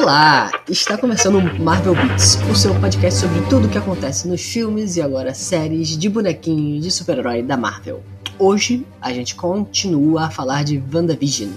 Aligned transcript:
Olá! 0.00 0.52
Está 0.68 0.96
começando 0.96 1.38
o 1.38 1.60
Marvel 1.60 1.92
Beats, 1.92 2.38
o 2.48 2.54
seu 2.54 2.72
podcast 2.80 3.18
sobre 3.18 3.40
tudo 3.50 3.66
o 3.66 3.68
que 3.68 3.78
acontece 3.78 4.28
nos 4.28 4.40
filmes 4.40 4.96
e 4.96 5.02
agora 5.02 5.34
séries 5.34 5.88
de 5.98 6.08
bonequinhos 6.08 6.84
de 6.84 6.88
super-herói 6.88 7.42
da 7.42 7.56
Marvel. 7.56 8.00
Hoje 8.38 8.86
a 9.02 9.12
gente 9.12 9.34
continua 9.34 10.26
a 10.26 10.30
falar 10.30 10.62
de 10.62 10.80
WandaVision, 10.94 11.50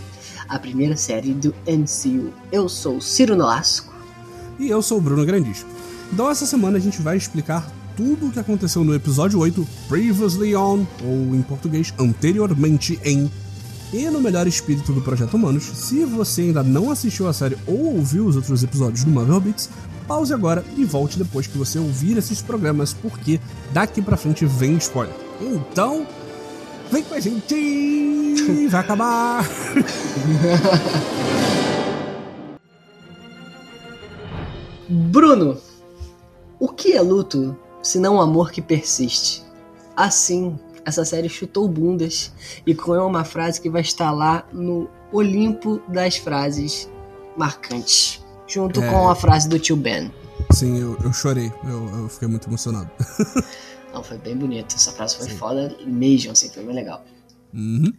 a 0.50 0.58
primeira 0.58 0.98
série 0.98 1.36
do 1.36 1.54
MCU. 1.68 2.34
Eu 2.52 2.68
sou 2.68 3.00
Ciro 3.00 3.36
Nolasco. 3.36 3.94
E 4.58 4.72
eu 4.72 4.82
sou 4.82 4.98
o 4.98 5.02
Bruno 5.02 5.24
Grandis. 5.24 5.64
Então 6.12 6.28
essa 6.28 6.48
semana 6.48 6.80
a 6.80 6.82
gente 6.82 7.00
vai 7.00 7.18
explicar 7.18 7.72
tudo 7.96 8.26
o 8.26 8.32
que 8.32 8.40
aconteceu 8.40 8.84
no 8.84 8.96
episódio 8.96 9.38
8, 9.38 9.68
Previously 9.88 10.56
On, 10.56 10.84
ou 11.04 11.36
em 11.36 11.44
português, 11.44 11.94
anteriormente 12.00 13.00
em 13.06 13.30
e 13.94 14.10
no 14.10 14.22
melhor 14.22 14.48
espírito 14.48 14.94
do 14.94 15.02
Projeto 15.02 15.34
Humanos, 15.34 15.64
se 15.64 16.06
você 16.06 16.44
ainda 16.44 16.64
não 16.64 16.90
assistiu 16.90 17.28
a 17.28 17.34
série 17.34 17.58
ou 17.68 17.96
ouviu 17.96 18.26
os 18.26 18.36
outros 18.36 18.64
episódios 18.64 19.04
do 19.04 19.12
Marvel 19.12 19.42
Beats, 19.42 19.70
pause 20.08 20.34
agora 20.34 20.64
e 20.78 20.86
volte 20.86 21.18
depois 21.18 21.46
que 21.46 21.58
você 21.58 21.78
ouvir 21.78 22.18
esses 22.18 22.42
programas, 22.42 22.94
porque 22.94 23.40
daqui 23.74 24.02
pra 24.02 24.16
frente 24.16 24.46
vem 24.46 24.78
spoiler. 24.78 25.16
Então, 25.42 26.08
vem 26.90 27.04
com 27.04 27.16
a 27.16 27.20
gente! 27.20 28.66
Vai 28.70 28.82
acabar! 28.82 29.46
Bruno, 34.88 35.58
o 36.60 36.70
que 36.70 36.94
é 36.94 37.02
luto 37.02 37.58
se 37.82 38.00
não 38.00 38.16
um 38.16 38.22
amor 38.22 38.52
que 38.52 38.62
persiste? 38.62 39.44
Assim, 39.96 40.58
essa 40.86 41.06
série 41.06 41.30
chutou 41.30 41.68
bundas 41.68 42.32
e 42.66 42.74
cunhou 42.74 43.08
uma 43.08 43.24
frase 43.24 43.60
que 43.62 43.70
vai 43.70 43.82
estar 43.82 44.12
lá 44.12 44.48
no 44.52 44.90
Olimpo 45.12 45.82
das 45.88 46.18
frases 46.18 46.90
marcantes, 47.38 48.24
junto 48.48 48.82
é... 48.82 48.90
com 48.90 49.10
a 49.10 49.16
frase 49.16 49.48
do 49.48 49.60
tio 49.60 49.76
Ben. 49.76 50.12
Sim, 50.52 50.80
eu, 50.80 50.98
eu 51.04 51.14
chorei, 51.14 51.52
eu, 51.64 52.00
eu, 52.00 52.10
fiquei 52.10 52.28
muito 52.28 52.48
emocionado. 52.50 52.90
Não, 53.94 54.04
foi 54.04 54.18
bem 54.18 54.36
bonito, 54.36 54.76
essa 54.76 54.92
frase 54.92 55.18
foi 55.18 55.30
Sim. 55.30 55.38
foda 55.38 55.76
mesmo, 55.86 56.32
assim, 56.32 56.50
foi 56.50 56.64
bem 56.64 56.76
legal. 56.76 57.04
Uhum. 57.54 57.94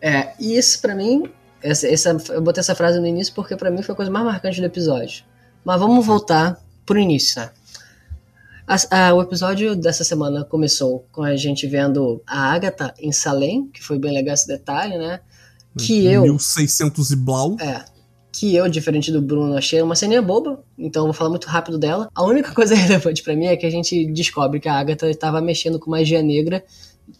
É, 0.00 0.34
e 0.38 0.56
isso 0.56 0.80
para 0.80 0.94
mim, 0.94 1.24
essa, 1.62 1.88
essa, 1.88 2.16
eu 2.30 2.42
botei 2.42 2.60
essa 2.60 2.74
frase 2.74 3.00
no 3.00 3.06
início 3.06 3.34
porque 3.34 3.56
para 3.56 3.70
mim 3.70 3.82
foi 3.82 3.92
a 3.92 3.96
coisa 3.96 4.10
mais 4.10 4.24
marcante 4.24 4.60
do 4.60 4.66
episódio. 4.66 5.24
Mas 5.64 5.80
vamos 5.80 6.04
voltar 6.06 6.62
pro 6.84 6.98
início, 6.98 7.40
né? 7.40 7.50
A, 8.66 9.08
a, 9.08 9.14
o 9.14 9.22
episódio 9.22 9.76
dessa 9.76 10.02
semana 10.02 10.44
começou 10.44 11.06
com 11.12 11.22
a 11.22 11.36
gente 11.36 11.68
vendo 11.68 12.20
a 12.26 12.52
Agatha 12.52 12.92
em 12.98 13.12
Salem, 13.12 13.68
que 13.68 13.82
foi 13.82 13.96
bem 13.96 14.12
legal 14.12 14.34
esse 14.34 14.48
detalhe, 14.48 14.98
né? 14.98 15.20
Que 15.78 16.04
eu. 16.04 16.22
1600 16.22 17.12
e 17.12 17.16
blau. 17.16 17.56
É. 17.60 17.84
Que 18.32 18.54
eu, 18.56 18.68
diferente 18.68 19.12
do 19.12 19.22
Bruno, 19.22 19.56
achei 19.56 19.80
uma 19.80 19.94
ceninha 19.94 20.20
boba, 20.20 20.62
então 20.76 21.02
eu 21.02 21.06
vou 21.06 21.14
falar 21.14 21.30
muito 21.30 21.46
rápido 21.46 21.78
dela. 21.78 22.08
A 22.12 22.24
única 22.24 22.52
coisa 22.52 22.74
relevante 22.76 23.22
para 23.22 23.36
mim 23.36 23.46
é 23.46 23.56
que 23.56 23.64
a 23.64 23.70
gente 23.70 24.04
descobre 24.06 24.58
que 24.58 24.68
a 24.68 24.74
Agatha 24.74 25.08
estava 25.08 25.40
mexendo 25.40 25.78
com 25.78 25.90
magia 25.90 26.20
negra 26.20 26.64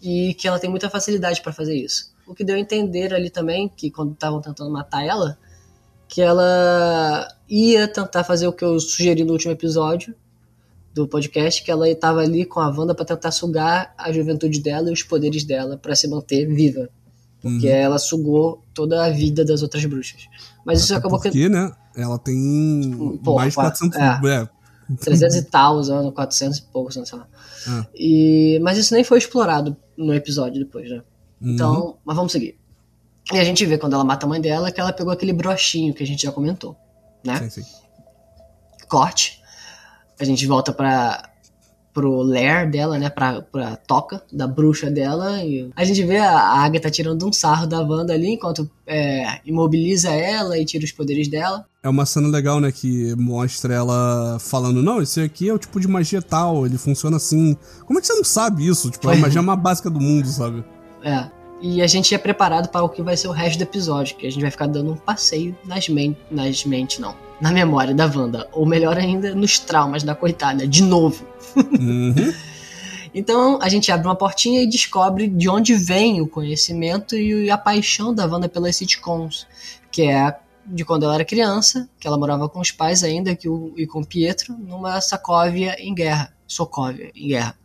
e 0.01 0.33
que 0.33 0.47
ela 0.49 0.59
tem 0.59 0.69
muita 0.69 0.89
facilidade 0.89 1.41
para 1.41 1.53
fazer 1.53 1.75
isso. 1.75 2.13
O 2.27 2.35
que 2.35 2.43
deu 2.43 2.57
a 2.57 2.59
entender 2.59 3.13
ali 3.13 3.29
também, 3.29 3.69
que 3.69 3.89
quando 3.89 4.11
estavam 4.11 4.41
tentando 4.41 4.69
matar 4.69 5.05
ela, 5.05 5.37
que 6.09 6.21
ela 6.21 7.27
ia 7.49 7.87
tentar 7.87 8.25
fazer 8.25 8.47
o 8.47 8.53
que 8.53 8.65
eu 8.65 8.77
sugeri 8.79 9.23
no 9.23 9.31
último 9.31 9.53
episódio, 9.53 10.13
do 10.97 11.07
podcast 11.07 11.63
que 11.63 11.69
ela 11.69 11.87
estava 11.87 12.21
ali 12.21 12.43
com 12.43 12.59
a 12.59 12.69
Wanda 12.69 12.95
para 12.95 13.05
tentar 13.05 13.31
sugar 13.31 13.93
a 13.97 14.11
juventude 14.11 14.59
dela 14.59 14.89
e 14.89 14.93
os 14.93 15.03
poderes 15.03 15.43
dela 15.43 15.77
para 15.77 15.95
se 15.95 16.07
manter 16.07 16.47
viva. 16.47 16.89
Porque 17.39 17.67
uhum. 17.67 17.73
ela 17.73 17.99
sugou 17.99 18.63
toda 18.73 19.05
a 19.05 19.09
vida 19.09 19.45
das 19.45 19.61
outras 19.61 19.85
bruxas. 19.85 20.27
Mas 20.65 20.79
isso 20.79 20.91
Até 20.91 20.99
acabou 20.99 21.19
porque, 21.19 21.29
que. 21.29 21.47
né? 21.47 21.71
Ela 21.95 22.17
tem 22.17 23.19
Pô, 23.23 23.35
mais 23.35 23.49
de 23.49 23.55
400. 23.55 23.97
É, 23.97 24.19
é. 24.41 24.49
300 24.95 25.35
e 25.35 25.43
tal 25.43 25.77
anos, 25.79 26.13
400 26.13 26.57
e 26.57 26.61
poucos 26.63 26.95
sei 26.95 27.17
lá. 27.17 27.27
É. 27.67 27.85
E, 27.95 28.59
mas 28.63 28.77
isso 28.77 28.93
nem 28.93 29.03
foi 29.03 29.19
explorado 29.19 29.77
no 29.95 30.13
episódio 30.13 30.63
depois, 30.63 30.89
né? 30.89 31.03
Então, 31.39 31.81
uhum. 31.81 31.93
mas 32.03 32.15
vamos 32.15 32.31
seguir. 32.31 32.57
E 33.31 33.37
a 33.37 33.43
gente 33.43 33.63
vê 33.65 33.77
quando 33.77 33.93
ela 33.93 34.03
mata 34.03 34.25
a 34.25 34.29
mãe 34.29 34.41
dela 34.41 34.71
que 34.71 34.79
ela 34.79 34.91
pegou 34.91 35.13
aquele 35.13 35.33
brochinho 35.33 35.93
que 35.93 36.01
a 36.01 36.07
gente 36.07 36.23
já 36.23 36.31
comentou, 36.31 36.75
né? 37.23 37.37
Sim, 37.37 37.61
sim. 37.61 37.69
Corte 38.87 39.43
a 40.19 40.25
gente 40.25 40.45
volta 40.45 40.71
para 40.73 41.29
pro 41.93 42.21
lair 42.21 42.69
dela, 42.69 42.99
né, 42.99 43.09
pra, 43.09 43.41
pra 43.41 43.75
toca 43.75 44.21
da 44.31 44.45
bruxa 44.45 44.87
dela, 44.91 45.43
e 45.43 45.67
a 45.75 45.83
gente 45.83 46.03
vê 46.03 46.17
a 46.19 46.39
Agatha 46.39 46.91
tirando 46.91 47.27
um 47.27 47.33
sarro 47.33 47.65
da 47.65 47.81
Wanda 47.81 48.13
ali, 48.13 48.33
enquanto 48.33 48.69
é, 48.85 49.39
imobiliza 49.43 50.11
ela 50.11 50.59
e 50.59 50.63
tira 50.63 50.85
os 50.85 50.91
poderes 50.91 51.27
dela. 51.27 51.65
É 51.81 51.89
uma 51.89 52.05
cena 52.05 52.27
legal, 52.27 52.59
né, 52.59 52.71
que 52.71 53.15
mostra 53.15 53.73
ela 53.73 54.37
falando, 54.39 54.83
não, 54.83 55.01
esse 55.01 55.19
aqui 55.21 55.49
é 55.49 55.53
o 55.53 55.57
tipo 55.57 55.79
de 55.79 55.87
magia 55.87 56.21
tal, 56.21 56.67
ele 56.67 56.77
funciona 56.77 57.17
assim. 57.17 57.57
Como 57.87 57.97
é 57.97 58.01
que 58.01 58.05
você 58.05 58.13
não 58.13 58.23
sabe 58.23 58.67
isso? 58.67 58.91
Tipo, 58.91 59.09
a 59.09 59.15
magia 59.15 59.39
é 59.39 59.41
uma 59.41 59.55
básica 59.55 59.89
do 59.89 59.99
mundo, 59.99 60.27
sabe? 60.27 60.63
É. 61.03 61.31
E 61.59 61.81
a 61.81 61.87
gente 61.87 62.13
é 62.13 62.17
preparado 62.17 62.69
para 62.69 62.83
o 62.83 62.89
que 62.89 63.01
vai 63.01 63.17
ser 63.17 63.27
o 63.27 63.31
resto 63.31 63.57
do 63.57 63.63
episódio, 63.63 64.15
que 64.15 64.27
a 64.27 64.31
gente 64.31 64.41
vai 64.41 64.51
ficar 64.51 64.67
dando 64.67 64.91
um 64.91 64.97
passeio 64.97 65.57
nas, 65.65 65.89
men 65.89 66.15
nas 66.29 66.63
mentes, 66.65 66.99
não 66.99 67.15
na 67.39 67.51
memória 67.51 67.93
da 67.93 68.05
Wanda. 68.05 68.47
Ou 68.51 68.65
melhor 68.65 68.97
ainda, 68.97 69.33
nos 69.33 69.59
traumas 69.59 70.03
da 70.03 70.15
coitada, 70.15 70.67
de 70.67 70.83
novo. 70.83 71.25
Uhum. 71.55 72.33
então 73.13 73.59
a 73.61 73.69
gente 73.69 73.91
abre 73.91 74.07
uma 74.07 74.15
portinha 74.15 74.61
e 74.61 74.67
descobre 74.67 75.27
de 75.27 75.49
onde 75.49 75.75
vem 75.75 76.21
o 76.21 76.27
conhecimento 76.27 77.15
e 77.15 77.49
a 77.49 77.57
paixão 77.57 78.13
da 78.13 78.25
Wanda 78.25 78.49
pelas 78.49 78.75
sitcoms, 78.75 79.47
que 79.91 80.03
é 80.03 80.35
de 80.65 80.83
quando 80.83 81.03
ela 81.03 81.15
era 81.15 81.25
criança, 81.25 81.87
que 81.99 82.07
ela 82.07 82.17
morava 82.17 82.49
com 82.49 82.59
os 82.59 82.71
pais 82.71 83.03
ainda 83.03 83.35
que 83.35 83.47
o, 83.47 83.73
e 83.77 83.87
com 83.87 84.03
Pietro 84.03 84.53
numa 84.53 84.99
Sacóvia 84.99 85.75
em 85.79 85.93
guerra, 85.93 86.33
Sokovia 86.45 87.11
em 87.15 87.29
guerra. 87.29 87.55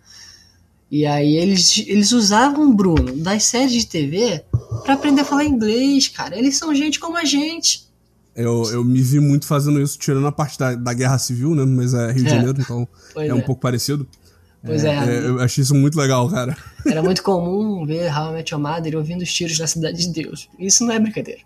E 0.93 1.07
aí 1.07 1.39
eles, 1.39 1.79
eles 1.87 2.13
usavam 2.13 2.77
Bruno 2.77 3.17
das 3.17 3.45
séries 3.45 3.73
de 3.73 3.87
TV 3.87 4.45
para 4.85 4.93
aprender 4.93 5.23
a 5.23 5.25
falar 5.25 5.47
inglês, 5.47 6.07
cara. 6.07 6.37
Eles 6.37 6.59
são 6.59 6.75
gente 6.75 7.01
como 7.01 7.17
a 7.17 7.25
gente. 7.25 7.89
Eu, 8.37 8.65
eu 8.71 8.85
me 8.85 9.01
vi 9.01 9.19
muito 9.19 9.47
fazendo 9.47 9.81
isso, 9.81 9.97
tirando 9.99 10.27
a 10.27 10.33
parte 10.33 10.59
da, 10.59 10.75
da 10.75 10.93
guerra 10.93 11.17
civil, 11.17 11.55
né? 11.55 11.65
Mas 11.65 11.95
é 11.95 12.13
Rio 12.13 12.25
de 12.25 12.29
é. 12.29 12.35
Janeiro, 12.35 12.61
então 12.61 12.87
é, 13.17 13.29
é, 13.29 13.35
um 13.35 13.41
pouco 13.41 13.63
parecido. 13.63 14.07
Pois 14.63 14.85
é, 14.85 14.95
é. 14.95 15.27
Eu 15.29 15.41
achei 15.41 15.63
isso 15.63 15.75
muito 15.75 15.99
legal, 15.99 16.29
cara. 16.29 16.55
Era 16.87 17.03
muito 17.03 17.23
comum 17.23 17.87
ver 17.87 18.15
How 18.15 18.29
I 18.29 18.33
Met 18.35 18.53
Your 18.53 18.63
Mother 18.63 18.95
ouvindo 18.95 19.23
os 19.23 19.33
tiros 19.33 19.59
na 19.59 19.67
Cidade 19.67 19.97
de 19.97 20.13
Deus. 20.13 20.51
Isso 20.59 20.85
não 20.85 20.93
é 20.93 21.01
brincadeira. 21.01 21.41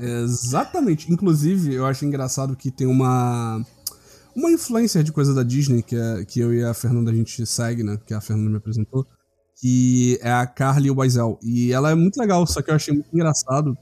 Exatamente. 0.00 1.10
Inclusive, 1.12 1.72
eu 1.72 1.86
acho 1.86 2.04
engraçado 2.04 2.56
que 2.56 2.68
tem 2.68 2.88
uma 2.88 3.64
uma 4.34 4.50
influência 4.50 5.02
de 5.02 5.12
coisa 5.12 5.34
da 5.34 5.42
Disney 5.42 5.82
que, 5.82 5.96
é, 5.96 6.24
que 6.24 6.40
eu 6.40 6.52
e 6.52 6.64
a 6.64 6.74
Fernanda 6.74 7.10
a 7.10 7.14
gente 7.14 7.44
segue, 7.46 7.82
né? 7.82 7.98
Que 8.06 8.14
a 8.14 8.20
Fernanda 8.20 8.50
me 8.50 8.56
apresentou. 8.56 9.06
Que 9.60 10.18
é 10.22 10.32
a 10.32 10.46
Carly 10.46 10.90
Wiesel. 10.90 11.38
E 11.42 11.72
ela 11.72 11.90
é 11.90 11.94
muito 11.94 12.16
legal, 12.16 12.46
só 12.46 12.62
que 12.62 12.70
eu 12.70 12.74
achei 12.74 12.94
muito 12.94 13.08
engraçado 13.12 13.76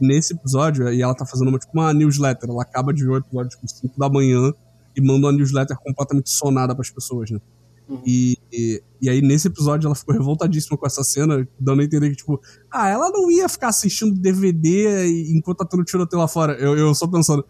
nesse 0.00 0.34
episódio, 0.34 0.92
e 0.92 1.02
ela 1.02 1.14
tá 1.14 1.24
fazendo 1.24 1.48
uma, 1.48 1.58
tipo, 1.58 1.72
uma 1.74 1.92
newsletter. 1.92 2.50
Ela 2.50 2.62
acaba 2.62 2.92
de 2.92 3.04
ver 3.04 3.10
o 3.10 3.16
episódio 3.16 3.50
tipo 3.50 3.66
5 3.66 3.98
da 3.98 4.08
manhã 4.08 4.52
e 4.96 5.00
manda 5.00 5.26
uma 5.26 5.32
newsletter 5.32 5.76
completamente 5.78 6.30
sonada 6.30 6.74
para 6.74 6.82
as 6.82 6.90
pessoas, 6.90 7.30
né? 7.30 7.40
Uhum. 7.88 8.02
E, 8.06 8.38
e, 8.50 8.82
e, 9.02 9.10
aí, 9.10 9.20
nesse 9.20 9.48
episódio, 9.48 9.86
ela 9.86 9.94
ficou 9.94 10.14
revoltadíssima 10.14 10.76
com 10.76 10.86
essa 10.86 11.04
cena, 11.04 11.46
dando 11.60 11.82
a 11.82 11.84
entender 11.84 12.10
que, 12.10 12.16
tipo, 12.16 12.40
ah, 12.70 12.88
ela 12.88 13.10
não 13.10 13.30
ia 13.30 13.48
ficar 13.48 13.68
assistindo 13.68 14.18
DVD 14.18 15.06
enquanto 15.34 15.58
tá 15.58 15.66
tendo 15.66 15.84
tiroteio 15.84 16.20
lá 16.20 16.28
fora. 16.28 16.54
Eu, 16.54 16.76
eu 16.78 16.94
só 16.94 17.06
pensando, 17.06 17.44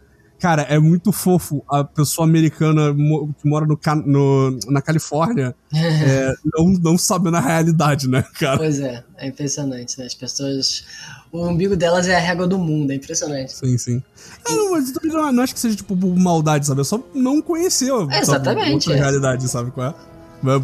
cara, 0.44 0.60
é 0.68 0.78
muito 0.78 1.10
fofo 1.10 1.64
a 1.66 1.82
pessoa 1.82 2.28
americana 2.28 2.94
que 3.40 3.48
mora 3.48 3.64
no, 3.64 3.78
no 4.04 4.58
na 4.68 4.82
Califórnia 4.82 5.54
é, 5.72 6.34
não, 6.54 6.66
não 6.82 6.98
sabendo 6.98 7.38
a 7.38 7.40
realidade, 7.40 8.06
né, 8.06 8.22
cara? 8.38 8.58
Pois 8.58 8.78
é, 8.78 9.02
é 9.16 9.26
impressionante, 9.26 9.98
né? 9.98 10.04
As 10.04 10.12
pessoas 10.12 10.84
o 11.32 11.48
umbigo 11.48 11.74
delas 11.74 12.06
é 12.08 12.14
a 12.14 12.18
régua 12.18 12.46
do 12.46 12.58
mundo, 12.58 12.90
é 12.90 12.94
impressionante. 12.94 13.56
Sim, 13.56 13.78
sim. 13.78 14.02
É, 14.46 14.54
não, 14.54 14.72
mas 14.72 14.92
também 14.92 15.10
não, 15.10 15.32
não, 15.32 15.42
acho 15.42 15.54
que 15.54 15.60
seja, 15.60 15.76
tipo, 15.76 15.96
maldade, 15.96 16.66
sabe? 16.66 16.82
Eu 16.82 16.84
só 16.84 17.02
não 17.14 17.40
conheceu 17.40 18.06
é, 18.10 18.20
exatamente, 18.20 18.90
outra 18.90 18.96
é. 18.96 18.96
realidade, 18.98 19.48
sabe 19.48 19.70
qual 19.70 19.88
é? 19.88 19.94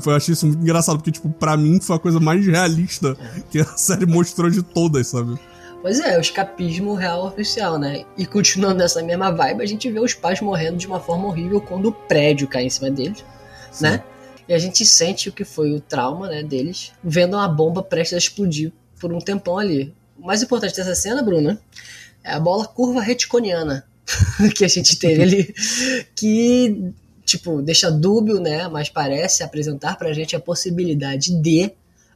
Eu 0.06 0.14
achei 0.14 0.34
isso 0.34 0.46
muito 0.46 0.60
engraçado, 0.60 0.98
porque, 0.98 1.10
tipo, 1.10 1.30
pra 1.30 1.56
mim 1.56 1.80
foi 1.80 1.96
a 1.96 1.98
coisa 1.98 2.20
mais 2.20 2.44
realista 2.44 3.16
que 3.50 3.60
a 3.60 3.64
série 3.78 4.04
mostrou 4.04 4.50
de 4.50 4.62
todas, 4.62 5.06
sabe? 5.06 5.40
Pois 5.82 5.98
é, 6.00 6.18
o 6.18 6.20
escapismo 6.20 6.94
real 6.94 7.26
oficial, 7.26 7.78
né? 7.78 8.04
E 8.16 8.26
continuando 8.26 8.78
nessa 8.78 9.02
mesma 9.02 9.30
vibe, 9.30 9.62
a 9.62 9.66
gente 9.66 9.90
vê 9.90 9.98
os 9.98 10.12
pais 10.12 10.40
morrendo 10.40 10.76
de 10.76 10.86
uma 10.86 11.00
forma 11.00 11.26
horrível 11.26 11.60
quando 11.60 11.86
o 11.86 11.92
prédio 11.92 12.46
cai 12.46 12.64
em 12.64 12.70
cima 12.70 12.90
deles, 12.90 13.24
Sim. 13.72 13.84
né? 13.84 14.04
E 14.46 14.52
a 14.52 14.58
gente 14.58 14.84
sente 14.84 15.28
o 15.28 15.32
que 15.32 15.44
foi 15.44 15.72
o 15.72 15.80
trauma, 15.80 16.28
né, 16.28 16.42
deles, 16.42 16.92
vendo 17.02 17.36
uma 17.36 17.48
bomba 17.48 17.82
prestes 17.82 18.14
a 18.14 18.18
explodir 18.18 18.72
por 18.98 19.12
um 19.12 19.18
tempão 19.18 19.56
ali 19.56 19.94
o 20.20 20.26
mais 20.26 20.42
importante 20.42 20.76
dessa 20.76 20.94
cena, 20.94 21.22
Bruno, 21.22 21.58
é 22.22 22.32
a 22.32 22.38
bola 22.38 22.66
curva 22.66 23.00
reticoniana 23.00 23.86
que 24.54 24.64
a 24.64 24.68
gente 24.68 24.98
teve 24.98 25.22
ali, 25.22 25.54
que 26.14 26.92
tipo 27.24 27.62
deixa 27.62 27.90
dúbio, 27.90 28.38
né? 28.38 28.68
Mas 28.68 28.90
parece 28.90 29.42
apresentar 29.42 29.96
pra 29.96 30.12
gente 30.12 30.36
a 30.36 30.40
possibilidade 30.40 31.34
de 31.40 31.72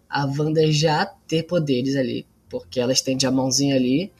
a 0.08 0.26
Wanda 0.26 0.70
já 0.70 1.06
ter 1.26 1.44
poderes 1.44 1.96
ali, 1.96 2.26
porque 2.48 2.80
ela 2.80 2.92
estende 2.92 3.26
a 3.26 3.30
mãozinha 3.30 3.74
ali 3.76 4.12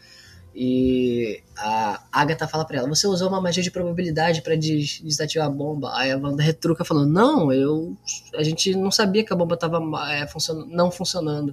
E 0.55 1.43
a 1.57 2.05
Agatha 2.13 2.47
fala 2.47 2.65
pra 2.65 2.79
ela: 2.79 2.89
Você 2.89 3.09
usou 3.09 3.29
uma 3.29 3.41
magia 3.41 3.63
de 3.63 3.73
probabilidade 3.73 4.41
para 4.41 4.55
des 4.55 5.01
desativar 5.01 5.49
a 5.49 5.51
bomba. 5.51 5.91
Aí 5.97 6.13
a 6.13 6.17
Wanda 6.17 6.43
retruca 6.45 6.85
falando: 6.85 7.11
Não, 7.13 7.53
eu. 7.53 7.97
A 8.37 8.43
gente 8.45 8.73
não 8.77 8.91
sabia 8.91 9.25
que 9.25 9.33
a 9.33 9.37
bomba 9.37 9.57
tava 9.57 9.81
é, 10.13 10.27
funcion 10.29 10.65
não 10.67 10.93
funcionando. 10.93 11.53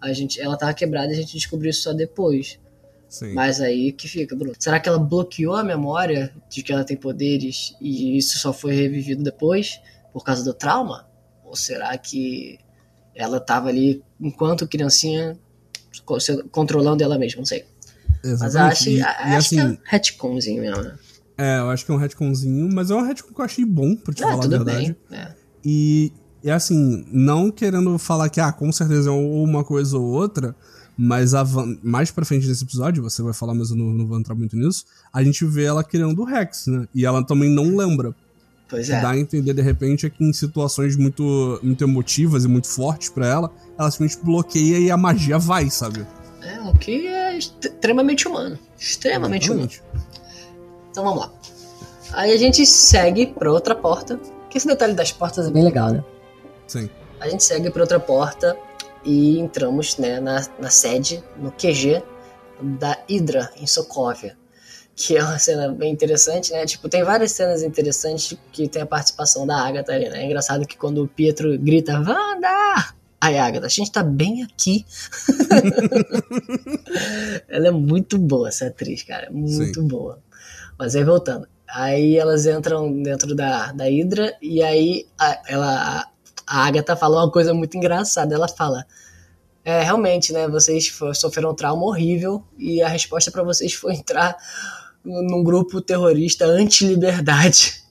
A 0.00 0.12
gente, 0.14 0.40
ela 0.40 0.56
tava 0.56 0.72
quebrada 0.72 1.12
e 1.12 1.12
a 1.12 1.20
gente 1.20 1.34
descobriu 1.34 1.70
isso 1.70 1.82
só 1.82 1.92
depois. 1.92 2.58
Sim. 3.06 3.34
Mas 3.34 3.60
aí 3.60 3.92
que 3.92 4.08
fica, 4.08 4.34
Bruno. 4.34 4.54
Será 4.58 4.80
que 4.80 4.88
ela 4.88 4.98
bloqueou 4.98 5.54
a 5.54 5.62
memória 5.62 6.34
de 6.48 6.62
que 6.62 6.72
ela 6.72 6.84
tem 6.84 6.96
poderes 6.96 7.76
e 7.82 8.16
isso 8.16 8.38
só 8.38 8.50
foi 8.54 8.74
revivido 8.74 9.22
depois 9.22 9.78
por 10.10 10.24
causa 10.24 10.42
do 10.42 10.54
trauma? 10.54 11.06
Ou 11.44 11.54
será 11.54 11.96
que 11.98 12.58
ela 13.14 13.38
tava 13.38 13.68
ali 13.68 14.02
enquanto 14.18 14.66
criancinha 14.66 15.38
controlando 16.50 17.02
ela 17.02 17.18
mesma? 17.18 17.38
Não 17.38 17.46
sei. 17.46 17.64
Exatamente. 18.24 18.40
Mas 18.40 18.56
acho, 18.56 18.90
e, 18.90 19.02
acho 19.02 19.36
assim, 19.36 19.56
que 19.56 19.62
é 19.62 19.64
um 19.64 19.78
retconzinho 19.84 20.62
mesmo, 20.62 20.82
né? 20.82 20.98
É, 21.36 21.58
eu 21.58 21.70
acho 21.70 21.84
que 21.84 21.90
é 21.90 21.94
um 21.94 21.98
retconzinho, 21.98 22.68
mas 22.72 22.90
é 22.90 22.94
um 22.94 23.02
retcon 23.02 23.34
que 23.34 23.40
eu 23.40 23.44
achei 23.44 23.64
bom, 23.64 23.96
pra 23.96 24.14
te 24.14 24.22
é, 24.22 24.26
falar 24.26 24.44
a 24.44 24.48
verdade. 24.48 24.96
Bem, 25.10 25.18
é. 25.18 25.34
E, 25.64 26.12
e 26.42 26.50
assim, 26.50 27.04
não 27.10 27.50
querendo 27.50 27.98
falar 27.98 28.28
que, 28.28 28.40
ah, 28.40 28.52
com 28.52 28.70
certeza 28.70 29.10
é 29.10 29.12
uma 29.12 29.64
coisa 29.64 29.96
ou 29.96 30.04
outra, 30.04 30.54
mas 30.96 31.32
Van, 31.32 31.78
mais 31.82 32.10
pra 32.10 32.24
frente 32.24 32.46
nesse 32.46 32.64
episódio, 32.64 33.02
você 33.02 33.22
vai 33.22 33.32
falar, 33.32 33.54
mas 33.54 33.70
eu 33.70 33.76
não, 33.76 33.86
não 33.86 34.06
vou 34.06 34.18
entrar 34.18 34.34
muito 34.34 34.56
nisso, 34.56 34.84
a 35.12 35.22
gente 35.24 35.44
vê 35.44 35.64
ela 35.64 35.82
criando 35.82 36.20
o 36.20 36.24
Rex, 36.24 36.66
né? 36.66 36.86
E 36.94 37.04
ela 37.04 37.24
também 37.24 37.50
não 37.50 37.76
lembra. 37.76 38.14
Pois 38.72 38.88
é. 38.88 39.02
Dá 39.02 39.10
a 39.10 39.18
entender, 39.18 39.52
de 39.52 39.60
repente, 39.60 40.06
é 40.06 40.10
que 40.10 40.24
em 40.24 40.32
situações 40.32 40.96
muito, 40.96 41.60
muito 41.62 41.84
emotivas 41.84 42.46
e 42.46 42.48
muito 42.48 42.66
fortes 42.68 43.10
para 43.10 43.26
ela, 43.26 43.52
ela 43.78 43.90
simplesmente 43.90 44.24
bloqueia 44.24 44.78
e 44.78 44.90
a 44.90 44.96
magia 44.96 45.38
vai, 45.38 45.68
sabe? 45.68 46.06
É, 46.40 46.58
o 46.62 46.72
que 46.72 47.06
é 47.06 47.36
extremamente 47.36 48.26
humano. 48.26 48.58
Extremamente 48.78 49.44
Exatamente. 49.44 49.82
humano. 49.82 50.06
Então 50.90 51.04
vamos 51.04 51.20
lá. 51.20 51.32
Aí 52.14 52.32
a 52.32 52.36
gente 52.38 52.64
segue 52.64 53.26
pra 53.26 53.52
outra 53.52 53.74
porta. 53.74 54.18
Que 54.48 54.56
esse 54.56 54.66
detalhe 54.66 54.94
das 54.94 55.12
portas 55.12 55.46
é 55.46 55.50
bem 55.50 55.64
legal, 55.64 55.90
né? 55.92 56.02
Sim. 56.66 56.88
A 57.20 57.28
gente 57.28 57.44
segue 57.44 57.70
pra 57.70 57.82
outra 57.82 58.00
porta 58.00 58.56
e 59.04 59.38
entramos 59.38 59.98
né, 59.98 60.18
na, 60.18 60.46
na 60.58 60.70
sede, 60.70 61.22
no 61.36 61.52
QG 61.52 62.02
da 62.62 62.96
Hydra, 63.06 63.50
em 63.60 63.66
Sokovia. 63.66 64.34
Que 64.94 65.16
é 65.16 65.22
uma 65.22 65.38
cena 65.38 65.68
bem 65.68 65.92
interessante, 65.92 66.52
né? 66.52 66.66
Tipo, 66.66 66.88
tem 66.88 67.02
várias 67.02 67.32
cenas 67.32 67.62
interessantes 67.62 68.36
que 68.52 68.68
tem 68.68 68.82
a 68.82 68.86
participação 68.86 69.46
da 69.46 69.56
Agatha 69.56 69.92
ali, 69.92 70.08
né? 70.08 70.22
É 70.22 70.26
engraçado 70.26 70.66
que 70.66 70.76
quando 70.76 71.02
o 71.02 71.08
Pietro 71.08 71.58
grita, 71.58 71.94
Wanda! 71.94 72.92
Aí, 73.20 73.38
Agatha, 73.38 73.66
a 73.66 73.68
gente 73.68 73.92
tá 73.92 74.02
bem 74.02 74.42
aqui. 74.42 74.84
ela 77.48 77.68
é 77.68 77.70
muito 77.70 78.18
boa, 78.18 78.48
essa 78.48 78.66
atriz, 78.66 79.04
cara. 79.04 79.30
Muito 79.30 79.80
Sim. 79.80 79.86
boa. 79.86 80.18
Mas 80.76 80.96
aí, 80.96 81.04
voltando. 81.04 81.46
Aí 81.72 82.18
elas 82.18 82.46
entram 82.46 83.02
dentro 83.02 83.34
da, 83.34 83.72
da 83.72 83.84
Hydra 83.84 84.36
e 84.42 84.62
aí 84.62 85.06
a, 85.18 85.42
ela, 85.46 86.06
a 86.46 86.66
Agatha 86.66 86.96
fala 86.96 87.22
uma 87.22 87.30
coisa 87.30 87.54
muito 87.54 87.76
engraçada. 87.76 88.34
Ela 88.34 88.48
fala: 88.48 88.84
É, 89.64 89.82
realmente, 89.82 90.32
né? 90.32 90.46
Vocês 90.48 90.92
sofreram 91.14 91.52
um 91.52 91.54
trauma 91.54 91.84
horrível 91.84 92.44
e 92.58 92.82
a 92.82 92.88
resposta 92.88 93.30
para 93.30 93.42
vocês 93.42 93.72
foi 93.72 93.94
entrar 93.94 94.36
num 95.04 95.42
grupo 95.42 95.80
terrorista 95.80 96.44
anti-liberdade. 96.44 97.82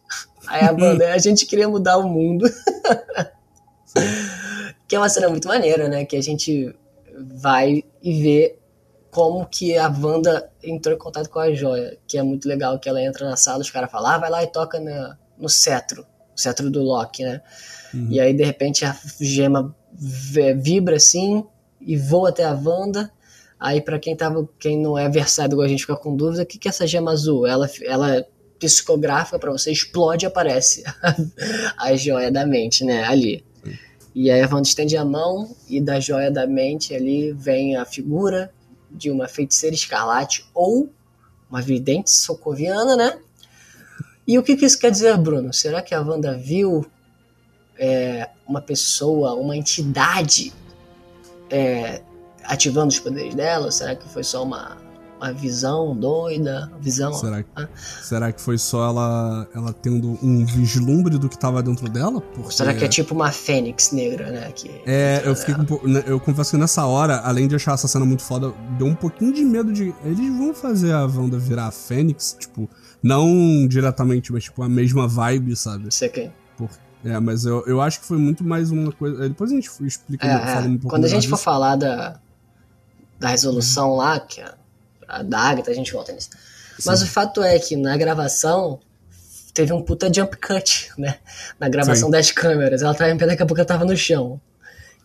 Aí 0.48 0.66
a 0.66 0.74
banda, 0.74 1.12
a 1.14 1.18
gente 1.18 1.46
queria 1.46 1.68
mudar 1.68 1.98
o 1.98 2.08
mundo. 2.08 2.50
que 4.88 4.96
é 4.96 5.00
uma 5.00 5.10
cena 5.10 5.30
muito 5.30 5.48
maneira, 5.48 5.88
né? 5.88 6.06
Que 6.06 6.16
a 6.16 6.22
gente 6.22 6.74
vai 7.18 7.84
e 8.02 8.22
vê 8.22 8.58
como 9.12 9.46
que 9.46 9.78
a 9.78 9.90
Wanda 9.90 10.50
entrou 10.64 10.96
em 10.96 10.98
contato 10.98 11.30
com 11.30 11.40
a 11.40 11.54
joia, 11.54 11.98
que 12.08 12.18
é 12.18 12.24
muito 12.24 12.48
legal, 12.48 12.80
que 12.80 12.88
ela 12.88 13.02
entra 13.02 13.30
na 13.30 13.36
sala, 13.36 13.60
os 13.60 13.70
caras 13.70 13.92
falam, 13.92 14.12
ah, 14.12 14.18
vai 14.18 14.30
lá 14.30 14.44
e 14.44 14.48
toca 14.48 14.80
na, 14.80 15.18
no 15.38 15.50
cetro, 15.50 16.06
o 16.36 16.40
cetro 16.40 16.70
do 16.70 16.82
Loki, 16.82 17.24
né? 17.24 17.42
Uhum. 17.94 18.08
E 18.10 18.20
aí, 18.22 18.34
de 18.34 18.44
repente, 18.44 18.86
a 18.86 18.98
gema 19.20 19.76
vibra 19.94 20.96
assim 20.96 21.46
e 21.80 21.98
voa 21.98 22.30
até 22.30 22.46
a 22.46 22.54
Wanda. 22.54 23.12
Aí, 23.62 23.80
para 23.80 24.00
quem, 24.00 24.16
tava, 24.16 24.50
quem 24.58 24.76
não 24.76 24.98
é 24.98 25.08
versado 25.08 25.54
igual 25.54 25.68
a 25.68 25.70
gente 25.70 25.82
fica 25.82 25.96
com 25.96 26.16
dúvida, 26.16 26.42
o 26.42 26.46
que, 26.48 26.58
que 26.58 26.68
é 26.68 26.72
essa 26.72 26.88
gema 26.88 27.12
azul? 27.12 27.46
Ela, 27.46 27.70
ela 27.86 28.16
é 28.16 28.28
psicográfica 28.58 29.38
para 29.38 29.52
você, 29.52 29.72
explode 29.72 30.26
e 30.26 30.28
aparece 30.28 30.84
a 31.78 31.96
joia 31.96 32.32
da 32.32 32.44
mente, 32.44 32.84
né? 32.84 33.04
Ali. 33.04 33.46
E 34.16 34.32
aí 34.32 34.42
a 34.42 34.48
Wanda 34.48 34.68
estende 34.68 34.98
a 34.98 35.06
mão 35.06 35.56
e 35.70 35.80
da 35.80 36.00
joia 36.00 36.32
da 36.32 36.48
mente 36.48 36.96
ali 36.96 37.34
vem 37.34 37.78
a 37.78 37.86
figura 37.86 38.52
de 38.90 39.12
uma 39.12 39.28
feiticeira 39.28 39.76
escarlate 39.76 40.44
ou 40.56 40.90
uma 41.48 41.62
vidente 41.62 42.10
socoviana, 42.10 42.96
né? 42.96 43.20
E 44.28 44.40
o 44.40 44.44
que, 44.44 44.58
que 44.58 44.66
isso 44.66 44.80
quer 44.80 44.90
dizer, 44.90 45.16
Bruno? 45.20 45.54
Será 45.54 45.84
que 45.84 45.94
a 45.94 46.02
Wanda 46.02 46.36
viu 46.36 46.84
é, 47.78 48.28
uma 48.48 48.60
pessoa, 48.60 49.36
uma 49.36 49.56
entidade 49.56 50.52
é, 51.48 52.02
ativando 52.46 52.88
os 52.88 53.00
poderes 53.00 53.36
dela? 53.36 53.72
Será 53.72 53.96
que 53.96 54.08
foi 54.10 54.24
só 54.24 54.44
uma, 54.44 54.78
uma 55.22 55.32
visão 55.32 55.96
doida, 55.96 56.72
visão. 56.80 57.14
Será, 57.14 57.46
ah. 57.56 57.68
será 57.76 58.32
que 58.32 58.42
foi 58.42 58.58
só 58.58 58.90
ela, 58.90 59.48
ela 59.54 59.72
tendo 59.72 60.18
um 60.24 60.44
vislumbre 60.44 61.20
do 61.20 61.30
que 61.30 61.36
estava 61.36 61.62
dentro 61.62 61.88
dela? 61.88 62.20
Porque... 62.20 62.52
Será 62.52 62.74
que 62.74 62.84
é 62.84 62.88
tipo 62.88 63.14
uma 63.14 63.32
fênix 63.32 63.92
negra, 63.92 64.32
né? 64.32 64.52
Que 64.52 64.82
é, 64.86 65.22
eu 65.24 65.36
fiquei 65.36 65.54
com, 65.54 65.88
né, 65.88 66.04
eu 66.08 66.20
confesso 66.20 66.52
que 66.52 66.58
nessa 66.58 66.86
hora, 66.88 67.20
além 67.20 67.48
de 67.48 67.56
achar 67.56 67.76
essa 67.76 67.88
cena 67.88 68.04
muito 68.04 68.24
foda, 68.24 68.52
deu 68.80 68.88
um 68.88 68.96
pouquinho 68.96 69.32
de 69.32 69.44
medo 69.44 69.72
de 69.72 69.94
eles 70.04 70.36
vão 70.36 70.56
fazer 70.56 70.92
a 70.92 71.06
Wanda 71.06 71.38
virar 71.38 71.68
a 71.68 71.72
fênix, 71.72 72.36
tipo, 72.40 72.68
não 73.04 73.68
diretamente, 73.68 74.34
mas 74.34 74.46
tipo 74.46 74.64
a 74.64 74.70
mesma 74.70 75.08
vibe, 75.08 75.56
sabe? 75.56 75.94
Sei 75.94 76.10
quem. 76.10 76.34
Por, 76.58 76.70
é, 77.06 77.20
mas 77.20 77.46
eu, 77.46 77.64
eu 77.68 77.80
acho 77.80 78.00
que 78.00 78.08
foi 78.08 78.18
muito 78.18 78.44
mais 78.44 78.72
uma 78.72 78.92
coisa. 78.92 79.30
Depois 79.30 79.52
a 79.52 79.56
gente 79.56 79.70
explica 79.82 80.26
é, 80.26 80.60
um, 80.62 80.66
um 80.66 80.78
pouco 80.78 80.90
Quando 80.90 81.06
a 81.06 81.08
gente 81.08 81.28
for 81.28 81.38
falar 81.38 81.76
da, 81.76 82.20
da 83.22 83.30
resolução 83.30 83.92
uhum. 83.92 83.98
lá, 83.98 84.20
que 84.20 84.42
é 84.42 84.52
da 85.24 85.40
Agatha, 85.40 85.70
a 85.70 85.74
gente 85.74 85.94
volta 85.94 86.12
nisso. 86.12 86.30
Sim. 86.32 86.84
Mas 86.88 87.04
o 87.04 87.08
fato 87.08 87.44
é 87.44 87.60
que 87.60 87.76
na 87.76 87.96
gravação 87.96 88.80
teve 89.54 89.72
um 89.72 89.82
puta 89.82 90.12
jump 90.12 90.36
cut, 90.38 90.90
né? 90.98 91.20
Na 91.60 91.70
gravação 91.70 92.08
Sim. 92.08 92.12
das 92.12 92.32
câmeras. 92.32 92.82
Ela 92.82 92.96
tava 92.96 93.12
em 93.12 93.18
pé, 93.18 93.28
daqui 93.28 93.44
a 93.44 93.46
pouco 93.46 93.60
ela 93.60 93.68
tava 93.68 93.86
no 93.86 93.96
chão. 93.96 94.42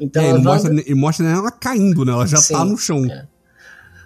Então 0.00 0.22
é, 0.22 0.30
a 0.30 0.32
Wanda... 0.32 0.44
mostra, 0.44 0.72
e 0.86 0.94
mostra 0.94 1.26
ela 1.28 1.50
caindo, 1.50 2.04
né? 2.06 2.12
Ela 2.12 2.26
já 2.26 2.38
Sim, 2.38 2.54
tá 2.54 2.64
no 2.64 2.78
chão. 2.78 3.04
É. 3.04 3.26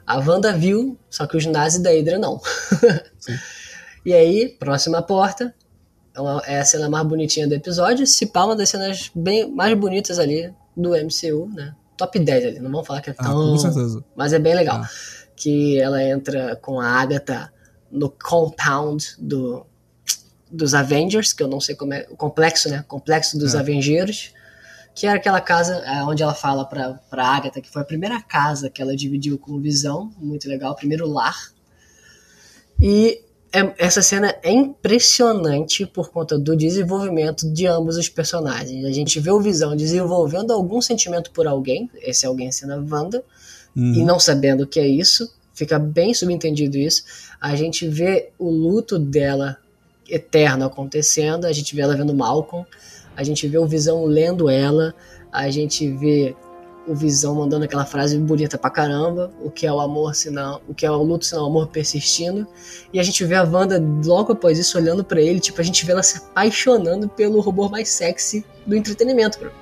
A 0.04 0.18
Wanda 0.18 0.52
viu, 0.56 0.98
só 1.08 1.24
que 1.26 1.36
os 1.36 1.46
nazis 1.46 1.80
da 1.80 1.90
Hydra 1.90 2.18
não. 2.18 2.40
e 4.04 4.12
aí, 4.12 4.48
próxima 4.58 5.00
porta. 5.02 5.54
É, 6.46 6.54
é 6.54 6.60
a 6.60 6.64
cena 6.64 6.90
mais 6.90 7.06
bonitinha 7.06 7.46
do 7.46 7.54
episódio. 7.54 8.04
Se 8.08 8.26
pá, 8.26 8.44
uma 8.44 8.56
das 8.56 8.70
cenas 8.70 9.12
bem 9.14 9.48
mais 9.48 9.78
bonitas 9.78 10.18
ali 10.18 10.52
do 10.76 10.90
MCU, 10.90 11.48
né? 11.54 11.76
Top 12.00 12.18
10 12.18 12.46
ali. 12.46 12.60
Não 12.60 12.70
vamos 12.70 12.86
falar 12.86 13.02
que 13.02 13.10
é 13.10 13.14
ah, 13.18 13.24
tão. 13.24 13.34
com 13.34 13.58
certeza. 13.58 14.04
Mas 14.16 14.32
é 14.32 14.38
bem 14.38 14.54
legal. 14.54 14.82
É 14.82 14.88
que 15.40 15.80
ela 15.80 16.02
entra 16.04 16.54
com 16.56 16.78
a 16.78 16.86
Agatha 16.86 17.50
no 17.90 18.10
compound 18.10 19.16
do, 19.18 19.66
dos 20.50 20.74
Avengers, 20.74 21.32
que 21.32 21.42
eu 21.42 21.48
não 21.48 21.58
sei 21.58 21.74
como 21.74 21.94
é, 21.94 22.06
o 22.10 22.16
complexo, 22.16 22.68
né? 22.68 22.84
Complexo 22.86 23.38
dos 23.38 23.54
é. 23.54 23.58
Avengers, 23.58 24.34
que 24.94 25.06
era 25.06 25.16
aquela 25.16 25.40
casa 25.40 25.76
é, 25.76 26.04
onde 26.04 26.22
ela 26.22 26.34
fala 26.34 26.66
pra, 26.66 26.92
pra 27.08 27.26
Agatha 27.26 27.60
que 27.60 27.70
foi 27.70 27.80
a 27.80 27.86
primeira 27.86 28.20
casa 28.20 28.68
que 28.68 28.82
ela 28.82 28.94
dividiu 28.94 29.38
com 29.38 29.58
Visão, 29.58 30.12
muito 30.18 30.46
legal, 30.46 30.76
primeiro 30.76 31.08
lar. 31.08 31.36
E 32.78 33.22
é, 33.52 33.74
essa 33.78 34.00
cena 34.00 34.34
é 34.42 34.52
impressionante 34.52 35.84
por 35.84 36.10
conta 36.10 36.38
do 36.38 36.56
desenvolvimento 36.56 37.50
de 37.52 37.66
ambos 37.66 37.96
os 37.96 38.08
personagens. 38.08 38.84
A 38.84 38.92
gente 38.92 39.18
vê 39.18 39.30
o 39.30 39.40
Visão 39.40 39.74
desenvolvendo 39.74 40.52
algum 40.52 40.80
sentimento 40.80 41.32
por 41.32 41.46
alguém, 41.46 41.90
esse 42.00 42.24
alguém 42.24 42.52
sendo 42.52 42.74
a 42.74 42.76
Wanda, 42.76 43.24
uhum. 43.76 43.94
e 43.94 44.04
não 44.04 44.20
sabendo 44.20 44.62
o 44.62 44.66
que 44.66 44.78
é 44.78 44.86
isso, 44.86 45.32
fica 45.52 45.78
bem 45.78 46.14
subentendido 46.14 46.78
isso. 46.78 47.02
A 47.40 47.56
gente 47.56 47.88
vê 47.88 48.30
o 48.38 48.48
luto 48.50 48.98
dela 48.98 49.56
eterno 50.08 50.64
acontecendo, 50.64 51.44
a 51.44 51.52
gente 51.52 51.74
vê 51.74 51.82
ela 51.82 51.96
vendo 51.96 52.14
Malcolm, 52.14 52.64
a 53.16 53.24
gente 53.24 53.48
vê 53.48 53.58
o 53.58 53.66
Visão 53.66 54.04
lendo 54.04 54.48
ela, 54.48 54.94
a 55.32 55.50
gente 55.50 55.90
vê 55.90 56.36
o 56.90 56.94
Visão 56.94 57.36
mandando 57.36 57.64
aquela 57.64 57.86
frase 57.86 58.18
bonita 58.18 58.58
pra 58.58 58.68
caramba, 58.68 59.30
o 59.40 59.50
que 59.50 59.66
é 59.66 59.72
o 59.72 59.80
amor 59.80 60.14
senão, 60.14 60.60
o 60.68 60.74
que 60.74 60.84
é 60.84 60.90
o 60.90 61.02
luto 61.02 61.24
o 61.32 61.46
amor 61.46 61.68
persistindo, 61.68 62.46
e 62.92 62.98
a 62.98 63.02
gente 63.02 63.24
vê 63.24 63.36
a 63.36 63.44
Wanda 63.44 63.80
logo 64.04 64.32
após 64.32 64.58
isso 64.58 64.76
olhando 64.76 65.04
para 65.04 65.20
ele, 65.20 65.38
tipo, 65.38 65.60
a 65.60 65.64
gente 65.64 65.86
vê 65.86 65.92
ela 65.92 66.02
se 66.02 66.18
apaixonando 66.18 67.08
pelo 67.08 67.40
robô 67.40 67.68
mais 67.68 67.88
sexy 67.90 68.44
do 68.66 68.74
entretenimento, 68.74 69.38
bro. 69.38 69.52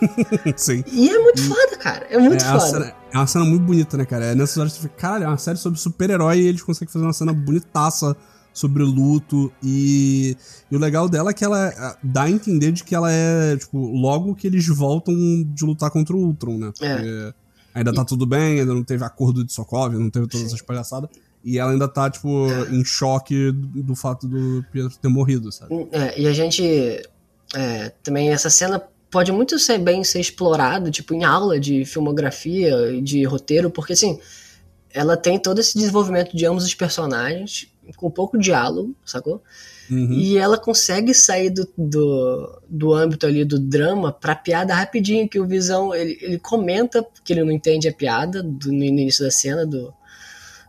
Sim. 0.56 0.84
E 0.92 1.08
é 1.08 1.18
muito 1.18 1.42
foda, 1.42 1.76
cara. 1.76 2.06
É 2.10 2.18
muito 2.18 2.44
é 2.44 2.46
foda. 2.46 2.60
Cena, 2.60 2.94
é 3.12 3.16
uma 3.16 3.26
cena 3.26 3.44
muito 3.44 3.64
bonita, 3.64 3.96
né, 3.96 4.04
cara? 4.04 4.26
É 4.26 4.34
nessas 4.34 4.56
horas 4.58 4.72
que 4.72 4.78
você 4.78 4.88
fica, 4.88 5.00
caralho, 5.00 5.24
é 5.24 5.28
uma 5.28 5.38
série 5.38 5.58
sobre 5.58 5.78
super-herói 5.80 6.40
e 6.40 6.46
eles 6.46 6.62
conseguem 6.62 6.92
fazer 6.92 7.04
uma 7.04 7.12
cena 7.12 7.32
bonitaça 7.32 8.14
sobre 8.58 8.82
luto. 8.82 9.52
E, 9.62 10.36
e 10.70 10.76
o 10.76 10.78
legal 10.78 11.08
dela 11.08 11.30
é 11.30 11.34
que 11.34 11.44
ela 11.44 11.68
é, 11.68 11.96
dá 12.02 12.24
a 12.24 12.30
entender 12.30 12.72
de 12.72 12.84
que 12.84 12.94
ela 12.94 13.10
é, 13.10 13.56
tipo, 13.56 13.78
logo 13.78 14.34
que 14.34 14.46
eles 14.46 14.66
voltam 14.66 15.14
de 15.14 15.64
lutar 15.64 15.90
contra 15.90 16.14
o 16.14 16.20
Ultron, 16.20 16.58
né? 16.58 16.72
É. 16.80 17.32
ainda 17.74 17.92
tá 17.92 18.04
tudo 18.04 18.26
bem, 18.26 18.60
ainda 18.60 18.74
não 18.74 18.84
teve 18.84 19.04
acordo 19.04 19.44
de 19.44 19.52
Sokovia, 19.52 19.98
não 19.98 20.10
teve 20.10 20.26
todas 20.26 20.46
essas 20.46 20.62
palhaçadas. 20.62 21.10
E 21.44 21.58
ela 21.58 21.70
ainda 21.70 21.86
tá, 21.86 22.10
tipo, 22.10 22.48
em 22.70 22.84
choque 22.84 23.52
do, 23.52 23.82
do 23.82 23.94
fato 23.94 24.26
do 24.26 24.64
Pietro 24.72 24.98
ter 24.98 25.08
morrido, 25.08 25.52
sabe? 25.52 25.88
É, 25.92 26.20
e 26.20 26.26
a 26.26 26.32
gente. 26.32 26.62
é, 27.54 27.92
também 28.02 28.30
essa 28.30 28.50
cena 28.50 28.82
pode 29.10 29.32
muito 29.32 29.58
ser 29.58 29.78
bem 29.78 30.04
ser 30.04 30.20
explorado, 30.20 30.90
tipo, 30.90 31.14
em 31.14 31.24
aula 31.24 31.58
de 31.58 31.84
filmografia 31.84 32.92
e 32.92 33.00
de 33.00 33.24
roteiro, 33.24 33.70
porque 33.70 33.94
assim, 33.94 34.18
ela 34.92 35.16
tem 35.16 35.38
todo 35.38 35.60
esse 35.60 35.76
desenvolvimento 35.78 36.36
de 36.36 36.46
ambos 36.46 36.64
os 36.64 36.74
personagens, 36.74 37.68
com 37.96 38.10
pouco 38.10 38.38
diálogo, 38.38 38.94
sacou? 39.04 39.42
Uhum. 39.90 40.12
E 40.12 40.36
ela 40.36 40.58
consegue 40.58 41.14
sair 41.14 41.50
do, 41.50 41.68
do, 41.76 42.60
do 42.68 42.92
âmbito 42.92 43.26
ali 43.26 43.44
do 43.44 43.58
drama 43.58 44.12
pra 44.12 44.34
piada 44.34 44.74
rapidinho, 44.74 45.28
que 45.28 45.40
o 45.40 45.46
Visão, 45.46 45.94
ele, 45.94 46.18
ele 46.20 46.38
comenta 46.38 47.04
que 47.24 47.32
ele 47.32 47.44
não 47.44 47.52
entende 47.52 47.88
a 47.88 47.92
piada 47.92 48.42
do, 48.42 48.70
no 48.70 48.84
início 48.84 49.24
da 49.24 49.30
cena 49.30 49.66
do, 49.66 49.92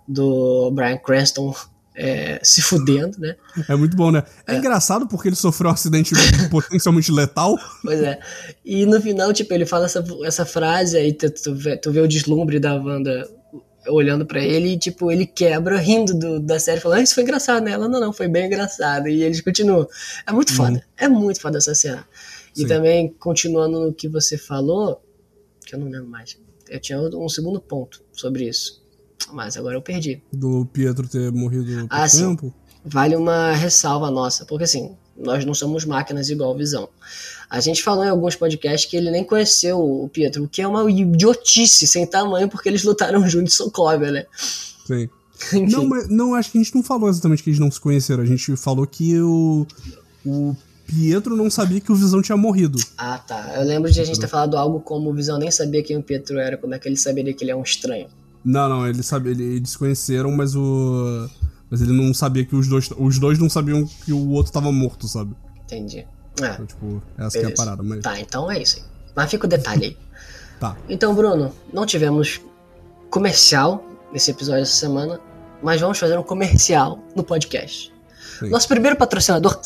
do 0.08 0.72
Brian 0.72 0.98
Cranston 0.98 1.54
é, 2.00 2.40
se 2.42 2.62
fudendo, 2.62 3.20
né? 3.20 3.36
É 3.68 3.76
muito 3.76 3.96
bom, 3.98 4.10
né? 4.10 4.24
É, 4.48 4.56
engraçado 4.56 5.06
porque 5.06 5.28
ele 5.28 5.36
sofreu 5.36 5.70
um 5.70 5.74
acidente 5.74 6.14
potencialmente 6.50 7.12
letal. 7.12 7.58
Pois 7.84 8.02
é. 8.02 8.18
E 8.64 8.86
no 8.86 9.02
final, 9.02 9.34
tipo, 9.34 9.54
ele 9.54 9.66
fala 9.66 9.86
essa, 9.86 10.04
essa 10.24 10.46
frase, 10.46 10.96
aí 10.96 11.12
tu, 11.12 11.30
tu, 11.30 11.54
vê, 11.54 11.76
tu 11.76 11.92
vê 11.92 12.00
o 12.00 12.08
deslumbre 12.08 12.58
da 12.58 12.74
Wanda 12.76 13.30
olhando 13.88 14.26
pra 14.26 14.44
ele 14.44 14.74
e, 14.74 14.78
tipo, 14.78 15.12
ele 15.12 15.26
quebra 15.26 15.78
rindo 15.78 16.14
do- 16.18 16.40
da 16.40 16.60
série, 16.60 16.80
falando, 16.82 17.00
ah, 17.00 17.04
isso 17.04 17.16
foi 17.16 17.24
engraçado, 17.24 17.64
né? 17.64 17.72
Ela, 17.72 17.88
não, 17.88 18.00
não, 18.00 18.14
foi 18.14 18.28
bem 18.28 18.46
engraçado. 18.48 19.08
E 19.08 19.24
eles 19.24 19.42
continuam. 19.42 19.88
É 20.28 20.32
muito 20.32 20.54
foda. 20.54 20.84
É 20.98 21.08
muito 21.08 21.40
foda 21.42 21.58
essa 21.58 21.74
cena. 21.74 22.06
E 22.56 22.62
Sim. 22.62 22.68
também, 22.68 23.10
continuando 23.20 23.80
no 23.80 23.94
que 23.94 24.08
você 24.08 24.38
falou, 24.38 25.02
que 25.66 25.74
eu 25.76 25.80
não 25.80 25.88
lembro 25.90 26.08
mais. 26.08 26.38
Eu 26.68 26.80
tinha 26.80 27.00
um 27.00 27.30
segundo 27.30 27.60
ponto 27.62 28.04
sobre 28.12 28.48
isso. 28.48 28.84
Mas 29.34 29.58
agora 29.58 29.76
eu 29.76 29.82
perdi. 29.82 30.22
Do 30.32 30.66
Pietro 30.66 31.08
ter 31.08 31.32
morrido 31.32 31.88
por 31.88 31.96
Ah, 31.96 32.08
tempo. 32.08 32.54
vale 32.86 33.16
uma 33.16 33.52
ressalva 33.54 34.10
nossa, 34.12 34.46
porque 34.46 34.64
assim, 34.64 34.96
nós 35.20 35.44
não 35.46 35.54
somos 35.54 35.86
máquinas 35.86 36.30
igual 36.30 36.56
Visão. 36.58 36.90
A 37.50 37.60
gente 37.60 37.82
falou 37.84 38.04
em 38.06 38.10
alguns 38.10 38.36
podcasts 38.36 38.90
que 38.90 38.96
ele 38.96 39.10
nem 39.12 39.24
conheceu 39.24 39.80
o 39.80 40.08
Pietro, 40.10 40.44
o 40.44 40.48
que 40.48 40.62
é 40.62 40.68
uma 40.68 40.90
idiotice 40.90 41.88
sem 41.88 42.06
tamanho, 42.06 42.48
porque 42.48 42.70
eles 42.70 42.84
lutaram 42.84 43.28
juntos 43.28 43.54
em 43.54 43.58
Sokovia, 43.58 44.12
né? 44.12 44.26
Sim. 44.86 45.10
Enfim. 45.54 45.66
Não, 45.72 45.86
mas 45.88 46.08
não, 46.10 46.36
acho 46.36 46.52
que 46.52 46.58
a 46.58 46.62
gente 46.64 46.76
não 46.76 46.84
falou 46.84 47.10
exatamente 47.10 47.42
que 47.42 47.50
eles 47.50 47.60
não 47.60 47.72
se 47.72 47.80
conheceram. 47.80 48.22
A 48.24 48.26
gente 48.26 48.56
falou 48.58 48.86
que 48.86 49.20
o, 49.22 49.66
o 50.26 50.56
Pietro 50.86 51.36
não 51.36 51.50
sabia 51.50 51.80
que 51.80 51.92
o 51.92 51.96
Visão 51.96 52.22
tinha 52.22 52.36
morrido. 52.38 52.78
Ah, 52.98 53.18
tá. 53.18 53.54
Eu 53.56 53.64
lembro 53.64 53.90
de 53.92 54.00
a 54.02 54.04
gente 54.04 54.20
ter 54.20 54.28
falado 54.28 54.58
algo 54.58 54.80
como 54.82 55.10
o 55.10 55.14
Visão 55.14 55.38
nem 55.40 55.50
sabia 55.50 55.82
quem 55.82 55.98
o 55.98 56.04
Pietro 56.04 56.38
era, 56.38 56.58
como 56.58 56.74
é 56.76 56.80
que 56.80 56.88
ele 56.88 56.98
saberia 56.98 57.34
que 57.34 57.44
ele 57.44 57.52
é 57.52 57.56
um 57.56 57.64
estranho. 57.64 58.08
Não, 58.44 58.68
não, 58.70 58.88
ele 58.88 59.02
sabia, 59.02 59.32
ele- 59.32 59.56
eles 59.58 59.76
conheceram, 59.76 60.32
mas 60.32 60.56
o. 60.56 61.28
Mas 61.70 61.82
ele 61.82 61.92
não 61.92 62.14
sabia 62.14 62.46
que 62.46 62.56
os 62.56 62.68
dois. 62.68 62.90
Os 62.98 63.20
dois 63.20 63.38
não 63.38 63.50
sabiam 63.50 63.86
que 63.86 64.12
o 64.12 64.32
outro 64.32 64.52
tava 64.52 64.72
morto, 64.72 65.08
sabe? 65.08 65.36
Entendi. 65.66 66.08
É, 66.42 66.54
Então, 66.54 66.66
tipo, 66.66 67.02
essa 67.18 67.40
que 67.40 67.46
é 67.46 67.50
a 67.50 67.54
parada, 67.54 67.84
mas. 67.84 68.02
Tá, 68.02 68.20
então 68.20 68.52
é 68.52 68.62
isso 68.62 68.78
aí. 68.78 68.84
Mas 69.16 69.30
fica 69.30 69.46
o 69.46 69.50
detalhe 69.50 69.86
aí. 69.86 69.98
Tá. 70.60 70.76
Então, 70.90 71.16
Bruno, 71.16 71.54
não 71.72 71.86
tivemos 71.86 72.42
comercial 73.10 73.82
nesse 74.12 74.32
episódio 74.32 74.64
essa 74.64 74.76
semana, 74.76 75.18
mas 75.64 75.80
vamos 75.80 75.98
fazer 75.98 76.18
um 76.18 76.24
comercial 76.24 77.00
no 77.16 77.24
podcast. 77.24 77.94
Sim. 78.40 78.50
Nosso 78.50 78.68
primeiro 78.68 78.98
patrocinador. 78.98 79.58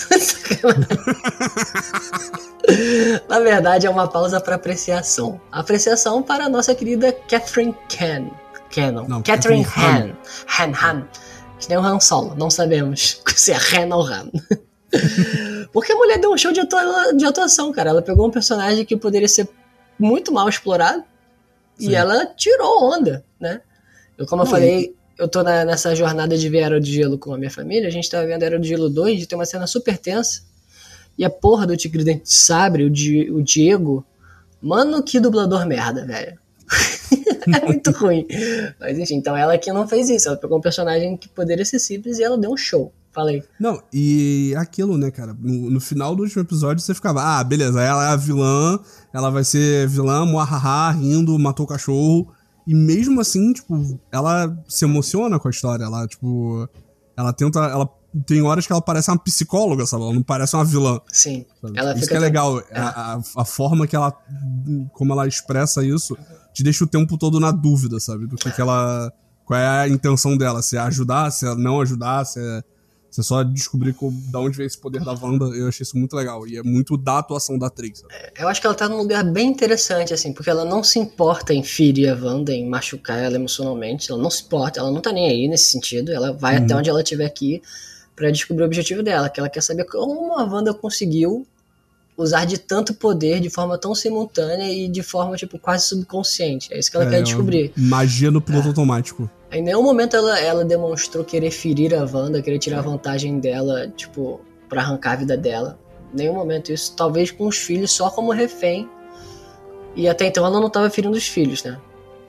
Na 3.28 3.40
verdade, 3.40 3.88
é 3.88 3.90
uma 3.90 4.08
pausa 4.08 4.40
para 4.40 4.54
apreciação. 4.56 5.42
Apreciação 5.52 6.22
para 6.22 6.46
a 6.46 6.50
nossa 6.50 6.76
querida 6.76 7.12
Catherine 7.12 7.76
Can. 7.90 8.30
Cannon. 8.70 9.08
Não, 9.08 9.24
Catherine 9.24 9.66
Catherine 9.66 10.14
Han. 10.50 10.60
Han 10.60 10.74
Han. 11.00 11.08
Que 11.64 11.70
nem 11.70 11.78
o 11.78 11.82
Han 11.82 12.00
Solo. 12.00 12.36
Não 12.36 12.50
sabemos 12.50 13.22
se 13.36 13.52
é 13.52 13.56
Han 13.58 13.96
ou 13.96 14.06
Han. 14.06 14.30
Porque 15.72 15.92
a 15.92 15.96
mulher 15.96 16.20
deu 16.20 16.32
um 16.32 16.38
show 16.38 16.52
de, 16.52 16.60
atua- 16.60 17.14
de 17.14 17.26
atuação, 17.26 17.72
cara. 17.72 17.90
Ela 17.90 18.02
pegou 18.02 18.28
um 18.28 18.32
personagem 18.32 18.86
que 18.86 18.96
poderia 18.98 19.28
ser 19.28 19.48
muito 19.98 20.32
mal 20.32 20.48
explorado 20.50 21.04
Sim. 21.78 21.90
e 21.90 21.96
ela 21.96 22.26
tirou 22.26 22.84
onda, 22.94 23.24
né? 23.40 23.62
Eu, 24.18 24.26
como 24.28 24.44
eu 24.44 24.46
falei, 24.46 24.96
eu 25.18 25.28
tô 25.28 25.42
na- 25.42 25.66
nessa 25.66 25.96
jornada 25.96 26.38
de 26.38 26.48
ver 26.50 26.60
Era 26.60 26.80
de 26.80 26.92
Gelo 26.94 27.18
com 27.18 27.34
a 27.34 27.38
minha 27.38 27.50
família. 27.50 27.88
A 27.88 27.92
gente 27.92 28.10
tava 28.10 28.26
vendo 28.28 28.44
Era 28.44 28.60
de 28.60 28.68
Gelo 28.68 28.90
2 28.90 29.24
e 29.24 29.26
tem 29.26 29.38
uma 29.38 29.46
cena 29.46 29.66
super 29.66 29.98
tensa. 29.98 30.42
E 31.18 31.24
a 31.24 31.30
porra 31.30 31.66
do 31.66 31.78
Tigre 31.78 32.04
Dente 32.04 32.24
de 32.24 32.34
Sabre, 32.34 32.84
o, 32.84 32.90
Di- 32.90 33.32
o 33.32 33.42
Diego, 33.42 34.06
mano, 34.62 35.02
que 35.02 35.20
dublador 35.20 35.66
merda, 35.66 36.06
velho. 36.06 36.38
é 37.62 37.66
muito 37.66 37.92
ruim. 37.92 38.26
Mas 38.80 38.98
enfim, 38.98 39.16
então 39.16 39.36
ela 39.36 39.54
aqui 39.54 39.72
não 39.72 39.88
fez 39.88 40.10
isso. 40.10 40.28
Ela 40.28 40.38
pegou 40.38 40.58
um 40.58 40.62
personagem 40.62 41.16
que 41.18 41.30
poderia 41.30 41.66
ser 41.66 41.80
simples 41.80 42.20
e 42.20 42.24
ela 42.24 42.38
deu 42.38 42.52
um 42.52 42.58
show. 42.58 42.92
Falei. 43.14 43.44
Não, 43.60 43.80
e 43.94 44.56
aquilo, 44.58 44.98
né, 44.98 45.12
cara? 45.12 45.38
No, 45.40 45.70
no 45.70 45.80
final 45.80 46.16
do 46.16 46.24
último 46.24 46.42
episódio 46.42 46.82
você 46.82 46.96
ficava, 46.96 47.22
ah, 47.22 47.44
beleza, 47.44 47.80
ela 47.80 48.10
é 48.10 48.14
a 48.14 48.16
vilã, 48.16 48.80
ela 49.14 49.30
vai 49.30 49.44
ser 49.44 49.88
vilã, 49.88 50.26
muahaha, 50.26 50.92
rindo, 50.92 51.38
matou 51.38 51.66
o 51.66 51.70
cachorro. 51.70 52.34
E 52.66 52.74
mesmo 52.74 53.22
assim, 53.22 53.54
tipo, 53.54 54.00
ela 54.12 54.58
se 54.68 54.86
emociona 54.86 55.38
com 55.38 55.48
a 55.48 55.52
história. 55.52 55.84
Ela, 55.84 56.08
tipo, 56.08 56.68
ela 57.16 57.32
tenta. 57.34 57.60
Ela 57.60 57.88
tem 58.26 58.42
horas 58.42 58.66
que 58.66 58.72
ela 58.72 58.82
parece 58.82 59.10
uma 59.10 59.18
psicóloga, 59.18 59.86
sabe? 59.86 60.04
Ela 60.04 60.14
não 60.14 60.24
parece 60.24 60.56
uma 60.56 60.64
vilã. 60.64 61.00
Sim. 61.12 61.46
sabe? 61.62 61.78
Ela 61.78 61.96
isso 61.96 62.08
que 62.08 62.16
é 62.16 62.20
legal. 62.20 62.64
A, 62.72 63.14
a, 63.16 63.22
a 63.38 63.46
forma 63.46 63.86
que 63.86 63.96
ela. 63.96 64.12
Como 64.94 65.14
ela 65.14 65.28
expressa 65.28 65.84
isso, 65.84 66.18
te 66.54 66.64
deixa 66.64 66.84
o 66.84 66.88
tempo 66.88 67.18
todo 67.18 67.40
na 67.40 67.52
dúvida, 67.52 68.00
sabe? 68.00 68.28
Do 68.28 68.36
que, 68.36 68.52
que 68.52 68.62
ela. 68.62 69.12
Qual 69.46 69.60
é 69.60 69.68
a 69.82 69.88
intenção 69.90 70.38
dela? 70.38 70.62
Se 70.62 70.78
é 70.78 70.80
ajudar, 70.80 71.30
se 71.32 71.46
é 71.46 71.56
não 71.56 71.82
ajudar, 71.82 72.24
se 72.26 72.40
é. 72.40 72.62
Se 73.12 73.20
é 73.20 73.24
só 73.24 73.44
descobrir 73.44 73.94
co- 73.94 74.12
da 74.32 74.40
onde 74.40 74.58
vem 74.58 74.66
esse 74.66 74.76
poder 74.80 75.04
da 75.04 75.12
Wanda, 75.14 75.46
eu 75.56 75.68
achei 75.68 75.84
isso 75.84 75.96
muito 75.96 76.16
legal. 76.16 76.48
E 76.48 76.58
é 76.58 76.64
muito 76.64 76.98
da 76.98 77.20
atuação 77.20 77.60
da 77.60 77.68
atriz. 77.68 78.00
Sabe? 78.00 78.12
Eu 78.40 78.48
acho 78.48 78.60
que 78.60 78.66
ela 78.66 78.76
tá 78.76 78.90
num 78.90 78.98
lugar 78.98 79.24
bem 79.24 79.50
interessante, 79.50 80.12
assim, 80.16 80.34
porque 80.34 80.50
ela 80.50 80.66
não 80.66 80.84
se 80.84 80.98
importa 80.98 81.54
em 81.54 81.62
ferir 81.64 82.10
a 82.12 82.16
Wanda, 82.16 82.52
em 82.52 82.68
machucar 82.68 83.20
ela 83.20 83.36
emocionalmente. 83.36 84.12
Ela 84.12 84.20
não 84.20 84.32
se 84.32 84.42
importa, 84.44 84.80
ela 84.80 84.90
não 84.90 85.00
tá 85.00 85.12
nem 85.12 85.30
aí 85.30 85.48
nesse 85.48 85.66
sentido. 85.70 86.12
Ela 86.12 86.34
vai 86.34 86.58
até 86.58 86.76
onde 86.76 86.90
ela 86.90 87.04
estiver 87.04 87.26
aqui 87.28 87.62
pra 88.16 88.32
descobrir 88.32 88.64
o 88.64 88.66
objetivo 88.66 89.04
dela, 89.04 89.30
que 89.30 89.40
ela 89.40 89.50
quer 89.50 89.62
saber 89.62 89.84
como 89.86 90.34
a 90.40 90.44
Wanda 90.46 90.74
conseguiu 90.74 91.46
usar 92.18 92.46
de 92.46 92.58
tanto 92.58 92.94
poder 92.94 93.40
de 93.40 93.50
forma 93.50 93.78
tão 93.78 93.94
simultânea 93.96 94.72
e 94.72 94.88
de 94.88 95.02
forma, 95.02 95.36
tipo, 95.36 95.58
quase 95.58 95.88
subconsciente. 95.88 96.74
É 96.74 96.80
isso 96.80 96.92
que 96.92 96.98
ela 96.98 97.06
É, 97.08 97.10
quer 97.10 97.24
descobrir. 97.24 97.72
Magia 97.76 98.30
no 98.30 98.42
piloto 98.42 98.70
automático. 98.70 99.30
Em 99.52 99.62
nenhum 99.62 99.84
momento 99.84 100.16
ela, 100.16 100.40
ela 100.40 100.66
demonstrou 100.66 101.24
querer 101.24 101.52
ferir 101.52 101.94
a 101.94 102.04
Wanda, 102.04 102.42
querer 102.42 102.60
tirar 102.60 102.82
vantagem 102.82 103.40
dela, 103.40 103.88
tipo, 103.96 104.42
pra 104.68 104.82
arrancar 104.82 105.14
a 105.14 105.16
vida 105.18 105.38
dela. 105.38 105.78
Em 106.14 106.18
nenhum 106.18 106.34
momento 106.34 106.72
isso. 106.72 106.96
Talvez 106.96 107.32
com 107.32 107.48
os 107.48 107.58
filhos 107.58 107.92
só 107.92 108.10
como 108.10 108.32
refém. 108.32 108.90
E 109.96 110.08
até 110.08 110.26
então 110.26 110.46
ela 110.46 110.60
não 110.60 110.70
tava 110.70 110.90
ferindo 110.90 111.16
os 111.16 111.28
filhos, 111.28 111.64
né? 111.64 111.78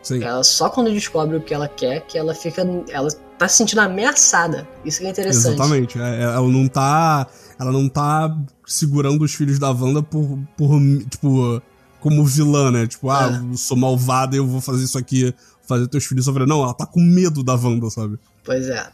Sim. 0.03 0.23
Ela 0.23 0.45
só 0.45 0.69
quando 0.69 0.93
descobre 0.93 1.37
o 1.37 1.41
que 1.41 1.55
ela 1.55 1.67
quer, 1.67 2.03
que 2.03 2.19
ela 2.19 2.35
fica. 2.35 2.63
Ela 2.91 3.09
tá 3.39 3.49
se 3.49 3.57
sentindo 3.57 3.81
ameaçada. 3.81 4.69
Isso 4.85 5.01
que 5.01 5.07
é 5.07 5.11
interessante. 5.11 5.55
Exatamente. 5.55 5.99
É, 5.99 6.21
é, 6.21 6.23
ela 6.25 6.47
não 6.47 6.69
tá. 6.69 7.27
Ela 7.59 7.71
não 7.73 7.89
tá 7.89 8.37
segurando 8.67 9.23
os 9.23 9.35
filhos 9.35 9.59
da 9.59 9.71
Wanda 9.71 10.03
por, 10.03 10.39
por 10.57 10.81
tipo, 11.11 11.63
como 12.01 12.25
vilã, 12.25 12.71
né? 12.71 12.87
Tipo, 12.87 13.11
ah, 13.11 13.31
É. 13.33 13.53
eu 13.53 13.57
sou 13.57 13.77
malvada 13.77 14.35
e 14.35 14.39
eu 14.39 14.47
vou 14.47 14.61
fazer 14.61 14.85
isso 14.85 14.99
aqui, 14.99 15.35
fazer 15.67 15.87
teus 15.89 16.05
filhos 16.05 16.25
sofrer. 16.25 16.47
Não, 16.47 16.63
ela 16.63 16.75
tá 16.75 16.85
com 16.87 17.01
medo 17.01 17.43
da 17.43 17.55
Wanda, 17.55 17.89
sabe? 17.91 18.19
Pois 18.45 18.69
é. 18.69 18.91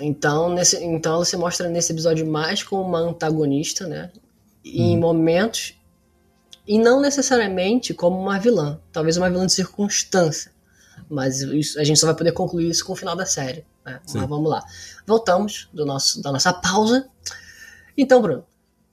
Então, 0.00 0.54
nesse, 0.54 0.82
então 0.82 1.14
ela 1.16 1.24
se 1.24 1.36
mostra 1.36 1.68
nesse 1.68 1.92
episódio 1.92 2.26
mais 2.26 2.62
como 2.62 2.82
uma 2.82 2.98
antagonista, 2.98 3.86
né? 3.86 4.10
E 4.64 4.80
Em 4.82 4.98
momentos. 4.98 5.74
E 6.66 6.78
não 6.78 7.00
necessariamente 7.00 7.92
como 7.92 8.18
uma 8.18 8.38
vilã. 8.38 8.78
Talvez 8.92 9.16
uma 9.16 9.28
vilã 9.28 9.44
de 9.46 9.52
circunstância. 9.52 10.50
Mas 11.10 11.40
isso- 11.42 11.78
a 11.78 11.84
gente 11.84 11.98
só 12.00 12.06
vai 12.06 12.14
poder 12.14 12.32
concluir 12.32 12.70
isso 12.70 12.84
com 12.86 12.92
o 12.92 12.96
final 12.96 13.14
da 13.16 13.26
série. 13.26 13.64
Né? 13.84 14.00
Mas 14.14 14.28
vamos 14.28 14.48
lá. 14.48 14.62
Voltamos 15.06 15.68
do 15.74 15.84
nosso, 15.84 16.22
da 16.22 16.30
nossa 16.32 16.52
pausa. 16.52 17.06
Então, 17.96 18.22
Bruno, 18.22 18.44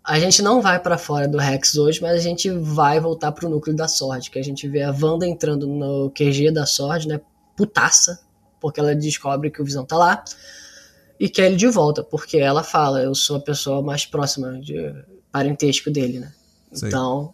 a 0.03 0.19
gente 0.19 0.41
não 0.41 0.61
vai 0.61 0.79
pra 0.79 0.97
fora 0.97 1.27
do 1.27 1.37
Rex 1.37 1.75
hoje, 1.75 2.01
mas 2.01 2.13
a 2.13 2.19
gente 2.19 2.49
vai 2.49 2.99
voltar 2.99 3.31
pro 3.31 3.49
núcleo 3.49 3.75
da 3.75 3.87
Sword, 3.87 4.31
que 4.31 4.39
a 4.39 4.43
gente 4.43 4.67
vê 4.67 4.81
a 4.81 4.91
Wanda 4.91 5.27
entrando 5.27 5.67
no 5.67 6.09
QG 6.11 6.51
da 6.51 6.65
Sword, 6.65 7.07
né? 7.07 7.21
Putaça, 7.55 8.19
porque 8.59 8.79
ela 8.79 8.95
descobre 8.95 9.51
que 9.51 9.61
o 9.61 9.65
Visão 9.65 9.85
tá 9.85 9.97
lá 9.97 10.23
e 11.19 11.27
quer 11.27 11.47
ele 11.47 11.57
de 11.57 11.67
volta, 11.67 12.03
porque 12.03 12.37
ela 12.37 12.63
fala, 12.63 13.01
eu 13.01 13.13
sou 13.13 13.37
a 13.37 13.41
pessoa 13.41 13.81
mais 13.81 14.05
próxima 14.05 14.59
de 14.59 14.95
parentesco 15.31 15.91
dele, 15.91 16.19
né? 16.19 16.31
Sei. 16.71 16.87
Então, 16.87 17.33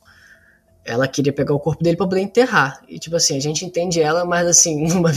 ela 0.84 1.08
queria 1.08 1.32
pegar 1.32 1.54
o 1.54 1.60
corpo 1.60 1.84
dele 1.84 1.96
pra 1.96 2.08
poder 2.08 2.22
enterrar. 2.22 2.82
E 2.90 2.98
tipo 2.98 3.16
assim, 3.16 3.38
a 3.38 3.40
gente 3.40 3.64
entende 3.64 4.02
ela, 4.02 4.26
mas 4.26 4.48
assim, 4.48 4.86
numa 4.90 5.12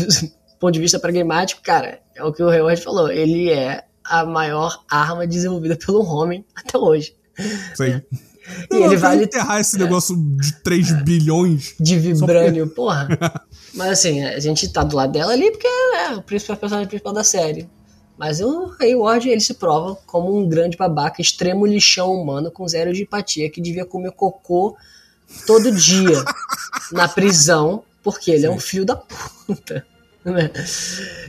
ponto 0.61 0.73
de 0.73 0.81
vista 0.81 0.99
pragmático, 0.99 1.63
cara, 1.63 2.01
é 2.15 2.23
o 2.23 2.33
que 2.33 2.43
o 2.43 2.49
Reward 2.49 2.81
falou, 2.83 3.11
ele 3.11 3.51
é 3.51 3.85
a 4.09 4.25
maior 4.25 4.85
arma 4.91 5.27
desenvolvida 5.27 5.77
pelo 5.77 6.05
homem 6.05 6.45
até 6.55 6.79
hoje. 6.79 7.15
Sim. 7.75 8.03
Não, 8.71 8.81
e 8.81 8.83
ele 8.83 8.97
vai 8.97 9.23
enterrar 9.23 9.61
esse 9.61 9.79
negócio 9.79 10.17
de 10.17 10.53
3 10.63 11.03
bilhões. 11.03 11.75
De 11.79 11.99
vibrânio, 11.99 12.67
porque... 12.67 12.77
porra. 12.77 13.09
Mas 13.75 13.91
assim, 13.91 14.25
a 14.25 14.41
gente 14.41 14.73
tá 14.73 14.83
do 14.83 14.97
lado 14.97 15.13
dela 15.13 15.33
ali 15.33 15.51
porque 15.51 15.67
é 15.67 16.15
o 16.15 16.23
principal 16.23 16.57
personagem 16.57 16.89
principal 16.89 17.13
da 17.13 17.23
série. 17.23 17.69
Mas 18.17 18.41
o 18.41 18.75
Hayward, 18.81 19.29
ele 19.29 19.41
se 19.41 19.55
prova 19.55 19.97
como 20.07 20.37
um 20.37 20.49
grande 20.49 20.77
babaca, 20.77 21.23
extremo 21.23 21.67
lixão 21.67 22.13
humano 22.13 22.51
com 22.51 22.67
zero 22.67 22.93
de 22.93 23.03
empatia, 23.03 23.49
que 23.49 23.61
devia 23.61 23.85
comer 23.85 24.11
cocô 24.11 24.77
todo 25.47 25.71
dia 25.71 26.25
na 26.91 27.07
prisão, 27.07 27.85
porque 28.03 28.33
ele 28.33 28.41
Sim. 28.41 28.47
é 28.47 28.51
um 28.51 28.59
filho 28.59 28.85
da 28.85 28.97
puta. 28.97 29.87
Né? 30.25 30.51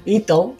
Então, 0.05 0.55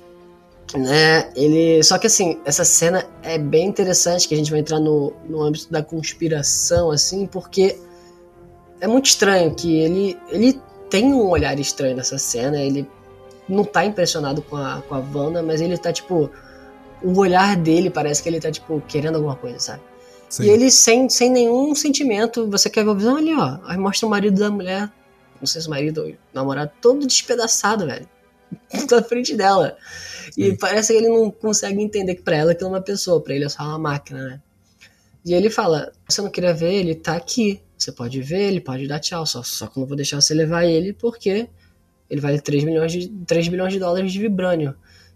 né, 0.78 1.32
ele. 1.36 1.82
Só 1.84 1.98
que 1.98 2.08
assim, 2.08 2.40
essa 2.46 2.64
cena 2.64 3.06
é 3.24 3.38
bem 3.38 3.68
interessante, 3.68 4.28
que 4.28 4.34
a 4.34 4.38
gente 4.38 4.52
vai 4.52 4.60
entrar 4.60 4.80
no, 4.80 5.14
no 5.28 5.42
âmbito 5.42 5.72
da 5.72 5.82
conspiração, 5.82 6.92
assim, 6.92 7.26
porque 7.26 7.78
é 8.80 8.88
muito 8.88 9.08
estranho 9.08 9.54
que 9.56 9.80
ele, 9.80 10.18
ele 10.30 10.60
tem 10.90 11.14
um 11.14 11.28
olhar 11.28 11.60
estranho 11.60 11.96
nessa 11.96 12.18
cena, 12.18 12.62
ele 12.62 12.88
não 13.48 13.64
tá 13.64 13.84
impressionado 13.84 14.42
com 14.42 14.56
a, 14.56 14.82
com 14.88 14.96
a 14.96 15.00
Wanda, 15.00 15.42
mas 15.42 15.62
ele 15.62 15.78
tá, 15.78 15.92
tipo. 15.92 16.30
O 17.02 17.18
olhar 17.18 17.56
dele 17.56 17.90
parece 17.90 18.22
que 18.22 18.28
ele 18.28 18.42
tá, 18.42 18.52
tipo, 18.52 18.84
querendo 18.86 19.16
alguma 19.16 19.36
coisa, 19.36 19.58
sabe? 19.58 19.82
Sim. 20.28 20.44
E 20.44 20.50
ele, 20.50 20.70
sem, 20.70 21.08
sem 21.08 21.30
nenhum 21.30 21.74
sentimento, 21.74 22.46
você 22.50 22.70
quer 22.70 22.84
ver 22.84 22.92
a 22.92 22.94
visão 22.94 23.16
ali, 23.16 23.34
ó. 23.34 23.58
Aí 23.64 23.78
mostra 23.78 24.06
o 24.06 24.10
marido 24.10 24.38
da 24.38 24.52
mulher, 24.52 24.92
não 25.40 25.48
sei 25.48 25.62
se 25.62 25.68
o 25.68 25.70
marido 25.72 26.04
ou 26.04 26.14
namorado, 26.34 26.72
todo 26.82 27.08
despedaçado, 27.08 27.88
velho. 27.88 28.06
na 28.92 29.04
frente 29.04 29.36
dela. 29.36 29.78
E 30.38 30.56
parece 30.58 30.94
que 30.94 31.00
ele 31.00 31.10
não 31.10 31.32
consegue 31.32 31.82
entender 31.82 32.16
que 32.16 32.22
pra 32.22 32.36
ela 32.36 32.52
aquilo 32.52 32.70
é 32.70 32.74
uma 32.74 32.82
pessoa, 32.82 33.22
pra 33.22 33.34
ele 33.34 33.46
é 33.46 33.50
só 33.50 33.64
uma 33.64 33.80
máquina, 33.80 34.24
né? 34.24 34.42
E 35.26 35.34
ele 35.34 35.50
fala: 35.50 35.92
Você 36.08 36.22
não 36.22 36.30
queria 36.30 36.54
ver? 36.54 36.74
Ele 36.74 36.96
tá 36.96 37.16
aqui. 37.16 37.62
Você 37.78 37.92
pode 37.92 38.22
ver, 38.22 38.48
ele 38.50 38.62
pode 38.62 38.88
dar 38.88 39.00
tchau. 39.00 39.26
Só, 39.26 39.44
só 39.44 39.68
que 39.68 39.78
eu 39.78 39.82
não 39.82 39.88
vou 39.88 39.96
deixar 39.96 40.20
você 40.22 40.34
levar 40.34 40.66
ele 40.66 40.94
porque 40.94 41.48
ele 42.10 42.22
vale 42.22 42.42
3 42.42 42.64
milhões 42.64 42.92
de, 42.92 43.08
3 43.26 43.48
bilhões 43.48 43.74
de 43.74 43.80
dólares 43.80 44.12
de 44.12 44.20
vibrânio. 44.20 44.76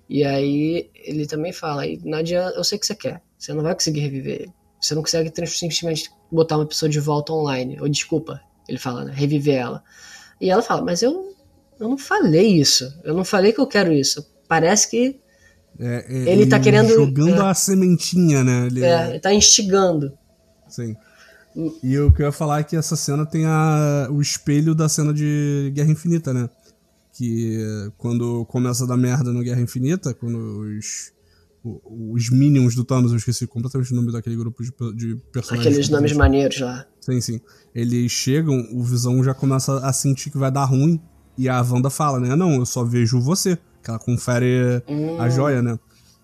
E 0.10 0.24
aí 0.24 0.90
ele 0.94 1.26
também 1.26 1.52
fala: 1.52 1.84
Nadia, 2.04 2.54
eu 2.56 2.64
sei 2.64 2.78
que 2.78 2.86
você 2.86 2.96
quer. 2.96 3.22
Você 3.38 3.54
não 3.54 3.64
vai 3.64 3.74
conseguir 3.74 4.02
reviver 4.02 4.42
ele. 4.44 4.54
Você 4.80 4.94
não 4.96 5.02
consegue 5.02 5.32
simplesmente 5.48 6.12
botar 6.32 6.58
uma 6.58 6.66
pessoa 6.66 6.90
de 6.90 7.00
volta 7.00 7.34
online. 7.34 7.80
Ou 7.80 7.88
desculpa, 7.88 8.42
ele 8.68 8.78
fala, 8.78 9.06
né? 9.06 9.14
Reviver 9.16 9.56
ela. 9.56 9.84
E 10.40 10.50
ela 10.50 10.62
fala: 10.62 10.82
Mas 10.82 11.02
eu, 11.02 11.33
eu 11.80 11.90
não 11.90 11.98
falei 11.98 12.60
isso. 12.60 12.92
Eu 13.04 13.14
não 13.14 13.26
falei 13.26 13.52
que 13.52 13.60
eu 13.60 13.68
quero 13.68 13.92
isso. 13.92 14.26
Parece 14.48 14.90
que 14.90 15.20
é, 15.80 16.06
é, 16.08 16.32
ele 16.32 16.46
tá 16.46 16.60
querendo. 16.60 16.94
Jogando 16.94 17.42
é, 17.42 17.50
a 17.50 17.54
sementinha, 17.54 18.44
né? 18.44 18.68
Ele, 18.68 18.84
é, 18.84 19.10
ele 19.10 19.20
tá 19.20 19.34
instigando. 19.34 20.14
Sim. 20.70 20.96
E 21.84 21.98
o 22.00 22.12
que 22.12 22.22
eu 22.22 22.28
ia 22.28 22.32
falar 22.32 22.60
é 22.60 22.64
que 22.64 22.76
essa 22.76 22.96
cena 22.96 23.26
tem 23.26 23.46
a, 23.46 24.08
o 24.12 24.22
espelho 24.22 24.74
da 24.74 24.90
cena 24.90 25.14
de 25.14 25.72
Guerra 25.74 25.92
Infinita, 25.92 26.34
né? 26.34 26.50
Que 27.12 27.60
quando 27.98 28.44
começa 28.46 28.84
a 28.86 28.88
dar 28.88 28.98
merda 28.98 29.32
no 29.32 29.44
Guerra 29.44 29.62
Infinita, 29.62 30.16
quando 30.16 30.62
os, 30.62 31.14
os 31.64 32.32
Minions 32.32 32.74
do 32.74 32.84
Thanos, 32.84 33.12
eu 33.12 33.18
esqueci 33.18 33.46
completamente 33.46 33.94
o 33.94 33.96
nome 33.96 34.12
daquele 34.12 34.36
grupo 34.36 34.64
de, 34.64 34.72
de 34.96 35.16
personagens. 35.32 35.68
Aqueles 35.74 35.90
nomes 35.90 36.14
maneiros 36.14 36.60
lá. 36.60 36.88
Sim, 37.00 37.22
sim. 37.22 37.42
Eles 37.74 38.12
chegam, 38.12 38.68
o 38.72 38.84
Visão 38.84 39.24
já 39.24 39.36
começa 39.36 39.78
a 39.86 39.94
sentir 39.94 40.32
que 40.32 40.38
vai 40.40 40.52
dar 40.52 40.66
ruim. 40.66 41.00
E 41.38 41.50
a 41.50 41.62
Wanda 41.62 41.90
fala, 41.90 42.20
né? 42.20 42.36
Não, 42.36 42.54
eu 42.56 42.66
só 42.66 42.84
vejo 42.84 43.20
você 43.20 43.58
que 43.84 43.90
ela 43.90 44.00
confere 44.00 44.82
hum. 44.88 45.20
a 45.20 45.30
joia, 45.30 45.62
né? 45.62 45.78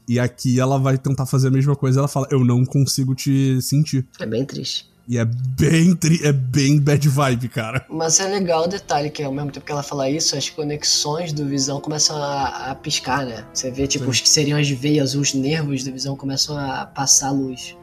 E 0.08 0.20
aqui 0.20 0.60
ela 0.60 0.80
vai 0.80 0.98
tentar 0.98 1.26
fazer 1.26 1.50
a 1.50 1.52
mesma 1.52 1.76
coisa. 1.76 2.00
Ela 2.00 2.08
fala: 2.08 2.28
Eu 2.32 2.44
não 2.44 2.66
consigo 2.66 3.14
te 3.14 3.62
sentir. 3.62 4.08
É 4.20 4.26
bem 4.26 4.44
triste. 4.46 4.90
E 5.08 5.18
é 5.18 5.26
bem, 5.26 5.96
tri 5.96 6.24
é 6.24 6.32
bem 6.32 6.80
bad 6.80 7.10
vibe, 7.10 7.50
cara. 7.50 7.84
Mas 7.90 8.20
é 8.20 8.28
legal 8.28 8.66
o 8.66 8.68
detalhe 8.68 9.10
que 9.10 9.24
ao 9.24 9.32
mesmo 9.32 9.52
tempo 9.52 9.66
que 9.66 9.72
ela 9.72 9.82
fala 9.82 10.08
isso, 10.08 10.36
as 10.36 10.52
conexões 10.52 11.34
do 11.34 11.48
Visão 11.48 11.82
começam 11.82 12.16
a, 12.16 12.70
a 12.70 12.76
piscar, 12.76 13.26
né? 13.26 13.44
Você 13.52 13.72
vê, 13.72 13.88
tipo, 13.88 14.06
Sim. 14.06 14.12
os 14.12 14.22
que 14.22 14.30
seriam 14.30 14.60
as 14.60 14.70
veias, 14.70 15.16
os 15.16 15.34
nervos 15.34 15.84
do 15.84 15.92
Visão 15.92 16.16
começam 16.16 16.56
a 16.56 16.86
passar 16.86 17.32
luz. 17.32 17.76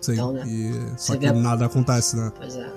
Sim, 0.00 0.12
então, 0.12 0.32
né? 0.32 0.44
E... 0.46 0.72
Só 0.96 1.14
Você 1.14 1.18
que 1.18 1.32
nada 1.32 1.66
acontece, 1.66 2.16
né? 2.16 2.30
Pois 2.36 2.54
é. 2.54 2.70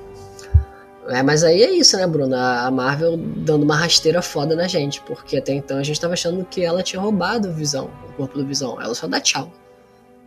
É, 1.08 1.24
mas 1.24 1.44
aí 1.44 1.64
é 1.64 1.72
isso, 1.72 1.98
né, 1.98 2.06
Bruno? 2.06 2.36
A 2.36 2.70
Marvel 2.70 3.18
dando 3.18 3.64
uma 3.64 3.76
rasteira 3.76 4.22
foda 4.22 4.56
na 4.56 4.68
gente, 4.68 5.02
porque 5.02 5.38
até 5.38 5.54
então 5.54 5.78
a 5.78 5.84
gente 5.84 6.00
tava 6.00 6.14
achando 6.14 6.46
que 6.46 6.64
ela 6.64 6.84
tinha 6.84 7.02
roubado 7.02 7.50
o 7.50 7.54
Visão, 7.54 7.90
o 8.08 8.14
corpo 8.14 8.38
do 8.38 8.46
Visão. 8.46 8.80
Ela 8.80 8.94
só 8.94 9.08
dá 9.08 9.20
tchau. 9.20 9.52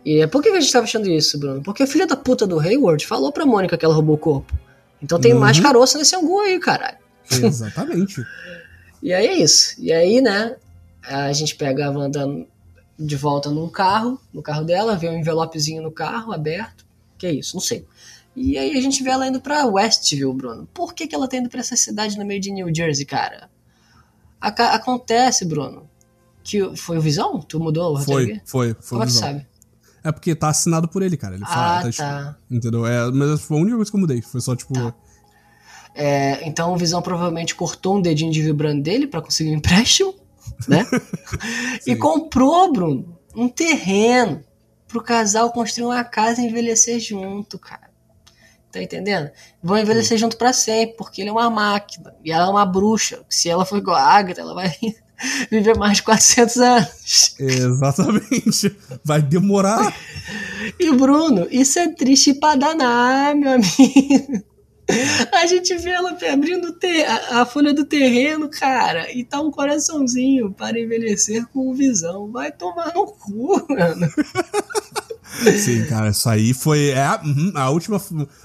E 0.05 0.25
por 0.27 0.43
que 0.43 0.49
a 0.49 0.59
gente 0.59 0.71
tava 0.71 0.83
achando 0.83 1.09
isso, 1.09 1.39
Bruno? 1.39 1.63
Porque 1.63 1.83
a 1.83 1.87
filha 1.87 2.05
da 2.05 2.15
puta 2.15 2.45
do 2.45 2.59
Hayward 2.59 3.05
falou 3.07 3.31
pra 3.31 3.45
Mônica 3.45 3.77
que 3.77 3.85
ela 3.85 3.93
roubou 3.93 4.15
o 4.15 4.19
corpo. 4.19 4.53
Então 5.01 5.19
tem 5.19 5.33
uhum. 5.33 5.39
mais 5.39 5.59
caroço 5.59 5.97
nesse 5.97 6.15
angu 6.15 6.39
aí, 6.39 6.59
caralho. 6.59 6.97
Exatamente. 7.31 8.23
e 9.01 9.13
aí 9.13 9.25
é 9.25 9.33
isso. 9.37 9.75
E 9.79 9.91
aí, 9.91 10.21
né, 10.21 10.55
a 11.03 11.31
gente 11.33 11.55
pega 11.55 11.87
a 11.87 11.91
Wanda 11.91 12.27
de 12.97 13.15
volta 13.15 13.49
num 13.49 13.67
carro, 13.67 14.19
no 14.33 14.41
carro 14.41 14.63
dela, 14.63 14.95
vê 14.95 15.09
um 15.09 15.17
envelopezinho 15.17 15.81
no 15.81 15.91
carro 15.91 16.31
aberto. 16.31 16.85
Que 17.17 17.27
é 17.27 17.31
isso? 17.31 17.55
Não 17.55 17.61
sei. 17.61 17.85
E 18.35 18.57
aí 18.57 18.77
a 18.77 18.81
gente 18.81 19.01
vê 19.01 19.11
ela 19.11 19.27
indo 19.27 19.39
pra 19.39 19.65
Westview, 19.65 20.33
Bruno. 20.33 20.67
Por 20.73 20.93
que, 20.93 21.07
que 21.07 21.15
ela 21.15 21.27
tá 21.27 21.37
indo 21.37 21.49
pra 21.49 21.61
essa 21.61 21.75
cidade 21.75 22.17
no 22.17 22.25
meio 22.25 22.41
de 22.41 22.51
New 22.51 22.73
Jersey, 22.73 23.05
cara? 23.05 23.49
acontece, 24.41 25.45
Bruno, 25.45 25.89
que 26.43 26.75
foi 26.75 26.97
o 26.97 27.01
Visão? 27.01 27.39
Tu 27.39 27.59
mudou 27.59 27.95
o 27.95 27.99
Foi, 27.99 28.41
foi, 28.45 28.73
foi 28.73 28.83
Como 28.89 29.03
é 29.03 29.05
que 29.07 29.11
sabe? 29.11 29.47
É 30.03 30.11
porque 30.11 30.35
tá 30.35 30.49
assinado 30.49 30.87
por 30.87 31.01
ele, 31.01 31.17
cara. 31.17 31.35
Ele 31.35 31.45
fala, 31.45 31.79
ah, 31.79 31.83
tá. 31.83 31.91
tá. 31.91 32.37
Entendeu? 32.51 32.85
É, 32.85 33.09
mas 33.11 33.41
foi 33.41 33.57
a 33.57 33.61
única 33.61 33.75
coisa 33.77 33.89
que 33.89 33.97
eu 33.97 34.01
mudei. 34.01 34.21
Foi 34.21 34.39
só, 34.39 34.55
tipo... 34.55 34.73
Tá. 34.73 34.93
É, 35.95 36.47
então 36.47 36.73
o 36.73 36.77
Visão 36.77 37.01
provavelmente 37.01 37.55
cortou 37.55 37.97
um 37.97 38.01
dedinho 38.01 38.31
de 38.31 38.41
vibrando 38.41 38.83
dele 38.83 39.07
para 39.07 39.21
conseguir 39.21 39.51
um 39.51 39.55
empréstimo, 39.55 40.13
né? 40.67 40.85
e 41.87 41.95
comprou, 41.95 42.71
Bruno, 42.71 43.17
um 43.33 43.47
terreno 43.47 44.43
pro 44.87 45.01
casal 45.01 45.51
construir 45.51 45.85
uma 45.85 46.03
casa 46.03 46.41
e 46.41 46.45
envelhecer 46.45 46.99
junto, 46.99 47.57
cara. 47.57 47.84
Tá 48.75 48.83
entendendo? 48.83 49.31
Vão 49.63 49.77
envelhecer 49.77 50.17
junto 50.17 50.35
para 50.35 50.51
sempre, 50.51 50.97
porque 50.97 51.21
ele 51.21 51.29
é 51.29 51.31
uma 51.31 51.49
máquina. 51.49 52.13
E 52.25 52.29
ela 52.29 52.47
é 52.47 52.49
uma 52.49 52.65
bruxa. 52.65 53.23
Se 53.29 53.49
ela 53.49 53.65
for 53.65 53.77
igual 53.77 53.95
a 53.95 54.01
Agatha, 54.01 54.41
ela 54.41 54.53
vai 54.53 54.75
viver 55.49 55.77
mais 55.77 55.95
de 55.95 56.03
400 56.03 56.57
anos. 56.57 57.35
Exatamente. 57.39 58.75
Vai 59.01 59.21
demorar. 59.21 59.95
E 60.77 60.91
Bruno, 60.91 61.47
isso 61.49 61.79
é 61.79 61.87
triste 61.87 62.33
pra 62.33 62.57
danar, 62.57 63.33
meu 63.33 63.51
amigo. 63.51 64.43
A 65.31 65.47
gente 65.47 65.75
vê 65.77 65.91
ela 65.91 66.17
abrindo 66.31 66.77
a, 67.07 67.41
a, 67.41 67.45
folha 67.45 67.73
do 67.73 67.85
terreno, 67.85 68.49
cara, 68.49 69.11
e 69.11 69.23
tá 69.23 69.41
um 69.41 69.49
coraçãozinho 69.49 70.51
para 70.51 70.79
envelhecer 70.79 71.47
com 71.47 71.73
visão. 71.73 72.29
Vai 72.29 72.51
tomar 72.51 72.93
no 72.93 73.05
cu, 73.07 73.65
mano. 73.69 74.07
Sim, 75.57 75.85
cara, 75.85 76.09
isso 76.09 76.27
aí 76.29 76.53
foi 76.53 76.89
é 76.89 77.03
a, 77.03 77.21
uhum, 77.23 77.51
a, 77.55 77.69
última, 77.69 78.01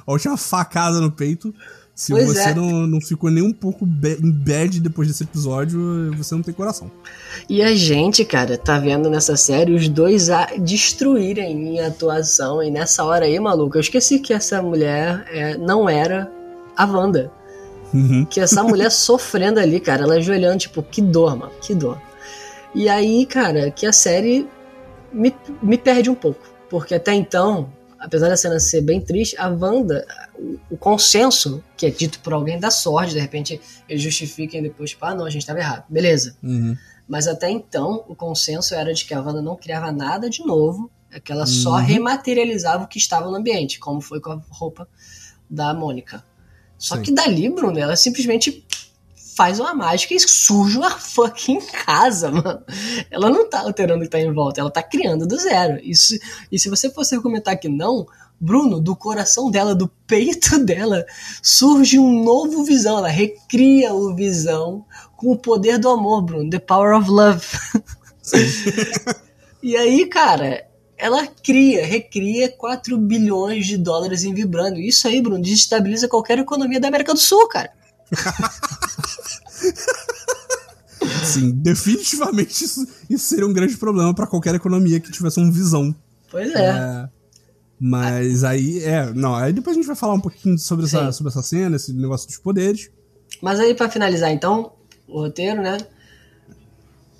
a 0.07 0.13
última 0.13 0.37
facada 0.37 1.01
no 1.01 1.11
peito. 1.11 1.55
Se 1.95 2.13
pois 2.13 2.29
você 2.29 2.49
é. 2.49 2.55
não, 2.55 2.87
não 2.87 2.99
ficou 2.99 3.31
nem 3.31 3.43
um 3.43 3.53
pouco 3.53 3.85
em 3.85 4.31
bad 4.31 4.81
depois 4.81 5.07
desse 5.07 5.23
episódio, 5.23 6.11
você 6.17 6.35
não 6.35 6.43
tem 6.43 6.55
coração. 6.55 6.91
E 7.47 7.63
a 7.63 7.75
gente, 7.75 8.25
cara, 8.25 8.57
tá 8.57 8.79
vendo 8.79 9.11
nessa 9.11 9.37
série 9.37 9.75
os 9.75 9.87
dois 9.87 10.31
a 10.31 10.47
destruírem 10.59 11.77
em 11.77 11.81
atuação. 11.81 12.63
E 12.63 12.71
nessa 12.71 13.05
hora 13.05 13.27
aí, 13.27 13.39
maluco, 13.39 13.77
eu 13.77 13.83
esqueci 13.83 14.19
que 14.19 14.33
essa 14.33 14.63
mulher 14.63 15.27
é, 15.31 15.59
não 15.59 15.91
era 15.91 16.33
a 16.75 16.87
Wanda. 16.87 17.31
Uhum. 17.93 18.25
Que 18.25 18.41
essa 18.41 18.63
mulher 18.63 18.89
sofrendo 18.93 19.61
ali, 19.61 19.79
cara, 19.79 20.05
ela 20.05 20.15
ajoelhando, 20.15 20.57
tipo, 20.57 20.83
que 20.83 21.03
dor, 21.03 21.37
mano, 21.37 21.53
que 21.61 21.75
dor. 21.75 22.01
E 22.75 22.89
aí, 22.89 23.27
cara, 23.27 23.71
que 23.71 23.85
a 23.85 23.93
série 23.93 24.49
me, 25.13 25.35
me 25.63 25.77
perde 25.77 26.09
um 26.09 26.15
pouco. 26.15 26.41
Porque 26.71 26.95
até 26.95 27.13
então, 27.13 27.71
apesar 27.99 28.29
da 28.29 28.37
cena 28.37 28.61
ser 28.61 28.81
bem 28.81 29.01
triste, 29.01 29.37
a 29.37 29.49
Wanda, 29.49 30.07
o, 30.71 30.77
consenso 30.77 31.63
que 31.77 31.85
é 31.85 31.91
dito 31.91 32.21
por 32.21 32.33
alguém 32.33 32.59
da 32.59 32.71
sorte, 32.71 33.13
de 33.13 33.19
repente 33.19 33.61
eles 33.89 34.03
justifiquem 34.03 34.63
depois, 34.63 34.91
tipo, 34.91 35.05
ah, 35.05 35.15
não, 35.15 35.27
a 35.27 35.31
gente 35.31 35.43
estava 35.43 35.59
errado. 35.59 35.85
Beleza. 35.89 36.37
Uhum. 36.43 36.77
Mas 37.09 37.27
até 37.27 37.51
então, 37.51 38.05
o 38.09 38.15
consenso 38.15 38.75
era 38.75 38.95
de 38.95 39.05
que 39.05 39.13
a 39.13 39.21
Wanda 39.21 39.43
não 39.43 39.57
criava 39.57 39.91
nada 39.91 40.31
de 40.31 40.47
novo, 40.47 40.89
é 41.11 41.19
que 41.19 41.33
ela 41.33 41.41
uhum. 41.41 41.47
só 41.47 41.75
rematerializava 41.75 42.85
o 42.85 42.89
que 42.89 42.99
estava 42.99 43.29
no 43.29 43.37
ambiente, 43.37 43.81
como 43.81 44.01
foi 44.01 44.21
com 44.21 44.31
a 44.31 44.41
roupa 44.49 44.89
da 45.51 45.75
Mônica. 45.75 46.25
Só 46.79 46.97
Sim. 46.97 47.03
que 47.03 47.13
dali, 47.13 47.51
Bruno, 47.51 47.79
ela 47.79 47.97
simplesmente 47.97 48.65
faz 49.41 49.59
uma 49.59 49.73
mágica 49.73 50.13
e 50.13 50.21
surge 50.21 50.77
uma 50.77 50.91
fucking 51.01 51.61
casa, 51.87 52.31
mano. 52.31 52.63
Ela 53.11 53.31
não 53.31 53.49
tá 53.49 53.61
alterando 53.61 54.01
o 54.01 54.03
que 54.03 54.11
tá 54.11 54.21
em 54.21 54.31
volta, 54.31 54.61
ela 54.61 54.71
tá 54.71 54.83
criando 54.83 55.27
do 55.27 55.35
zero. 55.39 55.81
Isso, 55.83 56.19
e 56.53 56.59
se 56.59 56.69
você 56.69 56.91
fosse 56.91 57.15
argumentar 57.15 57.57
que 57.57 57.67
não, 57.67 58.07
Bruno, 58.39 58.83
do 58.83 58.95
coração 58.95 59.51
dela, 59.51 59.75
do 59.75 59.89
peito 60.07 60.59
dela, 60.63 61.07
surge 61.43 61.99
um 61.99 62.23
novo 62.23 62.63
visão. 62.65 62.99
Ela 62.99 63.09
recria 63.09 63.95
o 63.95 64.15
visão 64.15 64.85
com 65.17 65.33
o 65.33 65.39
poder 65.39 65.79
do 65.79 65.89
amor, 65.89 66.21
Bruno. 66.21 66.51
The 66.51 66.59
power 66.59 66.99
of 66.99 67.09
love. 67.09 67.47
e 69.63 69.75
aí, 69.75 70.05
cara, 70.05 70.67
ela 70.99 71.27
cria, 71.27 71.87
recria 71.87 72.51
4 72.51 72.99
bilhões 72.99 73.67
de 73.67 73.79
dólares 73.79 74.23
em 74.23 74.35
vibrando. 74.35 74.79
Isso 74.79 75.09
aí, 75.09 75.23
Bruno, 75.23 75.41
desestabiliza 75.41 76.09
qualquer 76.09 76.39
economia 76.39 76.79
da 76.79 76.89
América 76.89 77.15
do 77.15 77.21
Sul, 77.21 77.49
cara. 77.49 77.80
Sim, 81.25 81.53
definitivamente 81.53 82.65
isso, 82.65 82.87
isso 83.09 83.27
seria 83.27 83.47
um 83.47 83.53
grande 83.53 83.77
problema 83.77 84.15
para 84.15 84.27
qualquer 84.27 84.55
economia 84.55 85.01
que 85.01 85.11
tivesse 85.11 85.41
uma 85.41 85.51
visão. 85.51 85.95
Pois 86.31 86.55
é. 86.55 86.69
é 86.69 87.09
mas 87.81 88.45
aí, 88.45 88.85
é, 88.85 89.07
não, 89.15 89.35
aí 89.35 89.55
depois 89.55 89.75
a 89.75 89.79
gente 89.79 89.87
vai 89.87 89.97
falar 89.97 90.13
um 90.13 90.21
pouquinho 90.21 90.59
sobre 90.59 90.85
essa, 90.85 91.11
sobre 91.13 91.31
essa 91.31 91.43
cena, 91.43 91.77
esse 91.77 91.95
negócio 91.95 92.29
dos 92.29 92.37
poderes. 92.37 92.91
Mas 93.41 93.59
aí, 93.59 93.75
para 93.75 93.89
finalizar, 93.89 94.31
então, 94.31 94.73
o 95.09 95.23
roteiro, 95.23 95.63
né? 95.63 95.79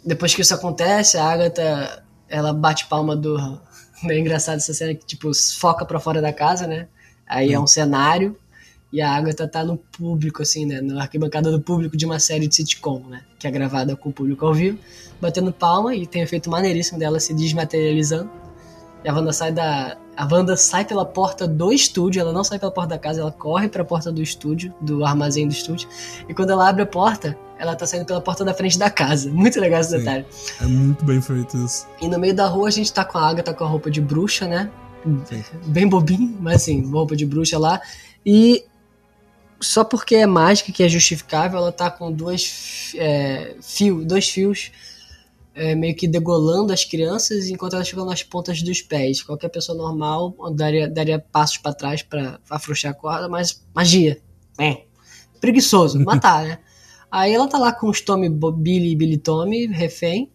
Depois 0.05 0.35
que 0.35 0.43
isso 0.43 0.55
acontece, 0.55 1.17
a 1.17 1.25
Agatha, 1.25 2.05
ela 2.29 2.53
bate 2.53 2.87
palma 2.87 3.17
do. 3.17 3.37
É 4.03 4.19
engraçado 4.19 4.57
essa 4.57 4.73
cena 4.73 4.95
que, 4.95 5.05
tipo, 5.05 5.31
foca 5.59 5.85
para 5.85 6.01
fora 6.01 6.23
da 6.23 6.33
casa, 6.33 6.67
né? 6.67 6.89
Aí 7.27 7.51
hum. 7.51 7.53
é 7.53 7.61
um 7.61 7.67
cenário 7.67 8.35
e 8.93 9.01
a 9.01 9.11
Agatha 9.11 9.47
tá 9.47 9.65
no 9.65 9.77
público, 9.77 10.43
assim, 10.43 10.67
né? 10.67 10.81
Na 10.81 11.03
arquibancada 11.03 11.51
do 11.51 11.61
público 11.61 11.97
de 11.97 12.05
uma 12.05 12.19
série 12.19 12.49
de 12.49 12.57
sitcom, 12.57 13.05
né? 13.09 13.23
Que 13.39 13.47
é 13.47 13.51
gravada 13.51 13.95
com 13.95 14.09
o 14.09 14.13
público 14.13 14.45
ao 14.45 14.53
vivo, 14.53 14.79
batendo 15.21 15.53
palma 15.53 15.95
e 15.95 16.07
tem 16.07 16.23
um 16.23 16.25
efeito 16.25 16.51
maneiríssimo 16.51 16.99
dela 16.99 17.21
se 17.21 17.33
desmaterializando. 17.33 18.29
E 19.05 19.09
a 19.09 19.15
Wanda 19.15 19.33
sai 19.33 19.53
da. 19.53 19.97
A 20.17 20.29
Wanda 20.31 20.57
sai 20.57 20.85
pela 20.85 21.07
porta 21.07 21.47
do 21.47 21.73
estúdio, 21.73 22.21
ela 22.21 22.33
não 22.33 22.45
sai 22.45 22.59
pela 22.59 22.71
porta 22.71 22.91
da 22.91 22.99
casa, 22.99 23.21
ela 23.21 23.33
corre 23.33 23.69
para 23.69 23.83
a 23.83 23.85
porta 23.85 24.13
do 24.13 24.21
estúdio, 24.21 24.75
do 24.81 25.05
armazém 25.05 25.47
do 25.47 25.53
estúdio. 25.53 25.89
E 26.29 26.35
quando 26.35 26.51
ela 26.51 26.69
abre 26.69 26.83
a 26.83 26.87
porta, 26.87 27.39
ela 27.59 27.75
tá 27.75 27.87
saindo 27.87 28.05
pela 28.05 28.21
porta 28.21 28.45
da 28.45 28.53
frente 28.53 28.79
da 28.79 28.91
casa. 28.91 29.31
Muito 29.33 29.59
legal 29.61 29.81
esse 29.81 29.91
Sim, 29.91 29.99
detalhe. 29.99 30.27
É 30.61 30.67
muito 30.67 31.05
bem 31.05 31.23
feito 31.23 31.57
isso. 31.65 31.87
E 32.03 32.09
no 32.09 32.19
meio 32.19 32.35
da 32.35 32.47
rua 32.47 32.69
a 32.69 32.71
gente 32.71 32.93
tá 32.93 33.05
com 33.05 33.17
a 33.17 33.29
Agatha 33.29 33.55
com 33.55 33.65
a 33.65 33.69
roupa 33.69 33.91
de 33.91 34.01
bruxa, 34.01 34.47
né? 34.47 34.69
Sim. 35.27 35.43
Bem 35.67 35.89
bobinho, 35.89 36.37
mas 36.41 36.57
assim, 36.57 36.85
roupa 36.91 37.17
de 37.17 37.25
bruxa 37.25 37.59
lá. 37.59 37.81
E 38.27 38.65
só 39.61 39.85
porque 39.85 40.17
é 40.17 40.27
mágica 40.27 40.73
que 40.73 40.83
é 40.83 40.89
justificável, 40.89 41.59
ela 41.59 41.73
tá 41.73 41.91
com 41.91 42.11
duas, 42.13 42.93
é, 42.97 43.57
fio, 43.61 44.05
dois 44.05 44.29
fios 44.29 44.71
é, 45.55 45.75
meio 45.75 45.95
que 45.95 46.09
degolando 46.09 46.73
as 46.73 46.85
crianças 46.85 47.49
enquanto 47.49 47.75
elas 47.75 47.89
ficam 47.89 48.07
nas 48.07 48.23
pontas 48.23 48.63
dos 48.63 48.81
pés. 48.81 49.23
Qualquer 49.23 49.49
pessoa 49.49 49.77
normal 49.77 50.35
daria, 50.55 50.89
daria 50.89 51.19
passos 51.19 51.59
para 51.59 51.75
trás 51.75 52.03
para 52.03 52.41
afrouxar 52.49 52.93
a 52.93 52.95
corda, 52.95 53.29
mas 53.29 53.63
magia. 53.75 54.21
É. 54.59 54.85
Preguiçoso, 55.41 56.01
matar, 56.05 56.45
né? 56.45 56.59
Aí 57.11 57.35
ela 57.35 57.49
tá 57.49 57.59
lá 57.59 57.73
com 57.73 57.89
os 57.89 58.01
Tommy 58.01 58.29
Billy 58.29 58.93
e 58.93 58.97
Billy 58.97 59.19
Tommy, 59.19 59.67
refém, 59.67 60.31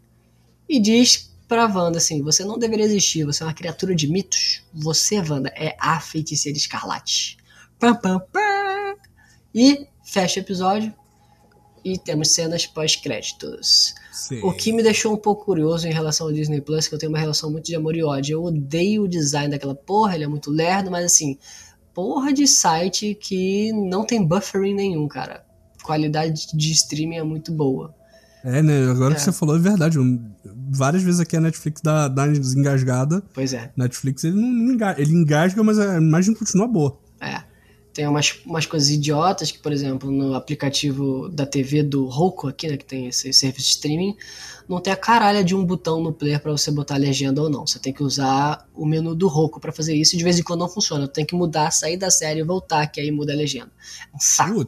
e 0.68 0.80
diz 0.80 1.34
pra 1.48 1.66
Wanda 1.66 1.98
assim: 1.98 2.22
Você 2.22 2.44
não 2.44 2.60
deveria 2.60 2.86
existir, 2.86 3.24
você 3.24 3.44
é 3.44 3.46
uma 3.46 3.54
criatura 3.54 3.96
de 3.96 4.08
mitos. 4.08 4.62
Você, 4.74 5.20
Wanda, 5.20 5.52
é 5.56 5.76
a 5.80 6.00
feiticeira 6.00 6.58
escarlate. 6.58 7.38
Pam, 7.80 7.96
pam, 7.96 8.20
pam. 8.32 8.55
E 9.56 9.88
fecha 10.04 10.42
o 10.42 10.44
episódio 10.44 10.94
e 11.82 11.98
temos 11.98 12.32
cenas 12.32 12.66
pós-créditos. 12.66 13.96
O 14.44 14.52
que 14.52 14.74
me 14.74 14.84
deixou 14.84 15.14
um 15.14 15.18
pouco 15.18 15.46
curioso 15.46 15.88
em 15.88 15.94
relação 15.94 16.28
ao 16.28 16.34
Disney 16.34 16.60
Plus, 16.60 16.90
que 16.90 16.96
eu 16.96 17.00
tenho 17.00 17.12
uma 17.12 17.20
relação 17.20 17.50
muito 17.50 17.66
de 17.66 17.76
amor 17.76 17.96
e 17.96 18.04
ódio. 18.04 18.34
Eu 18.34 18.44
odeio 18.44 19.04
o 19.04 19.08
design 19.08 19.50
daquela 19.50 19.74
porra, 19.74 20.16
ele 20.16 20.26
é 20.26 20.28
muito 20.28 20.52
lerdo, 20.52 20.92
mas 20.92 21.06
assim, 21.06 21.38
porra 21.94 22.34
de 22.34 22.46
site 22.46 23.16
que 23.16 23.72
não 23.72 24.06
tem 24.06 24.26
buffering 24.26 24.74
nenhum, 24.74 25.08
cara. 25.08 25.46
Qualidade 25.84 26.48
de 26.54 26.72
streaming 26.74 27.18
é 27.18 27.24
muito 27.24 27.54
boa. 27.54 27.96
É, 28.44 28.62
né? 28.62 28.90
Agora 28.90 29.14
é. 29.14 29.16
que 29.16 29.22
você 29.22 29.32
falou 29.32 29.56
é 29.56 29.60
verdade. 29.60 29.98
várias 30.70 31.02
vezes 31.02 31.22
aqui 31.22 31.38
a 31.38 31.42
Netflix 31.42 31.80
dá, 31.82 32.10
dá 32.10 32.28
desengasgada. 32.28 33.24
Pois 33.34 33.54
é. 33.54 33.72
Netflix 33.78 34.26
ele 34.26 34.36
não 34.36 34.74
engasga, 34.74 35.02
ele 35.02 35.14
engasga, 35.14 35.64
mas 35.64 35.80
a 35.80 35.96
imagem 35.96 36.34
continua 36.34 36.68
boa. 36.68 37.00
É 37.22 37.55
tem 37.96 38.06
umas, 38.06 38.42
umas 38.46 38.66
coisas 38.66 38.90
idiotas 38.90 39.50
que, 39.52 39.58
por 39.58 39.72
exemplo, 39.72 40.12
no 40.12 40.36
aplicativo 40.36 41.30
da 41.30 41.46
TV 41.46 41.82
do 41.82 42.06
Roku 42.08 42.50
aqui, 42.50 42.68
né, 42.68 42.76
que 42.76 42.84
tem 42.84 43.08
esse 43.08 43.32
serviço 43.32 43.70
de 43.70 43.76
streaming, 43.76 44.18
não 44.68 44.82
tem 44.82 44.92
a 44.92 44.98
caralha 44.98 45.42
de 45.42 45.56
um 45.56 45.64
botão 45.64 46.04
no 46.04 46.12
player 46.12 46.42
para 46.42 46.52
você 46.52 46.70
botar 46.70 46.98
legenda 46.98 47.42
ou 47.42 47.50
não. 47.50 47.66
Você 47.66 47.80
tem 47.80 47.94
que 47.94 48.04
usar 48.04 48.68
o 48.76 48.86
menu 48.86 49.16
do 49.16 49.30
Roku 49.30 49.62
para 49.62 49.72
fazer 49.72 49.96
isso 49.96 50.14
e 50.14 50.18
de 50.18 50.26
vez 50.26 50.38
em 50.38 50.44
quando 50.44 50.60
não 50.60 50.68
funciona. 50.68 51.08
Tem 51.08 51.26
que 51.26 51.34
mudar, 51.34 51.72
sair 51.72 51.96
da 51.96 52.12
série 52.12 52.42
e 52.42 52.44
voltar, 52.44 52.86
que 52.88 53.00
aí 53.00 53.10
muda 53.12 53.32
a 53.32 53.36
legenda. 53.36 53.72
É 54.14 54.18
um 54.18 54.20
saco. 54.20 54.68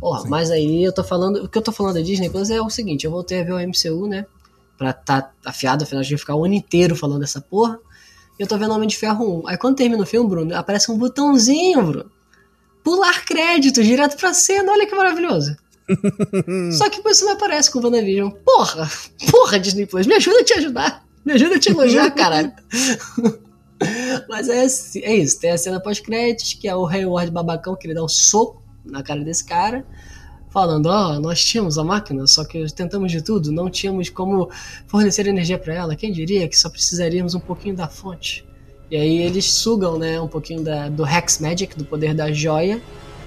Porra, 0.00 0.28
mas 0.28 0.50
aí 0.50 0.82
eu 0.82 0.92
tô 0.92 1.04
falando. 1.04 1.44
O 1.44 1.48
que 1.48 1.56
eu 1.56 1.62
tô 1.62 1.70
falando 1.70 1.94
da 1.94 2.00
Disney 2.00 2.28
Plus 2.28 2.50
é 2.50 2.60
o 2.60 2.68
seguinte: 2.68 3.04
eu 3.04 3.12
voltei 3.12 3.40
a 3.40 3.44
ver 3.44 3.52
o 3.52 3.60
MCU, 3.60 4.08
né? 4.08 4.26
Pra 4.76 4.92
tá 4.92 5.30
afiado, 5.44 5.84
afinal, 5.84 6.00
a 6.00 6.02
gente 6.02 6.14
vai 6.14 6.18
ficar 6.18 6.34
o 6.34 6.44
ano 6.44 6.54
inteiro 6.54 6.96
falando 6.96 7.20
dessa 7.20 7.40
porra. 7.40 7.78
E 8.36 8.42
eu 8.42 8.48
tô 8.48 8.58
vendo 8.58 8.74
Homem 8.74 8.88
de 8.88 8.96
Ferro 8.96 9.44
1. 9.44 9.48
Aí 9.48 9.56
quando 9.56 9.76
termina 9.76 10.02
o 10.02 10.06
filme, 10.06 10.28
Bruno, 10.28 10.56
aparece 10.56 10.90
um 10.90 10.98
botãozinho, 10.98 11.80
Bruno 11.80 12.10
pular 12.84 13.24
créditos 13.24 13.84
direto 13.84 14.16
pra 14.16 14.32
cena. 14.32 14.70
Olha 14.70 14.86
que 14.86 14.94
maravilhoso. 14.94 15.56
Só 16.72 16.88
que 16.88 17.02
você 17.02 17.24
não 17.24 17.32
aparece 17.32 17.70
com 17.70 17.78
o 17.78 17.82
WandaVision. 17.82 18.30
Porra! 18.44 18.88
Porra, 19.30 19.58
Disney 19.58 19.86
Plus, 19.86 20.06
me 20.06 20.14
ajuda 20.14 20.40
a 20.40 20.44
te 20.44 20.54
ajudar. 20.54 21.04
Me 21.24 21.32
ajuda 21.32 21.56
a 21.56 21.58
te 21.58 21.70
elogiar, 21.70 22.10
caralho. 22.14 22.52
Mas 24.28 24.48
é, 24.48 24.64
é 25.02 25.16
isso. 25.16 25.40
Tem 25.40 25.50
a 25.50 25.58
cena 25.58 25.80
pós-créditos, 25.80 26.54
que 26.54 26.68
é 26.68 26.76
o 26.76 26.86
Hayward 26.86 27.30
babacão, 27.30 27.74
que 27.74 27.86
ele 27.86 27.94
dá 27.94 28.04
um 28.04 28.08
soco 28.08 28.62
na 28.84 29.02
cara 29.02 29.24
desse 29.24 29.44
cara. 29.44 29.84
Falando, 30.50 30.86
ó, 30.86 31.16
oh, 31.16 31.20
nós 31.20 31.44
tínhamos 31.44 31.78
a 31.78 31.82
máquina, 31.82 32.28
só 32.28 32.44
que 32.44 32.64
tentamos 32.72 33.10
de 33.10 33.20
tudo, 33.20 33.50
não 33.50 33.68
tínhamos 33.68 34.08
como 34.08 34.48
fornecer 34.86 35.26
energia 35.26 35.58
para 35.58 35.74
ela. 35.74 35.96
Quem 35.96 36.12
diria 36.12 36.46
que 36.46 36.56
só 36.56 36.70
precisaríamos 36.70 37.34
um 37.34 37.40
pouquinho 37.40 37.74
da 37.74 37.88
fonte? 37.88 38.46
E 38.90 38.96
aí 38.96 39.22
eles 39.22 39.52
sugam, 39.52 39.98
né, 39.98 40.20
um 40.20 40.28
pouquinho 40.28 40.62
da, 40.62 40.88
do 40.88 41.06
Hex 41.06 41.38
Magic, 41.38 41.76
do 41.76 41.84
poder 41.84 42.14
da 42.14 42.30
joia, 42.32 42.80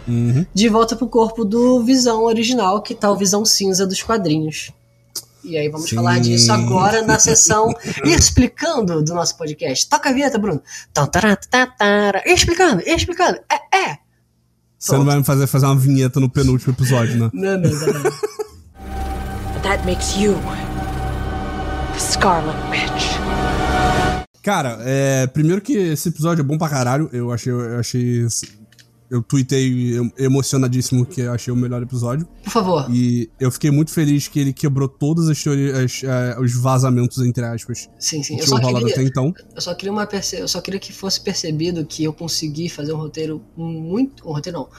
uhum. 0.07 0.45
de 0.53 0.69
volta 0.69 0.95
pro 0.95 1.07
corpo 1.07 1.43
do 1.43 1.83
Visão 1.83 2.23
original, 2.23 2.81
que 2.81 2.93
tá 2.93 3.11
o 3.11 3.17
Visão 3.17 3.43
cinza 3.43 3.85
dos 3.85 4.01
quadrinhos. 4.01 4.71
E 5.43 5.57
aí 5.57 5.69
vamos 5.69 5.89
Sim. 5.89 5.95
falar 5.95 6.19
disso 6.19 6.51
agora 6.51 7.01
na 7.03 7.17
sessão 7.19 7.73
explicando 8.03 9.01
do 9.01 9.13
nosso 9.13 9.37
podcast. 9.37 9.87
Toca 9.87 10.09
a 10.09 10.13
vinheta, 10.13 10.37
Bruno. 10.37 10.61
Explicando, 12.25 12.83
explicando. 12.85 13.39
É, 13.49 13.77
é. 13.77 13.97
Você 14.77 14.89
Pronto. 14.89 14.99
não 14.99 15.05
vai 15.05 15.17
me 15.17 15.23
fazer 15.23 15.47
fazer 15.47 15.65
uma 15.65 15.75
vinheta 15.75 16.19
no 16.19 16.29
penúltimo 16.29 16.73
episódio, 16.73 17.17
né? 17.17 17.29
Não, 17.33 17.57
não, 17.57 17.69
não. 17.69 17.93
não. 17.93 18.37
That 19.63 19.83
makes 19.85 20.15
you 20.15 20.35
Scarlet 21.97 22.55
Witch. 22.69 23.16
Cara, 24.47 24.77
é, 24.79 25.27
primeiro 25.27 25.61
que 25.61 25.73
esse 25.73 26.07
episódio 26.07 26.41
é 26.41 26.43
bom 26.43 26.57
pra 26.57 26.69
caralho. 26.69 27.09
Eu 27.11 27.33
achei. 27.33 27.51
Eu 27.51 27.79
achei. 27.79 28.25
Eu 29.09 29.21
tuitei 29.21 29.97
emocionadíssimo 30.17 31.05
que 31.05 31.19
eu 31.19 31.33
achei 31.33 31.51
o 31.51 31.55
melhor 31.55 31.83
episódio. 31.83 32.25
Por 32.45 32.51
favor. 32.51 32.87
E 32.89 33.29
eu 33.41 33.51
fiquei 33.51 33.71
muito 33.71 33.91
feliz 33.91 34.29
que 34.29 34.39
ele 34.39 34.53
quebrou 34.53 34.87
todas 34.87 35.27
as 35.27 35.43
teorias, 35.43 36.01
uh, 36.01 36.41
os 36.41 36.55
vazamentos, 36.55 37.17
entre 37.25 37.43
aspas. 37.43 37.89
Sim, 37.99 38.23
sim. 38.23 38.37
Que 38.37 38.43
eu 38.43 38.47
só 38.47 38.57
queria, 38.57 38.87
até 38.87 39.03
então. 39.03 39.33
Eu 39.53 39.61
só 39.61 39.75
queria 39.75 39.91
uma 39.91 40.07
perce... 40.07 40.37
eu 40.37 40.47
só 40.47 40.61
queria 40.61 40.79
que 40.79 40.93
fosse 40.93 41.19
percebido 41.19 41.85
que 41.85 42.05
eu 42.05 42.13
consegui 42.13 42.69
fazer 42.69 42.93
um 42.93 42.97
roteiro 42.97 43.43
muito. 43.57 44.25
Um 44.25 44.31
roteiro 44.31 44.59
não. 44.59 44.69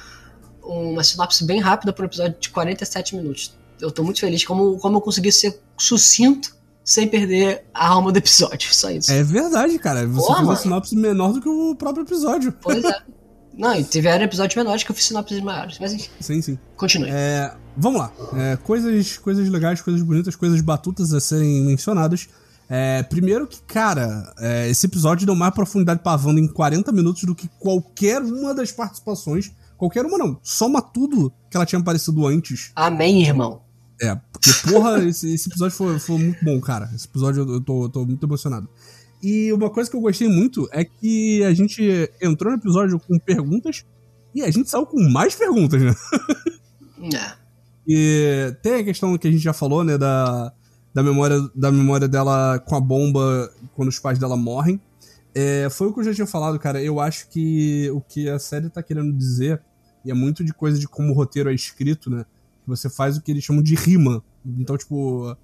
Uma 0.63 1.05
sinopse 1.05 1.45
bem 1.45 1.61
rápida 1.61 1.93
para 1.93 2.05
um 2.05 2.07
episódio 2.07 2.39
de 2.41 2.49
47 2.49 3.17
minutos. 3.17 3.55
Eu 3.79 3.91
tô 3.91 4.03
muito 4.03 4.19
feliz 4.19 4.43
como, 4.47 4.79
como 4.79 4.97
eu 4.97 5.01
consegui 5.03 5.31
ser 5.31 5.61
sucinto 5.77 6.57
sem 6.89 7.07
perder 7.07 7.67
a 7.75 7.89
alma 7.89 8.11
do 8.11 8.17
episódio. 8.17 8.75
Só 8.75 8.91
isso. 8.91 9.13
É 9.13 9.23
verdade, 9.23 9.79
cara. 9.79 10.07
Você 10.07 10.27
Porra, 10.27 10.37
fez 10.37 10.49
uma 10.49 10.57
sinopse 10.57 10.97
menor 10.97 11.35
do 11.35 11.41
que 11.43 11.49
o 11.49 11.75
próprio 11.75 12.03
episódio. 12.03 12.51
Pois 12.63 12.83
é. 12.83 13.03
Não, 13.53 13.75
e 13.75 13.85
tiveram 13.85 14.25
episódios 14.25 14.57
menores 14.57 14.83
que 14.85 14.91
eu 14.91 14.97
fiz 14.97 15.05
sinopses 15.05 15.39
maiores. 15.41 15.79
Mas 15.79 15.93
enfim. 15.93 16.09
Sim, 16.19 16.41
sim. 16.41 16.59
Continue. 16.79 17.11
É, 17.13 17.55
vamos 17.77 18.01
lá. 18.01 18.11
É, 18.35 18.57
coisas, 18.57 19.19
coisas 19.19 19.47
legais, 19.51 19.83
coisas 19.83 20.01
bonitas, 20.03 20.35
coisas 20.35 20.59
batutas 20.63 21.13
a 21.13 21.21
serem 21.21 21.67
mencionadas. 21.67 22.27
É, 22.71 23.03
primeiro 23.03 23.47
que, 23.47 23.61
cara, 23.63 24.33
é, 24.39 24.71
esse 24.71 24.87
episódio 24.87 25.27
deu 25.27 25.35
mais 25.35 25.53
profundidade 25.53 26.01
pra 26.03 26.13
Wanda 26.13 26.41
em 26.41 26.49
40 26.49 26.91
minutos 26.91 27.25
do 27.25 27.35
que 27.35 27.51
qualquer 27.59 28.23
uma 28.23 28.55
das 28.55 28.73
participações. 28.73 29.51
Qualquer 29.77 30.07
uma 30.07 30.17
não. 30.17 30.39
Soma 30.43 30.81
tudo 30.81 31.31
que 31.51 31.57
ela 31.57 31.67
tinha 31.67 31.81
aparecido 31.81 32.27
antes. 32.27 32.73
Amém, 32.75 33.23
irmão. 33.23 33.68
É, 34.01 34.15
porque, 34.33 34.51
porra, 34.71 35.03
esse, 35.09 35.33
esse, 35.33 35.49
episódio 35.49 35.77
foi, 35.77 35.99
foi 35.99 36.19
muito 36.19 36.45
bom, 36.45 36.61
cara. 36.61 36.91
Esse 36.95 37.07
episódio 37.07 37.49
eu 37.49 37.61
tô, 37.61 37.85
eu 37.85 37.89
tô 37.89 38.05
muito 38.05 38.25
emocionado. 38.25 38.69
E 39.23 39.53
uma 39.53 39.71
coisa 39.71 39.91
que 39.91 39.97
eu 39.97 40.01
gostei 40.01 40.29
muito 40.29 40.69
é 40.73 40.85
que 40.85 41.43
a 41.45 41.53
gente 41.53 41.83
entrou 42.23 42.53
no 42.53 42.59
episódio 42.59 43.01
com 43.01 43.19
perguntas 43.19 43.85
e 44.35 44.43
a 44.43 44.51
gente 44.51 44.71
saiu 44.71 44.87
com 44.87 45.01
mais 45.11 45.35
perguntas, 45.35 45.83
né? 45.83 45.95
É. 47.15 47.33
E 47.87 48.57
tem 48.61 48.75
a 48.75 48.85
questão 48.85 49.17
que 49.17 49.29
a 49.29 49.31
gente 49.31 49.41
já 49.41 49.53
falou, 49.53 49.85
né, 49.85 49.97
da, 49.97 50.53
da, 50.93 51.01
memória, 51.01 51.39
da 51.55 51.71
memória 51.71 52.09
dela 52.09 52.59
com 52.59 52.75
a 52.75 52.81
bomba 52.81 53.49
quando 53.77 53.89
os 53.89 54.01
pais 54.01 54.19
dela 54.19 54.37
morrem. 54.37 54.81
É, 55.33 55.69
foi 55.71 55.87
o 55.87 55.95
que 55.95 56.01
eu 56.01 56.05
já 56.05 56.13
tinha 56.13 56.27
falado, 56.27 56.59
cara. 56.59 56.83
Eu 56.83 56.99
acho 56.99 57.29
que 57.29 57.89
o 57.91 58.01
que 58.01 58.29
a 58.29 58.39
série 58.41 58.69
tá 58.69 58.83
querendo 58.83 59.13
dizer, 59.17 59.63
e 60.05 60.11
é 60.11 60.15
muito 60.15 60.43
de 60.43 60.53
coisa 60.53 60.77
de 60.77 60.89
como 60.89 61.13
o 61.13 61.15
roteiro 61.15 61.49
é 61.49 61.55
escrito, 61.55 62.11
né? 62.11 62.27
Você 62.69 62.89
faz 62.89 63.17
o 63.17 63.23
que 63.23 63.31
eles 63.31 63.43
chamam 63.43 63.63
de 63.63 63.75
rima. 63.75 64.23
Então, 64.45 64.77
tipo, 64.77 65.37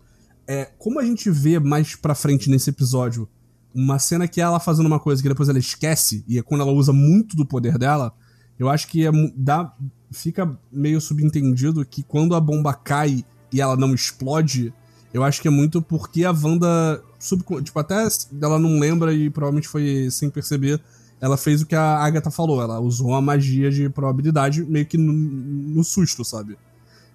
é, 0.47 0.67
como 0.79 1.01
a 1.01 1.05
gente 1.05 1.31
vê 1.31 1.59
mais 1.59 1.97
pra 1.97 2.15
frente 2.15 2.51
nesse 2.51 2.71
episódio, 2.71 3.29
uma 3.75 3.99
cena 3.99 4.29
que 4.29 4.41
é 4.41 4.45
ela 4.45 4.61
fazendo 4.61 4.87
uma 4.87 5.01
coisa 5.01 5.23
que 5.23 5.29
depois 5.29 5.49
ela 5.49 5.59
esquece, 5.59 6.25
e 6.29 6.39
é 6.39 6.43
quando 6.43 6.61
ela 6.61 6.73
usa 6.73 6.93
muito 6.93 7.37
do 7.37 7.45
poder 7.45 7.77
dela, 7.77 8.15
eu 8.59 8.69
acho 8.69 8.87
que 8.87 9.07
é, 9.07 9.11
dá, 9.37 9.75
fica 10.13 10.57
meio 10.71 11.01
subentendido 11.01 11.85
que 11.85 12.03
quando 12.03 12.35
a 12.35 12.41
bomba 12.41 12.73
cai 12.73 13.25
e 13.53 13.61
ela 13.61 13.77
não 13.77 13.95
explode, 13.95 14.73
eu 15.13 15.23
acho 15.23 15.41
que 15.41 15.49
é 15.49 15.51
muito 15.51 15.83
porque 15.83 16.25
a 16.25 16.31
Wanda, 16.31 17.03
sub, 17.19 17.43
tipo, 17.63 17.79
até 17.79 18.07
ela 18.41 18.59
não 18.59 18.79
lembra 18.79 19.13
e 19.13 19.31
provavelmente 19.31 19.69
foi 19.69 20.09
sem 20.11 20.31
perceber, 20.31 20.81
ela 21.21 21.37
fez 21.37 21.63
o 21.63 21.67
que 21.67 21.75
a 21.75 21.99
Agatha 21.99 22.31
falou, 22.31 22.61
ela 22.61 22.81
usou 22.81 23.15
a 23.15 23.21
magia 23.21 23.71
de 23.71 23.89
probabilidade 23.89 24.65
meio 24.65 24.87
que 24.87 24.99
no, 24.99 25.13
no 25.13 25.85
susto, 25.85 26.25
sabe? 26.25 26.57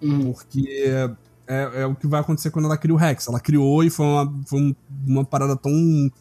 Uhum. 0.02 0.34
Porque 0.34 1.16
é, 1.48 1.82
é, 1.82 1.86
o 1.86 1.96
que 1.96 2.06
vai 2.06 2.22
acontecer 2.22 2.52
quando 2.52 2.66
ela 2.66 2.78
cria 2.78 2.94
o 2.94 2.98
Rex. 2.98 3.28
Ela 3.28 3.40
criou 3.40 3.84
e 3.84 3.90
foi 3.90 4.06
uma, 4.06 4.42
foi 4.46 4.76
uma 5.08 5.26
parada 5.26 5.56
tão, 5.56 6.12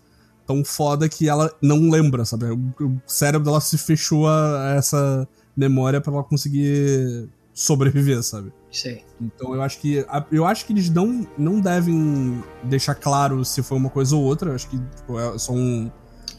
tão 0.46 0.64
foda 0.64 1.08
que 1.08 1.28
ela 1.28 1.52
não 1.60 1.90
lembra, 1.90 2.24
sabe? 2.24 2.46
O, 2.46 2.72
o 2.80 3.00
cérebro 3.06 3.44
dela 3.44 3.60
se 3.60 3.76
fechou 3.76 4.26
a, 4.26 4.70
a 4.70 4.74
essa 4.76 5.28
memória 5.54 6.00
para 6.00 6.14
ela 6.14 6.24
conseguir 6.24 7.28
sobreviver, 7.52 8.22
sabe? 8.22 8.52
Sim. 8.72 9.00
Então 9.20 9.54
eu 9.54 9.60
acho 9.60 9.78
que 9.80 10.06
eu 10.30 10.46
acho 10.46 10.64
que 10.64 10.72
eles 10.72 10.88
não, 10.88 11.26
não 11.36 11.60
devem 11.60 12.42
deixar 12.62 12.94
claro 12.94 13.44
se 13.44 13.62
foi 13.62 13.76
uma 13.76 13.90
coisa 13.90 14.16
ou 14.16 14.22
outra. 14.22 14.50
Eu 14.50 14.54
acho 14.54 14.68
que 14.68 14.78
tipo, 14.78 15.18
é 15.18 15.38
só 15.38 15.52
um, 15.52 15.90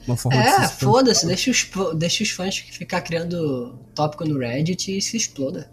uma 0.07 0.17
forma 0.17 0.41
é, 0.41 0.61
de 0.61 0.73
foda-se, 0.75 1.27
deixa 1.27 1.51
os, 1.51 1.69
deixa 1.95 2.23
os 2.23 2.31
fãs 2.31 2.57
ficar 2.57 3.01
criando 3.01 3.77
tópico 3.93 4.25
no 4.25 4.39
Reddit 4.39 4.97
e 4.97 5.01
se 5.01 5.17
exploda. 5.17 5.69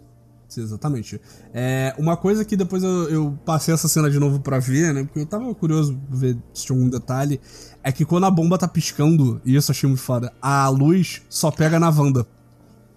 Exatamente. 0.61 1.19
É, 1.53 1.93
uma 1.97 2.17
coisa 2.17 2.43
que 2.45 2.55
depois 2.55 2.83
eu, 2.83 3.09
eu, 3.09 3.39
passei 3.45 3.73
essa 3.73 3.87
cena 3.87 4.09
de 4.09 4.19
novo 4.19 4.39
pra 4.39 4.59
ver, 4.59 4.93
né? 4.93 5.03
Porque 5.03 5.19
eu 5.19 5.25
tava 5.25 5.53
curioso 5.55 5.97
pra 6.09 6.17
ver 6.17 6.37
se 6.53 6.65
tinha 6.65 6.77
algum 6.77 6.89
detalhe. 6.89 7.39
É 7.83 7.91
que 7.91 8.05
quando 8.05 8.25
a 8.25 8.31
bomba 8.31 8.57
tá 8.57 8.67
piscando, 8.67 9.41
e 9.45 9.55
isso 9.55 9.71
eu 9.71 9.73
achei 9.73 9.87
muito 9.87 10.01
foda, 10.01 10.33
a 10.41 10.67
luz 10.69 11.21
só 11.29 11.51
pega 11.51 11.79
na 11.79 11.89
Wanda. 11.89 12.25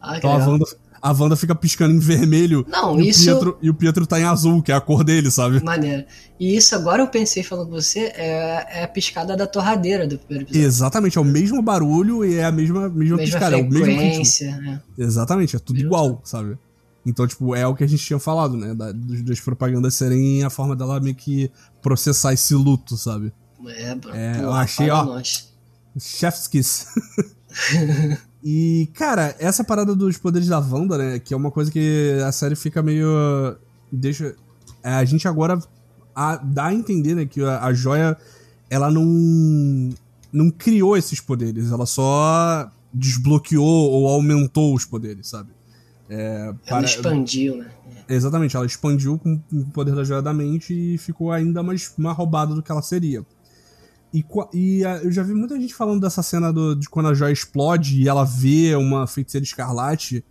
Ah, 0.01 0.17
então 0.17 0.33
a 0.33 0.37
Wanda, 0.37 0.65
a 1.03 1.13
Wanda 1.13 1.37
fica 1.37 1.55
piscando 1.55 1.95
em 1.95 1.99
vermelho. 1.99 2.67
Não, 2.69 3.01
e 3.01 3.09
isso. 3.09 3.23
O 3.23 3.25
Pietro, 3.25 3.59
e 3.63 3.71
o 3.71 3.75
Pietro 3.75 4.07
tá 4.07 4.21
em 4.21 4.25
azul, 4.25 4.63
que 4.63 4.71
é 4.71 4.75
a 4.75 4.81
cor 4.81 5.03
dele, 5.03 5.31
sabe? 5.31 5.63
Maneiro. 5.63 6.05
E 6.39 6.57
isso 6.57 6.75
agora 6.75 7.03
eu 7.03 7.07
pensei 7.07 7.43
falando 7.43 7.69
com 7.69 7.73
você, 7.73 8.13
é, 8.15 8.81
é 8.81 8.85
a 8.85 8.89
piscada 8.89 9.37
da 9.37 9.47
torradeira 9.47 10.07
do 10.07 10.19
primeiro 10.19 10.45
episódio. 10.45 10.67
Exatamente, 10.67 11.19
é 11.19 11.21
o 11.21 11.25
mesmo 11.25 11.63
barulho 11.63 12.25
e 12.25 12.37
é 12.37 12.45
a 12.45 12.53
mesma, 12.53 12.89
mesma, 12.89 12.99
mesma 12.99 13.19
piscada. 13.19 13.59
É 13.59 13.63
o 13.63 13.69
mesmo 13.69 14.01
ritmo. 14.01 14.51
Né? 14.61 14.83
Exatamente, 14.99 15.57
é 15.57 15.59
tudo 15.59 15.77
mesmo 15.77 15.89
igual, 15.89 16.21
sabe? 16.25 16.59
Então, 17.05 17.27
tipo, 17.27 17.55
é 17.55 17.67
o 17.67 17.75
que 17.75 17.83
a 17.83 17.87
gente 17.87 18.05
tinha 18.05 18.19
falado, 18.19 18.57
né? 18.57 18.75
Da, 18.75 18.93
das 18.93 19.41
propagandas 19.41 19.95
serem 19.95 20.45
a 20.45 20.51
forma 20.51 20.77
dela 20.77 21.01
meio 21.01 21.15
que 21.15 21.51
processar 21.81 22.33
esse 22.33 22.55
luto, 22.55 22.97
sabe? 22.97 23.33
É, 23.69 23.95
bro. 23.95 24.15
É, 24.15 24.43
eu 24.43 24.53
achei, 24.53 24.91
ó. 24.91 25.05
Nós. 25.05 25.51
Chef's 25.99 26.47
kiss. 26.47 26.87
e, 28.45 28.89
cara, 28.95 29.35
essa 29.39 29.65
parada 29.65 29.95
dos 29.95 30.17
poderes 30.19 30.49
da 30.49 30.59
Wanda, 30.59 30.97
né? 30.97 31.19
Que 31.19 31.35
é 31.35 31.37
uma 31.37 31.51
coisa 31.51 31.71
que 31.71 32.19
a 32.25 32.33
série 32.33 32.55
fica 32.55 32.83
meio. 32.83 33.09
Deixa. 33.91 34.37
É, 34.83 34.95
a 34.95 35.05
gente 35.05 35.27
agora 35.27 35.59
a, 36.15 36.37
dá 36.37 36.67
a 36.67 36.75
entender, 36.75 37.15
né? 37.15 37.27
Que 37.27 37.43
a, 37.43 37.65
a 37.65 37.73
joia, 37.73 38.17
ela 38.69 38.91
não. 38.91 39.91
Não 40.33 40.49
criou 40.49 40.97
esses 40.97 41.21
poderes, 41.21 41.73
ela 41.73 41.85
só 41.87 42.71
desbloqueou 42.95 43.91
ou 43.91 44.07
aumentou 44.07 44.73
os 44.73 44.85
poderes, 44.85 45.27
sabe? 45.27 45.51
É, 46.11 46.53
para... 46.67 46.79
Ela 46.79 46.87
expandiu, 46.87 47.57
né? 47.57 47.71
Exatamente, 48.09 48.57
ela 48.57 48.67
expandiu 48.67 49.17
com 49.17 49.41
o 49.53 49.65
poder 49.67 49.95
da 49.95 50.03
joia 50.03 50.21
da 50.21 50.35
mente 50.35 50.75
e 50.75 50.99
ficou 50.99 51.31
ainda 51.31 51.63
mais, 51.63 51.95
mais 51.97 52.17
roubada 52.17 52.53
do 52.53 52.63
que 52.63 52.73
ela 52.73 52.83
seria. 52.83 53.25
E, 54.13 54.25
e 54.53 54.83
eu 55.05 55.13
já 55.13 55.23
vi 55.23 55.33
muita 55.33 55.55
gente 55.61 55.73
falando 55.73 56.01
dessa 56.01 56.21
cena 56.21 56.53
do, 56.53 56.75
de 56.75 56.89
quando 56.89 57.09
a 57.09 57.15
joia 57.15 57.33
explode 57.33 58.03
e 58.03 58.09
ela 58.09 58.25
vê 58.25 58.75
uma 58.75 59.07
feiticeira 59.07 59.45
escarlate. 59.45 60.25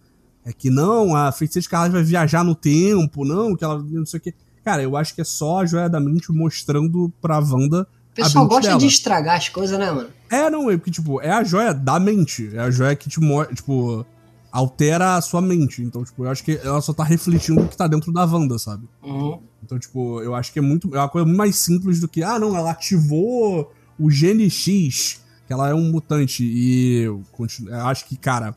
É 0.44 0.52
que 0.52 0.70
não, 0.70 1.16
a 1.16 1.32
feiticeira 1.32 1.64
escarlate 1.64 1.94
vai 1.94 2.04
viajar 2.04 2.44
no 2.44 2.54
tempo, 2.54 3.24
não, 3.24 3.56
que 3.56 3.64
ela 3.64 3.82
não 3.82 4.06
sei 4.06 4.20
o 4.20 4.22
que. 4.22 4.34
Cara, 4.66 4.84
eu 4.84 4.98
acho 4.98 5.16
que 5.16 5.22
é 5.22 5.24
só 5.24 5.62
a 5.62 5.66
joia 5.66 5.88
da 5.88 6.02
mente 6.02 6.30
mostrando 6.34 7.10
pra 7.22 7.40
Wanda. 7.40 7.88
O 8.12 8.16
pessoal 8.16 8.46
gosta 8.46 8.68
dela. 8.68 8.80
de 8.80 8.88
estragar 8.88 9.38
as 9.38 9.48
coisas, 9.48 9.80
né, 9.80 9.90
mano? 9.90 10.10
É, 10.30 10.50
não, 10.50 10.70
é 10.70 10.76
porque, 10.76 10.92
tipo, 10.92 11.22
é 11.22 11.32
a 11.32 11.46
joia 11.46 11.74
da 11.74 11.98
mente. 11.98 12.52
É 12.54 12.60
a 12.60 12.70
joia 12.70 12.94
que 12.98 13.08
te 13.08 13.22
mostra, 13.22 13.56
tipo 13.56 14.06
altera 14.52 15.16
a 15.16 15.22
sua 15.22 15.42
mente. 15.42 15.82
Então, 15.82 16.04
tipo, 16.04 16.26
eu 16.26 16.30
acho 16.30 16.44
que 16.44 16.60
ela 16.64 16.82
só 16.82 16.94
tá 16.94 17.04
refletindo 17.04 17.62
o 17.62 17.68
que 17.68 17.78
tá 17.78 17.88
dentro 17.88 18.12
da 18.12 18.26
Wanda, 18.26 18.58
sabe? 18.58 18.88
Uhum. 19.04 19.40
Então, 19.64 19.78
tipo, 19.78 20.22
eu 20.22 20.36
acho 20.36 20.52
que 20.52 20.60
é 20.60 20.62
muito. 20.62 20.94
É 20.96 21.00
uma 21.00 21.10
coisa 21.10 21.26
muito 21.26 21.38
mais 21.38 21.56
simples 21.56 22.00
do 22.00 22.08
que, 22.08 22.24
ah, 22.24 22.40
não, 22.40 22.56
ela 22.56 22.72
ativou 22.72 23.72
o 24.00 24.10
gene 24.10 24.50
X, 24.50 25.22
que 25.46 25.54
ela 25.54 25.70
é 25.70 25.74
um 25.74 25.92
mutante. 25.92 26.44
E 26.44 27.02
eu, 27.02 27.22
continuo, 27.32 27.72
eu 27.72 27.86
acho 27.88 28.06
que, 28.06 28.18
cara, 28.18 28.54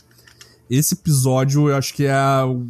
esse 0.70 0.94
episódio 0.94 1.68
eu 1.68 1.76
acho 1.76 1.92
que 1.94 2.06
é 2.06 2.44
o 2.44 2.66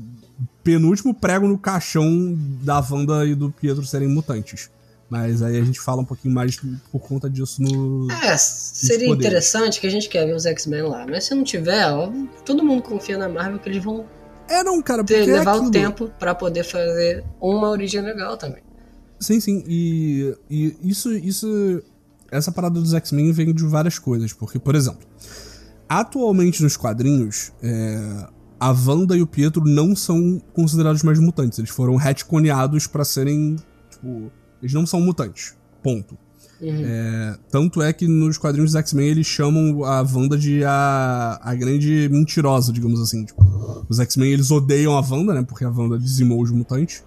penúltimo 0.65 1.15
prego 1.15 1.47
no 1.47 1.59
caixão 1.59 2.37
da 2.63 2.81
Wanda 2.81 3.27
e 3.27 3.35
do 3.35 3.51
Pietro 3.51 3.85
serem 3.85 4.09
mutantes. 4.09 4.71
Mas 5.13 5.43
aí 5.43 5.59
a 5.59 5.63
gente 5.63 5.79
fala 5.79 6.01
um 6.01 6.07
pouquinho 6.07 6.33
mais 6.33 6.59
por 6.91 6.99
conta 6.99 7.29
disso 7.29 7.61
no. 7.61 8.11
É, 8.11 8.35
seria 8.39 9.11
interessante 9.11 9.79
que 9.79 9.87
a 9.87 9.91
gente 9.91 10.09
quer 10.09 10.25
ver 10.25 10.35
os 10.35 10.47
X-Men 10.47 10.85
lá. 10.85 11.07
Mas 11.07 11.25
se 11.25 11.35
não 11.35 11.45
tiver, 11.45 11.87
ó, 11.93 12.11
todo 12.47 12.65
mundo 12.65 12.83
confia 12.83 13.19
na 13.19 13.29
Marvel 13.29 13.59
que 13.59 13.69
eles 13.69 13.85
vão. 13.85 14.07
É, 14.49 14.65
não, 14.65 14.81
cara, 14.81 15.05
ter, 15.05 15.29
é 15.29 15.33
levar 15.35 15.57
é 15.57 15.61
o 15.61 15.71
tempo 15.71 16.11
para 16.19 16.35
poder 16.35 16.65
fazer 16.65 17.23
uma 17.39 17.69
origem 17.69 18.01
legal 18.01 18.39
também. 18.39 18.63
Sim, 19.21 19.39
sim. 19.39 19.63
E, 19.69 20.35
e 20.49 20.79
isso, 20.83 21.13
isso. 21.13 21.83
Essa 22.31 22.51
parada 22.51 22.81
dos 22.81 22.95
X-Men 22.95 23.33
vem 23.33 23.53
de 23.53 23.65
várias 23.65 23.99
coisas. 23.99 24.33
Porque, 24.33 24.59
por 24.59 24.75
exemplo, 24.75 25.07
atualmente 25.87 26.63
nos 26.63 26.75
quadrinhos, 26.75 27.53
é, 27.63 28.29
a 28.59 28.71
Wanda 28.71 29.15
e 29.15 29.21
o 29.21 29.27
Pietro 29.27 29.63
não 29.63 29.95
são 29.95 30.41
considerados 30.55 31.03
mais 31.03 31.19
mutantes. 31.19 31.59
Eles 31.59 31.71
foram 31.71 31.97
retconeados 31.97 32.87
para 32.87 33.05
serem, 33.05 33.57
tipo 33.91 34.33
eles 34.63 34.73
não 34.73 34.87
são 34.87 35.01
mutantes. 35.01 35.55
Ponto. 35.83 36.17
Uhum. 36.61 36.85
É, 36.85 37.39
tanto 37.51 37.83
é 37.83 37.93
que 37.93 38.07
nos 38.07 38.39
quadrinhos 38.39 38.71
dos 38.71 38.79
X-Men 38.79 39.09
eles 39.09 39.27
chamam 39.27 39.83
a 39.85 40.01
Wanda 40.03 40.39
de 40.39 40.63
a, 40.65 41.41
a 41.43 41.55
grande 41.57 42.09
mentirosa, 42.09 42.73
digamos 42.73 43.01
assim. 43.01 43.25
Tipo, 43.25 43.45
os 43.89 43.99
X-Men 43.99 44.33
eles 44.33 44.51
odeiam 44.53 44.97
a 44.97 45.01
Wanda, 45.01 45.35
né? 45.35 45.43
Porque 45.43 45.65
a 45.65 45.71
Wanda 45.71 45.99
dizimou 45.99 46.41
os 46.41 46.53
mutantes. 46.53 47.03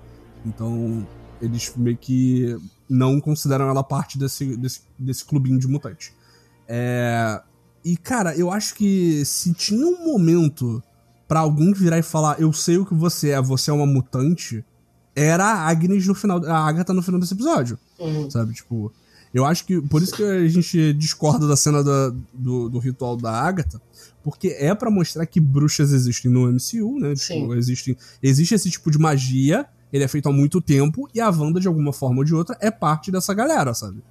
Então 0.46 1.08
eles 1.42 1.72
meio 1.78 1.98
que 1.98 2.58
não 2.90 3.20
consideram 3.22 3.70
ela 3.70 3.84
parte 3.84 4.20
desse, 4.20 4.58
desse, 4.58 4.82
desse 5.00 5.24
clubinho 5.24 5.58
de 5.58 5.68
mutantes. 5.68 6.12
É, 6.68 7.42
e 7.84 7.96
cara, 7.96 8.36
eu 8.36 8.52
acho 8.52 8.76
que 8.76 9.24
se 9.24 9.54
tinha 9.54 9.86
um 9.86 10.06
momento 10.06 10.84
para 11.28 11.40
alguém 11.40 11.72
virar 11.72 11.98
e 11.98 12.04
falar 12.04 12.40
eu 12.42 12.52
sei 12.52 12.78
o 12.78 12.86
que 12.86 12.94
você 12.94 13.30
é, 13.30 13.42
você 13.42 13.72
é 13.72 13.74
uma 13.74 13.86
mutante 13.86 14.66
era 15.16 15.46
a 15.46 15.68
Agnes 15.70 16.06
no 16.06 16.14
final. 16.14 16.44
A 16.46 16.68
Agatha 16.68 16.94
no 16.94 17.02
final 17.02 17.20
desse 17.20 17.34
episódio. 17.34 17.80
Uhum. 18.00 18.30
Sabe? 18.30 18.54
Tipo. 18.54 18.92
Eu 19.34 19.46
acho 19.46 19.66
que. 19.66 19.82
Por 19.82 20.02
isso 20.02 20.16
que 20.16 20.24
a 20.24 20.48
gente 20.48 20.94
discorda 20.94 21.48
da 21.48 21.56
cena 21.56 21.84
da, 21.84 22.14
do, 22.34 22.70
do 22.70 22.80
ritual 22.80 23.16
da 23.16 23.32
Agatha. 23.32 23.82
Porque 24.24 24.50
é 24.60 24.74
para 24.74 24.90
mostrar 24.90 25.26
que 25.26 25.40
bruxas 25.40 25.92
existem 25.92 26.32
no 26.32 26.52
MCU, 26.52 27.00
né? 27.00 27.14
Tipo, 27.14 27.54
existem, 27.54 27.96
existe 28.24 28.56
esse 28.56 28.70
tipo 28.72 28.90
de 28.90 28.98
magia. 28.98 29.68
Ele 29.94 30.04
é 30.04 30.08
feito 30.08 30.28
há 30.28 30.32
muito 30.32 30.60
tempo. 30.60 31.08
E 31.14 31.22
a 31.22 31.30
Wanda, 31.30 31.60
de 31.60 31.68
alguma 31.68 31.94
forma 31.94 32.20
ou 32.20 32.24
de 32.24 32.34
outra, 32.34 32.58
é 32.60 32.72
parte 32.72 33.12
dessa 33.12 33.34
galera, 33.34 33.74
sabe? 33.74 34.02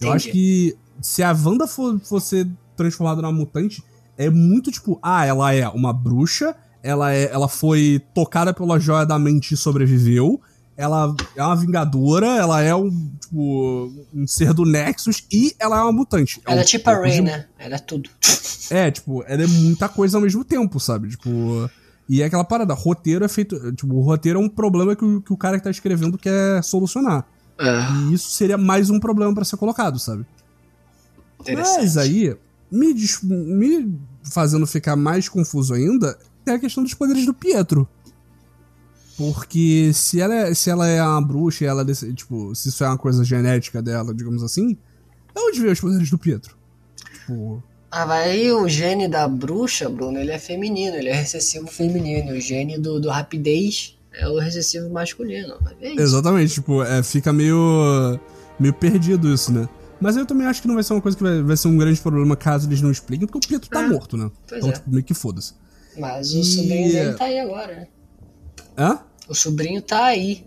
Eu 0.00 0.12
acho 0.12 0.30
que 0.30 0.76
se 1.00 1.22
a 1.22 1.32
Wanda 1.32 1.66
for, 1.66 1.98
for 2.00 2.20
ser 2.20 2.48
transformada 2.76 3.22
numa 3.22 3.32
mutante, 3.32 3.82
é 4.16 4.28
muito 4.30 4.70
tipo, 4.70 4.98
ah, 5.02 5.24
ela 5.24 5.52
é 5.52 5.68
uma 5.68 5.92
bruxa, 5.92 6.54
ela, 6.84 7.14
é, 7.14 7.30
ela 7.32 7.48
foi 7.48 8.02
tocada 8.14 8.52
pela 8.52 8.78
joia 8.78 9.06
da 9.06 9.18
mente 9.18 9.54
e 9.54 9.56
sobreviveu. 9.56 10.38
Ela 10.76 11.14
é 11.34 11.42
uma 11.42 11.56
vingadora, 11.56 12.26
ela 12.26 12.60
é 12.60 12.74
um, 12.74 12.90
tipo, 13.18 13.90
um 14.12 14.26
ser 14.26 14.52
do 14.52 14.66
Nexus 14.66 15.24
e 15.32 15.54
ela 15.58 15.78
é 15.78 15.82
uma 15.82 15.92
mutante. 15.92 16.42
Ela 16.46 16.58
é, 16.58 16.60
é 16.60 16.64
tipo 16.64 16.90
a 16.90 17.00
Rey, 17.00 17.22
né? 17.22 17.46
Ela 17.58 17.76
é 17.76 17.78
tudo. 17.78 18.10
É, 18.70 18.90
tipo, 18.90 19.24
ela 19.26 19.44
é 19.44 19.46
muita 19.46 19.88
coisa 19.88 20.18
ao 20.18 20.22
mesmo 20.22 20.44
tempo, 20.44 20.78
sabe? 20.78 21.08
Tipo. 21.08 21.70
E 22.06 22.20
é 22.20 22.26
aquela 22.26 22.44
parada, 22.44 22.74
roteiro 22.74 23.24
é 23.24 23.28
feito. 23.28 23.72
Tipo, 23.72 23.94
o 23.94 24.02
roteiro 24.02 24.38
é 24.38 24.42
um 24.42 24.48
problema 24.48 24.94
que 24.94 25.04
o, 25.04 25.22
que 25.22 25.32
o 25.32 25.38
cara 25.38 25.56
que 25.56 25.64
tá 25.64 25.70
escrevendo 25.70 26.18
quer 26.18 26.62
solucionar. 26.62 27.26
É. 27.58 28.10
E 28.10 28.14
isso 28.14 28.30
seria 28.32 28.58
mais 28.58 28.90
um 28.90 29.00
problema 29.00 29.32
para 29.32 29.44
ser 29.44 29.56
colocado, 29.56 29.98
sabe? 29.98 30.26
Mas 31.50 31.96
aí, 31.96 32.36
me, 32.70 32.94
me 33.22 33.98
fazendo 34.30 34.66
ficar 34.66 34.96
mais 34.96 35.28
confuso 35.28 35.72
ainda, 35.72 36.18
tem 36.44 36.54
a 36.54 36.58
questão 36.58 36.82
dos 36.82 36.94
poderes 36.94 37.24
do 37.26 37.34
Pietro. 37.34 37.88
Porque 39.16 39.92
se 39.94 40.20
ela 40.20 40.34
é, 40.34 40.54
se 40.54 40.70
ela 40.70 40.88
é 40.88 41.00
uma 41.00 41.22
bruxa 41.22 41.64
e 41.64 41.66
ela, 41.66 41.84
tipo, 41.84 42.54
se 42.54 42.68
isso 42.68 42.82
é 42.82 42.88
uma 42.88 42.98
coisa 42.98 43.22
genética 43.24 43.80
dela, 43.80 44.12
digamos 44.12 44.42
assim, 44.42 44.76
é 45.34 45.40
onde 45.40 45.60
vê 45.60 45.68
os 45.68 45.80
poderes 45.80 46.10
do 46.10 46.18
Pietro? 46.18 46.56
Tipo. 47.12 47.62
Ah, 47.90 48.04
vai 48.04 48.50
o 48.50 48.68
gene 48.68 49.06
da 49.06 49.28
bruxa, 49.28 49.88
Bruno, 49.88 50.18
ele 50.18 50.32
é 50.32 50.38
feminino, 50.38 50.96
ele 50.96 51.08
é 51.10 51.14
recessivo 51.14 51.68
feminino. 51.68 52.32
O 52.32 52.40
gene 52.40 52.76
do, 52.76 53.00
do 53.00 53.08
rapidez 53.08 53.96
é 54.12 54.28
o 54.28 54.38
recessivo 54.38 54.90
masculino. 54.90 55.54
Exatamente, 55.80 56.54
tipo, 56.54 56.82
é, 56.82 57.02
fica 57.04 57.32
meio. 57.32 58.18
meio 58.58 58.74
perdido 58.74 59.32
isso, 59.32 59.52
né? 59.52 59.68
Mas 60.00 60.16
eu 60.16 60.26
também 60.26 60.46
acho 60.46 60.60
que 60.60 60.66
não 60.66 60.74
vai 60.74 60.82
ser 60.82 60.92
uma 60.92 61.00
coisa 61.00 61.16
que 61.16 61.22
vai, 61.22 61.40
vai 61.40 61.56
ser 61.56 61.68
um 61.68 61.78
grande 61.78 62.00
problema 62.00 62.36
caso 62.36 62.68
eles 62.68 62.82
não 62.82 62.90
expliquem, 62.90 63.28
porque 63.28 63.46
o 63.46 63.48
Pietro 63.48 63.70
tá 63.70 63.82
É. 63.82 63.88
morto, 63.88 64.16
né? 64.16 64.28
Então, 64.44 64.70
é. 64.70 64.72
tipo, 64.72 64.90
meio 64.90 65.04
que 65.04 65.14
foda-se. 65.14 65.54
Mas 65.98 66.32
o 66.34 66.40
E- 66.40 66.44
sobrinho 66.44 66.92
dele 66.92 67.12
tá 67.14 67.24
aí 67.24 67.38
agora, 67.40 67.74
né? 67.76 67.86
Hã? 68.76 68.98
O 69.28 69.34
sobrinho 69.34 69.80
tá 69.80 70.04
aí. 70.06 70.46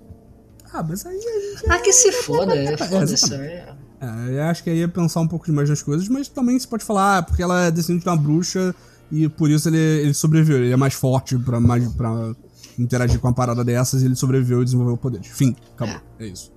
Ah, 0.74 0.84
mas 0.84 1.06
aí 1.06 1.16
a 1.18 1.56
gente. 1.58 1.72
Ah, 1.72 1.80
que 1.80 1.94
se 1.94 2.12
foda, 2.12 2.56
é, 2.56 2.76
foda-se. 2.78 3.34
é. 3.34 3.74
É, 4.00 4.38
eu 4.38 4.44
acho 4.44 4.64
que 4.64 4.70
aí 4.70 4.78
ia 4.80 4.88
pensar 4.88 5.22
um 5.22 5.28
pouco 5.28 5.46
demais 5.46 5.70
nas 5.70 5.82
coisas, 5.82 6.08
mas 6.08 6.28
também 6.28 6.60
se 6.60 6.68
pode 6.68 6.84
falar, 6.84 7.18
ah, 7.18 7.24
porque 7.24 7.42
ela 7.42 7.66
é 7.66 7.72
descendente 7.72 8.04
de 8.04 8.10
uma 8.10 8.18
bruxa 8.18 8.76
e 9.12 9.28
por 9.30 9.50
isso 9.50 9.70
ele, 9.70 9.78
ele 9.78 10.14
sobreviveu. 10.14 10.58
Ele 10.58 10.72
é 10.72 10.76
mais 10.76 10.94
forte 10.94 11.36
pra, 11.40 11.60
mais, 11.60 11.88
pra 11.94 12.36
interagir 12.78 13.20
com 13.20 13.28
uma 13.28 13.34
parada 13.34 13.64
dessas 13.64 14.04
e 14.04 14.06
ele 14.06 14.16
sobreviveu 14.16 14.62
e 14.62 14.66
desenvolveu 14.66 14.98
poderes. 14.98 15.28
Fim, 15.28 15.56
acabou. 15.74 16.00
É, 16.20 16.28
isso. 16.28 16.52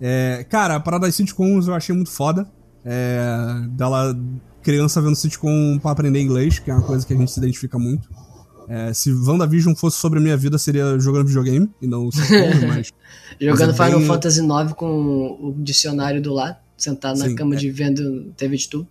É, 0.00 0.44
cara, 0.48 0.76
a 0.76 0.80
parada 0.80 1.06
das 1.06 1.14
sitcoms 1.16 1.66
eu 1.66 1.74
achei 1.74 1.94
muito 1.94 2.10
foda. 2.10 2.46
É, 2.84 3.26
dela, 3.70 4.16
criança 4.62 5.00
vendo 5.00 5.16
sitcom 5.16 5.78
pra 5.80 5.90
aprender 5.90 6.20
inglês, 6.20 6.60
que 6.60 6.70
é 6.70 6.74
uma 6.74 6.82
coisa 6.84 7.04
que 7.04 7.12
a 7.12 7.16
gente 7.16 7.32
se 7.32 7.40
identifica 7.40 7.78
muito. 7.80 8.08
É, 8.68 8.92
se 8.92 9.12
WandaVision 9.12 9.74
fosse 9.74 9.96
sobre 9.98 10.18
a 10.18 10.22
minha 10.22 10.36
vida, 10.36 10.58
seria 10.58 10.98
jogando 10.98 11.26
videogame 11.28 11.70
e 11.80 11.86
não 11.86 12.10
sitcom, 12.10 12.66
mas. 12.66 12.92
Jogando 13.40 13.68
Mas 13.70 13.80
é 13.80 13.84
Final 13.84 13.98
bem- 14.00 14.08
Fantasy 14.08 14.40
IX 14.40 14.72
com 14.74 15.38
o 15.40 15.54
dicionário 15.58 16.20
do 16.22 16.32
lado, 16.32 16.56
sentado 16.76 17.18
na 17.18 17.26
Sim, 17.28 17.34
cama 17.34 17.54
é. 17.54 17.58
de 17.58 17.70
vendo 17.70 18.32
TV 18.36 18.56
de 18.56 18.68
tudo. 18.68 18.88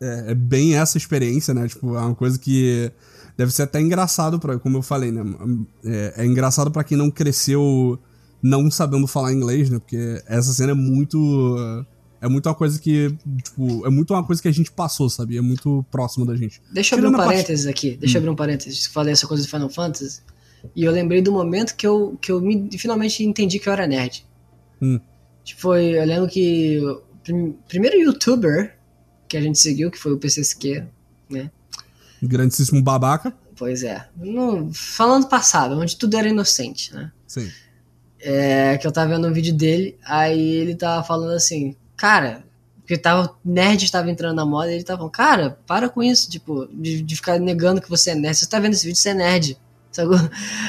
É, 0.00 0.32
é 0.32 0.34
bem 0.34 0.76
essa 0.76 0.96
experiência, 0.96 1.52
né? 1.52 1.66
Tipo, 1.68 1.96
é 1.96 2.00
uma 2.00 2.14
coisa 2.14 2.38
que 2.38 2.90
deve 3.36 3.52
ser 3.52 3.62
até 3.62 3.80
engraçado 3.80 4.38
para, 4.38 4.58
como 4.58 4.78
eu 4.78 4.82
falei, 4.82 5.10
né? 5.10 5.22
É, 5.84 6.14
é 6.18 6.26
engraçado 6.26 6.70
pra 6.70 6.84
quem 6.84 6.96
não 6.96 7.10
cresceu 7.10 7.98
não 8.42 8.70
sabendo 8.70 9.06
falar 9.06 9.32
inglês, 9.32 9.68
né? 9.70 9.78
Porque 9.78 10.22
essa 10.26 10.52
cena 10.52 10.72
é 10.72 10.74
muito 10.74 11.84
é 12.20 12.28
muito 12.28 12.46
uma 12.46 12.54
coisa 12.54 12.78
que, 12.78 13.16
tipo, 13.42 13.86
é 13.86 13.90
muito 13.90 14.12
uma 14.12 14.24
coisa 14.24 14.40
que 14.42 14.48
a 14.48 14.52
gente 14.52 14.70
passou, 14.70 15.08
sabe? 15.08 15.36
É 15.36 15.40
muito 15.40 15.84
próximo 15.90 16.26
da 16.26 16.36
gente. 16.36 16.60
Deixa 16.72 16.94
eu 16.94 16.98
abrir 16.98 17.08
um 17.10 17.14
a 17.14 17.16
parte- 17.18 17.28
parênteses 17.32 17.66
aqui. 17.66 17.96
Deixa 17.96 18.16
eu 18.16 18.20
abrir 18.20 18.30
um 18.30 18.36
parênteses. 18.36 18.86
Falei 18.86 19.12
essa 19.12 19.26
coisa 19.26 19.42
do 19.42 19.48
Final 19.48 19.68
Fantasy. 19.70 20.20
E 20.76 20.84
eu 20.84 20.92
lembrei 20.92 21.22
do 21.22 21.32
momento 21.32 21.74
que 21.74 21.86
eu, 21.86 22.18
que 22.20 22.30
eu 22.30 22.40
me, 22.40 22.68
finalmente 22.78 23.24
entendi 23.24 23.58
que 23.58 23.68
eu 23.68 23.72
era 23.72 23.86
nerd. 23.86 24.26
Hum. 24.82 25.00
Tipo, 25.42 25.60
Foi, 25.62 25.84
eu 25.98 26.04
lembro 26.04 26.28
que 26.28 26.78
o 26.80 27.02
prim- 27.24 27.56
primeiro 27.66 27.96
youtuber 27.98 28.76
que 29.26 29.36
a 29.36 29.40
gente 29.40 29.58
seguiu, 29.58 29.90
que 29.90 29.98
foi 29.98 30.12
o 30.12 30.18
PCSQ, 30.18 30.84
né? 31.30 31.50
Grandíssimo 32.22 32.82
babaca. 32.82 33.32
Pois 33.56 33.82
é. 33.82 34.06
No, 34.16 34.70
falando 34.74 35.26
passado, 35.28 35.74
onde 35.78 35.96
tudo 35.96 36.16
era 36.16 36.28
inocente, 36.28 36.92
né? 36.94 37.10
Sim. 37.26 37.48
É, 38.22 38.76
que 38.76 38.86
eu 38.86 38.92
tava 38.92 39.14
vendo 39.14 39.26
um 39.28 39.32
vídeo 39.32 39.54
dele, 39.54 39.96
aí 40.04 40.38
ele 40.56 40.74
tava 40.74 41.02
falando 41.06 41.32
assim, 41.32 41.74
cara, 42.00 42.42
porque 42.78 42.96
tava, 42.96 43.36
nerd 43.44 43.84
estava 43.84 44.10
entrando 44.10 44.34
na 44.34 44.46
moda, 44.46 44.72
e 44.72 44.76
ele 44.76 44.84
tava 44.84 44.96
falando, 44.98 45.12
cara, 45.12 45.58
para 45.66 45.86
com 45.90 46.02
isso, 46.02 46.30
tipo, 46.30 46.66
de, 46.72 47.02
de 47.02 47.14
ficar 47.14 47.38
negando 47.38 47.80
que 47.80 47.90
você 47.90 48.10
é 48.10 48.14
nerd. 48.14 48.34
Se 48.34 48.44
você 48.44 48.50
tá 48.50 48.58
vendo 48.58 48.72
esse 48.72 48.86
vídeo, 48.86 48.98
você 48.98 49.10
é 49.10 49.14
nerd. 49.14 49.58
Sacou? 49.92 50.16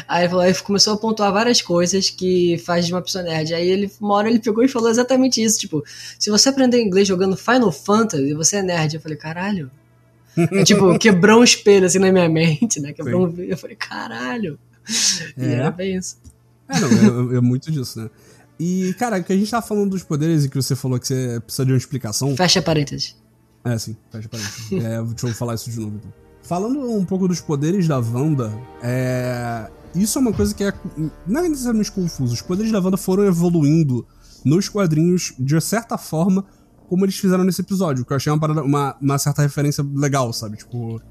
Aí 0.07 0.23
ele 0.23 0.29
falou, 0.29 0.43
aí 0.43 0.53
começou 0.55 0.93
a 0.93 0.97
pontuar 0.97 1.31
várias 1.31 1.61
coisas 1.61 2.09
que 2.09 2.57
faz 2.65 2.85
de 2.85 2.93
uma 2.93 3.01
pessoa 3.01 3.23
nerd. 3.23 3.53
Aí 3.53 3.65
ele, 3.65 3.89
uma 4.01 4.15
hora 4.15 4.29
ele 4.29 4.39
pegou 4.39 4.63
e 4.63 4.67
falou 4.67 4.89
exatamente 4.89 5.41
isso, 5.41 5.57
tipo, 5.57 5.83
se 6.19 6.29
você 6.29 6.49
aprender 6.49 6.81
inglês 6.81 7.07
jogando 7.07 7.37
Final 7.37 7.71
Fantasy, 7.71 8.33
você 8.33 8.57
é 8.57 8.61
nerd. 8.61 8.95
Eu 8.95 9.01
falei, 9.01 9.17
caralho. 9.17 9.71
É, 10.37 10.63
tipo, 10.63 10.97
quebrou 10.97 11.41
um 11.41 11.43
espelho 11.43 11.85
assim 11.85 11.99
na 11.99 12.09
minha 12.09 12.29
mente, 12.29 12.79
né? 12.79 12.93
Quebrou 12.93 13.27
um... 13.27 13.41
Eu 13.41 13.57
falei, 13.57 13.75
caralho. 13.75 14.57
E 15.37 15.43
É. 15.43 15.53
era 15.55 15.71
bem 15.71 15.97
isso. 15.97 16.17
É, 16.69 16.79
não, 16.79 17.33
é, 17.33 17.37
é 17.37 17.41
muito 17.41 17.69
disso, 17.69 17.99
né? 17.99 18.09
E, 18.63 18.93
cara, 18.93 19.24
que 19.24 19.34
a 19.34 19.36
gente 19.36 19.50
tava 19.50 19.65
falando 19.65 19.89
dos 19.89 20.04
poderes 20.04 20.45
e 20.45 20.50
que 20.50 20.56
você 20.56 20.76
falou 20.76 21.00
que 21.00 21.08
você 21.08 21.39
precisa 21.39 21.65
de 21.65 21.71
uma 21.71 21.78
explicação. 21.80 22.38
Fecha 22.38 22.62
parênteses. 22.62 23.15
É, 23.65 23.76
sim, 23.80 23.97
fecha 24.12 24.30
parênteses. 24.30 24.71
é, 24.71 25.02
deixa 25.02 25.28
eu 25.28 25.34
falar 25.34 25.56
isso 25.56 25.71
de 25.71 25.80
novo, 25.80 25.95
então. 25.95 26.13
Falando 26.43 26.80
um 26.91 27.04
pouco 27.04 27.28
dos 27.28 27.41
poderes 27.41 27.88
da 27.88 27.97
Wanda, 27.97 28.54
é... 28.84 29.67
Isso 29.95 30.19
é 30.19 30.21
uma 30.21 30.32
coisa 30.32 30.54
que 30.54 30.63
é... 30.63 30.74
Não 31.26 31.43
é 31.43 31.50
necessariamente 31.50 31.91
confuso. 31.91 32.34
Os 32.36 32.41
poderes 32.41 32.71
da 32.71 32.80
Wanda 32.80 32.97
foram 32.97 33.24
evoluindo 33.26 34.06
nos 34.45 34.69
quadrinhos 34.69 35.34
de 35.39 35.60
certa 35.60 35.97
forma 35.97 36.45
como 36.88 37.04
eles 37.04 37.17
fizeram 37.17 37.43
nesse 37.43 37.62
episódio, 37.62 38.06
que 38.06 38.13
eu 38.13 38.17
achei 38.17 38.32
uma, 38.32 38.39
parada- 38.39 38.63
uma, 38.63 38.95
uma 39.02 39.17
certa 39.17 39.41
referência 39.41 39.84
legal, 39.95 40.32
sabe? 40.34 40.58
Tipo... 40.58 41.02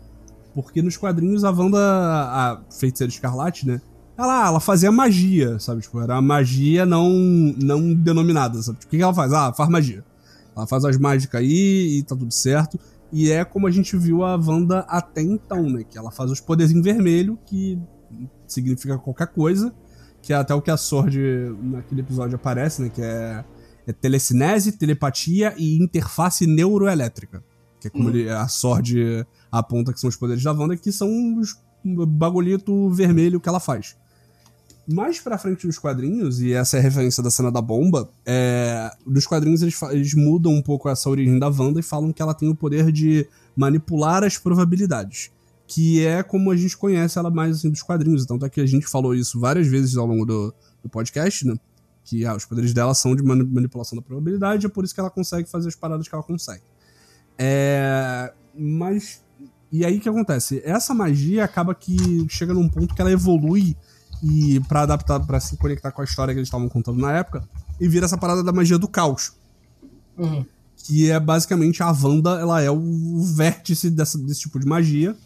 Porque 0.55 0.83
nos 0.83 0.97
quadrinhos 0.97 1.43
a 1.43 1.51
Wanda, 1.51 1.79
a 1.81 2.61
feiticeira 2.79 3.13
escarlate, 3.13 3.67
né? 3.67 3.81
Ela, 4.21 4.49
ela 4.49 4.61
fazia 4.61 4.93
magia, 4.93 5.59
sabe? 5.59 5.81
Tipo, 5.81 6.01
era 6.01 6.21
magia 6.21 6.85
não, 6.85 7.09
não 7.11 7.95
denominada, 7.95 8.61
sabe? 8.61 8.79
Tipo, 8.79 8.89
o 8.89 8.91
que 8.91 8.97
que 8.99 9.03
ela 9.03 9.15
faz? 9.15 9.33
Ah, 9.33 9.53
faz 9.53 9.71
magia. 9.71 10.05
Ela 10.55 10.67
faz 10.67 10.85
as 10.85 10.99
mágicas 10.99 11.41
aí 11.41 11.99
e 11.99 12.03
tá 12.03 12.15
tudo 12.15 12.31
certo. 12.31 12.79
E 13.11 13.31
é 13.31 13.45
como 13.47 13.67
a 13.67 13.71
gente 13.71 13.97
viu 13.97 14.23
a 14.23 14.37
Wanda 14.37 14.81
até 14.81 15.23
então, 15.23 15.63
né? 15.63 15.85
Que 15.89 15.97
ela 15.97 16.11
faz 16.11 16.31
os 16.31 16.39
poderes 16.39 16.71
em 16.71 16.83
vermelho, 16.83 17.39
que 17.47 17.79
significa 18.47 18.99
qualquer 18.99 19.29
coisa. 19.29 19.73
Que 20.21 20.35
é 20.35 20.37
até 20.37 20.55
o 20.55 20.61
que 20.61 20.71
a 20.71 20.77
Sword 20.77 21.19
naquele 21.63 22.03
episódio 22.03 22.37
aparece, 22.37 22.83
né? 22.83 22.91
Que 22.91 23.01
é, 23.01 23.43
é 23.87 23.93
telecinese, 23.93 24.73
telepatia 24.73 25.55
e 25.57 25.83
interface 25.83 26.47
neuroelétrica. 26.47 27.43
Que 27.81 27.89
é 27.89 27.91
como 27.91 28.05
Hum. 28.05 28.11
ele, 28.11 28.29
a 28.29 28.47
Sword 28.49 29.27
aponta 29.51 29.95
que 29.95 29.99
são 29.99 30.09
os 30.11 30.17
poderes 30.17 30.45
da 30.45 30.53
Wanda, 30.53 30.77
que 30.77 30.93
são 30.93 31.09
os 31.39 31.59
bagulhito 31.83 32.91
vermelho 32.91 33.41
que 33.41 33.49
ela 33.49 33.59
faz. 33.59 33.97
Mais 34.93 35.21
pra 35.21 35.39
frente 35.39 35.67
dos 35.67 35.79
quadrinhos, 35.79 36.41
e 36.41 36.53
essa 36.53 36.77
é 36.77 36.81
a 36.81 36.83
referência 36.83 37.23
da 37.23 37.31
cena 37.31 37.51
da 37.53 37.63
bomba, 37.63 38.09
é, 38.27 38.91
nos 39.07 39.27
quadrinhos 39.27 39.63
eles, 39.63 39.81
eles 39.91 40.15
mudam 40.15 40.53
um 40.53 40.63
pouco 40.63 40.89
essa 40.89 41.09
origem 41.09 41.39
da 41.39 41.49
Wanda 41.49 41.79
e 41.79 41.83
falam 41.83 42.13
que 42.13 42.21
ela 42.21 42.35
tem 42.35 42.49
o 42.49 42.55
poder 42.55 42.91
de 42.91 43.27
manipular 43.55 44.25
as 44.25 44.37
probabilidades. 44.37 45.31
Que 45.67 46.05
é 46.05 46.23
como 46.25 46.51
a 46.51 46.57
gente 46.57 46.77
conhece 46.77 47.17
ela 47.17 47.31
mais 47.31 47.57
assim 47.57 47.71
dos 47.71 47.83
quadrinhos. 47.83 48.25
Então, 48.25 48.37
tá 48.37 48.49
que 48.49 48.61
a 48.61 48.67
gente 48.67 48.89
falou 48.89 49.15
isso 49.15 49.39
várias 49.39 49.69
vezes 49.69 49.97
ao 49.97 50.07
longo 50.07 50.27
do, 50.27 50.53
do 50.83 50.89
podcast, 50.89 51.47
né? 51.47 51.55
Que 52.03 52.27
ah, 52.27 52.35
os 52.35 52.45
poderes 52.45 52.75
dela 52.75 52.93
são 52.93 53.15
de 53.15 53.23
mani- 53.23 53.45
manipulação 53.45 53.95
da 53.95 54.03
probabilidade, 54.03 54.67
é 54.67 54.69
por 54.69 54.85
isso 54.85 54.93
que 54.93 54.99
ela 54.99 55.11
consegue 55.11 55.49
fazer 55.49 55.69
as 55.69 55.77
paradas 55.77 56.09
que 56.09 56.15
ela 56.15 56.25
consegue. 56.25 56.63
É, 57.39 58.33
mas. 58.59 59.23
E 59.71 59.85
aí 59.85 59.99
o 59.99 60.01
que 60.01 60.09
acontece? 60.09 60.61
Essa 60.65 60.93
magia 60.93 61.45
acaba 61.45 61.73
que 61.77 61.97
chega 62.29 62.53
num 62.53 62.69
ponto 62.69 62.93
que 62.93 63.01
ela 63.01 63.13
evolui 63.13 63.77
e 64.23 64.61
para 64.61 64.83
adaptar, 64.83 65.21
para 65.21 65.41
se 65.41 65.57
conectar 65.57 65.91
com 65.91 66.03
a 66.03 66.05
história 66.05 66.35
que 66.35 66.39
eles 66.39 66.49
estavam 66.49 66.69
contando 66.69 67.01
na 67.01 67.13
época, 67.13 67.43
e 67.81 67.89
vira 67.89 68.07
essa 68.07 68.19
parada 68.19 68.43
da 68.43 68.53
magia 68.53 68.79
do 68.79 68.89
caos. 68.89 69.33
Uhum. 70.17 70.45
Que 70.77 71.11
é 71.11 71.19
basicamente 71.19 71.83
a 71.83 71.91
Wanda, 71.91 72.39
ela 72.41 72.61
é 72.61 72.71
o 72.71 73.23
vértice 73.23 73.91
dessa, 73.91 74.19
desse 74.19 74.41
tipo 74.41 74.59
de 74.59 74.67
magia. 74.67 75.17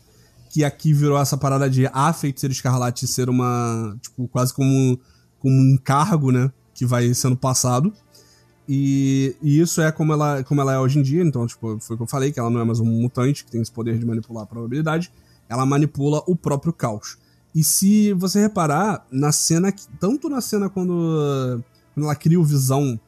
Que 0.50 0.62
aqui 0.62 0.92
virou 0.92 1.18
essa 1.18 1.36
parada 1.36 1.68
de 1.68 1.88
a 1.92 2.12
feiticeira 2.12 2.52
escarlate 2.52 3.08
ser 3.08 3.28
uma. 3.28 3.96
Tipo, 4.00 4.28
quase 4.28 4.54
como, 4.54 4.98
como 5.40 5.54
um 5.54 5.76
cargo, 5.76 6.30
né? 6.30 6.52
Que 6.72 6.86
vai 6.86 7.12
sendo 7.12 7.36
passado. 7.36 7.92
E, 8.68 9.36
e 9.42 9.60
isso 9.60 9.80
é 9.80 9.90
como 9.90 10.12
ela, 10.12 10.44
como 10.44 10.60
ela 10.60 10.72
é 10.72 10.78
hoje 10.78 10.98
em 11.00 11.02
dia. 11.02 11.22
Então, 11.24 11.44
tipo, 11.46 11.78
foi 11.80 11.94
o 11.94 11.96
que 11.96 12.02
eu 12.04 12.08
falei, 12.08 12.30
que 12.30 12.38
ela 12.38 12.50
não 12.50 12.60
é 12.60 12.64
mais 12.64 12.78
um 12.78 12.84
mutante 12.84 13.44
que 13.44 13.50
tem 13.50 13.60
esse 13.60 13.72
poder 13.72 13.98
de 13.98 14.06
manipular 14.06 14.44
a 14.44 14.46
probabilidade. 14.46 15.10
Ela 15.48 15.66
manipula 15.66 16.22
o 16.26 16.36
próprio 16.36 16.72
caos. 16.72 17.18
E 17.54 17.62
se 17.62 18.12
você 18.14 18.40
reparar, 18.40 19.06
na 19.10 19.30
cena. 19.32 19.72
Tanto 20.00 20.28
na 20.28 20.40
cena 20.40 20.68
quando, 20.68 21.62
quando 21.94 22.04
ela 22.06 22.14
cria 22.16 22.40
o 22.40 22.44
visão, 22.44 22.98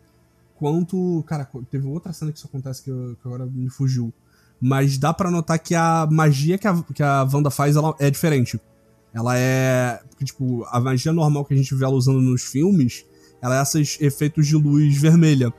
quanto. 0.56 1.24
Cara, 1.26 1.48
teve 1.70 1.86
outra 1.86 2.12
cena 2.12 2.30
que 2.32 2.38
isso 2.38 2.46
acontece 2.46 2.82
que, 2.82 2.90
eu- 2.90 3.16
que 3.20 3.26
agora 3.26 3.46
me 3.46 3.68
fugiu. 3.68 4.12
Mas 4.60 4.96
dá 4.98 5.12
pra 5.12 5.30
notar 5.30 5.58
que 5.58 5.74
a 5.74 6.06
magia 6.10 6.56
que 6.56 6.66
a, 6.66 6.82
que 6.94 7.02
a 7.02 7.24
Wanda 7.30 7.50
faz 7.50 7.76
ela 7.76 7.94
é 7.98 8.10
diferente. 8.10 8.60
Ela 9.12 9.36
é. 9.36 10.00
Tipo, 10.22 10.64
a 10.70 10.78
magia 10.80 11.12
normal 11.12 11.44
que 11.44 11.52
a 11.54 11.56
gente 11.56 11.74
vê 11.74 11.84
ela 11.84 11.94
usando 11.94 12.20
nos 12.20 12.42
filmes, 12.44 13.04
ela 13.42 13.58
é 13.58 13.62
esses 13.62 13.98
efeitos 14.00 14.46
de 14.46 14.54
luz 14.56 14.96
vermelha. 14.96 15.52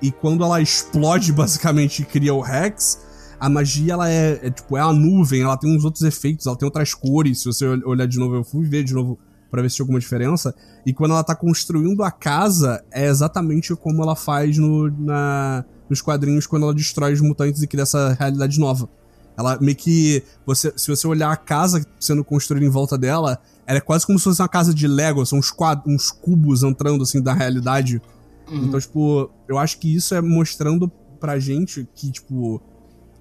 E 0.00 0.10
quando 0.10 0.42
ela 0.44 0.60
explode, 0.62 1.32
basicamente, 1.34 2.02
e 2.02 2.04
cria 2.06 2.32
o 2.32 2.40
Rex, 2.40 3.00
a 3.40 3.48
magia, 3.48 3.94
ela 3.94 4.08
é, 4.10 4.38
é, 4.42 4.50
tipo, 4.50 4.76
é 4.76 4.80
a 4.80 4.92
nuvem, 4.92 5.40
ela 5.42 5.56
tem 5.56 5.74
uns 5.74 5.84
outros 5.84 6.02
efeitos, 6.04 6.46
ela 6.46 6.56
tem 6.56 6.66
outras 6.66 6.92
cores. 6.94 7.40
Se 7.40 7.46
você 7.46 7.66
ol- 7.66 7.80
olhar 7.86 8.06
de 8.06 8.18
novo, 8.18 8.34
eu 8.36 8.44
fui 8.44 8.66
ver 8.66 8.84
de 8.84 8.92
novo 8.94 9.18
pra 9.50 9.62
ver 9.62 9.70
se 9.70 9.76
tinha 9.76 9.84
alguma 9.84 9.98
diferença. 9.98 10.54
E 10.86 10.92
quando 10.92 11.12
ela 11.12 11.24
tá 11.24 11.34
construindo 11.34 12.02
a 12.04 12.10
casa, 12.10 12.84
é 12.92 13.06
exatamente 13.08 13.74
como 13.74 14.02
ela 14.02 14.14
faz 14.14 14.58
no, 14.58 14.90
na, 14.90 15.64
nos 15.88 16.00
quadrinhos 16.02 16.46
quando 16.46 16.64
ela 16.64 16.74
destrói 16.74 17.12
os 17.14 17.20
mutantes 17.20 17.62
e 17.62 17.66
cria 17.66 17.82
essa 17.82 18.14
realidade 18.18 18.60
nova. 18.60 18.88
Ela 19.36 19.58
meio 19.60 19.76
que. 19.76 20.22
Você, 20.44 20.72
se 20.76 20.88
você 20.88 21.06
olhar 21.08 21.32
a 21.32 21.36
casa 21.36 21.84
sendo 21.98 22.22
construída 22.22 22.66
em 22.66 22.68
volta 22.68 22.98
dela, 22.98 23.38
ela 23.66 23.78
é 23.78 23.80
quase 23.80 24.06
como 24.06 24.18
se 24.18 24.24
fosse 24.24 24.42
uma 24.42 24.48
casa 24.48 24.74
de 24.74 24.86
Lego, 24.86 25.24
são 25.24 25.38
uns, 25.38 25.50
quad, 25.50 25.80
uns 25.86 26.10
cubos 26.10 26.62
entrando 26.62 27.02
assim 27.02 27.22
da 27.22 27.32
realidade. 27.32 28.02
Uhum. 28.50 28.64
Então, 28.66 28.78
tipo, 28.78 29.30
eu 29.48 29.56
acho 29.56 29.78
que 29.78 29.94
isso 29.94 30.14
é 30.14 30.20
mostrando 30.20 30.90
pra 31.18 31.38
gente 31.38 31.88
que, 31.94 32.10
tipo, 32.10 32.60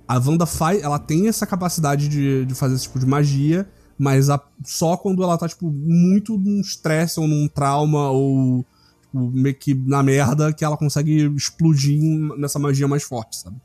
a 0.09 0.17
Wanda 0.17 0.47
faz. 0.47 0.81
Ela 0.81 0.97
tem 0.97 1.27
essa 1.27 1.45
capacidade 1.45 2.09
de, 2.09 2.43
de 2.43 2.55
fazer 2.55 2.73
esse 2.73 2.85
tipo 2.85 2.97
de 2.97 3.05
magia, 3.05 3.69
mas 3.95 4.27
a- 4.27 4.41
só 4.65 4.97
quando 4.97 5.21
ela 5.21 5.37
tá, 5.37 5.47
tipo, 5.47 5.71
muito 5.71 6.35
num 6.35 6.59
estresse 6.59 7.19
ou 7.19 7.27
num 7.27 7.47
trauma 7.47 8.09
ou. 8.09 8.65
tipo, 9.03 9.29
meio 9.29 9.53
que 9.53 9.75
na 9.75 10.01
merda, 10.01 10.51
que 10.51 10.65
ela 10.65 10.75
consegue 10.75 11.27
explodir 11.35 12.01
nessa 12.39 12.57
magia 12.57 12.87
mais 12.87 13.03
forte, 13.03 13.37
sabe? 13.37 13.57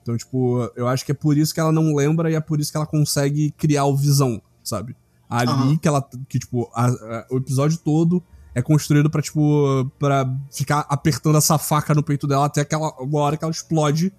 Então, 0.00 0.16
tipo, 0.16 0.70
eu 0.74 0.88
acho 0.88 1.04
que 1.04 1.12
é 1.12 1.14
por 1.14 1.36
isso 1.36 1.52
que 1.52 1.60
ela 1.60 1.70
não 1.70 1.94
lembra 1.94 2.30
e 2.30 2.34
é 2.34 2.40
por 2.40 2.58
isso 2.58 2.70
que 2.70 2.78
ela 2.78 2.86
consegue 2.86 3.50
criar 3.58 3.84
o 3.84 3.94
visão, 3.94 4.40
sabe? 4.64 4.96
Ali 5.28 5.52
uhum. 5.52 5.76
que 5.76 5.86
ela. 5.86 6.02
Que, 6.26 6.38
tipo, 6.38 6.70
a, 6.74 6.86
a, 6.86 7.26
o 7.30 7.36
episódio 7.36 7.76
todo 7.76 8.22
é 8.54 8.62
construído 8.62 9.10
para 9.10 9.20
tipo, 9.20 9.84
para 9.98 10.34
ficar 10.50 10.86
apertando 10.88 11.36
essa 11.36 11.58
faca 11.58 11.94
no 11.94 12.02
peito 12.02 12.26
dela 12.26 12.46
até 12.46 12.62
aquela 12.62 12.90
hora 13.12 13.36
que 13.36 13.44
ela 13.44 13.52
explode. 13.52 14.10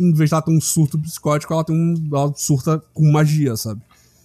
Em 0.00 0.12
vez 0.14 0.30
de 0.30 0.34
ela 0.34 0.42
ter 0.42 0.50
um 0.50 0.60
surto 0.60 0.98
psicótico, 0.98 1.52
ela 1.52 1.62
tem 1.62 1.76
um. 1.76 2.08
Ela 2.10 2.32
surta 2.34 2.82
com 2.94 3.12
magia, 3.12 3.54
sabe? 3.54 3.82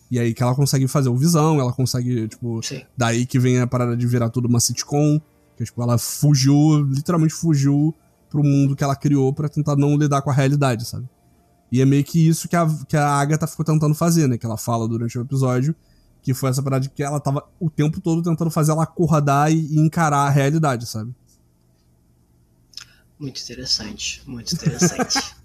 E 0.10 0.18
aí 0.18 0.34
que 0.34 0.42
ela 0.42 0.56
consegue 0.56 0.88
fazer 0.88 1.10
o 1.10 1.18
visão, 1.18 1.60
ela 1.60 1.74
consegue, 1.74 2.28
tipo. 2.30 2.64
Sim. 2.64 2.82
Daí 2.96 3.26
que 3.26 3.38
vem 3.38 3.60
a 3.60 3.68
parada 3.68 3.98
de 3.98 4.08
virar 4.08 4.30
tudo 4.30 4.48
uma 4.48 4.62
sitcom. 4.62 5.20
Que, 5.58 5.66
tipo, 5.66 5.82
ela 5.82 5.98
fugiu, 5.98 6.82
literalmente 6.84 7.34
fugiu 7.34 7.94
pro 8.30 8.44
mundo 8.44 8.76
que 8.76 8.84
ela 8.84 8.96
criou 8.96 9.34
para 9.34 9.48
tentar 9.50 9.76
não 9.76 9.98
lidar 9.98 10.22
com 10.22 10.30
a 10.30 10.34
realidade, 10.34 10.86
sabe? 10.86 11.08
E 11.72 11.82
é 11.82 11.86
meio 11.86 12.04
que 12.04 12.26
isso 12.26 12.48
que 12.48 12.56
a, 12.56 12.68
que 12.88 12.96
a 12.96 13.08
Agatha 13.08 13.48
ficou 13.48 13.66
tentando 13.66 13.96
fazer, 13.96 14.28
né? 14.28 14.38
Que 14.38 14.46
ela 14.46 14.58
fala 14.58 14.88
durante 14.88 15.18
o 15.18 15.22
episódio. 15.22 15.76
Que 16.22 16.34
foi 16.34 16.50
essa 16.50 16.64
parada 16.64 16.82
de 16.84 16.90
que 16.90 17.04
ela 17.04 17.20
tava 17.20 17.48
o 17.60 17.70
tempo 17.70 18.02
todo 18.02 18.24
tentando 18.24 18.50
fazer 18.50 18.72
ela 18.72 18.84
acordar 18.84 19.52
e, 19.52 19.76
e 19.76 19.80
encarar 19.80 20.26
a 20.26 20.30
realidade, 20.30 20.86
sabe? 20.86 21.14
Muito 23.20 23.42
interessante, 23.42 24.22
muito 24.26 24.54
interessante. 24.54 25.36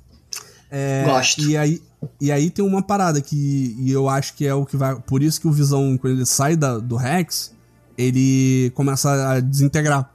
é, 0.71 1.05
Gosto. 1.05 1.43
E 1.43 1.57
aí, 1.57 1.83
e 2.21 2.31
aí 2.31 2.49
tem 2.49 2.65
uma 2.65 2.83
parada 2.83 3.21
que 3.21 3.75
e 3.79 3.91
eu 3.91 4.09
acho 4.09 4.35
que 4.35 4.47
é 4.47 4.55
o 4.55 4.65
que 4.65 4.77
vai. 4.77 4.95
Por 5.01 5.23
isso 5.23 5.41
que 5.41 5.49
o 5.49 5.53
Visão, 5.53 5.99
quando 5.99 6.15
ele 6.15 6.27
sai 6.27 6.57
da, 6.57 6.79
do 6.79 6.97
Rex, 6.97 7.55
ele 7.99 8.71
começa 8.75 9.33
a 9.33 9.41
desintegrar. 9.41 10.11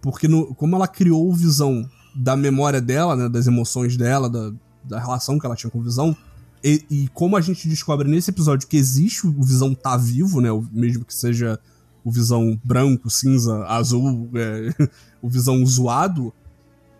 Porque 0.00 0.28
no, 0.28 0.54
como 0.54 0.76
ela 0.76 0.86
criou 0.86 1.28
o 1.28 1.34
Visão 1.34 1.88
da 2.14 2.36
memória 2.36 2.80
dela, 2.80 3.16
né, 3.16 3.28
das 3.28 3.46
emoções 3.46 3.96
dela, 3.96 4.30
da, 4.30 4.52
da 4.84 5.00
relação 5.00 5.38
que 5.38 5.44
ela 5.44 5.56
tinha 5.56 5.70
com 5.70 5.80
o 5.80 5.82
Visão, 5.82 6.16
e, 6.64 6.84
e, 6.90 7.08
como 7.08 7.36
a 7.36 7.40
gente 7.40 7.68
descobre 7.68 8.08
nesse 8.08 8.30
episódio 8.30 8.66
que 8.66 8.76
existe 8.76 9.26
o 9.26 9.42
Visão 9.42 9.74
tá 9.74 9.96
vivo, 9.96 10.40
né, 10.40 10.48
mesmo 10.72 11.04
que 11.04 11.14
seja 11.14 11.60
o 12.02 12.10
Visão 12.10 12.58
branco, 12.64 13.10
cinza, 13.10 13.64
azul, 13.66 14.30
é, 14.34 14.88
o 15.20 15.28
Visão 15.28 15.64
zoado, 15.66 16.32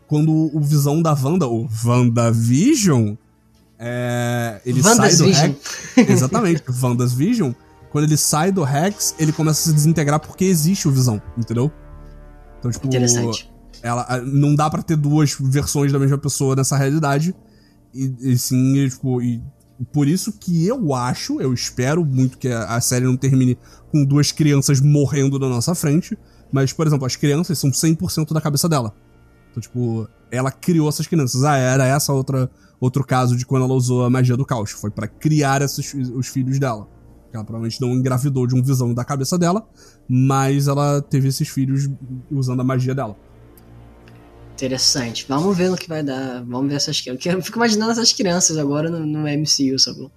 quando 0.06 0.32
o 0.32 0.60
Visão 0.60 1.02
da 1.02 1.12
Wanda, 1.12 1.46
o 1.46 1.68
WandaVision, 1.84 3.14
é, 3.78 4.60
ele 4.64 4.82
sai 4.82 5.16
do 5.16 5.24
Rex. 5.24 5.56
Exatamente, 5.96 6.62
Vandas 6.68 7.12
Vision. 7.12 7.52
Quando 7.90 8.04
ele 8.04 8.16
sai 8.16 8.52
do 8.52 8.62
Rex, 8.62 9.14
ele 9.18 9.32
começa 9.32 9.60
a 9.60 9.64
se 9.64 9.72
desintegrar 9.72 10.20
porque 10.20 10.44
existe 10.44 10.88
o 10.88 10.90
Visão, 10.90 11.20
entendeu? 11.36 11.70
Então, 12.58 12.70
tipo. 12.70 12.86
Interessante. 12.86 13.50
Ela, 13.82 14.20
não 14.24 14.54
dá 14.54 14.68
para 14.68 14.82
ter 14.82 14.96
duas 14.96 15.36
versões 15.38 15.92
da 15.92 15.98
mesma 15.98 16.18
pessoa 16.18 16.56
nessa 16.56 16.76
realidade. 16.76 17.34
E, 17.94 18.14
e 18.20 18.38
sim, 18.38 18.76
e, 18.76 18.90
tipo, 18.90 19.22
e 19.22 19.42
por 19.92 20.08
isso 20.08 20.32
que 20.32 20.66
eu 20.66 20.94
acho, 20.94 21.40
eu 21.40 21.52
espero 21.52 22.04
muito 22.04 22.38
que 22.38 22.48
a, 22.48 22.64
a 22.76 22.80
série 22.80 23.04
não 23.04 23.16
termine 23.16 23.58
com 23.92 24.04
duas 24.04 24.32
crianças 24.32 24.80
morrendo 24.80 25.38
na 25.38 25.48
nossa 25.48 25.74
frente. 25.74 26.18
Mas, 26.50 26.72
por 26.72 26.86
exemplo, 26.86 27.06
as 27.06 27.16
crianças 27.16 27.58
são 27.58 27.70
100% 27.70 28.32
da 28.32 28.40
cabeça 28.40 28.68
dela. 28.68 28.94
Então, 29.56 29.60
tipo, 29.62 30.06
ela 30.30 30.50
criou 30.50 30.88
essas 30.88 31.06
crianças. 31.06 31.42
Ah, 31.42 31.56
era 31.56 31.86
essa 31.86 32.12
outra 32.12 32.50
outro 32.78 33.02
caso 33.04 33.36
de 33.36 33.46
quando 33.46 33.64
ela 33.64 33.72
usou 33.72 34.04
a 34.04 34.10
magia 34.10 34.36
do 34.36 34.44
caos. 34.44 34.70
Foi 34.70 34.90
para 34.90 35.08
criar 35.08 35.62
esses, 35.62 35.94
os 35.94 36.26
filhos 36.26 36.58
dela. 36.58 36.86
Ela 37.32 37.42
provavelmente 37.42 37.80
não 37.80 37.92
engravidou 37.94 38.46
de 38.46 38.54
um 38.54 38.62
visão 38.62 38.92
da 38.92 39.04
cabeça 39.04 39.38
dela, 39.38 39.66
mas 40.08 40.68
ela 40.68 41.00
teve 41.00 41.28
esses 41.28 41.48
filhos 41.48 41.88
usando 42.30 42.60
a 42.60 42.64
magia 42.64 42.94
dela. 42.94 43.16
Interessante. 44.52 45.26
Vamos 45.26 45.56
ver 45.56 45.70
no 45.70 45.76
que 45.76 45.88
vai 45.88 46.02
dar. 46.02 46.42
Vamos 46.44 46.68
ver 46.68 46.76
essas 46.76 47.00
crianças. 47.00 47.26
Eu 47.26 47.42
fico 47.42 47.58
imaginando 47.58 47.92
essas 47.92 48.12
crianças 48.12 48.58
agora 48.58 48.90
no, 48.90 49.04
no 49.04 49.20
MCU, 49.20 49.78
sabe? 49.78 50.10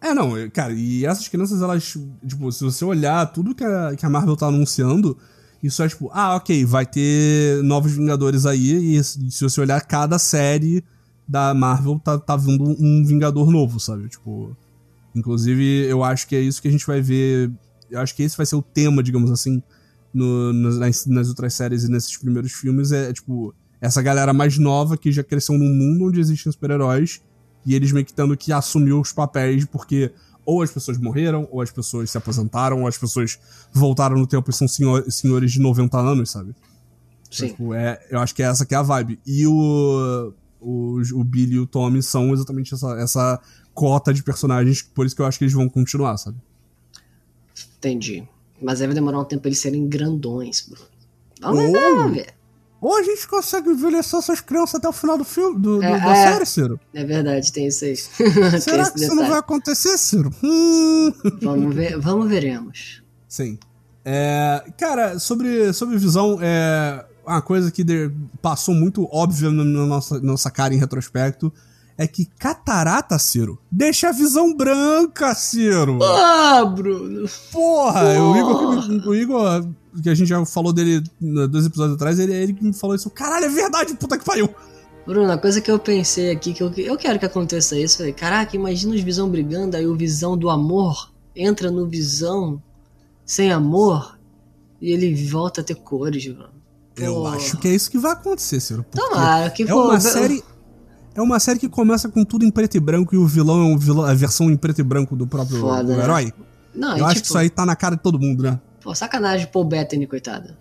É, 0.00 0.14
não, 0.14 0.32
cara, 0.50 0.72
e 0.72 1.04
essas 1.04 1.28
crianças, 1.28 1.60
elas, 1.60 1.96
tipo, 2.26 2.50
se 2.50 2.64
você 2.64 2.84
olhar 2.84 3.26
tudo 3.32 3.54
que 3.54 3.62
a, 3.62 3.94
que 3.94 4.06
a 4.06 4.08
Marvel 4.08 4.34
tá 4.34 4.46
anunciando, 4.46 5.18
isso 5.62 5.82
é 5.82 5.88
tipo, 5.88 6.10
ah, 6.12 6.36
ok, 6.36 6.64
vai 6.64 6.86
ter 6.86 7.62
novos 7.62 7.92
Vingadores 7.92 8.46
aí, 8.46 8.96
e 8.96 9.04
se 9.04 9.42
você 9.42 9.60
olhar 9.60 9.80
cada 9.82 10.18
série 10.18 10.82
da 11.30 11.54
Marvel 11.54 12.00
tá, 12.02 12.18
tá 12.18 12.36
vindo 12.36 12.64
um 12.64 13.04
Vingador 13.04 13.50
novo, 13.50 13.78
sabe? 13.78 14.08
Tipo. 14.08 14.56
Inclusive, 15.14 15.86
eu 15.86 16.04
acho 16.04 16.26
que 16.26 16.36
é 16.36 16.40
isso 16.40 16.62
que 16.62 16.68
a 16.68 16.70
gente 16.70 16.86
vai 16.86 17.00
ver. 17.00 17.50
Eu 17.90 18.00
acho 18.00 18.14
que 18.14 18.22
esse 18.22 18.36
vai 18.36 18.46
ser 18.46 18.56
o 18.56 18.62
tema, 18.62 19.02
digamos 19.02 19.30
assim, 19.30 19.62
no, 20.12 20.52
nas, 20.52 21.06
nas 21.06 21.28
outras 21.28 21.54
séries 21.54 21.84
e 21.84 21.90
nesses 21.90 22.16
primeiros 22.16 22.52
filmes. 22.52 22.92
É, 22.92 23.10
é, 23.10 23.12
tipo, 23.12 23.54
essa 23.80 24.02
galera 24.02 24.32
mais 24.32 24.58
nova 24.58 24.96
que 24.96 25.10
já 25.10 25.22
cresceu 25.22 25.56
num 25.56 25.72
mundo 25.72 26.06
onde 26.06 26.20
existem 26.20 26.50
super-heróis 26.50 27.20
e 27.64 27.74
eles 27.74 27.92
meio 27.92 28.06
que 28.06 28.12
tendo 28.12 28.36
que 28.36 28.52
assumir 28.52 28.92
os 28.92 29.12
papéis 29.12 29.64
porque 29.64 30.12
ou 30.50 30.62
as 30.62 30.70
pessoas 30.72 30.98
morreram, 30.98 31.46
ou 31.52 31.62
as 31.62 31.70
pessoas 31.70 32.10
se 32.10 32.18
aposentaram, 32.18 32.80
ou 32.80 32.88
as 32.88 32.98
pessoas 32.98 33.38
voltaram 33.72 34.16
no 34.16 34.26
tempo 34.26 34.50
e 34.50 34.52
são 34.52 34.66
senhor, 34.66 35.08
senhores 35.08 35.52
de 35.52 35.60
90 35.60 35.96
anos, 35.96 36.30
sabe? 36.30 36.52
Sim. 37.30 37.44
Então, 37.44 37.48
tipo, 37.50 37.74
é, 37.74 38.04
eu 38.10 38.18
acho 38.18 38.34
que 38.34 38.42
é 38.42 38.46
essa 38.46 38.66
que 38.66 38.74
é 38.74 38.78
a 38.78 38.82
vibe. 38.82 39.20
E 39.24 39.46
o, 39.46 40.32
o, 40.60 41.00
o 41.14 41.22
Billy 41.22 41.54
e 41.54 41.60
o 41.60 41.66
Tommy 41.66 42.02
são 42.02 42.32
exatamente 42.32 42.74
essa, 42.74 43.00
essa 43.00 43.40
cota 43.72 44.12
de 44.12 44.24
personagens, 44.24 44.82
por 44.82 45.06
isso 45.06 45.14
que 45.14 45.22
eu 45.22 45.26
acho 45.26 45.38
que 45.38 45.44
eles 45.44 45.54
vão 45.54 45.68
continuar, 45.68 46.16
sabe? 46.16 46.36
Entendi. 47.78 48.26
Mas 48.60 48.80
vai 48.80 48.88
demorar 48.88 49.20
um 49.20 49.24
tempo 49.24 49.42
pra 49.42 49.50
eles 49.50 49.60
serem 49.60 49.88
grandões, 49.88 50.66
Bruno. 50.68 50.86
Vamos 51.40 51.70
ver, 51.70 52.10
ver. 52.10 52.34
Ou 52.80 52.96
a 52.96 53.02
gente 53.02 53.28
consegue 53.28 53.70
envelhecer 53.70 54.18
essas 54.18 54.40
crianças 54.40 54.76
até 54.76 54.88
o 54.88 54.92
final 54.92 55.18
do 55.18 55.24
filme, 55.24 55.58
do, 55.60 55.82
é, 55.82 55.98
do, 55.98 56.04
da 56.04 56.16
é, 56.16 56.32
série, 56.32 56.46
Ciro. 56.46 56.80
É 56.94 57.04
verdade, 57.04 57.52
tem 57.52 57.66
isso 57.66 57.84
aí. 57.84 57.96
Será 58.60 58.90
que 58.90 59.00
isso 59.00 59.14
não 59.14 59.28
vai 59.28 59.38
acontecer, 59.38 59.98
Ciro? 59.98 60.30
Hum. 60.42 61.12
Vamos 61.42 61.74
ver, 61.74 61.98
vamos 61.98 62.28
veremos. 62.28 63.02
Sim. 63.28 63.58
É, 64.02 64.64
cara, 64.78 65.18
sobre, 65.18 65.72
sobre 65.74 65.98
visão, 65.98 66.38
é, 66.40 67.04
uma 67.26 67.42
coisa 67.42 67.70
que 67.70 67.84
passou 68.40 68.74
muito 68.74 69.06
óbvia 69.12 69.50
na 69.50 69.64
nossa, 69.86 70.18
nossa 70.20 70.50
cara 70.50 70.74
em 70.74 70.78
retrospecto 70.78 71.52
é 72.00 72.06
que 72.06 72.24
catarata, 72.38 73.18
Ciro, 73.18 73.58
deixa 73.70 74.08
a 74.08 74.12
visão 74.12 74.56
branca, 74.56 75.34
Ciro. 75.34 75.98
Ah, 76.02 76.64
Bruno. 76.64 77.28
Porra, 77.52 78.00
Porra. 78.00 78.22
O, 78.22 78.36
Igor, 78.36 79.08
o 79.08 79.14
Igor, 79.14 79.68
que 80.02 80.08
a 80.08 80.14
gente 80.14 80.28
já 80.28 80.44
falou 80.44 80.72
dele 80.72 81.02
dois 81.20 81.66
episódios 81.66 81.96
atrás, 81.96 82.18
ele, 82.18 82.32
ele 82.32 82.56
me 82.60 82.72
falou 82.72 82.96
isso. 82.96 83.10
Caralho, 83.10 83.46
é 83.46 83.48
verdade, 83.48 83.94
puta 83.94 84.18
que 84.18 84.24
pariu. 84.24 84.48
Bruno, 85.06 85.32
a 85.32 85.38
coisa 85.38 85.60
que 85.60 85.70
eu 85.70 85.78
pensei 85.78 86.30
aqui, 86.30 86.52
que 86.52 86.62
eu, 86.62 86.72
eu 86.76 86.96
quero 86.96 87.18
que 87.18 87.24
aconteça 87.24 87.78
isso, 87.78 87.98
falei, 87.98 88.12
caraca, 88.12 88.54
imagina 88.54 88.94
os 88.94 89.00
Visão 89.00 89.28
brigando, 89.28 89.76
aí 89.76 89.86
o 89.86 89.96
Visão 89.96 90.36
do 90.36 90.50
amor 90.50 91.10
entra 91.34 91.70
no 91.70 91.88
Visão 91.88 92.62
sem 93.24 93.50
amor 93.50 94.18
e 94.80 94.92
ele 94.92 95.14
volta 95.26 95.60
a 95.60 95.64
ter 95.64 95.74
cores, 95.76 96.26
mano. 96.28 96.60
Eu 96.96 97.26
acho 97.26 97.56
que 97.56 97.68
é 97.68 97.74
isso 97.74 97.90
que 97.90 97.98
vai 97.98 98.12
acontecer, 98.12 98.60
Ciro. 98.60 98.84
Tomara, 98.90 99.48
que 99.50 99.62
é 99.62 99.74
uma 99.74 99.98
série. 100.00 100.42
É 101.14 101.20
uma 101.20 101.40
série 101.40 101.58
que 101.58 101.68
começa 101.68 102.08
com 102.08 102.24
tudo 102.24 102.44
em 102.44 102.50
preto 102.50 102.76
e 102.76 102.80
branco 102.80 103.14
e 103.14 103.18
o 103.18 103.26
vilão 103.26 103.60
é 103.60 103.64
um 103.64 103.78
vilão, 103.78 104.04
a 104.04 104.14
versão 104.14 104.50
em 104.50 104.56
preto 104.56 104.80
e 104.80 104.84
branco 104.84 105.16
do 105.16 105.26
próprio 105.26 105.60
Foda, 105.60 105.82
do 105.82 105.96
né? 105.96 106.04
herói. 106.04 106.32
Não, 106.74 106.96
Eu 106.96 107.04
acho 107.04 107.16
tipo, 107.16 107.22
que 107.22 107.26
isso 107.30 107.38
aí 107.38 107.50
tá 107.50 107.66
na 107.66 107.74
cara 107.74 107.96
de 107.96 108.02
todo 108.02 108.18
mundo, 108.18 108.44
né? 108.44 108.60
Pô, 108.80 108.94
sacanagem 108.94 109.46
Paul 109.46 109.64
Bettany, 109.64 110.06
coitado. 110.06 110.56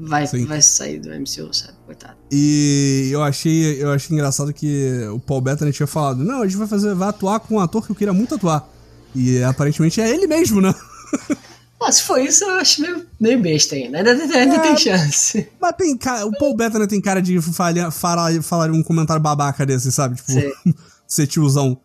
Vai, 0.00 0.26
vai 0.26 0.62
sair 0.62 1.00
do 1.00 1.08
MCU, 1.10 1.52
sabe? 1.52 1.74
Coitado. 1.84 2.14
E 2.30 3.10
eu 3.10 3.20
achei, 3.20 3.82
eu 3.82 3.90
achei 3.90 4.14
engraçado 4.14 4.52
que 4.52 5.04
o 5.12 5.18
Paul 5.18 5.40
Bettany 5.40 5.72
tinha 5.72 5.88
falado: 5.88 6.24
Não, 6.24 6.42
a 6.42 6.46
gente 6.46 6.56
vai 6.56 6.68
fazer, 6.68 6.94
vai 6.94 7.08
atuar 7.08 7.40
com 7.40 7.56
um 7.56 7.60
ator 7.60 7.84
que 7.84 7.90
eu 7.90 7.96
queria 7.96 8.14
muito 8.14 8.36
atuar. 8.36 8.68
E 9.14 9.42
aparentemente 9.42 10.00
é 10.00 10.08
ele 10.08 10.28
mesmo, 10.28 10.60
né? 10.60 10.72
Mas 11.80 11.96
se 11.96 12.02
for 12.02 12.20
isso, 12.20 12.44
eu 12.44 12.50
acho 12.58 12.80
meio, 12.80 13.06
meio 13.20 13.40
besta 13.40 13.74
ainda. 13.74 13.98
Ainda, 13.98 14.12
ainda, 14.12 14.36
ainda 14.36 14.56
é, 14.56 14.58
tem 14.60 14.76
chance. 14.76 15.48
Mas 15.60 15.76
tem 15.76 15.96
cara. 15.96 16.26
O 16.26 16.32
Paul 16.32 16.56
Bettany 16.56 16.86
tem 16.86 17.00
cara 17.00 17.22
de 17.22 17.40
falar, 17.40 17.90
falar, 17.90 18.42
falar 18.42 18.70
um 18.70 18.82
comentário 18.82 19.22
babaca 19.22 19.64
desse, 19.66 19.90
sabe? 19.90 20.16
Tipo, 20.16 20.32
ser 21.06 21.26
tiozão. 21.26 21.80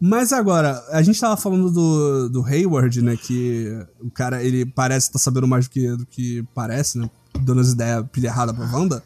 Mas 0.00 0.32
agora, 0.32 0.82
a 0.90 1.02
gente 1.02 1.20
tava 1.20 1.36
falando 1.36 1.70
do, 1.70 2.28
do 2.28 2.44
Hayward, 2.44 3.00
né? 3.00 3.16
Que 3.16 3.78
o 4.00 4.10
cara, 4.10 4.42
ele 4.42 4.66
parece 4.66 5.06
estar 5.06 5.18
tá 5.18 5.22
sabendo 5.22 5.48
mais 5.48 5.66
do 5.66 5.70
que, 5.70 5.96
do 5.96 6.06
que 6.06 6.44
parece, 6.54 6.98
né? 6.98 7.08
Dando 7.40 7.60
as 7.60 7.72
ideias 7.72 8.04
pilha 8.12 8.28
errada 8.28 8.52
pra 8.52 8.66
Wanda. 8.66 9.02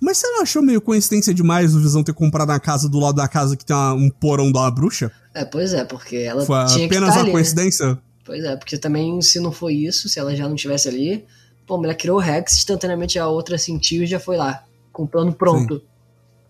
Mas 0.00 0.18
você 0.18 0.26
não 0.28 0.42
achou 0.42 0.62
meio 0.62 0.80
coincidência 0.80 1.32
demais 1.32 1.74
o 1.74 1.80
Visão 1.80 2.02
ter 2.02 2.12
comprado 2.12 2.50
a 2.50 2.60
casa 2.60 2.88
do 2.88 2.98
lado 2.98 3.16
da 3.16 3.26
casa 3.26 3.56
que 3.56 3.64
tem 3.64 3.74
uma, 3.74 3.94
um 3.94 4.10
porão 4.10 4.52
da 4.52 4.70
bruxa? 4.70 5.10
É, 5.34 5.44
pois 5.44 5.72
é, 5.72 5.84
porque 5.84 6.16
ela 6.16 6.44
Foi 6.44 6.64
tinha 6.66 6.86
apenas 6.86 7.08
que 7.08 7.14
tá 7.14 7.16
uma 7.16 7.20
ali, 7.20 7.26
né? 7.26 7.32
coincidência? 7.32 7.86
Né? 7.86 7.98
Pois 8.24 8.44
é, 8.44 8.56
porque 8.56 8.76
também 8.76 9.20
se 9.22 9.40
não 9.40 9.52
foi 9.52 9.74
isso, 9.74 10.08
se 10.08 10.18
ela 10.18 10.34
já 10.34 10.46
não 10.46 10.54
estivesse 10.54 10.88
ali, 10.88 11.24
pô, 11.66 11.82
ela 11.82 11.94
criou 11.94 12.18
o 12.18 12.20
Rex, 12.20 12.54
instantaneamente 12.54 13.18
a 13.18 13.26
outra 13.26 13.56
sentiu 13.56 14.02
e 14.02 14.06
já 14.06 14.20
foi 14.20 14.36
lá, 14.36 14.64
com 14.92 15.04
o 15.04 15.08
plano 15.08 15.32
pronto. 15.32 15.76
Sim. 15.76 15.82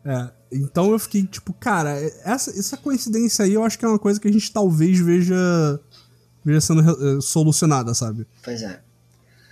É, 0.07 0.30
então 0.52 0.92
eu 0.92 0.98
fiquei 1.00 1.26
tipo, 1.26 1.52
cara, 1.52 1.98
essa, 2.24 2.50
essa 2.50 2.76
coincidência 2.76 3.44
aí 3.44 3.54
eu 3.54 3.64
acho 3.64 3.76
que 3.76 3.84
é 3.84 3.88
uma 3.88 3.98
coisa 3.98 4.20
que 4.20 4.28
a 4.28 4.32
gente 4.32 4.52
talvez 4.52 5.00
veja, 5.00 5.80
veja 6.44 6.61
sendo 6.61 6.80
uh, 6.80 7.20
solucionada, 7.20 7.92
sabe? 7.92 8.24
Pois 8.44 8.62
é. 8.62 8.80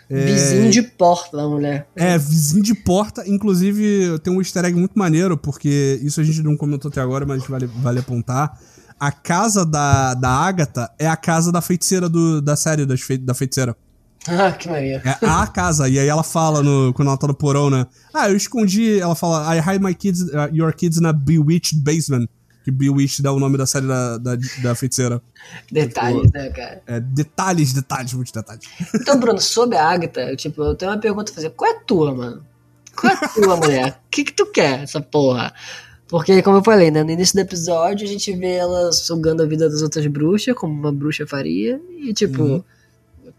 É... 0.08 0.26
Vizinho 0.26 0.70
de 0.70 0.82
porta 0.82 1.36
da 1.36 1.48
mulher. 1.48 1.88
É, 1.96 2.16
vizinho 2.16 2.62
de 2.62 2.74
porta. 2.74 3.28
Inclusive, 3.28 4.18
tem 4.20 4.32
um 4.32 4.40
easter 4.40 4.64
egg 4.64 4.78
muito 4.78 4.96
maneiro, 4.98 5.36
porque 5.36 5.98
isso 6.02 6.20
a 6.20 6.24
gente 6.24 6.42
não 6.42 6.56
comentou 6.56 6.88
até 6.90 7.00
agora, 7.00 7.26
mas 7.26 7.44
vale, 7.46 7.66
vale 7.66 7.98
apontar. 8.00 8.60
A 9.00 9.10
casa 9.10 9.64
da, 9.64 10.14
da 10.14 10.30
Agatha 10.30 10.90
é 10.98 11.08
a 11.08 11.16
casa 11.16 11.50
da 11.50 11.60
feiticeira 11.60 12.08
do, 12.08 12.40
da 12.40 12.54
série 12.54 12.86
das 12.86 13.00
fe, 13.00 13.18
da 13.18 13.34
feiticeira. 13.34 13.76
Ah, 14.28 14.52
que 14.52 14.68
maneiro. 14.68 15.02
É 15.04 15.26
a 15.26 15.46
casa. 15.46 15.88
E 15.88 15.98
aí 15.98 16.08
ela 16.08 16.22
fala, 16.22 16.62
no, 16.62 16.94
quando 16.94 17.08
ela 17.08 17.16
tá 17.18 17.26
no 17.26 17.34
porão, 17.34 17.68
né? 17.68 17.86
Ah, 18.12 18.30
eu 18.30 18.36
escondi. 18.36 18.98
Ela 18.98 19.14
fala, 19.14 19.54
I 19.54 19.60
hide 19.60 19.84
my 19.84 19.94
kids, 19.94 20.22
uh, 20.22 20.48
your 20.50 20.72
kids 20.72 20.98
in 20.98 21.04
a 21.04 21.12
bewitched 21.12 21.78
basement. 21.82 22.26
Que 22.64 22.70
Bewitched 22.70 23.22
dá 23.22 23.30
o 23.30 23.38
nome 23.38 23.58
da 23.58 23.66
série 23.66 23.86
da, 23.86 24.16
da, 24.16 24.36
da 24.62 24.74
feiticeira. 24.74 25.20
Detalhes, 25.70 26.22
tipo, 26.22 26.38
né, 26.38 26.48
cara? 26.48 26.82
É, 26.86 26.98
detalhes, 26.98 27.74
detalhes, 27.74 28.14
muitos 28.14 28.32
detalhes. 28.32 28.64
Então, 28.94 29.20
Bruno, 29.20 29.38
sobre 29.38 29.76
a 29.76 29.86
Agatha, 29.86 30.34
tipo, 30.34 30.62
eu 30.62 30.74
tenho 30.74 30.90
uma 30.90 30.98
pergunta 30.98 31.30
a 31.30 31.34
fazer. 31.34 31.50
Qual 31.50 31.70
é 31.70 31.76
a 31.76 31.80
tua, 31.80 32.14
mano? 32.14 32.42
Qual 32.96 33.12
é 33.12 33.16
a 33.16 33.28
tua, 33.28 33.56
mulher? 33.58 34.00
O 34.06 34.10
que 34.10 34.24
que 34.24 34.32
tu 34.32 34.46
quer, 34.46 34.82
essa 34.82 34.98
porra? 34.98 35.52
Porque, 36.08 36.40
como 36.40 36.56
eu 36.56 36.64
falei, 36.64 36.90
né, 36.90 37.04
no 37.04 37.10
início 37.10 37.34
do 37.34 37.40
episódio 37.40 38.06
a 38.06 38.10
gente 38.10 38.34
vê 38.34 38.54
ela 38.54 38.90
sugando 38.92 39.42
a 39.42 39.46
vida 39.46 39.68
das 39.68 39.82
outras 39.82 40.06
bruxas, 40.06 40.54
como 40.54 40.72
uma 40.72 40.92
bruxa 40.92 41.26
faria, 41.26 41.78
e 42.00 42.14
tipo, 42.14 42.42
uhum. 42.42 42.64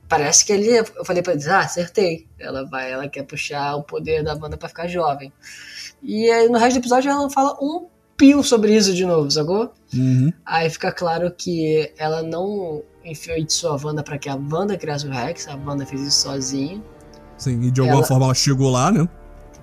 Parece 0.07 0.45
que 0.45 0.53
ali, 0.53 0.69
eu 0.69 1.05
falei 1.05 1.21
pra 1.21 1.33
eles, 1.33 1.47
ah, 1.47 1.59
acertei. 1.59 2.27
Ela 2.39 2.65
vai, 2.65 2.91
ela 2.91 3.07
quer 3.07 3.23
puxar 3.23 3.75
o 3.75 3.83
poder 3.83 4.23
da 4.23 4.35
banda 4.35 4.57
para 4.57 4.69
ficar 4.69 4.87
jovem. 4.87 5.31
E 6.01 6.29
aí 6.29 6.47
no 6.47 6.57
resto 6.57 6.75
do 6.75 6.81
episódio 6.81 7.09
ela 7.09 7.21
não 7.21 7.29
fala 7.29 7.57
um 7.61 7.87
pio 8.17 8.43
sobre 8.43 8.75
isso 8.75 8.93
de 8.93 9.05
novo, 9.05 9.29
sacou? 9.29 9.73
Uhum. 9.93 10.31
Aí 10.45 10.69
fica 10.69 10.91
claro 10.91 11.31
que 11.31 11.91
ela 11.97 12.21
não 12.21 12.83
enfeitiçou 13.03 13.71
a 13.71 13.79
Wanda 13.81 14.03
para 14.03 14.17
que 14.17 14.29
a 14.29 14.35
Wanda 14.35 14.77
criasse 14.77 15.07
o 15.07 15.11
Rex, 15.11 15.47
a 15.47 15.55
Wanda 15.55 15.85
fez 15.85 16.01
isso 16.01 16.21
sozinha. 16.21 16.81
Sim, 17.37 17.61
e 17.61 17.71
de 17.71 17.81
alguma 17.81 17.99
ela... 17.99 18.07
forma 18.07 18.25
ela 18.25 18.33
chegou 18.33 18.71
lá, 18.71 18.91
né? 18.91 19.07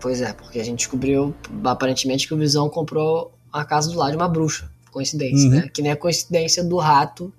Pois 0.00 0.20
é, 0.20 0.32
porque 0.32 0.58
a 0.58 0.64
gente 0.64 0.78
descobriu 0.78 1.34
aparentemente 1.64 2.26
que 2.26 2.34
o 2.34 2.36
Visão 2.36 2.68
comprou 2.68 3.32
a 3.52 3.64
casa 3.64 3.90
do 3.90 3.98
lado 3.98 4.10
de 4.10 4.16
uma 4.16 4.28
bruxa. 4.28 4.70
Coincidência, 4.90 5.48
uhum. 5.48 5.56
né? 5.56 5.68
Que 5.72 5.80
nem 5.80 5.92
a 5.92 5.96
coincidência 5.96 6.62
do 6.62 6.76
rato 6.76 7.32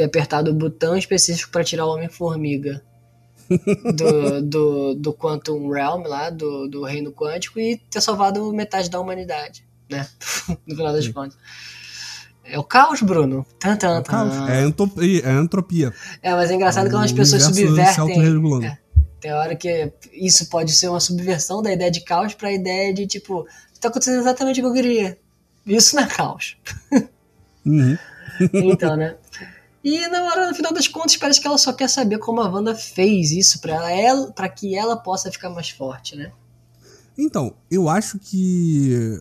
ter 0.00 0.04
apertado 0.04 0.50
o 0.50 0.54
botão 0.54 0.96
específico 0.96 1.52
para 1.52 1.62
tirar 1.62 1.84
o 1.84 1.92
Homem-Formiga 1.92 2.82
do, 3.94 4.42
do, 4.42 4.94
do 4.94 5.12
Quantum 5.12 5.68
Realm 5.68 6.02
lá, 6.06 6.30
do, 6.30 6.68
do 6.68 6.84
Reino 6.84 7.12
Quântico, 7.12 7.60
e 7.60 7.76
ter 7.90 8.00
salvado 8.00 8.52
metade 8.52 8.88
da 8.88 8.98
humanidade 8.98 9.68
né? 9.90 10.06
no 10.66 10.76
final 10.76 10.92
das 10.92 11.08
contas. 11.08 11.36
É 12.44 12.58
o 12.58 12.64
caos, 12.64 13.02
Bruno. 13.02 13.46
Tan, 13.58 13.76
tan, 13.76 13.98
é, 13.98 14.02
caos. 14.02 14.34
é, 14.48 14.64
entropia, 14.64 15.22
é 15.24 15.32
entropia. 15.38 15.94
É, 16.22 16.32
mas 16.32 16.50
é 16.50 16.54
engraçado 16.54 16.86
é, 16.86 16.90
quando 16.90 17.04
as 17.04 17.12
pessoas 17.12 17.42
subvertem. 17.44 18.64
É, 18.64 18.78
tem 19.20 19.32
hora 19.32 19.54
que 19.54 19.92
isso 20.12 20.48
pode 20.48 20.72
ser 20.72 20.88
uma 20.88 21.00
subversão 21.00 21.62
da 21.62 21.72
ideia 21.72 21.90
de 21.90 22.00
caos 22.00 22.34
para 22.34 22.48
a 22.48 22.52
ideia 22.52 22.92
de 22.94 23.06
tipo, 23.06 23.46
está 23.72 23.88
acontecendo 23.88 24.20
exatamente 24.20 24.60
o 24.60 24.62
que 24.62 24.68
eu 24.68 24.72
queria. 24.72 25.18
Isso 25.66 25.94
não 25.94 26.02
é 26.02 26.06
caos. 26.06 26.56
Uhum. 27.64 27.98
então, 28.54 28.96
né? 28.96 29.16
E 29.82 30.06
na 30.08 30.22
hora, 30.24 30.48
no 30.48 30.54
final 30.54 30.72
das 30.72 30.86
contas, 30.86 31.16
parece 31.16 31.40
que 31.40 31.46
ela 31.46 31.56
só 31.56 31.72
quer 31.72 31.88
saber 31.88 32.18
como 32.18 32.40
a 32.40 32.48
Wanda 32.48 32.74
fez 32.74 33.30
isso 33.30 33.60
para 33.60 33.90
ela, 33.90 34.30
para 34.30 34.48
que 34.48 34.76
ela 34.76 34.96
possa 34.96 35.32
ficar 35.32 35.48
mais 35.50 35.70
forte, 35.70 36.14
né? 36.16 36.32
Então, 37.16 37.54
eu 37.70 37.88
acho 37.88 38.18
que 38.18 39.20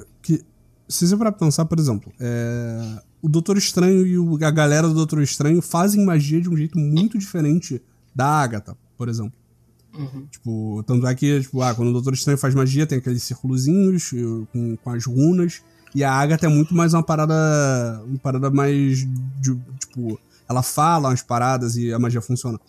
se 0.90 1.08
você 1.08 1.16
para 1.16 1.32
pensar, 1.32 1.66
por 1.66 1.78
exemplo, 1.78 2.12
é, 2.20 3.02
o 3.22 3.30
Doutor 3.30 3.58
Estranho 3.58 4.06
e 4.08 4.18
o, 4.18 4.44
a 4.44 4.52
galera 4.52 4.88
do 4.88 4.94
Doutor 4.96 5.22
Estranho 5.22 5.62
fazem 5.62 6.04
magia 6.04 6.42
de 6.42 6.50
um 6.50 6.58
jeito 6.58 6.80
muito 6.80 7.18
diferente 7.18 7.80
da 8.14 8.26
Agatha, 8.26 8.76
por 8.98 9.08
exemplo. 9.08 9.34
Uhum. 9.94 10.26
Tipo, 10.32 10.84
tanto 10.86 11.06
é 11.06 11.14
que, 11.14 11.42
tipo, 11.42 11.62
ah, 11.62 11.76
quando 11.76 11.90
o 11.90 11.94
Doutor 11.94 12.14
Estranho 12.14 12.40
faz 12.40 12.56
magia, 12.56 12.88
tem 12.88 12.98
aqueles 12.98 13.22
círculozinhos 13.22 14.12
com, 14.52 14.76
com 14.78 14.90
as 14.90 15.06
runas. 15.06 15.62
E 15.94 16.04
a 16.04 16.12
Agatha 16.12 16.48
é 16.48 16.50
muito 16.50 16.74
mais 16.74 16.94
uma 16.94 17.04
parada. 17.04 18.04
Uma 18.06 18.20
parada 18.20 18.50
mais. 18.50 19.00
De, 19.40 19.60
tipo, 19.80 20.20
ela 20.50 20.64
fala 20.64 21.10
umas 21.10 21.22
paradas 21.22 21.78
e 21.78 21.94
a 21.94 22.00
magia 22.00 22.22
funciona. 22.22 22.60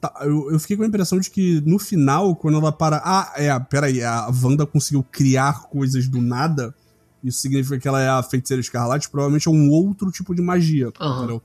Tá, 0.00 0.12
eu, 0.20 0.52
eu, 0.52 0.60
fiquei 0.60 0.76
com 0.76 0.82
a 0.82 0.86
impressão 0.86 1.18
de 1.18 1.30
que 1.30 1.60
no 1.66 1.78
final, 1.78 2.36
quando 2.36 2.58
ela 2.58 2.70
para. 2.70 3.00
Ah, 3.04 3.32
é, 3.36 3.58
peraí, 3.58 4.02
a 4.02 4.28
Wanda 4.42 4.66
conseguiu 4.66 5.02
criar 5.02 5.62
coisas 5.64 6.06
do 6.06 6.20
nada 6.20 6.74
isso 7.26 7.40
significa 7.40 7.78
que 7.78 7.88
ela 7.88 8.00
é 8.00 8.08
a 8.08 8.22
feiticeira 8.22 8.60
escarlate, 8.60 9.10
provavelmente 9.10 9.48
é 9.48 9.50
um 9.50 9.68
outro 9.70 10.10
tipo 10.12 10.32
de 10.32 10.40
magia, 10.40 10.92
uhum. 11.00 11.16
entendeu? 11.16 11.42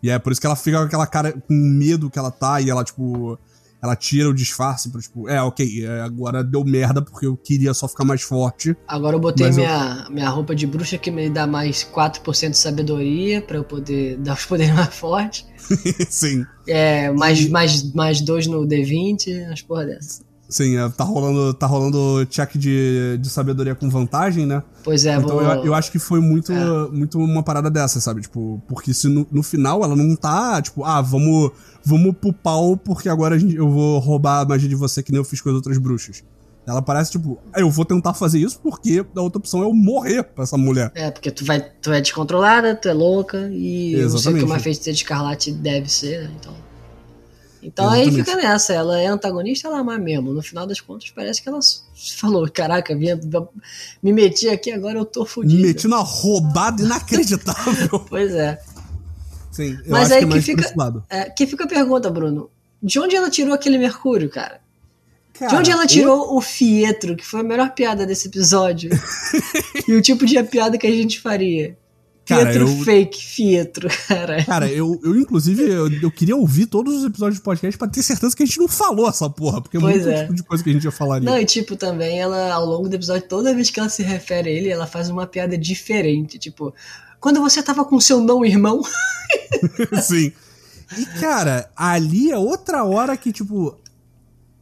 E 0.00 0.08
é 0.08 0.18
por 0.18 0.30
isso 0.30 0.40
que 0.40 0.46
ela 0.46 0.54
fica 0.54 0.78
com 0.78 0.84
aquela 0.84 1.06
cara, 1.06 1.32
com 1.32 1.54
medo 1.54 2.08
que 2.08 2.18
ela 2.18 2.30
tá, 2.30 2.60
e 2.60 2.70
ela, 2.70 2.84
tipo, 2.84 3.36
ela 3.82 3.94
tira 3.94 4.28
o 4.28 4.34
disfarce 4.34 4.90
pra, 4.90 5.00
tipo, 5.00 5.28
é, 5.28 5.40
ok, 5.40 5.84
é, 5.84 6.00
agora 6.00 6.42
deu 6.42 6.64
merda 6.64 7.02
porque 7.02 7.26
eu 7.26 7.36
queria 7.36 7.72
só 7.74 7.86
ficar 7.86 8.04
mais 8.04 8.22
forte. 8.22 8.76
Agora 8.86 9.16
eu 9.16 9.20
botei 9.20 9.50
minha, 9.50 10.04
eu... 10.06 10.12
minha 10.12 10.28
roupa 10.28 10.54
de 10.54 10.66
bruxa 10.66 10.98
que 10.98 11.10
me 11.10 11.28
dá 11.30 11.46
mais 11.46 11.84
4% 11.84 12.50
de 12.50 12.58
sabedoria 12.58 13.42
pra 13.42 13.58
eu 13.58 13.64
poder 13.64 14.16
dar 14.20 14.34
os 14.34 14.44
poderes 14.44 14.74
mais 14.74 14.94
fortes. 14.94 15.46
Sim. 16.08 16.44
É, 16.66 17.10
mais, 17.12 17.48
mais, 17.48 17.92
mais 17.92 18.20
dois 18.20 18.46
no 18.46 18.66
D20, 18.66 19.46
umas 19.46 19.62
porra 19.62 19.86
dessas. 19.86 20.25
Sim, 20.48 20.76
é, 20.76 20.88
tá 20.88 21.02
rolando, 21.02 21.52
tá 21.54 21.66
rolando 21.66 22.24
check 22.26 22.56
de, 22.56 23.18
de 23.18 23.28
sabedoria 23.28 23.74
com 23.74 23.88
vantagem, 23.88 24.46
né? 24.46 24.62
Pois 24.84 25.04
é, 25.04 25.16
Então 25.16 25.30
vou... 25.30 25.42
eu, 25.42 25.66
eu 25.66 25.74
acho 25.74 25.90
que 25.90 25.98
foi 25.98 26.20
muito, 26.20 26.52
é. 26.52 26.88
muito 26.90 27.18
uma 27.18 27.42
parada 27.42 27.68
dessa, 27.68 28.00
sabe? 28.00 28.22
Tipo, 28.22 28.62
porque 28.68 28.94
se 28.94 29.08
no, 29.08 29.26
no 29.30 29.42
final 29.42 29.82
ela 29.82 29.96
não 29.96 30.14
tá, 30.14 30.62
tipo, 30.62 30.84
ah, 30.84 31.00
vamos, 31.00 31.50
vamos 31.84 32.14
pro 32.16 32.32
pau 32.32 32.76
porque 32.76 33.08
agora 33.08 33.38
gente, 33.38 33.56
eu 33.56 33.68
vou 33.68 33.98
roubar 33.98 34.40
a 34.40 34.44
magia 34.44 34.68
de 34.68 34.76
você 34.76 35.02
que 35.02 35.10
nem 35.10 35.18
eu 35.18 35.24
fiz 35.24 35.40
com 35.40 35.48
as 35.48 35.54
outras 35.54 35.78
bruxas. 35.78 36.22
Ela 36.66 36.82
parece, 36.82 37.12
tipo, 37.12 37.38
ah, 37.52 37.60
eu 37.60 37.70
vou 37.70 37.84
tentar 37.84 38.12
fazer 38.12 38.40
isso 38.40 38.58
porque 38.60 39.04
a 39.14 39.20
outra 39.20 39.38
opção 39.38 39.62
é 39.62 39.64
eu 39.64 39.72
morrer 39.72 40.24
pra 40.24 40.42
essa 40.42 40.56
mulher. 40.56 40.90
É, 40.96 41.10
porque 41.12 41.30
tu, 41.30 41.44
vai, 41.44 41.60
tu 41.60 41.92
é 41.92 42.00
descontrolada, 42.00 42.74
tu 42.74 42.88
é 42.88 42.92
louca 42.92 43.48
e 43.52 43.94
Exatamente. 43.94 44.00
eu 44.00 44.10
não 44.10 44.18
sei 44.18 44.32
o 44.32 44.36
que 44.36 44.44
uma 44.44 44.58
feiticeira 44.58 44.94
de 44.94 45.02
escarlate 45.02 45.52
deve 45.52 45.90
ser, 45.90 46.24
né? 46.24 46.34
Então. 46.40 46.65
Então 47.66 47.86
Exatamente. 47.86 48.20
aí 48.20 48.24
fica 48.24 48.36
nessa, 48.36 48.72
ela 48.72 49.00
é 49.00 49.06
antagonista, 49.06 49.66
ela 49.66 49.80
é 49.80 49.82
má 49.82 49.98
mesmo. 49.98 50.32
No 50.32 50.40
final 50.40 50.68
das 50.68 50.80
contas, 50.80 51.10
parece 51.10 51.42
que 51.42 51.48
ela 51.48 51.58
falou: 52.16 52.48
caraca, 52.48 52.94
minha, 52.94 53.18
me 54.00 54.12
meti 54.12 54.48
aqui, 54.48 54.70
agora 54.70 54.98
eu 55.00 55.04
tô 55.04 55.26
fudido. 55.26 55.60
Me 55.60 55.66
meti 55.66 55.88
numa 55.88 56.02
roubada 56.02 56.80
inacreditável. 56.80 57.98
pois 58.08 58.32
é. 58.32 58.62
Sim, 59.50 59.76
eu 59.84 59.90
Mas 59.90 60.12
aí 60.12 60.24
que, 60.24 60.32
é 60.32 60.36
que 60.36 60.42
fica, 60.42 60.74
é, 61.10 61.24
que 61.30 61.46
fica 61.46 61.64
a 61.64 61.66
pergunta, 61.66 62.08
Bruno: 62.08 62.48
de 62.80 63.00
onde 63.00 63.16
ela 63.16 63.28
tirou 63.28 63.52
aquele 63.52 63.78
Mercúrio, 63.78 64.30
cara? 64.30 64.60
Cara, 65.34 65.50
de 65.50 65.56
onde 65.58 65.70
ela 65.72 65.86
tirou 65.86 66.24
eu... 66.24 66.36
o 66.36 66.40
Fietro, 66.40 67.16
que 67.16 67.26
foi 67.26 67.40
a 67.40 67.42
melhor 67.42 67.74
piada 67.74 68.06
desse 68.06 68.28
episódio? 68.28 68.90
e 69.88 69.92
o 69.92 70.00
tipo 70.00 70.24
de 70.24 70.40
piada 70.44 70.78
que 70.78 70.86
a 70.86 70.92
gente 70.92 71.20
faria? 71.20 71.76
Cara, 72.26 72.50
Pietro 72.50 72.68
eu... 72.68 72.84
fake, 72.84 73.24
Fietro, 73.24 73.88
cara. 74.08 74.44
Cara, 74.44 74.68
eu, 74.68 75.00
eu 75.04 75.16
inclusive, 75.16 75.62
eu, 75.62 75.88
eu, 76.02 76.10
queria 76.10 76.34
ouvir 76.34 76.66
todos 76.66 76.96
os 76.96 77.04
episódios 77.04 77.36
de 77.36 77.42
podcast 77.42 77.78
pra 77.78 77.86
ter 77.86 78.02
certeza 78.02 78.34
que 78.34 78.42
a 78.42 78.46
gente 78.46 78.58
não 78.58 78.66
falou 78.66 79.08
essa 79.08 79.30
porra, 79.30 79.62
porque 79.62 79.76
é 79.76 79.80
pois 79.80 79.94
muito 79.94 80.08
é. 80.08 80.22
tipo 80.22 80.34
de 80.34 80.42
coisa 80.42 80.64
que 80.64 80.70
a 80.70 80.72
gente 80.72 80.82
já 80.82 80.90
falaria. 80.90 81.30
Não, 81.30 81.38
e 81.38 81.44
tipo, 81.44 81.76
também, 81.76 82.18
ela, 82.18 82.52
ao 82.52 82.66
longo 82.66 82.88
do 82.88 82.96
episódio, 82.96 83.28
toda 83.28 83.54
vez 83.54 83.70
que 83.70 83.78
ela 83.78 83.88
se 83.88 84.02
refere 84.02 84.50
a 84.50 84.52
ele, 84.52 84.68
ela 84.68 84.88
faz 84.88 85.08
uma 85.08 85.24
piada 85.24 85.56
diferente, 85.56 86.36
tipo, 86.36 86.74
quando 87.20 87.40
você 87.40 87.62
tava 87.62 87.84
com 87.84 88.00
seu 88.00 88.20
não 88.20 88.44
irmão. 88.44 88.82
Sim. 90.02 90.32
E, 90.98 91.06
cara, 91.20 91.70
ali 91.76 92.32
é 92.32 92.36
outra 92.36 92.82
hora 92.82 93.16
que, 93.16 93.32
tipo, 93.32 93.78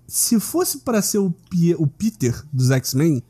se 0.07 0.39
fosse 0.39 0.81
para 0.81 1.01
ser 1.01 1.19
o, 1.19 1.35
o 1.79 1.87
Peter 1.87 2.45
dos 2.53 2.71
X-Men, 2.71 3.23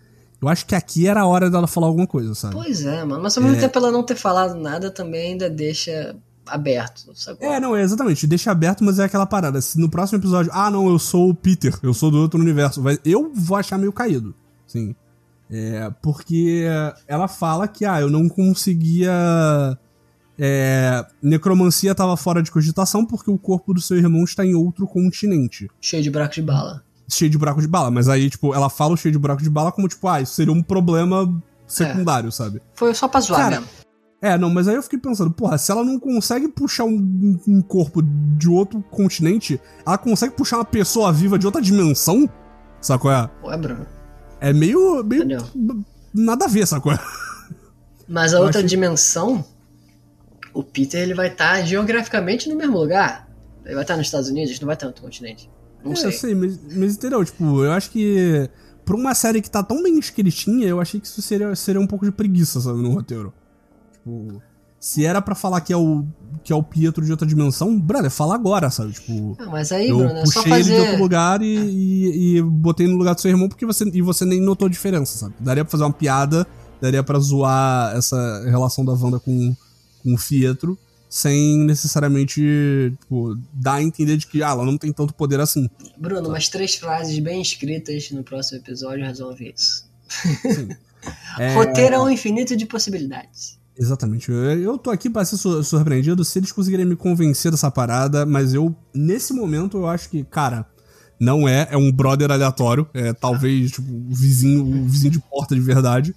eu 0.45 0.49
acho 0.51 0.67
que 0.67 0.75
aqui 0.75 1.07
era 1.07 1.23
a 1.23 1.27
hora 1.27 1.51
dela 1.51 1.67
falar 1.67 1.87
alguma 1.87 2.07
coisa, 2.07 2.35
sabe? 2.35 2.55
Pois 2.55 2.85
é, 2.85 3.03
mano. 3.03 3.23
Mas 3.23 3.35
ao 3.35 3.43
mesmo 3.43 3.57
é... 3.57 3.61
tempo 3.61 3.79
ela 3.79 3.91
não 3.91 4.03
ter 4.03 4.15
falado 4.15 4.55
nada 4.55 4.91
também 4.91 5.33
ainda 5.33 5.49
deixa 5.49 6.15
aberto, 6.47 7.11
sabe? 7.15 7.39
É, 7.43 7.59
não, 7.59 7.75
é 7.75 7.81
exatamente. 7.81 8.27
Deixa 8.27 8.51
aberto, 8.51 8.85
mas 8.85 8.99
é 8.99 9.05
aquela 9.05 9.25
parada. 9.25 9.59
Se 9.63 9.81
no 9.81 9.89
próximo 9.89 10.19
episódio, 10.19 10.53
ah, 10.55 10.71
não, 10.71 10.87
eu 10.87 10.99
sou 10.99 11.31
o 11.31 11.35
Peter, 11.35 11.75
eu 11.83 11.95
sou 11.95 12.11
do 12.11 12.19
outro 12.19 12.39
universo, 12.39 12.83
eu 13.07 13.33
vou 13.35 13.57
achar 13.57 13.79
meio 13.79 13.91
caído. 13.91 14.35
Sim. 14.67 14.95
É, 15.51 15.91
porque 16.03 16.65
ela 17.09 17.27
fala 17.27 17.67
que, 17.67 17.87
ah, 17.87 18.03
eu 18.03 18.11
não 18.11 18.29
conseguia. 18.29 19.11
É, 20.39 21.07
necromancia 21.23 21.93
estava 21.93 22.17
fora 22.19 22.43
de 22.43 22.51
cogitação 22.51 23.07
porque 23.07 23.31
o 23.31 23.39
corpo 23.39 23.73
do 23.73 23.81
seu 23.81 23.97
irmão 23.97 24.25
está 24.25 24.45
em 24.45 24.55
outro 24.55 24.87
continente. 24.87 25.71
Cheio 25.81 26.03
de 26.03 26.11
buraco 26.11 26.35
de 26.35 26.43
bala 26.43 26.85
cheio 27.09 27.31
de 27.31 27.39
buraco 27.39 27.61
de 27.61 27.69
bala. 27.69 27.91
Mas 27.91 28.09
aí, 28.09 28.31
tipo, 28.31 28.55
ela 28.55 28.69
fala 28.69 28.95
o 28.95 28.97
cheio 28.97 29.13
de 29.13 29.19
buraco 29.19 29.43
de 29.43 29.51
bala 29.51 29.73
como, 29.73 29.89
tipo, 29.89 30.07
ah, 30.09 30.21
isso 30.21 30.35
seria 30.35 30.53
um 30.53 30.63
problema 30.63 31.43
secundário, 31.67 32.29
é. 32.29 32.31
sabe? 32.31 32.63
Foi 32.75 32.95
só 32.95 33.09
pra 33.09 33.21
zoar 33.21 33.41
Cara, 33.41 33.61
mesmo. 33.61 33.85
É, 34.21 34.39
não, 34.39 34.49
mas 34.49 34.67
aí 34.67 34.75
eu 34.75 34.83
fiquei 34.83 34.99
pensando, 34.99 35.31
porra, 35.31 35.59
se 35.59 35.71
ela 35.71 35.85
não 35.85 36.01
consegue 36.01 36.49
puxar 36.49 36.85
um, 36.85 37.39
um, 37.47 37.61
corpo 37.61 38.01
de 38.03 38.49
outro 38.49 38.83
continente, 38.91 39.61
ela 39.87 39.99
consegue 39.99 40.35
puxar 40.35 40.57
uma 40.57 40.65
pessoa 40.65 41.13
viva 41.13 41.39
de 41.39 41.45
outra 41.45 41.61
dimensão? 41.61 42.29
Sacou? 42.81 43.13
É? 43.13 43.29
Ué, 43.45 43.57
Bruno. 43.59 43.87
É 44.41 44.53
meio. 44.53 45.05
meio 45.05 45.27
nada 46.15 46.47
a 46.47 46.49
ver, 46.49 46.67
sacou? 46.67 46.93
É? 46.93 46.99
Mas 48.09 48.33
a 48.33 48.39
eu 48.39 48.45
outra 48.45 48.63
dimensão, 48.63 49.45
o 50.55 50.63
Peter 50.63 51.03
ele 51.03 51.15
vai 51.15 51.29
estar 51.29 51.57
tá 51.57 51.63
geograficamente 51.63 52.49
no 52.49 52.57
mesmo 52.57 52.79
lugar. 52.79 53.29
Ele 53.65 53.75
vai 53.75 53.85
estar 53.85 53.95
tá 53.95 53.99
nos 53.99 54.07
Estados 54.07 54.31
Unidos, 54.31 54.59
não 54.61 54.67
vai 54.67 54.75
estar 54.75 54.87
no 54.87 54.91
outro 54.91 55.03
continente. 55.03 55.51
Não 55.85 55.93
é, 55.93 55.97
sei. 55.97 56.07
Eu 56.07 56.13
sei, 56.13 56.35
mas, 56.35 56.59
mas 56.75 56.95
entendeu? 56.95 57.25
Tipo, 57.25 57.65
eu 57.65 57.73
acho 57.73 57.91
que 57.91 58.49
pra 58.85 58.97
uma 58.97 59.15
série 59.15 59.41
que 59.41 59.51
tá 59.51 59.63
tão 59.63 59.83
bem 59.83 59.99
escritinha, 59.99 60.67
eu 60.67 60.81
achei 60.81 60.99
que 61.01 61.07
isso 61.07 61.21
seria, 61.23 61.55
seria 61.55 61.81
um 61.81 61.87
pouco 61.87 62.05
de 62.05 62.13
preguiça, 62.13 62.61
sabe, 62.61 62.81
no 62.83 62.91
roteiro. 62.93 63.33
Tipo, 63.93 64.43
se 64.79 65.05
era 65.05 65.23
pra 65.23 65.35
falar 65.35 65.61
que 65.63 65.73
é 65.73 65.77
o 65.77 66.05
que 66.43 66.53
é 66.53 66.57
o 66.57 66.63
Pietro 66.63 67.03
de 67.05 67.11
outra 67.11 67.27
dimensão, 67.27 67.79
brother, 67.81 68.11
fala 68.11 68.35
agora, 68.35 68.69
sabe? 68.71 68.93
Tipo, 68.93 69.35
Ah, 69.41 69.47
mas 69.51 69.73
aí, 69.73 69.89
eu 69.89 69.97
Bruno, 69.97 70.13
é 70.13 70.27
só 70.27 70.43
puxei 70.43 70.53
ele 70.53 70.65
de 70.65 70.73
outro 70.73 70.87
fazer. 70.87 71.03
lugar 71.03 71.41
e, 71.43 71.47
e, 71.57 72.37
e 72.37 72.43
botei 72.43 72.87
no 72.87 72.97
lugar 72.97 73.15
do 73.15 73.21
seu 73.23 73.31
irmão 73.31 73.49
porque 73.49 73.65
você 73.65 73.85
e 73.91 74.03
você 74.03 74.27
nem 74.27 74.41
notou 74.43 74.67
a 74.67 74.71
diferença, 74.71 75.17
sabe? 75.17 75.35
Daria 75.41 75.65
pra 75.65 75.71
fazer 75.71 75.85
uma 75.85 75.93
piada, 75.93 76.47
daria 76.83 77.03
pra 77.03 77.19
zoar 77.19 77.97
essa 77.97 78.43
relação 78.45 78.85
da 78.85 78.93
Wanda 78.93 79.19
com, 79.19 79.55
com 80.03 80.13
o 80.15 80.19
Pietro 80.19 80.77
sem 81.15 81.59
necessariamente, 81.59 82.41
tipo, 82.99 83.39
dar 83.53 83.75
a 83.75 83.83
entender 83.85 84.17
de 84.17 84.27
que 84.27 84.43
ah, 84.43 84.49
ela 84.49 84.65
não 84.65 84.77
tem 84.77 84.93
tanto 84.93 85.15
poder 85.15 85.39
assim. 85.39 85.71
Bruno, 85.97 86.29
umas 86.29 86.49
três 86.49 86.75
frases 86.75 87.17
bem 87.21 87.41
escritas 87.41 88.11
no 88.11 88.25
próximo 88.25 88.59
episódio 88.59 89.05
resolve 89.07 89.55
isso. 89.57 89.89
É, 91.39 91.55
Roteiro 91.55 91.95
é 91.95 91.99
um 92.01 92.09
infinito 92.09 92.57
de 92.57 92.67
possibilidades. 92.67 93.57
Exatamente. 93.79 94.29
Eu, 94.29 94.61
eu 94.61 94.77
tô 94.77 94.91
aqui 94.91 95.09
pra 95.09 95.25
ser 95.25 95.37
sur- 95.37 95.63
surpreendido 95.63 96.25
se 96.25 96.37
eles 96.41 96.51
conseguirem 96.51 96.85
me 96.85 96.97
convencer 96.97 97.53
dessa 97.53 97.71
parada, 97.71 98.27
mas 98.27 98.53
eu, 98.53 98.75
nesse 98.93 99.33
momento, 99.33 99.77
eu 99.77 99.87
acho 99.87 100.09
que, 100.11 100.25
cara, 100.25 100.67
não 101.21 101.49
é, 101.49 101.69
é 101.71 101.77
um 101.77 101.93
brother 101.93 102.33
aleatório, 102.33 102.89
é 102.93 103.13
talvez, 103.13 103.71
tipo, 103.71 103.89
o 103.89 104.13
vizinho, 104.13 104.65
o 104.65 104.85
vizinho 104.89 105.13
de 105.13 105.21
porta 105.21 105.55
de 105.55 105.61
verdade. 105.61 106.13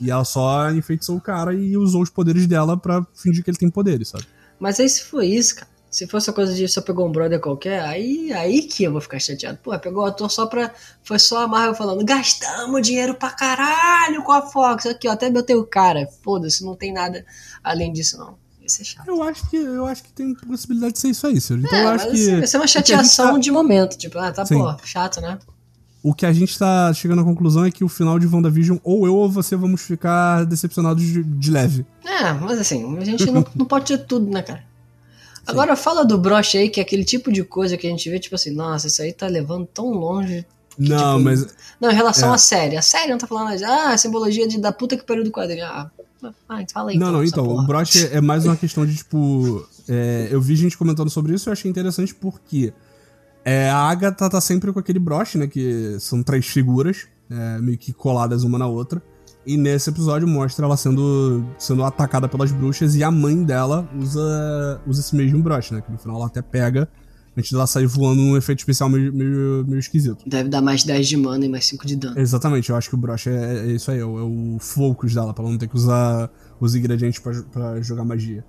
E 0.00 0.10
ela 0.10 0.24
só 0.24 0.72
enfeitiçou 0.72 1.18
o 1.18 1.20
cara 1.20 1.54
e 1.54 1.76
usou 1.76 2.02
os 2.02 2.10
poderes 2.10 2.48
dela 2.48 2.76
pra 2.76 3.06
fingir 3.14 3.44
que 3.44 3.50
ele 3.50 3.58
tem 3.58 3.70
poderes, 3.70 4.08
sabe? 4.08 4.24
Mas 4.60 4.78
aí 4.78 4.88
se 4.88 5.02
for 5.02 5.22
isso, 5.24 5.56
cara. 5.56 5.70
Se 5.90 6.06
fosse 6.06 6.30
a 6.30 6.32
coisa 6.32 6.54
de 6.54 6.68
só 6.68 6.80
pegou 6.80 7.04
um 7.04 7.10
brother 7.10 7.40
qualquer, 7.40 7.80
aí, 7.82 8.32
aí 8.32 8.62
que 8.62 8.84
eu 8.84 8.92
vou 8.92 9.00
ficar 9.00 9.18
chateado. 9.18 9.58
Pô, 9.60 9.76
pegou 9.76 10.04
o 10.04 10.06
ator 10.06 10.30
só 10.30 10.46
pra. 10.46 10.72
Foi 11.02 11.18
só 11.18 11.42
a 11.42 11.48
Marvel 11.48 11.74
falando: 11.74 12.04
gastamos 12.04 12.80
dinheiro 12.80 13.12
pra 13.16 13.30
caralho 13.30 14.22
com 14.22 14.30
a 14.30 14.42
Fox. 14.42 14.86
Aqui, 14.86 15.08
ó, 15.08 15.12
até 15.12 15.28
botei 15.28 15.56
o 15.56 15.66
cara. 15.66 16.06
Foda-se, 16.22 16.64
não 16.64 16.76
tem 16.76 16.92
nada 16.92 17.26
além 17.64 17.92
disso, 17.92 18.16
não. 18.18 18.38
Isso 18.64 18.82
é 18.82 18.84
chato. 18.84 19.08
Eu 19.08 19.20
acho 19.20 19.50
que, 19.50 19.56
eu 19.56 19.84
acho 19.86 20.04
que 20.04 20.12
tem 20.12 20.32
possibilidade 20.34 20.92
de 20.92 21.00
ser 21.00 21.08
isso 21.08 21.26
aí, 21.26 21.40
Ciro. 21.40 21.60
Então 21.60 21.76
é, 21.76 21.84
eu 21.84 21.88
acho 21.88 22.10
que. 22.10 22.36
Vai 22.36 22.46
ser 22.46 22.56
uma 22.58 22.64
o 22.64 22.68
que 22.68 22.78
a 22.78 22.80
gente 22.80 22.86
chateação 22.86 23.32
tá- 23.32 23.38
de 23.38 23.50
momento. 23.50 23.98
Tipo, 23.98 24.16
ah, 24.20 24.30
tá, 24.30 24.46
Sim. 24.46 24.58
pô, 24.58 24.76
chato, 24.84 25.20
né? 25.20 25.40
O 26.02 26.14
que 26.14 26.24
a 26.24 26.32
gente 26.32 26.58
tá 26.58 26.92
chegando 26.94 27.20
à 27.20 27.24
conclusão 27.24 27.64
é 27.64 27.70
que 27.70 27.84
o 27.84 27.88
final 27.88 28.18
de 28.18 28.26
WandaVision, 28.26 28.78
ou 28.82 29.06
eu 29.06 29.14
ou 29.14 29.28
você 29.30 29.54
vamos 29.54 29.82
ficar 29.82 30.44
decepcionados 30.46 31.02
de, 31.04 31.22
de 31.22 31.50
leve. 31.50 31.84
É, 32.04 32.32
mas 32.32 32.58
assim, 32.58 32.96
a 32.98 33.04
gente 33.04 33.26
não, 33.30 33.44
não 33.54 33.66
pode 33.66 33.84
ter 33.86 33.98
tudo, 33.98 34.30
né, 34.30 34.40
cara? 34.42 34.64
Agora 35.46 35.74
fala 35.76 36.04
do 36.04 36.16
broche 36.16 36.56
aí, 36.58 36.68
que 36.70 36.80
é 36.80 36.82
aquele 36.82 37.04
tipo 37.04 37.32
de 37.32 37.42
coisa 37.42 37.76
que 37.76 37.86
a 37.86 37.90
gente 37.90 38.08
vê, 38.08 38.18
tipo 38.18 38.34
assim, 38.34 38.50
nossa, 38.52 38.86
isso 38.86 39.02
aí 39.02 39.12
tá 39.12 39.26
levando 39.26 39.66
tão 39.66 39.90
longe. 39.90 40.46
que, 40.76 40.88
Não, 40.88 41.18
tipo, 41.18 41.20
mas 41.24 41.46
Não, 41.80 41.90
em 41.90 41.94
relação 41.94 42.30
É. 42.30 42.34
à 42.34 42.38
série. 42.38 42.76
A 42.76 42.82
série 42.82 43.10
não 43.10 43.18
tá 43.18 43.26
falando, 43.26 43.50
ah, 43.64 43.96
simbologia 43.98 44.46
de, 44.48 44.58
da 44.58 44.72
puta 44.72 44.96
que 44.96 45.04
pariu 45.04 45.24
do 45.24 45.30
quadrinho. 45.30 45.64
Ah, 45.66 45.90
ah, 46.48 46.64
fala 46.72 46.90
aí. 46.90 46.98
Não, 46.98 47.10
não, 47.12 47.22
essa 47.22 47.32
então, 47.32 47.44
porra. 47.44 47.62
o 47.62 47.66
broche 47.66 48.08
é 48.12 48.20
mais 48.20 48.44
uma 48.46 48.56
questão 48.56 48.86
de, 48.86 48.94
tipo. 48.96 49.66
é, 49.88 50.28
eu 50.30 50.40
vi 50.40 50.54
gente 50.56 50.78
comentando 50.78 51.10
sobre 51.10 51.34
isso 51.34 51.48
e 51.48 51.50
eu 51.50 51.52
achei 51.52 51.70
interessante 51.70 52.14
porque 52.14 52.72
é, 53.44 53.70
a 53.70 53.76
Agatha 53.76 54.28
tá 54.28 54.40
sempre 54.40 54.72
com 54.72 54.78
aquele 54.78 54.98
broche, 54.98 55.38
né? 55.38 55.46
Que 55.46 55.96
são 55.98 56.22
três 56.22 56.46
figuras, 56.46 57.06
é, 57.30 57.58
meio 57.58 57.78
que 57.78 57.92
coladas 57.92 58.42
uma 58.42 58.58
na 58.58 58.66
outra. 58.66 59.02
E 59.46 59.56
nesse 59.56 59.88
episódio 59.88 60.28
mostra 60.28 60.66
ela 60.66 60.76
sendo, 60.76 61.44
sendo 61.58 61.82
atacada 61.82 62.28
pelas 62.28 62.52
bruxas 62.52 62.94
e 62.94 63.02
a 63.02 63.10
mãe 63.10 63.42
dela 63.42 63.88
usa, 63.98 64.80
usa 64.86 65.00
esse 65.00 65.16
mesmo 65.16 65.42
broche, 65.42 65.74
né? 65.74 65.80
Que 65.80 65.90
no 65.90 65.98
final 65.98 66.16
ela 66.16 66.26
até 66.26 66.42
pega 66.42 66.88
antes 67.36 67.50
dela 67.50 67.66
sair 67.66 67.86
voando 67.86 68.20
num 68.20 68.36
efeito 68.36 68.58
especial 68.58 68.88
meio, 68.90 69.12
meio, 69.12 69.64
meio 69.66 69.78
esquisito. 69.78 70.22
Deve 70.28 70.48
dar 70.48 70.60
mais 70.60 70.84
10 70.84 71.08
de 71.08 71.16
mana 71.16 71.46
e 71.46 71.48
mais 71.48 71.64
5 71.66 71.86
de 71.86 71.96
dano. 71.96 72.18
Exatamente, 72.18 72.68
eu 72.68 72.76
acho 72.76 72.88
que 72.88 72.94
o 72.94 72.98
broche 72.98 73.30
é, 73.30 73.60
é 73.60 73.66
isso 73.72 73.90
aí, 73.90 73.98
é 73.98 74.04
o, 74.04 74.18
é 74.18 74.22
o 74.22 74.58
focus 74.58 75.14
dela, 75.14 75.32
pra 75.32 75.42
ela 75.42 75.52
não 75.52 75.58
ter 75.58 75.68
que 75.68 75.76
usar 75.76 76.30
os 76.60 76.74
ingredientes 76.74 77.20
pra 77.20 77.80
jogar 77.80 78.04
magia. 78.04 78.44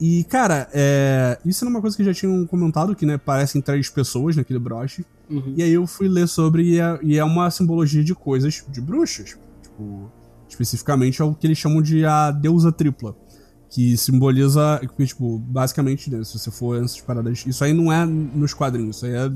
E, 0.00 0.24
cara, 0.24 0.66
é, 0.72 1.38
isso 1.44 1.62
era 1.62 1.70
uma 1.70 1.80
coisa 1.82 1.94
que 1.94 2.02
já 2.02 2.14
tinham 2.14 2.46
comentado, 2.46 2.96
que, 2.96 3.04
né, 3.04 3.18
parecem 3.18 3.60
três 3.60 3.90
pessoas 3.90 4.34
naquele 4.34 4.58
broche. 4.58 5.04
Uhum. 5.28 5.52
E 5.54 5.62
aí 5.62 5.72
eu 5.72 5.86
fui 5.86 6.08
ler 6.08 6.26
sobre, 6.26 6.62
e 6.62 6.80
é, 6.80 6.98
e 7.02 7.18
é 7.18 7.24
uma 7.24 7.50
simbologia 7.50 8.02
de 8.02 8.14
coisas 8.14 8.64
de 8.66 8.80
bruxas. 8.80 9.36
Tipo, 9.62 10.10
especificamente 10.48 11.20
é 11.20 11.24
o 11.24 11.34
que 11.34 11.46
eles 11.46 11.58
chamam 11.58 11.82
de 11.82 12.04
a 12.06 12.30
deusa 12.30 12.72
tripla. 12.72 13.14
Que 13.68 13.94
simboliza, 13.96 14.80
que, 14.96 15.06
tipo, 15.06 15.38
basicamente, 15.38 16.10
né, 16.10 16.24
se 16.24 16.38
você 16.38 16.50
for 16.50 16.80
nessas 16.80 17.00
paradas... 17.02 17.44
Isso 17.46 17.62
aí 17.62 17.74
não 17.74 17.92
é 17.92 18.06
nos 18.06 18.54
quadrinhos, 18.54 18.96
isso 18.96 19.06
aí 19.06 19.12
é, 19.12 19.30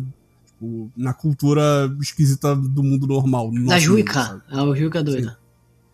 tipo, 0.47 0.91
na 0.97 1.12
cultura 1.12 1.62
esquisita 2.01 2.57
do 2.57 2.83
mundo 2.83 3.07
normal. 3.07 3.53
no 3.53 3.67
Da 3.67 3.75
mundo, 3.75 3.81
Juica. 3.81 4.43
É 4.51 4.62
o 4.62 4.75
Juica 4.75 5.05
doida. 5.05 5.39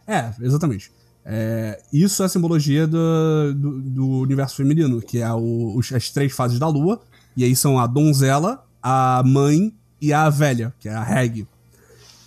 É, 0.06 0.32
exatamente. 0.40 0.92
É, 1.24 1.80
isso 1.92 2.22
é 2.22 2.26
a 2.26 2.28
simbologia 2.28 2.86
do, 2.86 3.54
do, 3.54 3.80
do 3.82 4.06
universo 4.20 4.56
feminino, 4.56 5.00
que 5.02 5.18
é 5.18 5.32
o- 5.32 5.76
os- 5.76 5.92
as 5.92 6.10
três 6.10 6.32
fases 6.32 6.58
da 6.58 6.66
lua. 6.66 7.00
E 7.36 7.44
aí 7.44 7.54
são 7.54 7.78
a 7.78 7.86
donzela, 7.86 8.64
a 8.82 9.22
mãe 9.24 9.72
e 10.00 10.12
a 10.12 10.28
velha, 10.30 10.72
que 10.80 10.88
é 10.88 10.94
a 10.94 11.02
Reg. 11.02 11.46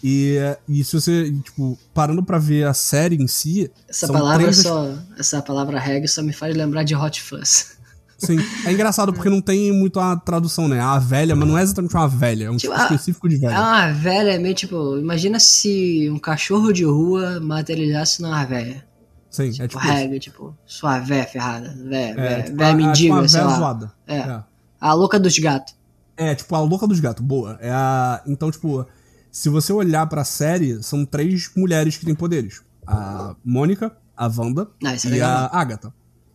E, 0.04 0.38
e 0.68 0.84
se 0.84 1.00
você, 1.00 1.32
tipo, 1.44 1.78
parando 1.94 2.22
pra 2.24 2.38
ver 2.38 2.66
a 2.68 2.74
série 2.74 3.16
em 3.16 3.28
si. 3.28 3.72
Essa 3.88 4.08
palavra 4.12 4.41
três- 4.44 4.58
só. 4.62 4.94
Essa 5.18 5.41
palavra 5.41 5.80
reggae 5.80 6.08
só 6.08 6.22
me 6.22 6.34
faz 6.34 6.56
lembrar 6.56 6.84
de 6.84 6.94
Hot 6.96 7.22
Fuzz. 7.22 7.78
Sim, 8.26 8.38
é 8.66 8.72
engraçado 8.72 9.12
porque 9.14 9.30
não 9.30 9.42
tem 9.42 9.72
muito 9.72 10.00
a 10.00 10.16
tradução, 10.16 10.68
né? 10.68 10.80
A 10.80 10.98
velha, 11.00 11.36
mas 11.36 11.48
não 11.48 11.58
é 11.58 11.62
exatamente 11.64 11.94
uma 11.96 12.08
velha, 12.08 12.46
é 12.46 12.50
um 12.52 12.58
tipo 12.58 12.74
Tipo, 12.74 12.84
específico 12.86 13.28
de 13.30 13.36
É 13.36 13.40
velha. 13.40 13.60
uma 13.60 13.92
velha, 13.92 14.32
é 14.32 14.40
meio 14.40 14.56
tipo. 14.56 14.98
Imagina 14.98 15.40
se 15.40 16.10
um 16.10 16.18
cachorro 16.20 16.72
de 16.72 16.84
rua 16.86 17.40
materializasse 17.40 18.22
numa 18.22 18.44
velha. 18.46 18.86
Sim, 19.30 19.50
é 19.50 19.52
Tipo, 19.68 19.68
tipo. 19.68 19.80
reggae, 19.80 20.20
tipo, 20.20 20.56
sua 20.66 21.00
véia 21.00 21.26
ferrada. 21.26 21.76
Véia, 21.84 22.12
É, 22.12 22.14
véia, 22.16 22.44
tipo, 22.44 22.58
véia 22.58 22.70
a- 22.70 22.74
tipo 22.76 22.88
mendiga, 22.88 23.14
uma 23.16 23.28
sei 23.28 23.42
véia 23.42 23.56
zoada. 23.56 23.92
É. 24.08 24.18
é. 24.18 24.44
A 24.80 24.94
louca 24.94 25.20
dos 25.20 25.38
gatos. 25.40 25.76
É, 26.16 26.36
tipo, 26.36 26.56
a 26.56 26.60
louca 26.62 26.86
dos 26.88 27.00
gatos, 27.00 27.26
boa. 27.26 27.58
É 27.60 27.72
a... 27.72 28.22
Então, 28.28 28.52
tipo, 28.52 28.86
se 29.32 29.50
você 29.50 29.74
olhar 29.74 30.06
pra 30.08 30.24
série, 30.24 30.82
são 30.84 31.04
três 31.06 31.50
mulheres 31.58 31.98
que 31.98 32.06
têm 32.06 32.14
poderes. 32.14 32.62
A 32.86 33.36
Mônica, 33.44 33.92
a 34.16 34.28
Wanda 34.28 34.68
Ah, 34.86 34.94
é 34.94 34.98
e 35.04 35.10
legal. 35.10 35.50
a 35.52 35.60
Agatha. 35.60 35.94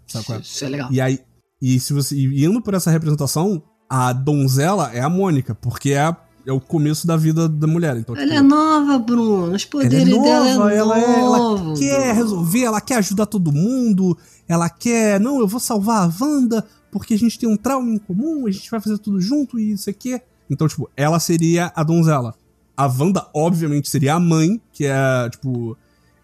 Sabe 0.09 0.25
qual 0.25 0.39
é? 0.39 0.41
Isso 0.41 0.65
é 0.65 0.69
legal. 0.69 0.89
E 0.91 1.01
aí, 1.01 1.21
e 1.61 1.79
se 1.81 1.93
você 1.93 2.15
e 2.17 2.45
indo 2.45 2.61
por 2.63 2.75
essa 2.75 2.91
representação, 2.91 3.63
a 3.89 4.13
donzela 4.13 4.91
é 4.93 5.01
a 5.01 5.09
Mônica, 5.09 5.55
porque 5.55 5.91
é, 5.93 6.01
a- 6.01 6.17
é 6.47 6.53
o 6.53 6.61
começo 6.61 7.07
da 7.07 7.17
vida 7.17 7.49
da 7.49 7.67
mulher. 7.67 7.97
Então, 7.97 8.15
Ela 8.17 8.25
tipo, 8.27 8.39
é 8.39 8.43
nova, 8.43 8.99
Bruno. 8.99 9.55
Os 9.55 9.63
ela 9.63 9.71
poderes 9.71 10.09
é 10.09 10.11
nova, 10.11 10.23
dela 10.25 10.73
é 10.73 10.77
ela, 10.77 10.99
é- 11.01 11.21
ela 11.21 11.39
novo. 11.39 11.75
quer 11.79 11.99
Bruno. 12.01 12.15
resolver, 12.15 12.63
ela 12.65 12.81
quer 12.81 12.95
ajudar 12.99 13.27
todo 13.27 13.53
mundo, 13.53 14.17
ela 14.47 14.69
quer, 14.69 15.19
não, 15.21 15.41
eu 15.41 15.49
vou 15.49 15.61
salvar 15.61 16.09
a 16.09 16.13
Wanda 16.25 16.65
porque 16.91 17.15
a 17.15 17.19
gente 17.19 17.39
tem 17.39 17.49
um 17.49 17.57
trauma 17.57 17.93
em 17.93 17.99
comum, 17.99 18.47
a 18.47 18.51
gente 18.51 18.71
vai 18.71 18.81
fazer 18.81 18.99
tudo 18.99 19.21
junto 19.21 19.59
e 19.59 19.73
isso 19.73 19.91
aqui. 19.91 20.21
Então, 20.51 20.67
tipo, 20.67 20.89
ela 20.97 21.21
seria 21.21 21.71
a 21.77 21.83
donzela. 21.83 22.35
A 22.75 22.87
Wanda, 22.87 23.27
obviamente, 23.35 23.89
seria 23.91 24.15
a 24.15 24.21
mãe, 24.21 24.59
que 24.73 24.87
é, 24.87 25.29
tipo, 25.31 25.77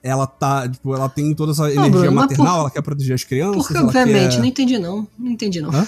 ela 0.05 0.27
tá, 0.27 0.69
tipo, 0.69 0.95
ela 0.95 1.09
tem 1.09 1.35
toda 1.35 1.53
essa 1.53 1.65
energia 1.73 1.91
Bruno, 1.91 2.13
maternal, 2.13 2.47
por- 2.55 2.61
ela 2.61 2.71
quer 2.71 2.83
proteger 2.83 3.15
as 3.15 3.25
crianças. 3.25 3.63
Porque, 3.63 3.77
ela 3.79 3.87
obviamente, 3.87 4.33
quer... 4.33 4.39
não 4.39 4.45
entendi 4.45 4.79
não. 4.79 5.09
Não 5.19 5.31
entendi 5.33 5.61
não. 5.61 5.71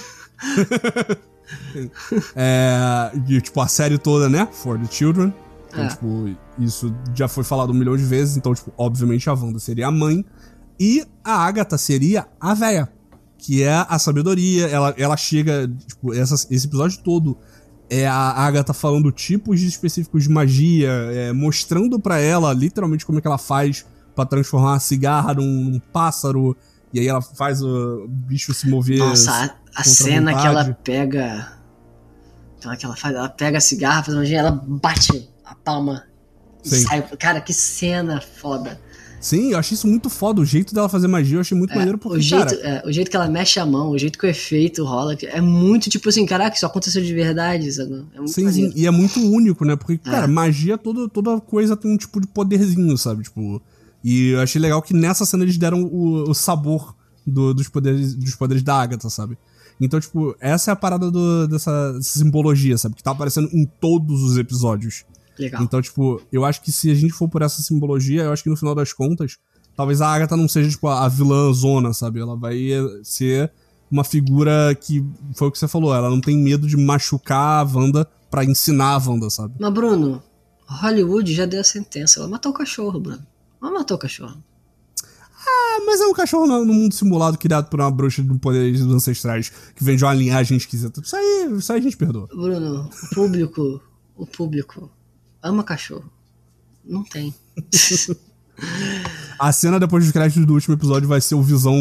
É, 2.35 3.13
e, 3.29 3.41
tipo, 3.41 3.61
a 3.61 3.69
série 3.69 3.99
toda, 3.99 4.29
né? 4.29 4.49
For 4.51 4.79
the 4.79 4.87
Children. 4.91 5.33
Então, 5.69 5.85
É. 5.85 5.89
tipo, 5.89 6.37
isso 6.59 6.95
já 7.15 7.29
foi 7.29 7.45
falado 7.45 7.71
um 7.71 7.75
milhão 7.75 7.97
de 7.97 8.03
vezes. 8.05 8.37
Então, 8.37 8.55
tipo, 8.55 8.73
obviamente 8.77 9.29
a 9.29 9.35
Wanda 9.35 9.59
seria 9.59 9.87
a 9.89 9.91
mãe. 9.91 10.25
E 10.79 11.05
a 11.25 11.33
Agatha 11.47 11.79
seria 11.79 12.27
a 12.41 12.55
véia. 12.55 12.89
Que 13.39 13.63
é 13.63 13.85
a 13.89 13.99
sabedoria. 13.99 14.67
Ela, 14.67 14.95
ela 14.99 15.17
chega, 15.17 15.71
tipo, 15.87 16.13
essa- 16.13 16.47
esse 16.51 16.67
episódio 16.67 16.99
todo 17.03 17.37
é 17.89 18.07
a 18.07 18.15
Agatha 18.33 18.73
falando 18.73 19.13
tipos 19.13 19.61
específicos 19.63 20.25
de 20.25 20.29
magia, 20.31 20.91
é, 21.13 21.33
mostrando 21.33 22.01
pra 22.01 22.19
ela 22.19 22.53
literalmente 22.53 23.07
como 23.07 23.19
é 23.19 23.21
que 23.21 23.27
ela 23.29 23.39
faz 23.39 23.87
pra 24.17 24.25
transformar 24.25 24.75
a 24.75 24.81
cigarra 24.81 25.35
num, 25.35 25.65
num 25.71 25.79
pássaro. 25.79 26.57
E 26.93 26.99
aí 26.99 27.07
ela 27.07 27.21
faz 27.21 27.63
o 27.63 28.07
bicho 28.09 28.55
se 28.55 28.69
mover. 28.69 28.99
Nossa, 28.99 29.31
a, 29.31 29.45
a 29.45 29.49
contra 29.49 29.61
a 29.75 29.85
cena 29.85 30.35
que 30.35 30.47
ela 30.47 30.65
pega. 30.83 31.53
Aquela 32.59 32.77
que 32.77 32.87
ela 32.87 32.97
faz, 32.97 33.15
ela 33.15 33.29
pega 33.29 33.59
a 33.59 33.61
cigarra, 33.61 34.03
faz 34.03 34.17
uma 34.17 34.23
magia, 34.23 34.39
ela 34.39 34.51
bate 34.51 35.29
a 35.45 35.55
palma 35.55 36.05
e 36.65 36.71
Sim. 36.71 36.87
sai. 36.87 37.03
Cara, 37.19 37.41
que 37.41 37.53
cena 37.53 38.21
foda. 38.21 38.81
Sim, 39.21 39.53
eu 39.53 39.59
achei 39.59 39.75
isso 39.75 39.87
muito 39.87 40.09
foda. 40.09 40.41
O 40.41 40.45
jeito 40.45 40.75
dela 40.75 40.89
fazer 40.89 41.09
magia 41.09 41.37
eu 41.37 41.41
achei 41.41 41.57
muito 41.57 41.73
É, 41.73 41.77
maneiro 41.77 41.99
porque, 41.99 42.19
o, 42.19 42.21
jeito, 42.21 42.57
cara, 42.57 42.83
é, 42.85 42.89
o 42.89 42.93
jeito 42.93 43.11
que 43.11 43.17
ela 43.17 43.29
mexe 43.29 43.59
a 43.61 43.67
mão, 43.67 43.91
o 43.91 43.99
jeito 43.99 44.19
que 44.19 44.27
o 44.27 44.29
efeito 44.29 44.85
rola, 44.85 45.17
é 45.23 45.41
muito 45.41 45.91
tipo 45.91 46.09
assim, 46.09 46.25
caraca, 46.25 46.57
isso 46.57 46.65
aconteceu 46.65 47.03
de 47.03 47.13
verdade, 47.13 47.71
sabe? 47.73 48.05
É 48.15 48.19
muito 48.19 48.33
sim, 48.33 48.73
e 48.75 48.87
é 48.87 48.91
muito 48.91 49.21
único, 49.21 49.65
né? 49.65 49.77
Porque, 49.77 49.99
cara, 49.99 50.27
magia, 50.27 50.79
toda, 50.79 51.09
toda 51.09 51.41
coisa 51.41 51.77
tem 51.77 51.91
um 51.91 51.97
tipo 51.97 52.21
de 52.21 52.27
poderzinho, 52.27 52.97
sabe? 52.97 53.25
Tipo, 53.25 53.61
e 54.09 54.29
eu 54.31 54.41
achei 54.41 54.61
legal 54.61 54.81
que 54.81 54.95
nessa 54.95 55.27
cena 55.27 55.43
eles 55.43 55.59
deram 55.59 55.83
o, 55.83 56.31
o 56.31 56.35
sabor 56.35 56.95
do- 57.27 57.53
dos, 57.53 57.69
poderes, 57.69 58.15
dos 58.15 58.35
poderes 58.35 58.63
da 58.63 58.81
Agatha, 58.81 59.11
sabe? 59.11 59.37
Então, 59.81 59.99
tipo, 60.01 60.35
essa 60.41 60.71
é 60.71 60.73
a 60.73 60.77
parada 60.77 61.11
do, 61.11 61.47
dessa 61.49 61.99
simbologia, 62.01 62.79
sabe? 62.79 62.95
Que 62.95 63.03
tá 63.03 63.11
aparecendo 63.11 63.49
em 63.53 63.67
todos 63.67 64.23
os 64.23 64.39
episódios. 64.39 65.05
Legal. 65.39 65.63
Então, 65.63 65.83
tipo, 65.83 66.23
eu 66.33 66.45
acho 66.45 66.63
que 66.63 66.73
se 66.73 66.91
a 66.91 66.95
gente 66.95 67.13
for 67.13 67.29
por 67.29 67.43
essa 67.43 67.61
simbologia, 67.63 68.23
eu 68.23 68.33
acho 68.33 68.43
que 68.43 68.49
no 68.49 68.57
final 68.57 68.75
das 68.75 68.93
contas, 68.95 69.37
talvez 69.77 70.01
a 70.01 70.09
Agatha 70.09 70.37
não 70.37 70.49
seja, 70.49 70.71
tipo, 70.71 70.89
a 70.89 71.07
vilã 71.09 71.53
zona, 71.53 71.93
sabe? 71.93 72.21
Ela 72.21 72.37
vai 72.37 72.59
ser 73.03 73.51
uma 73.91 74.03
figura 74.03 74.75
que, 74.81 75.05
foi 75.35 75.49
o 75.49 75.51
que 75.53 75.59
você 75.59 75.69
falou, 75.69 75.95
ela 75.95 76.09
não 76.09 76.21
tem 76.21 76.39
medo 76.39 76.67
de 76.67 76.77
machucar 76.77 77.61
a 77.61 77.69
Wanda 77.71 78.09
pra 78.31 78.45
ensinar 78.45 78.95
a 78.95 78.99
Wanda, 79.11 79.29
sabe? 79.29 79.55
Mas, 79.61 79.73
Bruno, 79.75 80.23
Hollywood 80.67 81.35
já 81.35 81.45
deu 81.45 81.61
a 81.61 81.65
sentença. 81.65 82.21
Ela 82.21 82.29
matou 82.29 82.51
o 82.53 82.55
cachorro, 82.55 82.99
Bruno. 82.99 83.23
Ela 83.63 83.71
matou 83.73 83.97
o 83.97 84.01
cachorro. 84.01 84.37
Ah, 85.49 85.81
mas 85.87 86.01
é 86.01 86.07
um 86.07 86.13
cachorro 86.13 86.47
no, 86.47 86.65
mundo 86.65 86.93
simulado 86.95 87.39
criado 87.39 87.69
por 87.69 87.81
uma 87.81 87.91
bruxa 87.91 88.23
de 88.23 88.39
poderes 88.39 88.81
dos 88.81 88.93
ancestrais 88.95 89.53
que 89.75 89.85
vem 89.85 89.97
de 89.97 90.05
uma 90.05 90.13
linhagem 90.15 90.57
esquisita. 90.57 91.01
Isso 91.01 91.15
aí, 91.17 91.49
isso 91.57 91.73
aí 91.73 91.79
a 91.79 91.83
gente 91.83 91.97
perdoa. 91.97 92.27
Bruno, 92.27 92.91
o 93.13 93.15
público, 93.15 93.81
o 94.17 94.27
público 94.27 94.91
ama 95.43 95.63
cachorro. 95.63 96.11
Não 96.85 97.05
tem. 97.05 97.35
A 99.39 99.53
cena 99.53 99.79
depois 99.79 100.03
dos 100.03 100.13
créditos 100.13 100.47
do 100.47 100.55
último 100.55 100.75
episódio 100.75 101.07
vai 101.07 101.21
ser 101.21 101.35
o 101.35 101.43
Visão 101.43 101.75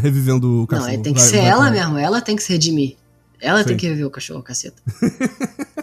revivendo 0.00 0.62
o 0.62 0.66
cachorro. 0.68 0.92
Não, 0.92 1.02
tem 1.02 1.12
que 1.12 1.18
Vai- 1.20 1.28
ser 1.28 1.38
vai- 1.38 1.46
ela 1.48 1.60
vai. 1.62 1.70
mesmo. 1.72 1.98
Ela 1.98 2.20
tem 2.20 2.36
que 2.36 2.42
se 2.44 2.52
redimir. 2.52 2.96
Ela 3.40 3.64
tem 3.64 3.76
que 3.76 3.88
rever 3.88 4.06
o 4.06 4.10
cachorro, 4.10 4.42
caceta. 4.42 4.80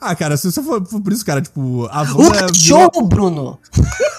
Ah, 0.00 0.14
cara, 0.14 0.36
se 0.36 0.52
você 0.52 0.62
for, 0.62 0.84
for 0.86 1.00
por 1.00 1.12
isso, 1.12 1.24
cara, 1.24 1.40
tipo, 1.40 1.86
a 1.90 2.02
O 2.02 2.04
virou- 2.04 2.30
cachorro, 2.32 3.02
Bruno! 3.08 3.58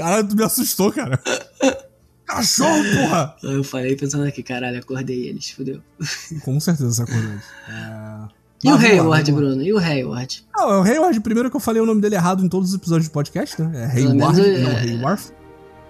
Caralho, 0.00 0.26
tu 0.28 0.34
me 0.36 0.42
assustou, 0.44 0.90
cara. 0.92 1.20
Cachorro, 2.26 2.82
porra! 2.94 3.36
Eu 3.42 3.64
falei 3.64 3.96
pensando 3.96 4.24
aqui, 4.24 4.42
caralho, 4.42 4.78
acordei 4.78 5.26
eles, 5.28 5.50
fodeu. 5.50 5.80
Com 6.44 6.58
certeza 6.60 6.90
você 6.92 7.02
acordou. 7.02 7.30
É... 7.68 8.40
E 8.62 8.68
o 8.68 8.72
Mas 8.72 8.84
Hayward. 8.84 9.32
Bruno? 9.32 9.62
E 9.62 9.72
o 9.72 9.78
Hayward? 9.78 10.46
Ah, 10.54 10.80
o 10.80 10.82
Hayward, 10.82 11.18
primeiro 11.20 11.50
que 11.50 11.56
eu 11.56 11.60
falei 11.60 11.80
o 11.80 11.86
nome 11.86 12.02
dele 12.02 12.14
errado 12.14 12.44
em 12.44 12.48
todos 12.48 12.68
os 12.68 12.74
episódios 12.74 13.08
do 13.08 13.12
podcast, 13.12 13.60
né? 13.62 13.84
É 13.90 13.98
Hayward, 13.98 14.40
menos, 14.42 14.60
não 14.62 14.70
é- 14.70 14.80
Hayward. 14.80 15.22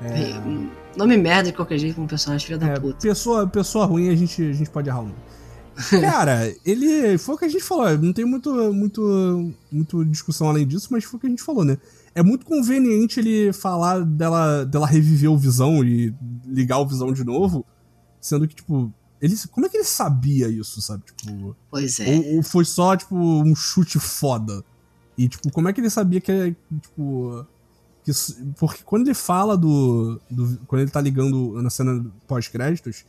Hey, 0.02 0.70
Nome 0.96 1.16
merda 1.16 1.50
de 1.50 1.52
qualquer 1.56 1.78
jeito 1.78 1.96
com 1.96 2.02
um 2.02 2.06
personagem 2.06 2.46
filho 2.46 2.58
da 2.60 2.68
É, 2.68 2.78
puta. 2.78 2.98
pessoa, 3.00 3.46
pessoa 3.46 3.86
ruim 3.86 4.08
a 4.08 4.14
gente, 4.16 4.40
a 4.42 4.52
gente 4.52 4.70
pode 4.70 4.88
errar 4.88 5.00
o 5.00 5.02
nome. 5.02 5.14
Cara, 6.00 6.54
ele. 6.64 7.18
Foi 7.18 7.34
o 7.34 7.38
que 7.38 7.44
a 7.44 7.48
gente 7.48 7.62
falou, 7.64 7.98
não 7.98 8.12
tem 8.12 8.24
muito, 8.24 8.52
muito, 8.72 9.52
muito 9.70 10.04
discussão 10.04 10.48
além 10.48 10.66
disso, 10.66 10.88
mas 10.90 11.04
foi 11.04 11.18
o 11.18 11.20
que 11.20 11.26
a 11.26 11.30
gente 11.30 11.42
falou, 11.42 11.64
né? 11.64 11.76
É 12.14 12.22
muito 12.22 12.44
conveniente 12.44 13.20
ele 13.20 13.52
falar 13.52 14.04
dela, 14.04 14.64
dela 14.64 14.86
reviver 14.86 15.30
o 15.30 15.38
Visão 15.38 15.84
e 15.84 16.14
ligar 16.44 16.78
o 16.78 16.86
Visão 16.86 17.12
de 17.12 17.24
novo, 17.24 17.64
sendo 18.20 18.46
que, 18.48 18.54
tipo. 18.54 18.92
Ele, 19.20 19.34
como 19.50 19.66
é 19.66 19.68
que 19.68 19.76
ele 19.76 19.84
sabia 19.84 20.48
isso, 20.48 20.80
sabe? 20.80 21.04
Tipo. 21.04 21.56
Pois 21.70 22.00
é. 22.00 22.16
Ou, 22.16 22.36
ou 22.36 22.42
foi 22.42 22.64
só, 22.64 22.96
tipo, 22.96 23.14
um 23.16 23.54
chute 23.54 23.98
foda? 23.98 24.64
E, 25.16 25.28
tipo, 25.28 25.52
como 25.52 25.68
é 25.68 25.72
que 25.72 25.80
ele 25.80 25.90
sabia 25.90 26.20
que 26.20 26.32
é, 26.32 26.56
tipo... 26.80 27.46
Que, 28.02 28.12
porque 28.58 28.82
quando 28.82 29.06
ele 29.06 29.14
fala 29.14 29.56
do, 29.56 30.18
do... 30.30 30.58
Quando 30.66 30.80
ele 30.80 30.90
tá 30.90 31.00
ligando 31.00 31.60
na 31.62 31.68
cena 31.68 32.04
pós-créditos, 32.26 33.04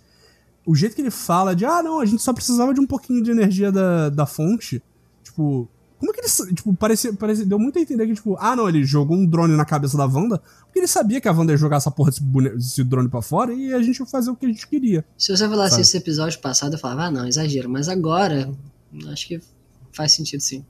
o 0.66 0.76
jeito 0.76 0.94
que 0.94 1.02
ele 1.02 1.12
fala 1.12 1.56
de, 1.56 1.66
ah, 1.66 1.82
não, 1.82 2.02
a 2.02 2.06
gente 2.06 2.22
só 2.22 2.34
precisava 2.34 2.74
de 2.74 2.82
um 2.82 2.86
pouquinho 2.86 3.24
de 3.24 3.32
energia 3.32 3.72
da, 3.72 4.10
da 4.10 4.26
fonte, 4.26 4.84
tipo... 5.24 5.70
Como 6.02 6.12
é 6.12 6.16
que 6.16 6.22
ele... 6.22 6.56
Tipo, 6.56 6.74
parecia, 6.74 7.14
parecia... 7.14 7.46
Deu 7.46 7.60
muito 7.60 7.78
a 7.78 7.82
entender 7.82 8.08
que, 8.08 8.16
tipo, 8.16 8.36
ah, 8.40 8.56
não, 8.56 8.68
ele 8.68 8.84
jogou 8.84 9.16
um 9.16 9.24
drone 9.24 9.56
na 9.56 9.64
cabeça 9.64 9.96
da 9.96 10.08
Wanda, 10.08 10.42
porque 10.66 10.80
ele 10.80 10.88
sabia 10.88 11.22
que 11.22 11.28
a 11.28 11.32
Wanda 11.32 11.54
ia 11.54 11.58
jogar 11.58 11.78
essa 11.78 11.92
porra 11.92 12.10
desse, 12.10 12.24
desse 12.24 12.84
drone 12.84 13.08
pra 13.08 13.22
fora 13.22 13.54
e 13.54 13.72
a 13.72 13.80
gente 13.84 14.00
ia 14.00 14.06
fazer 14.08 14.32
o 14.32 14.36
que 14.36 14.48
a 14.48 14.50
gente 14.50 14.68
queria. 14.68 15.06
Se 15.16 15.36
você 15.36 15.48
falasse 15.48 15.74
Sabe? 15.74 15.82
esse 15.84 15.96
episódio 15.96 16.40
passado, 16.40 16.74
eu 16.74 16.80
falava, 16.80 17.04
ah, 17.04 17.12
não, 17.12 17.28
exagero. 17.28 17.70
Mas 17.70 17.88
agora, 17.88 18.52
acho 19.10 19.28
que 19.28 19.40
faz 19.94 20.14
sentido 20.14 20.42
sim. 20.42 20.66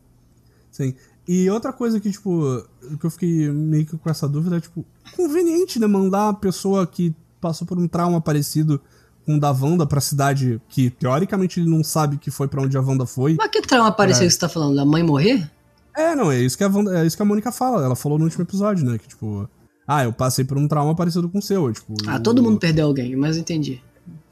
Sim. 0.70 0.94
E 1.26 1.50
outra 1.50 1.72
coisa 1.72 1.98
que, 1.98 2.12
tipo, 2.12 2.62
que 3.00 3.06
eu 3.06 3.10
fiquei 3.10 3.50
meio 3.50 3.86
que 3.86 3.98
com 3.98 4.10
essa 4.10 4.28
dúvida 4.28 4.58
é, 4.58 4.60
tipo, 4.60 4.86
conveniente, 5.16 5.80
né? 5.80 5.88
Mandar 5.88 6.28
a 6.28 6.34
pessoa 6.34 6.86
que 6.86 7.16
passou 7.40 7.66
por 7.66 7.80
um 7.80 7.88
trauma 7.88 8.20
parecido 8.20 8.82
com 9.26 9.36
o 9.36 9.40
da 9.40 9.52
Wanda 9.52 9.86
pra 9.86 10.02
cidade 10.02 10.60
que, 10.70 10.90
teoricamente, 10.90 11.60
ele 11.60 11.70
não 11.70 11.84
sabe 11.84 12.18
que 12.18 12.32
foi 12.32 12.48
pra 12.48 12.62
onde 12.62 12.76
a 12.78 12.82
Wanda 12.82 13.06
foi. 13.06 13.36
Mas 13.38 13.50
que 13.52 13.62
trauma 13.62 13.90
apareceu 13.90 14.24
É. 14.24 14.28
que 14.28 14.34
você 14.34 14.40
tá 14.40 14.50
falando? 14.50 14.76
Da 14.76 14.86
mãe 14.86 15.04
morrer? 15.04 15.50
É, 15.96 16.16
não, 16.16 16.32
é 16.32 16.40
isso 16.40 16.58
que 16.58 16.64
a, 16.64 16.68
Wanda, 16.70 17.00
é 17.00 17.06
isso 17.06 17.16
que 17.16 17.22
a 17.22 17.26
Mônica 17.26 17.52
fala. 17.52 17.84
Ela 17.84 17.96
falou 17.96 18.18
no 18.18 18.24
último 18.26 18.44
episódio, 18.44 18.86
né? 18.90 18.98
Que, 18.98 19.08
tipo, 19.08 19.48
ah, 19.88 20.04
eu 20.04 20.14
passei 20.14 20.44
por 20.46 20.58
um 20.58 20.68
trauma 20.68 20.96
parecido 20.96 21.28
com 21.30 21.40
o 21.40 21.42
seu. 21.42 21.72
Tipo, 21.74 21.94
Ah, 22.08 22.16
eu- 22.16 22.24
todo 22.24 22.42
mundo 22.42 22.58
perdeu 22.60 22.88
alguém, 22.88 23.16
mas 23.16 23.36
eu 23.36 23.42
entendi. 23.42 23.82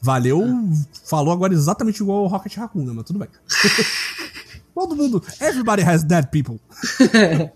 Valeu, 0.01 0.41
falou 1.05 1.33
agora 1.33 1.53
exatamente 1.53 2.01
igual 2.01 2.19
ao 2.19 2.27
Rocket 2.27 2.55
Raccoon, 2.55 2.85
né? 2.85 2.93
Mas 2.95 3.03
tudo 3.05 3.19
bem. 3.19 3.27
Todo 4.73 4.95
mundo. 4.95 5.21
Everybody 5.41 5.83
has 5.83 6.03
dead 6.03 6.27
people. 6.31 6.57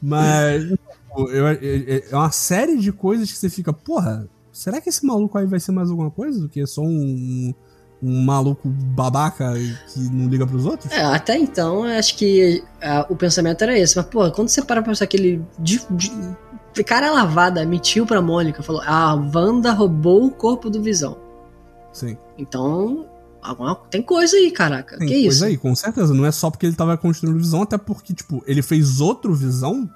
Mas. 0.00 0.62
tipo, 0.68 1.28
eu- 1.30 1.46
é, 1.48 2.02
é 2.10 2.16
uma 2.16 2.30
série 2.30 2.78
de 2.78 2.90
coisas 2.92 3.30
que 3.30 3.36
você 3.36 3.50
fica, 3.50 3.72
porra, 3.72 4.26
será 4.60 4.78
que 4.78 4.90
esse 4.90 5.06
maluco 5.06 5.38
aí 5.38 5.46
vai 5.46 5.58
ser 5.58 5.72
mais 5.72 5.88
alguma 5.88 6.10
coisa 6.10 6.38
do 6.38 6.48
que 6.48 6.64
só 6.66 6.82
um, 6.82 7.54
um 8.02 8.22
maluco 8.22 8.68
babaca 8.68 9.54
que 9.54 10.00
não 10.12 10.28
liga 10.28 10.46
pros 10.46 10.66
outros? 10.66 10.92
É, 10.92 11.02
até 11.02 11.38
então, 11.38 11.84
acho 11.84 12.14
que 12.14 12.62
ah, 12.82 13.06
o 13.08 13.16
pensamento 13.16 13.62
era 13.62 13.78
esse. 13.78 13.96
Mas, 13.96 14.04
pô, 14.06 14.30
quando 14.30 14.48
você 14.48 14.60
para 14.60 14.82
pra 14.82 14.90
pensar 14.90 15.06
que 15.06 15.16
ele. 15.16 15.42
De, 15.58 15.80
de, 15.90 16.84
cara 16.84 17.10
lavada, 17.10 17.64
mentiu 17.64 18.04
pra 18.04 18.20
Mônica, 18.20 18.62
falou: 18.62 18.82
"Ah, 18.84 19.12
a 19.12 19.14
Wanda 19.14 19.72
roubou 19.72 20.26
o 20.26 20.30
corpo 20.30 20.68
do 20.68 20.82
Visão. 20.82 21.16
Sim. 21.90 22.18
Então, 22.36 23.06
alguma, 23.40 23.74
tem 23.90 24.02
coisa 24.02 24.36
aí, 24.36 24.50
caraca. 24.50 24.98
Tem 24.98 25.08
que 25.08 25.22
coisa 25.22 25.28
isso? 25.28 25.44
aí, 25.46 25.56
com 25.56 25.74
certeza. 25.74 26.12
Não 26.12 26.26
é 26.26 26.30
só 26.30 26.50
porque 26.50 26.66
ele 26.66 26.76
tava 26.76 26.98
construindo 26.98 27.38
visão, 27.38 27.62
até 27.62 27.78
porque, 27.78 28.12
tipo, 28.12 28.42
ele 28.46 28.60
fez 28.60 29.00
outro 29.00 29.34
visão. 29.34 29.88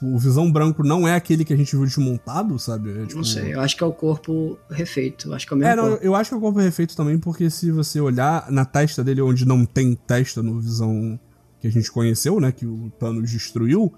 Tipo, 0.00 0.14
o 0.14 0.18
visão 0.18 0.50
branco 0.50 0.82
não 0.82 1.06
é 1.06 1.14
aquele 1.14 1.44
que 1.44 1.52
a 1.52 1.56
gente 1.56 1.76
viu 1.76 1.84
desmontado, 1.84 2.58
sabe? 2.58 2.90
É, 2.90 3.02
tipo, 3.06 3.16
Não 3.16 3.24
sei, 3.24 3.54
eu 3.54 3.60
acho 3.60 3.76
que 3.76 3.84
é 3.84 3.86
o 3.86 3.92
corpo 3.92 4.58
refeito. 4.70 5.28
eu 5.28 5.34
Acho 5.34 5.46
que 5.46 5.52
é 5.52 5.56
o 5.56 5.58
mesmo 5.58 5.70
É, 5.72 5.76
não, 5.76 5.90
corpo. 5.90 6.04
eu 6.04 6.14
acho 6.14 6.30
que 6.30 6.36
o 6.36 6.40
corpo 6.40 6.58
é 6.60 6.64
refeito 6.64 6.96
também, 6.96 7.18
porque 7.18 7.50
se 7.50 7.70
você 7.70 8.00
olhar 8.00 8.50
na 8.50 8.64
testa 8.64 9.04
dele, 9.04 9.20
onde 9.20 9.46
não 9.46 9.66
tem 9.66 9.94
testa 9.94 10.42
no 10.42 10.58
visão 10.58 11.20
que 11.60 11.66
a 11.66 11.70
gente 11.70 11.92
conheceu, 11.92 12.40
né? 12.40 12.50
Que 12.50 12.64
o 12.64 12.90
Thanos 12.98 13.30
destruiu, 13.30 13.92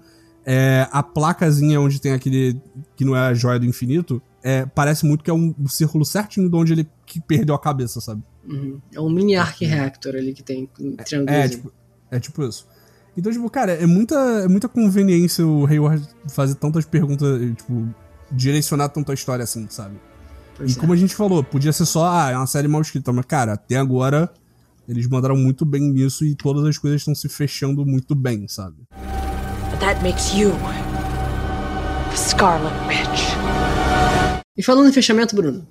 é, 0.45 0.85
a 0.91 1.01
placazinha 1.01 1.79
onde 1.79 2.01
tem 2.01 2.11
aquele. 2.11 2.59
que 2.97 3.05
não 3.05 3.15
é 3.15 3.19
a 3.19 3.33
joia 3.33 3.57
do 3.57 3.65
infinito, 3.65 4.21
é, 4.43 4.65
parece 4.65 5.05
muito 5.05 5.23
que 5.23 5.29
é 5.31 5.33
um, 5.33 5.55
um 5.57 5.67
círculo 5.69 6.03
certinho 6.03 6.49
de 6.49 6.55
onde 6.57 6.73
ele 6.73 6.87
que 7.05 7.21
perdeu 7.21 7.55
a 7.55 7.59
cabeça, 7.59 8.01
sabe? 8.01 8.21
Uhum. 8.45 8.81
É 8.93 8.99
um 8.99 9.09
mini 9.09 9.37
arc 9.37 9.63
reactor 9.63 10.15
ali 10.15 10.33
que 10.33 10.43
tem 10.43 10.69
triângulo. 11.05 11.33
É, 11.33 11.47
tipo, 11.47 11.71
é 12.11 12.19
tipo 12.19 12.43
isso. 12.43 12.67
Então, 13.15 13.31
tipo, 13.31 13.47
cara, 13.49 13.73
é 13.73 13.85
muita, 13.85 14.15
é 14.15 14.47
muita 14.47 14.67
conveniência 14.67 15.45
o 15.45 15.65
Hayward 15.67 16.07
fazer 16.29 16.55
tantas 16.55 16.83
perguntas, 16.85 17.39
tipo, 17.55 17.87
direcionar 18.31 18.89
tanta 18.89 19.13
história 19.13 19.43
assim, 19.43 19.67
sabe? 19.69 19.95
Pois 20.57 20.71
E 20.71 20.77
é. 20.77 20.79
como 20.79 20.93
a 20.93 20.95
gente 20.95 21.15
falou, 21.15 21.43
podia 21.43 21.71
ser 21.71 21.85
só, 21.85 22.09
ah, 22.09 22.31
é 22.31 22.37
uma 22.37 22.47
série 22.47 22.67
mal 22.67 22.81
escrita, 22.81 23.13
mas, 23.13 23.25
cara, 23.25 23.53
até 23.53 23.77
agora 23.77 24.31
eles 24.87 25.07
mandaram 25.07 25.37
muito 25.37 25.63
bem 25.63 25.81
nisso 25.91 26.25
e 26.25 26.35
todas 26.35 26.65
as 26.65 26.77
coisas 26.77 27.01
estão 27.01 27.15
se 27.15 27.29
fechando 27.29 27.85
muito 27.85 28.15
bem, 28.15 28.47
sabe? 28.47 28.77
That 29.79 30.01
makes 30.01 30.33
you 30.33 30.51
the 32.09 32.17
Scarlet 32.17 32.73
Witch. 32.87 33.33
E 34.57 34.63
falando 34.63 34.89
em 34.89 34.93
fechamento, 34.93 35.35
Bruno, 35.35 35.67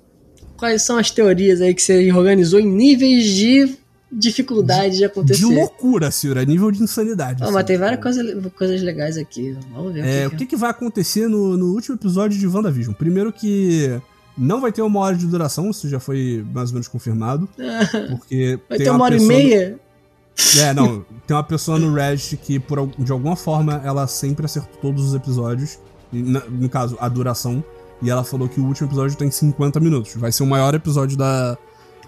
quais 0.57 0.81
são 0.81 0.97
as 0.97 1.11
teorias 1.11 1.61
aí 1.61 1.73
que 1.73 1.81
você 1.81 2.11
organizou 2.11 2.59
em 2.59 2.65
níveis 2.65 3.25
de 3.25 3.77
dificuldade 4.17 4.97
de 4.97 5.05
acontecer? 5.05 5.39
De 5.39 5.45
loucura, 5.55 6.09
é 6.41 6.45
nível 6.45 6.71
de 6.71 6.81
insanidade. 6.83 7.41
Ah, 7.41 7.45
assim, 7.45 7.53
mas 7.53 7.63
tem 7.65 7.77
várias 7.77 7.99
tipo. 8.03 8.49
coisas, 8.51 8.81
legais 8.81 9.17
aqui. 9.17 9.57
Vamos 9.73 9.93
ver 9.93 10.05
É, 10.05 10.25
o 10.25 10.27
o 10.27 10.31
que, 10.31 10.37
que, 10.37 10.45
que 10.47 10.55
vai 10.55 10.69
acontecer 10.69 11.27
no, 11.27 11.57
no 11.57 11.73
último 11.73 11.95
episódio 11.95 12.37
de 12.39 12.47
WandaVision? 12.47 12.93
Primeiro 12.93 13.31
que 13.31 13.99
não 14.37 14.61
vai 14.61 14.71
ter 14.71 14.81
uma 14.81 14.99
hora 14.99 15.15
de 15.15 15.25
duração, 15.27 15.69
isso 15.69 15.87
já 15.89 15.99
foi 15.99 16.45
mais 16.53 16.69
ou 16.69 16.73
menos 16.75 16.87
confirmado. 16.87 17.47
Porque 18.09 18.59
Vai 18.69 18.77
tem 18.77 18.85
ter 18.85 18.91
uma 18.91 19.03
hora 19.05 19.15
e 19.15 19.19
pessoa 19.19 19.33
no- 19.33 19.43
meia? 19.43 19.79
É, 20.59 20.73
não. 20.73 21.05
Tem 21.27 21.35
uma 21.37 21.43
pessoa 21.43 21.77
no 21.77 21.93
Reddit 21.93 22.37
que, 22.37 22.59
por, 22.59 22.87
de 22.97 23.11
alguma 23.11 23.35
forma, 23.35 23.81
ela 23.85 24.07
sempre 24.07 24.45
acertou 24.45 24.71
todos 24.81 25.05
os 25.09 25.13
episódios. 25.13 25.77
no 26.11 26.69
caso, 26.69 26.97
a 26.99 27.07
duração. 27.07 27.63
E 28.01 28.09
ela 28.09 28.23
falou 28.23 28.49
que 28.49 28.59
o 28.59 28.65
último 28.65 28.87
episódio 28.89 29.15
tem 29.15 29.29
50 29.31 29.79
minutos. 29.79 30.13
Vai 30.15 30.31
ser 30.31 30.43
o 30.43 30.47
maior 30.47 30.73
episódio 30.73 31.15
da, 31.15 31.57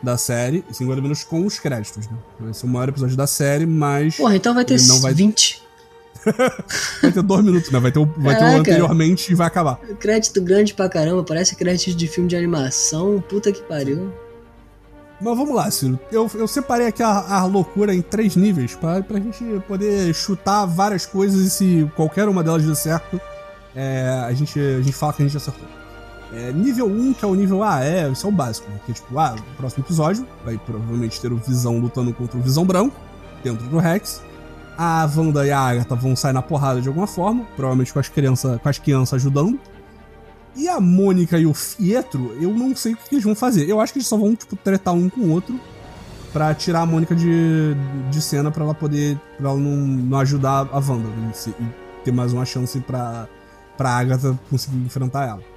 da 0.02 0.18
série. 0.18 0.64
50 0.72 1.02
minutos 1.02 1.24
com 1.24 1.46
os 1.46 1.60
créditos, 1.60 2.08
né? 2.08 2.18
Vai 2.40 2.54
ser 2.54 2.66
o 2.66 2.70
maior 2.70 2.90
episódio 2.90 3.16
da 3.16 3.28
série, 3.28 3.66
mas. 3.66 4.18
Porra, 4.18 4.36
então 4.36 4.54
vai 4.54 4.66
ter 4.66 4.80
não 4.84 5.00
vai- 5.02 5.14
20. 5.14 5.64
Vai 7.04 7.12
ter 7.12 7.22
dois 7.22 7.46
minutos, 7.46 7.70
né? 7.70 7.80
Vai 7.80 7.92
ter 7.92 8.00
o, 8.00 8.06
vai 8.18 8.36
ter 8.36 8.44
o 8.44 8.48
anteriormente 8.48 9.32
e 9.32 9.36
vai 9.36 9.46
acabar. 9.46 9.76
Crédito 10.00 10.42
grande 10.42 10.74
pra 10.74 10.90
caramba, 10.90 11.24
parece 11.24 11.56
crédito 11.56 11.96
de 11.96 12.08
filme 12.08 12.28
de 12.28 12.36
animação. 12.36 13.24
Puta 13.30 13.52
que 13.52 13.62
pariu. 13.62 14.12
Mas 15.22 15.38
vamos 15.38 15.56
lá, 15.56 15.70
Ciro. 15.70 16.00
Eu, 16.12 16.30
eu 16.34 16.48
separei 16.48 16.88
aqui 16.88 17.04
a, 17.04 17.10
a 17.10 17.46
loucura 17.46 17.94
em 17.94 18.02
três 18.02 18.36
níveis 18.36 18.76
pra, 18.76 19.04
pra 19.04 19.20
gente 19.20 19.44
poder 19.68 20.16
chutar 20.16 20.66
várias 20.66 21.06
coisas 21.06 21.42
e 21.42 21.50
se 21.52 21.92
qualquer 21.96 22.28
uma 22.28 22.44
delas 22.44 22.64
der 22.66 22.76
certo, 22.76 23.22
é, 23.76 24.24
a, 24.26 24.34
gente, 24.34 24.60
a 24.60 24.82
gente 24.82 24.94
fala 24.94 25.14
que 25.14 25.22
a 25.22 25.26
gente 25.28 25.38
acertou. 25.38 25.68
É, 26.34 26.52
nível 26.52 26.88
1, 26.88 27.14
que 27.14 27.24
é 27.24 27.28
o 27.28 27.36
nível 27.36 27.64
A, 27.64 27.84
é, 27.84 28.10
isso 28.10 28.26
é 28.26 28.30
o 28.30 28.32
básico, 28.32 28.70
né? 28.70 28.80
Que 28.86 28.94
tipo, 28.94 29.18
ah, 29.18 29.36
no 29.36 29.56
próximo 29.56 29.84
episódio 29.84 30.28
vai 30.44 30.58
provavelmente 30.58 31.22
ter 31.22 31.32
o 31.32 31.38
Visão 31.38 31.80
lutando 31.80 32.14
contra 32.14 32.38
o 32.38 32.42
Visão 32.42 32.66
Branco, 32.66 32.96
dentro 33.44 33.68
do 33.68 33.78
Rex. 33.78 34.22
A 34.78 35.10
Wanda 35.16 35.46
e 35.46 35.52
a 35.52 35.60
Agatha 35.60 35.96
vão 35.96 36.16
sair 36.16 36.34
na 36.34 36.42
porrada 36.42 36.82
de 36.82 36.88
alguma 36.88 37.08
forma, 37.08 37.46
provavelmente 37.56 37.94
com 37.94 38.00
as 38.00 38.10
crianças, 38.10 38.60
com 38.60 38.70
as 38.70 38.78
crianças 38.78 39.14
ajudando. 39.14 39.60
E 40.56 40.68
a 40.68 40.80
Mônica 40.80 41.38
e 41.38 41.46
o 41.46 41.54
Fietro, 41.54 42.36
eu 42.42 42.52
não 42.54 42.76
sei 42.76 42.94
o 42.94 42.98
que 42.98 43.16
eles 43.16 43.24
vão 43.24 43.36
fazer. 43.36 43.70
Eu 43.70 43.80
acho 43.80 43.94
que 43.94 44.00
eles 44.00 44.08
só 44.08 44.18
vão, 44.18 44.36
tipo, 44.36 44.56
tretar 44.56 44.94
um 44.94 45.10
com 45.10 45.22
o 45.22 45.32
outro 45.32 45.60
para 46.34 46.54
tirar 46.54 46.82
a 46.82 46.86
Mônica 46.86 47.16
de, 47.16 47.76
de 48.10 48.22
cena 48.22 48.52
para 48.52 48.64
ela 48.64 48.74
poder. 48.74 49.18
pra 49.38 49.50
ela 49.50 49.60
não, 49.60 49.76
não 49.76 50.18
ajudar 50.20 50.68
a 50.72 50.78
Wanda 50.78 51.08
e 51.48 51.54
ter 52.04 52.12
mais 52.12 52.34
uma 52.34 52.46
chance 52.46 52.80
pra, 52.82 53.28
pra 53.78 53.92
Agatha 53.92 54.38
conseguir 54.50 54.78
enfrentar 54.78 55.28
ela. 55.28 55.55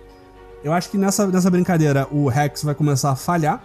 Eu 0.63 0.73
acho 0.73 0.91
que 0.91 0.99
nessa, 0.99 1.27
nessa 1.27 1.51
brincadeira 1.51 2.07
o 2.11 2.29
Rex 2.29 2.63
vai 2.63 2.75
começar 2.75 3.11
a 3.11 3.17
falhar 3.17 3.63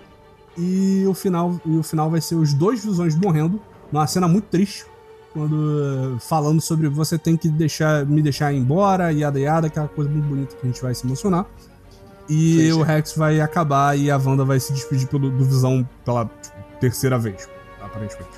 e 0.58 1.04
o 1.08 1.14
final, 1.14 1.60
e 1.66 1.78
o 1.78 1.84
final 1.84 2.10
vai 2.10 2.22
ser 2.22 2.36
os 2.36 2.54
dois 2.54 2.84
visões 2.84 3.16
morrendo 3.16 3.60
numa 3.92 4.06
cena 4.08 4.28
muito 4.28 4.46
triste. 4.46 4.86
Quando 5.34 6.18
falando 6.20 6.62
sobre 6.62 6.88
você 6.88 7.18
tem 7.18 7.36
que 7.36 7.50
deixar 7.50 8.06
me 8.06 8.22
deixar 8.22 8.54
embora, 8.54 9.12
yada 9.12 9.40
yada, 9.40 9.68
aquela 9.68 9.88
coisa 9.88 10.10
muito 10.10 10.28
bonita 10.28 10.56
que 10.56 10.62
a 10.64 10.70
gente 10.70 10.82
vai 10.82 10.94
se 10.94 11.06
emocionar. 11.06 11.48
E 12.30 12.72
o 12.72 12.84
Rex 12.84 13.16
vai 13.18 13.42
acabar 13.42 13.98
e 13.98 14.10
a 14.10 14.18
Wanda 14.18 14.46
vai 14.46 14.60
se 14.60 14.72
despedir 14.72 15.08
pelo, 15.08 15.30
do 15.30 15.44
Visão 15.44 15.88
pela 16.06 16.26
tipo, 16.26 16.56
terceira 16.80 17.18
vez, 17.18 17.50
aparentemente. 17.82 18.30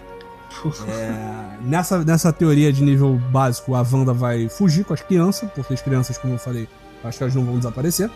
É, 0.88 1.58
nessa, 1.64 2.04
nessa 2.04 2.34
teoria 2.34 2.72
de 2.72 2.82
nível 2.82 3.20
básico, 3.30 3.76
a 3.76 3.82
Wanda 3.82 4.14
vai 4.14 4.48
fugir 4.50 4.86
com 4.86 4.94
as 4.94 5.02
crianças, 5.02 5.50
porque 5.52 5.74
as 5.74 5.82
crianças, 5.82 6.18
como 6.18 6.34
eu 6.34 6.40
falei, 6.40 6.68
acho 7.04 7.18
que 7.18 7.24
elas 7.24 7.36
não 7.36 7.46
vão 7.46 7.58
desaparecer. 7.58 8.10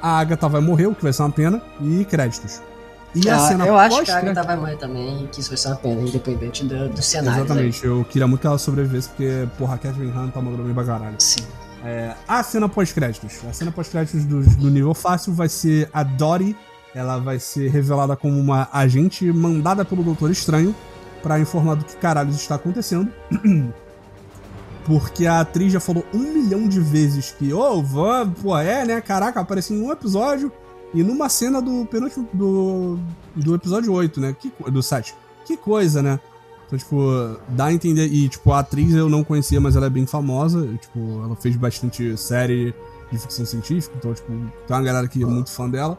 A 0.00 0.18
Agatha 0.18 0.48
vai 0.48 0.60
morrer, 0.60 0.86
o 0.86 0.94
que 0.94 1.02
vai 1.02 1.12
ser 1.12 1.22
uma 1.22 1.30
pena, 1.30 1.62
e 1.80 2.04
créditos. 2.04 2.62
E 3.14 3.28
a 3.28 3.36
ah, 3.36 3.48
cena 3.48 3.66
Eu 3.66 3.76
acho 3.76 4.02
que 4.02 4.10
a 4.10 4.18
Agatha 4.18 4.42
vai 4.42 4.56
morrer 4.56 4.76
também, 4.76 5.26
que 5.32 5.40
isso 5.40 5.48
vai 5.48 5.56
ser 5.56 5.68
uma 5.68 5.76
pena, 5.76 6.02
independente 6.02 6.64
do, 6.64 6.88
do 6.88 7.02
cenário. 7.02 7.44
Exatamente, 7.44 7.84
aí. 7.84 7.90
eu 7.90 8.04
queria 8.04 8.26
muito 8.26 8.40
que 8.40 8.46
ela 8.46 8.58
sobrevivesse, 8.58 9.08
porque, 9.08 9.48
porra, 9.56 9.74
a 9.74 9.78
Catherine 9.78 10.12
Han 10.16 10.28
tá 10.28 10.40
mandando 10.40 10.62
bem 10.62 10.74
pra 10.74 10.84
caralho. 10.84 11.16
Sim. 11.18 11.42
É, 11.84 12.14
a 12.26 12.42
cena 12.42 12.68
pós-créditos. 12.68 13.40
A 13.48 13.52
cena 13.52 13.70
pós-créditos 13.70 14.24
do, 14.24 14.42
do 14.42 14.70
nível 14.70 14.94
fácil 14.94 15.32
vai 15.32 15.48
ser 15.48 15.88
a 15.92 16.02
Dory. 16.02 16.56
Ela 16.94 17.18
vai 17.18 17.38
ser 17.38 17.70
revelada 17.70 18.16
como 18.16 18.38
uma 18.38 18.68
agente 18.72 19.30
mandada 19.32 19.84
pelo 19.84 20.02
Doutor 20.02 20.30
Estranho 20.30 20.74
para 21.22 21.38
informar 21.38 21.76
do 21.76 21.84
que 21.84 21.96
caralho 21.96 22.30
está 22.30 22.56
acontecendo. 22.56 23.10
Porque 24.88 25.26
a 25.26 25.40
atriz 25.40 25.70
já 25.70 25.80
falou 25.80 26.02
um 26.14 26.18
milhão 26.18 26.66
de 26.66 26.80
vezes 26.80 27.30
que, 27.38 27.52
ô, 27.52 27.78
oh, 27.78 28.26
pô, 28.42 28.56
é, 28.56 28.86
né? 28.86 29.02
Caraca, 29.02 29.38
apareceu 29.38 29.76
em 29.76 29.82
um 29.82 29.92
episódio 29.92 30.50
e 30.94 31.02
numa 31.02 31.28
cena 31.28 31.60
do 31.60 31.84
penúltimo. 31.84 32.26
do, 32.32 32.98
do 33.36 33.54
episódio 33.54 33.92
8, 33.92 34.18
né? 34.18 34.34
Que, 34.38 34.50
do 34.70 34.82
7. 34.82 35.14
Que 35.44 35.58
coisa, 35.58 36.02
né? 36.02 36.18
Então, 36.66 36.78
tipo, 36.78 37.38
dá 37.50 37.66
a 37.66 37.72
entender. 37.72 38.06
E, 38.06 38.30
tipo, 38.30 38.50
a 38.50 38.60
atriz 38.60 38.94
eu 38.94 39.10
não 39.10 39.22
conhecia, 39.22 39.60
mas 39.60 39.76
ela 39.76 39.86
é 39.86 39.90
bem 39.90 40.06
famosa. 40.06 40.66
Tipo, 40.80 41.22
ela 41.22 41.36
fez 41.36 41.54
bastante 41.54 42.16
série 42.16 42.74
de 43.12 43.18
ficção 43.18 43.44
científica. 43.44 43.94
Então, 43.98 44.14
tipo, 44.14 44.28
tem 44.28 44.74
uma 44.74 44.82
galera 44.82 45.06
que 45.06 45.22
é 45.22 45.26
muito 45.26 45.50
fã 45.50 45.68
dela. 45.68 45.98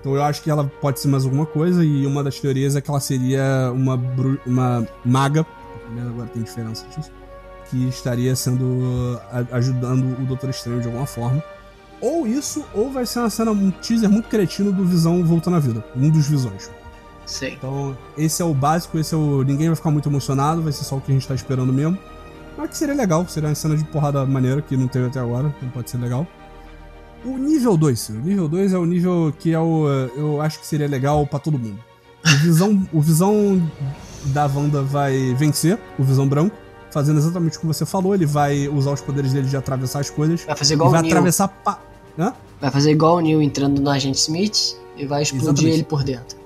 Então 0.00 0.16
eu 0.16 0.24
acho 0.24 0.42
que 0.42 0.50
ela 0.50 0.64
pode 0.80 0.98
ser 0.98 1.06
mais 1.06 1.24
alguma 1.24 1.46
coisa. 1.46 1.84
E 1.84 2.04
uma 2.04 2.24
das 2.24 2.40
teorias 2.40 2.74
é 2.74 2.80
que 2.80 2.90
ela 2.90 3.00
seria 3.00 3.70
uma, 3.72 3.94
uma 4.44 4.88
maga. 5.04 5.46
Agora 6.10 6.28
tem 6.28 6.42
diferença 6.42 6.84
disso 6.88 7.12
que 7.70 7.88
estaria 7.88 8.34
sendo 8.34 9.20
ajudando 9.52 10.20
o 10.20 10.26
Doutor 10.26 10.50
Estranho 10.50 10.80
de 10.80 10.86
alguma 10.86 11.06
forma. 11.06 11.42
Ou 12.00 12.26
isso, 12.26 12.64
ou 12.74 12.90
vai 12.90 13.04
ser 13.04 13.18
uma 13.20 13.30
cena, 13.30 13.50
um 13.50 13.70
teaser 13.70 14.08
muito 14.08 14.28
cretino 14.28 14.72
do 14.72 14.84
Visão 14.84 15.24
voltando 15.24 15.56
à 15.56 15.60
vida. 15.60 15.84
Um 15.96 16.08
dos 16.08 16.28
Visões. 16.28 16.70
Sim. 17.26 17.54
Então, 17.58 17.96
esse 18.16 18.40
é 18.40 18.44
o 18.44 18.54
básico, 18.54 18.98
esse 18.98 19.14
é 19.14 19.18
o. 19.18 19.42
Ninguém 19.42 19.66
vai 19.66 19.76
ficar 19.76 19.90
muito 19.90 20.08
emocionado, 20.08 20.62
vai 20.62 20.72
ser 20.72 20.84
só 20.84 20.96
o 20.96 21.00
que 21.00 21.10
a 21.10 21.14
gente 21.14 21.26
tá 21.26 21.34
esperando 21.34 21.72
mesmo. 21.72 21.98
Mas 22.56 22.70
que 22.70 22.76
seria 22.76 22.94
legal, 22.94 23.26
seria 23.28 23.48
uma 23.48 23.54
cena 23.54 23.76
de 23.76 23.84
porrada 23.84 24.24
maneira 24.24 24.62
que 24.62 24.76
não 24.76 24.88
teve 24.88 25.06
até 25.06 25.20
agora, 25.20 25.54
então 25.56 25.68
pode 25.70 25.90
ser 25.90 25.98
legal. 25.98 26.26
O 27.24 27.36
nível 27.36 27.76
2, 27.76 28.08
o 28.10 28.12
nível 28.12 28.48
2 28.48 28.72
é 28.72 28.78
o 28.78 28.86
nível 28.86 29.34
que 29.38 29.52
é 29.52 29.58
o. 29.58 29.86
Eu 30.16 30.40
acho 30.40 30.60
que 30.60 30.66
seria 30.66 30.88
legal 30.88 31.26
para 31.26 31.38
todo 31.38 31.58
mundo. 31.58 31.78
O 32.24 32.36
Visão, 32.38 32.88
o 32.92 33.00
Visão 33.00 33.70
da 34.26 34.46
Wanda 34.46 34.82
vai 34.82 35.34
vencer, 35.34 35.78
o 35.98 36.04
Visão 36.04 36.26
Branco 36.26 36.56
fazendo 36.90 37.18
exatamente 37.18 37.56
o 37.56 37.60
que 37.60 37.66
você 37.66 37.84
falou. 37.84 38.14
Ele 38.14 38.26
vai 38.26 38.68
usar 38.68 38.92
os 38.92 39.00
poderes 39.00 39.32
dele 39.32 39.48
de 39.48 39.56
atravessar 39.56 40.00
as 40.00 40.10
coisas. 40.10 40.44
Vai 40.44 40.56
fazer 40.56 40.74
igual 40.74 40.90
vai 40.90 41.00
o 41.00 41.02
Neil. 41.02 41.14
atravessar. 41.14 41.48
Pa... 41.48 41.80
Hã? 42.18 42.32
Vai 42.60 42.70
fazer 42.70 42.90
igual 42.90 43.16
o 43.16 43.20
Neil 43.20 43.40
entrando 43.40 43.80
no 43.80 43.90
agente 43.90 44.18
Smith 44.18 44.76
e 44.96 45.06
vai 45.06 45.22
explodir 45.22 45.48
exatamente. 45.48 45.74
ele 45.74 45.84
por 45.84 46.02
dentro. 46.02 46.38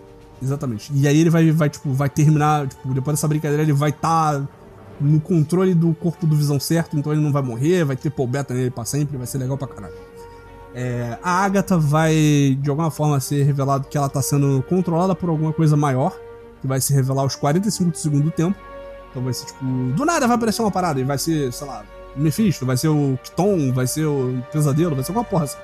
Exatamente. 0.42 0.90
E 0.94 1.06
aí 1.06 1.18
ele 1.18 1.30
vai, 1.30 1.50
vai, 1.52 1.70
tipo, 1.70 1.92
vai 1.92 2.08
terminar. 2.08 2.66
Tipo, 2.68 2.92
depois 2.92 3.16
dessa 3.16 3.28
brincadeira, 3.28 3.62
ele 3.62 3.72
vai 3.72 3.90
estar 3.90 4.40
tá 4.40 4.48
no 5.00 5.20
controle 5.20 5.74
do 5.74 5.94
corpo 5.94 6.26
do 6.26 6.36
Visão 6.36 6.60
certo, 6.60 6.96
então 6.96 7.12
ele 7.12 7.20
não 7.20 7.32
vai 7.32 7.42
morrer, 7.42 7.84
vai 7.84 7.96
ter 7.96 8.10
Paul 8.10 8.28
Beta 8.28 8.54
nele 8.54 8.70
pra 8.70 8.84
sempre, 8.84 9.16
vai 9.16 9.26
ser 9.26 9.38
legal 9.38 9.58
pra 9.58 9.66
caralho. 9.66 9.94
É, 10.74 11.18
a 11.22 11.44
Agatha 11.44 11.76
vai, 11.76 12.56
de 12.60 12.70
alguma 12.70 12.90
forma, 12.90 13.18
ser 13.20 13.42
revelado 13.42 13.86
que 13.88 13.96
ela 13.96 14.08
tá 14.08 14.22
sendo 14.22 14.64
controlada 14.68 15.14
por 15.14 15.28
alguma 15.28 15.52
coisa 15.52 15.76
maior, 15.76 16.16
que 16.60 16.66
vai 16.66 16.80
se 16.80 16.92
revelar 16.92 17.22
aos 17.22 17.34
45 17.34 17.90
do 17.90 17.98
segundo 17.98 18.30
tempo. 18.30 18.56
Então 19.12 19.22
vai 19.22 19.32
ser 19.32 19.46
tipo, 19.46 19.64
do 19.64 20.04
nada 20.04 20.26
vai 20.26 20.36
aparecer 20.36 20.62
uma 20.62 20.70
parada 20.70 20.98
e 20.98 21.04
vai 21.04 21.18
ser, 21.18 21.52
sei 21.52 21.66
lá, 21.66 21.84
Mephisto, 22.16 22.66
vai 22.66 22.76
ser 22.76 22.88
o 22.88 23.18
Kton, 23.22 23.72
vai 23.72 23.86
ser 23.86 24.06
o 24.06 24.42
Pesadelo, 24.50 24.94
vai 24.94 25.04
ser 25.04 25.10
alguma 25.12 25.24
porra 25.24 25.44
assim. 25.44 25.58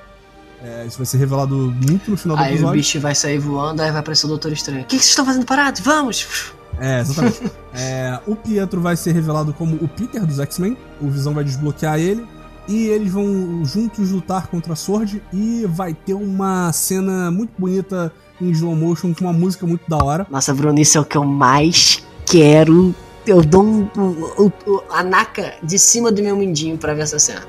É, 0.63 0.85
isso 0.87 0.99
vai 0.99 1.07
ser 1.07 1.19
revelado 1.19 1.55
muito 1.57 2.11
no 2.11 2.17
final 2.17 2.37
do 2.37 2.43
aí 2.43 2.51
episódio. 2.51 2.73
Aí 2.73 2.79
o 2.79 2.79
bicho 2.79 3.01
vai 3.01 3.15
sair 3.15 3.39
voando, 3.39 3.81
aí 3.81 3.91
vai 3.91 4.01
aparecer 4.01 4.27
o 4.27 4.29
Doutor 4.29 4.53
Estranho. 4.53 4.83
O 4.83 4.85
que, 4.85 4.97
que 4.97 5.03
vocês 5.03 5.11
estão 5.11 5.25
fazendo 5.25 5.47
parados? 5.47 5.81
Vamos! 5.81 6.53
É, 6.81 7.01
exatamente. 7.01 7.43
é, 7.75 8.19
o 8.27 8.35
Pietro 8.35 8.81
vai 8.81 8.97
ser 8.97 9.13
revelado 9.13 9.53
como 9.53 9.77
o 9.77 9.89
Peter 9.89 10.25
dos 10.27 10.39
X-Men. 10.41 10.77
O 11.01 11.09
Visão 11.09 11.33
vai 11.33 11.45
desbloquear 11.45 11.99
ele. 11.99 12.27
E 12.67 12.87
eles 12.87 13.11
vão 13.11 13.65
juntos 13.65 14.11
lutar 14.11 14.49
contra 14.49 14.73
a 14.73 14.77
Sword. 14.77 15.23
E 15.33 15.65
vai 15.67 15.95
ter 15.95 16.15
uma 16.15 16.73
cena 16.73 17.31
muito 17.31 17.53
bonita 17.57 18.13
em 18.41 18.51
slow 18.51 18.75
motion 18.75 19.15
com 19.15 19.25
uma 19.25 19.33
música 19.33 19.67
muito 19.67 19.89
da 19.89 19.97
hora. 19.97 20.27
Nossa, 20.29 20.53
Bruno, 20.53 20.79
isso 20.81 20.99
é 20.99 21.01
o 21.01 21.05
que 21.05 21.17
eu 21.17 21.25
mais 21.25 22.03
quero 22.27 22.95
eu 23.31 23.43
dou 23.43 23.65
um, 23.65 23.89
um, 23.97 24.45
um, 24.67 24.81
a 24.91 25.03
naca 25.03 25.55
de 25.63 25.79
cima 25.79 26.11
do 26.11 26.23
meu 26.23 26.37
mindinho 26.37 26.77
pra 26.79 26.95
ver 26.95 27.03
essa 27.03 27.19
cena. 27.19 27.47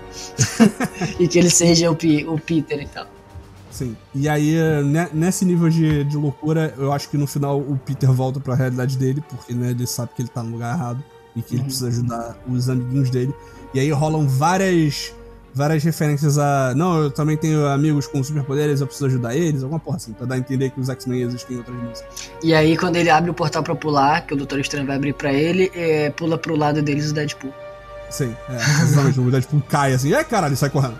e 1.19 1.27
que 1.27 1.39
ele 1.39 1.49
seja 1.49 1.89
o, 1.89 1.95
P, 1.95 2.25
o 2.27 2.39
Peter 2.39 2.81
e 2.81 2.87
tal. 2.87 3.07
Sim. 3.71 3.95
E 4.13 4.27
aí, 4.27 4.55
né, 4.83 5.09
nesse 5.13 5.45
nível 5.45 5.69
de, 5.69 6.03
de 6.03 6.17
loucura, 6.17 6.73
eu 6.77 6.91
acho 6.91 7.09
que 7.09 7.17
no 7.17 7.25
final 7.25 7.59
o 7.59 7.77
Peter 7.77 8.11
volta 8.11 8.39
pra 8.39 8.55
realidade 8.55 8.97
dele, 8.97 9.23
porque 9.29 9.53
né, 9.53 9.71
ele 9.71 9.87
sabe 9.87 10.11
que 10.15 10.21
ele 10.21 10.29
tá 10.29 10.43
no 10.43 10.51
lugar 10.51 10.75
errado 10.75 11.03
e 11.35 11.41
que 11.41 11.53
ele 11.53 11.59
uhum. 11.59 11.65
precisa 11.65 11.87
ajudar 11.87 12.37
os 12.47 12.69
amiguinhos 12.69 13.09
dele. 13.09 13.33
E 13.73 13.79
aí 13.79 13.91
rolam 13.91 14.27
várias 14.27 15.13
várias 15.53 15.83
referências 15.83 16.37
a. 16.37 16.73
Não, 16.75 17.03
eu 17.03 17.11
também 17.11 17.37
tenho 17.37 17.65
amigos 17.67 18.07
com 18.07 18.23
superpoderes, 18.23 18.81
eu 18.81 18.87
preciso 18.87 19.07
ajudar 19.07 19.35
eles, 19.35 19.63
alguma 19.63 19.79
porra 19.79 19.97
assim, 19.97 20.13
pra 20.13 20.25
dar 20.25 20.35
a 20.35 20.37
entender 20.37 20.69
que 20.69 20.79
os 20.79 20.89
X-Men 20.89 21.21
existem 21.21 21.55
em 21.55 21.59
outras 21.59 21.77
dimensões. 21.77 22.31
E 22.43 22.53
aí, 22.53 22.77
quando 22.77 22.95
ele 22.95 23.09
abre 23.09 23.29
o 23.29 23.33
portal 23.33 23.63
pra 23.63 23.75
pular, 23.75 24.25
que 24.25 24.33
o 24.33 24.37
Doutor 24.37 24.59
Estranho 24.59 24.85
vai 24.85 24.95
abrir 24.95 25.13
pra 25.13 25.33
ele, 25.33 25.71
é, 25.73 26.09
pula 26.11 26.37
pro 26.37 26.55
lado 26.55 26.81
deles 26.81 27.11
o 27.11 27.13
Deadpool. 27.13 27.53
Sim, 28.09 28.35
é, 28.49 28.55
exatamente. 28.83 29.19
o 29.19 29.31
Deadpool 29.31 29.61
cai 29.67 29.93
assim, 29.93 30.13
é 30.13 30.23
caralho, 30.23 30.55
sai 30.55 30.69
correndo. 30.69 30.99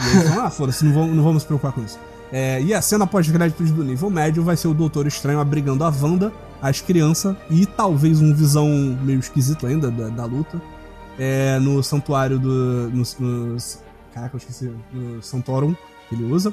E 0.00 0.16
eles 0.16 0.28
falam, 0.28 0.46
ah, 0.46 0.50
foda-se, 0.50 0.84
não 0.84 0.92
vamos, 0.92 1.08
não 1.08 1.22
vamos 1.22 1.34
nos 1.34 1.44
preocupar 1.44 1.72
com 1.72 1.82
isso. 1.82 1.98
É, 2.30 2.60
e 2.60 2.74
a 2.74 2.82
cena 2.82 3.06
pós-créditos 3.06 3.70
do 3.70 3.82
nível 3.82 4.10
médio 4.10 4.42
vai 4.42 4.56
ser 4.56 4.68
o 4.68 4.74
Doutor 4.74 5.06
Estranho 5.06 5.40
abrigando 5.40 5.82
a 5.82 5.88
Wanda, 5.88 6.32
as 6.60 6.80
crianças 6.80 7.34
e 7.50 7.64
talvez 7.64 8.20
um 8.20 8.34
visão 8.34 8.68
meio 9.02 9.18
esquisito 9.18 9.66
ainda 9.66 9.90
da, 9.90 10.08
da 10.08 10.24
luta 10.24 10.60
é, 11.18 11.58
no 11.58 11.82
santuário 11.82 12.38
do. 12.38 12.90
No, 12.90 13.02
no, 13.18 13.56
caraca, 14.14 14.36
eu 14.36 14.38
esqueci. 14.38 14.72
No 14.92 15.22
Santorum 15.22 15.74
que 16.08 16.14
ele 16.14 16.24
usa. 16.24 16.52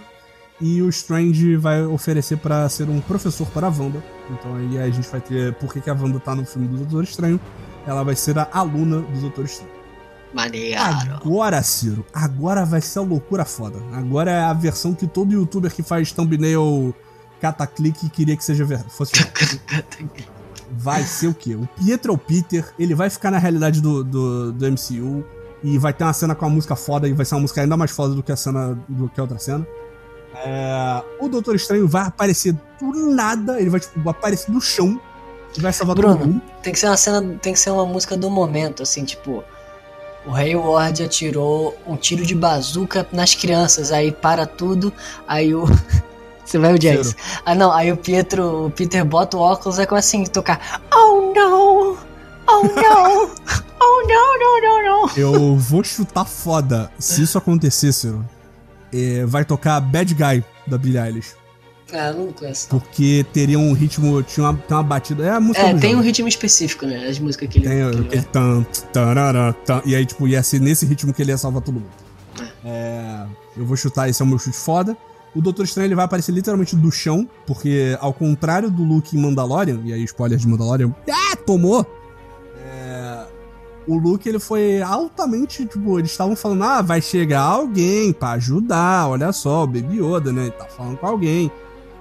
E 0.59 0.82
o 0.82 0.89
Strange 0.89 1.57
vai 1.57 1.84
oferecer 1.84 2.38
para 2.38 2.68
ser 2.70 2.89
um 2.89 3.01
professor 3.01 3.45
para 3.47 3.68
a 3.68 3.70
Wanda. 3.70 4.01
Então 4.30 4.55
aí 4.55 4.80
a 4.80 4.89
gente 4.89 5.07
vai 5.09 5.22
ter. 5.22 5.53
Por 5.55 5.72
que, 5.72 5.82
que 5.82 5.89
a 5.89 5.93
Wanda 5.93 6.20
tá 6.20 6.34
no 6.34 6.45
filme 6.45 6.68
do 6.68 6.78
Doutor 6.78 7.03
Estranho? 7.03 7.39
Ela 7.86 8.03
vai 8.03 8.16
ser 8.16 8.38
a 8.39 8.47
aluna 8.51 9.01
do 9.01 9.22
Doutor 9.22 9.45
Estranho. 9.45 9.76
Maneiro. 10.34 10.82
Agora, 10.82 11.61
Ciro, 11.63 12.05
agora 12.13 12.66
vai 12.66 12.82
ser 12.82 12.99
a 12.99 13.03
loucura 13.03 13.45
foda. 13.45 13.80
Agora 13.93 14.32
é 14.32 14.41
a 14.41 14.53
versão 14.53 14.93
que 14.93 15.07
todo 15.07 15.32
youtuber 15.32 15.74
que 15.74 15.84
faz 15.84 16.11
thumbnail 16.11 16.93
cataclique 17.39 18.09
queria 18.09 18.36
que 18.36 18.43
seja 18.43 18.66
fosse. 18.89 19.13
vai 20.72 21.03
ser 21.03 21.28
o 21.28 21.34
quê? 21.34 21.55
O 21.55 21.68
Pietro 21.68 22.13
o 22.13 22.18
Peter, 22.18 22.74
ele 22.78 22.95
vai 22.95 23.09
ficar 23.09 23.32
na 23.32 23.38
realidade 23.38 23.82
do, 23.82 24.03
do, 24.03 24.51
do, 24.51 24.72
MCU 24.72 25.24
e 25.63 25.78
vai 25.78 25.93
ter 25.93 26.03
uma 26.03 26.13
cena 26.13 26.36
com 26.36 26.45
a 26.45 26.49
música 26.49 26.76
foda 26.76 27.07
e 27.07 27.13
vai 27.13 27.26
ser 27.26 27.36
uma 27.36 27.41
música 27.41 27.61
ainda 27.61 27.78
mais 27.78 27.91
foda 27.91 28.13
do 28.13 28.22
que 28.22 28.32
a 28.32 28.36
cena 28.36 28.78
do 28.88 29.09
que 29.09 29.20
a 29.20 29.24
outra 29.24 29.39
cena. 29.39 29.66
É, 30.43 31.03
o 31.20 31.30
Doutor 31.30 31.55
Estranho 31.55 31.88
vai 31.88 32.03
aparecer 32.03 32.53
do 32.80 33.11
nada, 33.11 33.59
ele 33.59 33.70
vai 33.70 33.80
tipo, 33.80 34.09
aparecer 34.09 34.51
no 34.51 34.59
chão 34.59 34.99
e 35.57 35.61
vai 35.61 35.72
salvar 35.72 35.95
Bruno, 35.95 36.18
todo 36.18 36.28
mundo. 36.28 36.41
Tem 36.61 36.74
que 36.74 36.80
ser 36.80 36.88
uma 36.88 36.97
cena, 36.97 37.22
tem 37.41 37.53
que 37.53 37.59
ser 37.59 37.70
uma 37.70 37.86
música 37.86 38.18
do 38.18 38.30
momento, 38.30 38.84
assim, 38.84 39.05
tipo. 39.05 39.43
o 40.26 40.34
Hayward 40.34 41.03
atirou 41.03 41.78
um 41.88 41.95
tiro 41.95 42.26
de 42.26 42.36
bazuca 42.36 43.07
nas 43.11 43.34
crianças, 43.34 43.91
aí 43.91 44.11
para 44.11 44.45
tudo, 44.45 44.91
aí 45.28 45.55
o. 45.55 45.66
Você 46.45 46.59
vai 46.59 46.73
o 46.73 46.79
Jazz. 46.79 47.15
Ah 47.45 47.55
não, 47.55 47.71
aí 47.71 47.91
o 47.91 47.97
Pietro, 47.97 48.67
o 48.67 48.71
Peter 48.71 49.03
bota 49.03 49.35
o 49.35 49.39
óculos 49.39 49.79
e 49.79 49.85
começa 49.87 50.07
assim 50.09 50.23
tocar. 50.25 50.81
Oh 50.93 51.33
no! 51.35 51.97
Oh 52.47 52.61
no! 52.63 53.31
Oh 53.81 54.07
no, 54.07 54.37
no, 54.39 54.61
no, 54.61 55.07
no! 55.07 55.11
Eu 55.17 55.55
vou 55.57 55.83
chutar 55.83 56.25
foda 56.25 56.91
se 56.99 57.23
isso 57.23 57.37
acontecer, 57.37 57.91
Ciro. 57.91 58.23
É, 58.93 59.25
vai 59.25 59.43
tocar 59.43 59.79
Bad 59.81 60.13
Guy 60.13 60.43
da 60.67 60.77
Billie 60.77 60.99
Eilish. 60.99 61.33
Ah, 61.93 62.11
não 62.13 62.31
conheço. 62.31 62.67
Não. 62.71 62.79
Porque 62.79 63.25
teria 63.33 63.59
um 63.59 63.73
ritmo, 63.73 64.21
tinha 64.23 64.49
uma, 64.49 64.57
tem 64.57 64.75
uma 64.77 64.83
batida. 64.83 65.25
É 65.25 65.29
a 65.31 65.39
música 65.39 65.65
É, 65.67 65.73
tem 65.73 65.91
jogo. 65.91 66.01
um 66.01 66.05
ritmo 66.05 66.27
específico, 66.27 66.85
né? 66.85 67.07
As 67.07 67.19
músicas 67.19 67.47
que 67.49 67.59
ele. 67.59 67.67
Tem 67.67 67.77
que 67.77 67.97
ele 67.97 68.07
aquele 68.07 68.23
tan, 68.23 68.63
tarará, 68.91 69.53
tan, 69.53 69.81
e 69.85 69.95
aí, 69.95 70.05
tipo, 70.05 70.27
ia 70.27 70.41
ser 70.41 70.59
nesse 70.59 70.85
ritmo 70.85 71.13
que 71.13 71.21
ele 71.21 71.31
ia 71.31 71.37
salvar 71.37 71.61
todo 71.61 71.75
mundo. 71.75 71.89
É, 72.63 73.25
eu 73.57 73.65
vou 73.65 73.77
chutar, 73.77 74.09
esse 74.09 74.21
é 74.21 74.25
o 74.25 74.27
meu 74.27 74.39
chute 74.39 74.57
foda. 74.57 74.97
O 75.36 75.41
Doutor 75.41 75.65
Estranho 75.65 75.88
ele 75.88 75.95
vai 75.95 76.05
aparecer 76.05 76.31
literalmente 76.31 76.75
do 76.75 76.89
chão, 76.89 77.27
porque 77.45 77.97
ao 77.99 78.13
contrário 78.13 78.71
do 78.71 78.83
Luke 78.83 79.17
em 79.17 79.21
Mandalorian, 79.21 79.81
e 79.83 79.91
aí 79.91 80.03
spoiler 80.05 80.39
de 80.39 80.47
Mandalorian, 80.47 80.95
ah, 81.09 81.36
tomou! 81.36 81.86
É, 82.57 83.25
o 83.86 83.97
Luke 83.97 84.27
ele 84.27 84.39
foi 84.39 84.81
altamente, 84.81 85.65
tipo, 85.65 85.99
eles 85.99 86.11
estavam 86.11 86.36
falando, 86.36 86.63
ah, 86.63 86.81
vai 86.81 87.01
chegar 87.01 87.41
alguém 87.41 88.13
pra 88.13 88.31
ajudar, 88.31 89.09
olha 89.09 89.33
só, 89.33 89.63
o 89.63 89.67
Baby 89.67 90.01
Yoda, 90.01 90.31
né, 90.31 90.43
ele 90.43 90.51
tá 90.51 90.65
falando 90.65 90.97
com 90.97 91.05
alguém. 91.05 91.51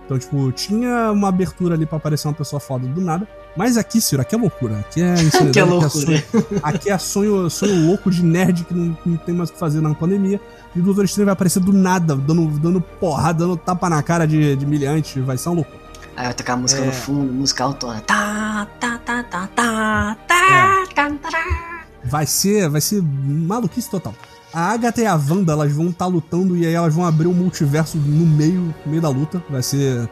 Então, 0.04 0.18
tipo, 0.18 0.52
tinha 0.52 1.10
uma 1.10 1.28
abertura 1.28 1.74
ali 1.74 1.86
pra 1.86 1.96
aparecer 1.96 2.28
uma 2.28 2.34
pessoa 2.34 2.60
foda 2.60 2.86
do 2.86 3.00
nada. 3.00 3.26
Mas 3.56 3.76
aqui, 3.76 4.00
Ciro, 4.00 4.20
aqui 4.20 4.34
é 4.34 4.38
loucura. 4.38 4.78
Aqui 4.80 5.02
é 5.02 5.14
insanidade. 5.22 5.40
É 5.40 5.42
né? 5.42 5.48
aqui 5.50 5.58
é 5.58 5.64
loucura. 5.64 6.14
Aqui 6.14 6.14
é, 6.14 6.18
sonho, 6.18 6.60
aqui 6.62 6.90
é 6.90 6.98
sonho, 6.98 7.50
sonho 7.50 7.86
louco 7.86 8.10
de 8.10 8.22
nerd 8.24 8.64
que 8.64 8.74
não, 8.74 8.96
não 9.04 9.16
tem 9.16 9.34
mais 9.34 9.50
o 9.50 9.52
que 9.52 9.58
fazer 9.58 9.80
na 9.80 9.94
pandemia. 9.94 10.40
E 10.74 10.80
o 10.80 10.82
Doutor 10.82 11.04
Estranho 11.04 11.26
vai 11.26 11.34
aparecer 11.34 11.60
do 11.60 11.72
nada, 11.72 12.16
dando, 12.16 12.46
dando 12.58 12.80
porrada, 12.80 13.38
dando 13.38 13.56
tapa 13.56 13.88
na 13.88 14.02
cara 14.02 14.26
de, 14.26 14.56
de 14.56 14.66
Miliante, 14.66 15.20
Vai 15.20 15.38
ser 15.38 15.48
um 15.50 15.54
louco. 15.54 15.70
Aí 16.16 16.24
vai 16.26 16.34
tocar 16.34 16.52
a 16.52 16.56
música 16.56 16.82
é... 16.82 16.86
no 16.86 16.92
fundo, 16.92 17.32
música 17.32 17.64
autora, 17.64 18.00
Tá, 18.00 18.66
tá, 18.78 18.98
tá, 18.98 19.22
tá, 19.24 19.48
tá, 19.48 20.16
tá, 20.26 20.44
é. 20.44 20.94
tá, 20.94 21.10
tá, 21.10 21.30
tá. 21.30 21.84
Vai 22.04 22.26
ser, 22.26 22.68
vai 22.68 22.80
ser 22.80 23.02
maluquice 23.02 23.88
total. 23.88 24.14
A 24.52 24.70
Agatha 24.70 25.00
e 25.00 25.06
a 25.06 25.14
Wanda, 25.14 25.52
elas 25.52 25.72
vão 25.72 25.88
estar 25.88 26.04
tá 26.04 26.10
lutando 26.10 26.56
e 26.56 26.64
aí 26.64 26.74
elas 26.74 26.94
vão 26.94 27.04
abrir 27.04 27.26
o 27.26 27.30
um 27.30 27.34
multiverso 27.34 27.98
no 27.98 28.24
meio, 28.24 28.72
no 28.84 28.90
meio 28.90 29.02
da 29.02 29.08
luta. 29.08 29.42
Vai 29.50 29.62
ser 29.62 30.08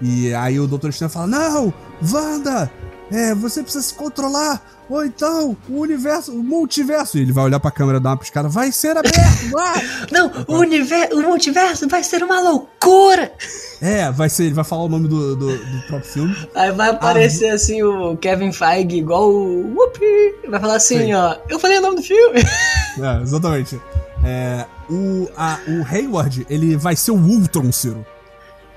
e 0.00 0.32
aí 0.34 0.58
o 0.60 0.66
Doutor 0.66 0.90
Estranho 0.90 1.10
fala: 1.10 1.26
Não, 1.26 1.72
Wanda! 2.12 2.70
É, 3.10 3.34
você 3.34 3.62
precisa 3.62 3.82
se 3.84 3.94
controlar! 3.94 4.60
Ou 4.88 5.04
então, 5.04 5.54
o 5.68 5.80
universo, 5.80 6.32
o 6.32 6.42
multiverso. 6.42 7.18
E 7.18 7.20
ele 7.20 7.32
vai 7.32 7.44
olhar 7.44 7.60
pra 7.60 7.70
câmera, 7.70 8.00
dar 8.00 8.10
uma 8.10 8.16
piscada, 8.16 8.48
vai 8.48 8.72
ser 8.72 8.96
aberto! 8.96 9.18
vai! 9.52 9.82
Não, 10.10 10.30
o, 10.46 10.56
universo, 10.58 11.14
o 11.18 11.22
multiverso 11.22 11.86
vai 11.88 12.02
ser 12.02 12.22
uma 12.22 12.40
loucura! 12.40 13.32
É, 13.82 14.10
vai 14.10 14.28
ser, 14.30 14.44
ele 14.44 14.54
vai 14.54 14.64
falar 14.64 14.84
o 14.84 14.88
nome 14.88 15.06
do, 15.08 15.36
do, 15.36 15.56
do 15.58 15.82
próprio 15.86 16.10
filme. 16.10 16.36
Aí 16.54 16.70
vai 16.72 16.88
aparecer 16.90 17.50
assim 17.50 17.82
o 17.82 18.16
Kevin 18.16 18.50
Feige 18.52 18.96
igual 18.96 19.30
o 19.30 19.74
Whoopi. 19.74 20.48
Vai 20.48 20.58
falar 20.60 20.76
assim, 20.76 20.98
Sim. 21.06 21.14
ó. 21.14 21.36
Eu 21.48 21.58
falei 21.58 21.78
o 21.78 21.82
nome 21.82 21.96
do 21.96 22.02
filme. 22.02 22.40
É, 23.00 23.22
exatamente. 23.22 23.80
É, 24.24 24.64
o, 24.90 25.28
a- 25.36 25.60
o 25.68 25.84
Hayward, 25.86 26.44
ele 26.50 26.76
vai 26.76 26.96
ser 26.96 27.12
o 27.12 27.16
Ultron, 27.16 27.70
Ciro. 27.70 28.04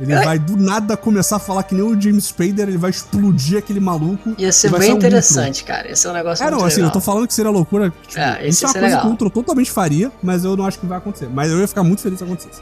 Ele 0.02 0.14
É? 0.14 0.24
vai 0.24 0.40
do 0.40 0.58
nada 0.58 0.98
começar 0.98 1.36
a 1.36 1.40
falar 1.40 1.62
que 1.64 1.76
nem 1.76 1.84
o 1.84 2.00
James 2.02 2.26
Spader, 2.26 2.68
ele 2.68 2.78
vai 2.78 2.90
explodir 2.90 3.60
aquele 3.60 3.80
maluco. 3.80 4.34
Ia 4.38 4.52
ser 4.52 4.72
bem 4.78 4.92
interessante, 4.92 5.64
cara. 5.64 5.88
Ia 5.90 5.96
ser 5.96 6.08
um 6.10 6.14
negócio 6.14 6.44
É, 6.44 6.50
não, 6.50 6.58
assim, 6.66 6.78
legal. 6.78 6.90
eu 6.90 6.94
tô 6.94 7.00
falando 7.00 7.28
que 7.28 7.34
seria 7.34 7.52
loucura. 7.52 7.94
Tipo, 8.08 8.20
É, 8.20 8.48
isso 8.48 8.66
é 8.66 8.68
uma 8.68 8.74
coisa 8.74 8.86
legal. 8.88 9.02
que 9.02 9.08
o 9.08 9.10
Ultron 9.12 9.30
totalmente 9.30 9.70
faria, 9.72 10.12
mas 10.24 10.44
eu 10.44 10.58
não 10.58 10.66
acho 10.66 10.80
que 10.80 10.86
vai 10.88 10.98
acontecer. 10.98 11.30
Mas 11.32 11.52
eu 11.52 11.60
ia 11.60 11.68
ficar 11.68 11.84
muito 11.84 12.02
feliz 12.02 12.18
se 12.18 12.24
acontecesse. 12.24 12.62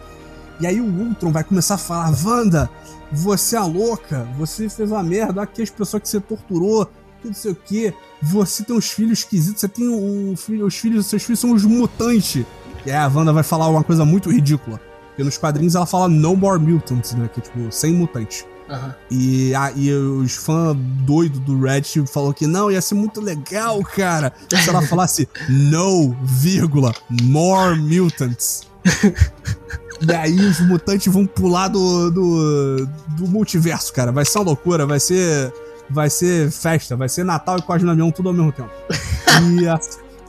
E 0.60 0.68
aí 0.68 0.82
o 0.82 0.86
Ultron 0.86 1.32
vai 1.32 1.44
começar 1.46 1.76
a 1.76 1.78
falar: 1.78 2.14
Wanda, 2.26 2.70
você 3.10 3.56
é 3.56 3.62
louca, 3.62 4.28
você 4.38 4.68
fez 4.68 4.92
uma 4.92 5.02
merda, 5.02 5.42
aqui 5.42 5.62
as 5.62 5.70
pessoas 5.70 6.04
que 6.04 6.10
você 6.10 6.20
torturou, 6.20 6.86
que 7.22 7.28
não 7.30 7.34
sei 7.34 7.52
o 7.52 7.56
quê. 7.56 7.94
Você 8.22 8.64
tem 8.66 8.76
uns 8.76 8.90
filhos 8.92 9.20
esquisitos, 9.20 9.62
você 9.62 9.70
tem 9.70 9.88
um 9.88 10.36
filho, 10.36 10.66
os 10.66 10.76
filhos, 10.76 11.06
seus 11.06 11.24
filhos 11.24 11.40
são 11.40 11.54
os 11.54 11.64
mutantes. 11.64 12.44
E 12.86 12.92
aí 12.92 12.98
a 12.98 13.08
Wanda 13.08 13.32
vai 13.32 13.44
falar 13.44 13.70
uma 13.70 13.84
coisa 13.84 14.04
muito 14.04 14.30
ridícula. 14.30 14.82
Porque 15.20 15.26
nos 15.26 15.38
quadrinhos 15.38 15.76
ela 15.76 15.86
fala 15.86 16.08
No 16.08 16.34
More 16.34 16.58
Mutants, 16.58 17.14
né? 17.14 17.28
Que 17.34 17.42
é 17.42 17.44
tipo, 17.44 17.70
sem 17.74 17.94
mutantes. 17.94 18.46
Aham. 18.70 18.96
E, 19.12 19.54
a, 19.54 19.70
e 19.76 19.92
os 19.92 20.34
fãs 20.34 20.78
doidos 21.06 21.40
do 21.42 21.60
Reddit 21.60 22.08
falou 22.08 22.34
que 22.34 22.48
não, 22.48 22.72
ia 22.72 22.82
ser 22.82 22.96
muito 22.96 23.20
legal, 23.20 23.82
cara. 23.84 24.32
Se 24.50 24.70
ela 24.70 24.82
falasse 24.82 25.28
no, 25.50 26.16
vírgula, 26.24 26.94
more 27.10 27.78
mutants. 27.78 28.62
e 30.00 30.14
aí 30.14 30.40
os 30.40 30.62
mutantes 30.62 31.12
vão 31.12 31.26
pular 31.26 31.68
do, 31.68 32.10
do, 32.10 32.88
do 33.18 33.28
multiverso, 33.28 33.92
cara. 33.92 34.14
Vai 34.14 34.24
ser 34.24 34.38
uma 34.38 34.46
loucura, 34.46 34.86
vai 34.86 35.02
ser. 35.02 35.54
Vai 35.90 36.10
ser 36.10 36.50
festa, 36.50 36.96
vai 36.96 37.10
ser 37.10 37.26
Natal 37.26 37.58
e 37.58 37.62
Cosme 37.64 37.88
Damião 37.88 38.10
tudo 38.10 38.30
ao 38.30 38.34
mesmo 38.34 38.54
tempo. 38.54 38.70
E 39.60 39.68
a, 39.68 39.80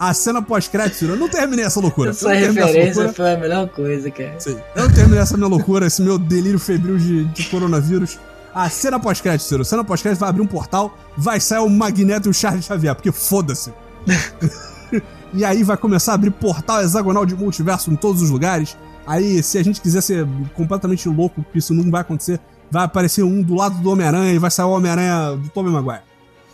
a 0.01 0.15
cena 0.15 0.41
pós-crédito, 0.41 1.05
eu 1.05 1.15
não 1.15 1.29
terminei 1.29 1.63
essa 1.63 1.79
loucura. 1.79 2.09
Essa 2.09 2.31
terminei 2.31 2.49
essa 2.49 2.67
referência 2.67 3.03
loucura. 3.03 3.13
foi 3.13 3.35
a 3.35 3.37
melhor 3.37 3.69
coisa, 3.69 4.11
cara. 4.11 4.41
Sim. 4.41 4.57
Eu 4.75 4.85
não 4.85 4.95
terminei 4.95 5.21
essa 5.21 5.37
minha 5.37 5.47
loucura, 5.49 5.87
esse 5.87 6.01
meu 6.01 6.19
delírio 6.19 6.59
febril 6.59 6.97
de, 6.97 7.27
de 7.27 7.45
coronavírus. 7.51 8.19
A 8.55 8.71
cena 8.71 8.99
pós-crédito, 8.99 9.47
Ciro. 9.47 9.63
Cena 9.63 9.85
pós-crédito 9.85 10.21
vai 10.21 10.31
abrir 10.31 10.41
um 10.41 10.47
portal, 10.47 10.97
vai 11.15 11.39
sair 11.39 11.59
o 11.59 11.69
Magneto 11.69 12.29
e 12.29 12.31
o 12.31 12.35
Charles 12.35 12.65
Xavier, 12.65 12.95
porque 12.95 13.13
foda-se. 13.13 13.75
e 15.35 15.45
aí 15.45 15.63
vai 15.63 15.77
começar 15.77 16.13
a 16.13 16.15
abrir 16.15 16.31
portal 16.31 16.81
hexagonal 16.81 17.27
de 17.27 17.37
multiverso 17.37 17.91
em 17.91 17.97
todos 17.97 18.23
os 18.23 18.31
lugares. 18.31 18.79
Aí, 19.07 19.43
se 19.43 19.59
a 19.59 19.63
gente 19.63 19.83
quiser 19.83 20.01
ser 20.01 20.27
completamente 20.55 21.11
louco, 21.11 21.45
que 21.53 21.59
isso 21.59 21.75
não 21.75 21.91
vai 21.91 22.01
acontecer, 22.01 22.41
vai 22.71 22.85
aparecer 22.85 23.23
um 23.23 23.43
do 23.43 23.55
lado 23.55 23.77
do 23.83 23.91
Homem-Aranha 23.91 24.33
e 24.33 24.39
vai 24.39 24.51
sair 24.51 24.65
o 24.65 24.71
Homem-Aranha 24.71 25.37
do 25.37 25.51
Tobey 25.51 25.71
Maguire. 25.71 26.01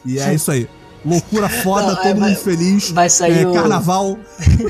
E 0.04 0.18
é 0.18 0.34
isso 0.34 0.50
aí. 0.50 0.68
Loucura 1.06 1.48
foda, 1.48 1.86
Não, 1.88 1.96
todo 1.96 2.02
vai- 2.04 2.14
mundo 2.30 2.36
feliz. 2.36 2.90
vai 2.90 3.08
sair 3.08 3.42
é, 3.42 3.46
o- 3.46 3.52
Carnaval. 3.52 4.18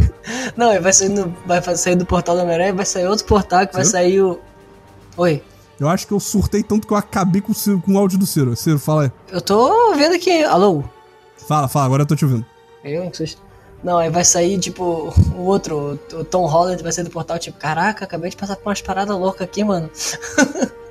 Não, 0.56 0.80
vai 0.82 0.92
sair, 0.92 1.08
no, 1.08 1.34
vai 1.46 1.62
sair 1.76 1.96
do 1.96 2.04
portal 2.06 2.36
do 2.36 2.42
Homem-Aranha, 2.42 2.74
vai 2.74 2.84
sair 2.86 3.06
outro 3.06 3.24
portal 3.24 3.66
que 3.66 3.72
vai 3.74 3.84
sair 3.84 4.20
o. 4.22 4.38
Oi. 5.16 5.42
Eu 5.78 5.88
acho 5.88 6.06
que 6.06 6.12
eu 6.12 6.20
surtei 6.20 6.62
tanto 6.62 6.86
que 6.86 6.92
eu 6.92 6.96
acabei 6.96 7.40
com 7.40 7.52
o, 7.52 7.54
Ciro- 7.54 7.80
com 7.80 7.94
o 7.94 7.98
áudio 7.98 8.18
do 8.18 8.26
Ciro. 8.26 8.54
Ciro, 8.56 8.78
fala 8.78 9.04
aí. 9.04 9.12
Eu 9.30 9.40
tô 9.40 9.94
vendo 9.94 10.14
aqui. 10.14 10.42
Alô? 10.44 10.82
Fala, 11.48 11.68
fala, 11.68 11.84
agora 11.86 12.02
eu 12.02 12.06
tô 12.06 12.16
te 12.16 12.24
ouvindo. 12.24 12.44
Eu, 12.84 13.10
que 13.10 13.16
susto. 13.16 13.42
Não, 13.84 13.98
aí 13.98 14.08
vai 14.10 14.24
sair, 14.24 14.58
tipo, 14.58 15.14
o 15.36 15.42
outro, 15.42 15.98
o 16.14 16.24
Tom 16.24 16.46
Holland 16.46 16.82
vai 16.82 16.90
sair 16.92 17.04
do 17.04 17.10
portal, 17.10 17.38
tipo, 17.38 17.58
caraca, 17.58 18.04
acabei 18.04 18.30
de 18.30 18.36
passar 18.36 18.56
por 18.56 18.68
umas 18.70 18.80
paradas 18.80 19.16
loucas 19.16 19.42
aqui, 19.42 19.62
mano. 19.62 19.88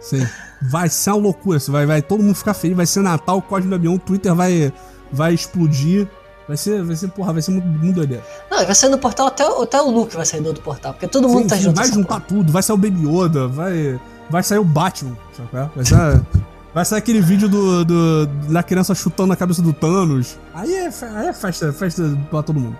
Sim. 0.01 0.25
Vai 0.61 0.87
ser 0.87 1.09
uma 1.11 1.17
loucura. 1.23 1.59
Vai, 1.67 1.85
vai 1.85 2.01
todo 2.01 2.21
mundo 2.23 2.35
ficar 2.35 2.53
feliz. 2.53 2.77
Vai 2.77 2.85
ser 2.85 3.01
Natal, 3.01 3.41
Código 3.41 3.69
do 3.69 3.75
Avião, 3.75 3.95
o 3.95 3.99
Twitter 3.99 4.33
vai, 4.35 4.71
vai 5.11 5.33
explodir. 5.33 6.07
Vai 6.47 6.57
ser, 6.57 6.83
vai 6.83 6.95
ser, 6.95 7.07
porra, 7.07 7.33
vai 7.33 7.41
ser 7.41 7.51
muito, 7.51 7.65
muito 7.67 7.95
doideira. 7.95 8.23
Não, 8.51 8.63
vai 8.63 8.75
sair 8.75 8.91
do 8.91 8.99
portal 8.99 9.27
até, 9.27 9.43
o- 9.47 9.63
até 9.63 9.81
o 9.81 9.89
Luke 9.89 10.15
vai 10.15 10.25
sair 10.27 10.41
do 10.41 10.47
outro 10.49 10.61
portal, 10.61 10.93
porque 10.93 11.07
todo 11.07 11.27
mundo 11.27 11.41
Sim, 11.43 11.47
tá 11.47 11.55
sim, 11.57 11.63
junto. 11.63 11.75
vai 11.75 11.87
juntar 11.87 12.07
porra. 12.07 12.21
tudo. 12.27 12.51
Vai 12.51 12.61
sair 12.61 12.75
o 12.75 12.77
Baby 12.77 13.07
Yoda, 13.07 13.47
vai, 13.47 13.99
vai 14.29 14.43
sair 14.43 14.59
o 14.59 14.63
Batman. 14.63 15.17
Sabe 15.35 15.49
qual 15.49 15.63
é? 15.63 15.69
Vai 15.75 15.85
ser, 15.85 16.21
vai 16.71 16.85
sair 16.85 16.99
aquele 16.99 17.19
vídeo 17.21 17.49
do, 17.49 17.83
do- 17.83 18.25
da 18.51 18.61
criança 18.61 18.93
chutando 18.93 19.33
a 19.33 19.35
cabeça 19.35 19.59
do 19.63 19.73
Thanos. 19.73 20.37
Aí 20.53 20.71
é, 20.75 20.87
aí 21.15 21.27
é 21.29 21.33
festa, 21.33 21.73
festa 21.73 22.15
pra 22.29 22.43
todo 22.43 22.59
mundo. 22.59 22.77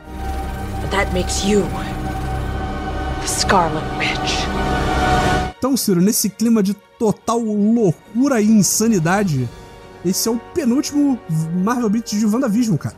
That 0.91 1.11
makes 1.11 1.43
you 1.43 1.63
Scarlet 3.25 3.83
Witch. 3.97 4.45
Então, 5.57 5.75
Ciro, 5.75 5.99
nesse 6.01 6.29
clima 6.29 6.61
de 6.61 6.75
total 6.99 7.39
loucura 7.39 8.39
e 8.39 8.45
insanidade, 8.45 9.49
esse 10.05 10.29
é 10.29 10.31
o 10.31 10.37
penúltimo 10.53 11.19
Marvel 11.63 11.89
Beats 11.89 12.17
de 12.17 12.25
WandaVision, 12.25 12.77
cara. 12.77 12.95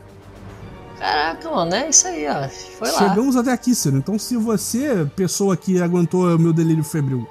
Caraca, 0.98 1.50
mano, 1.50 1.74
é 1.74 1.88
isso 1.88 2.06
aí, 2.06 2.26
ó. 2.28 2.48
Foi 2.48 2.90
lá. 2.90 2.98
Chegamos 2.98 3.36
até 3.36 3.52
aqui, 3.52 3.74
Ciro. 3.74 3.96
Então, 3.96 4.18
se 4.18 4.36
você, 4.36 5.08
pessoa 5.16 5.56
que 5.56 5.80
aguentou 5.80 6.34
o 6.34 6.38
meu 6.38 6.52
delírio 6.52 6.84
febril, 6.84 7.26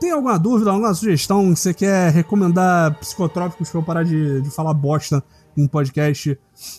tem 0.00 0.12
alguma 0.12 0.38
dúvida, 0.38 0.70
alguma 0.70 0.94
sugestão, 0.94 1.54
você 1.54 1.74
quer 1.74 2.10
recomendar 2.12 2.94
psicotrópicos 2.98 3.68
pra 3.68 3.80
eu 3.80 3.84
parar 3.84 4.04
de, 4.04 4.40
de 4.40 4.50
falar 4.50 4.72
bosta 4.72 5.22
em 5.56 5.66
podcast, 5.66 6.38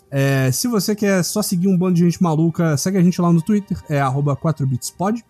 é, 0.10 0.52
se 0.52 0.68
você 0.68 0.96
quer 0.96 1.24
só 1.24 1.42
seguir 1.42 1.68
um 1.68 1.78
bando 1.78 1.96
de 1.96 2.04
gente 2.04 2.24
maluca, 2.24 2.76
segue 2.78 2.98
a 2.98 3.04
gente 3.04 3.22
lá 3.22 3.32
no 3.32 3.42
Twitter, 3.42 3.78
é 3.90 4.00
arroba 4.00 4.36
4bitspod, 4.36 5.22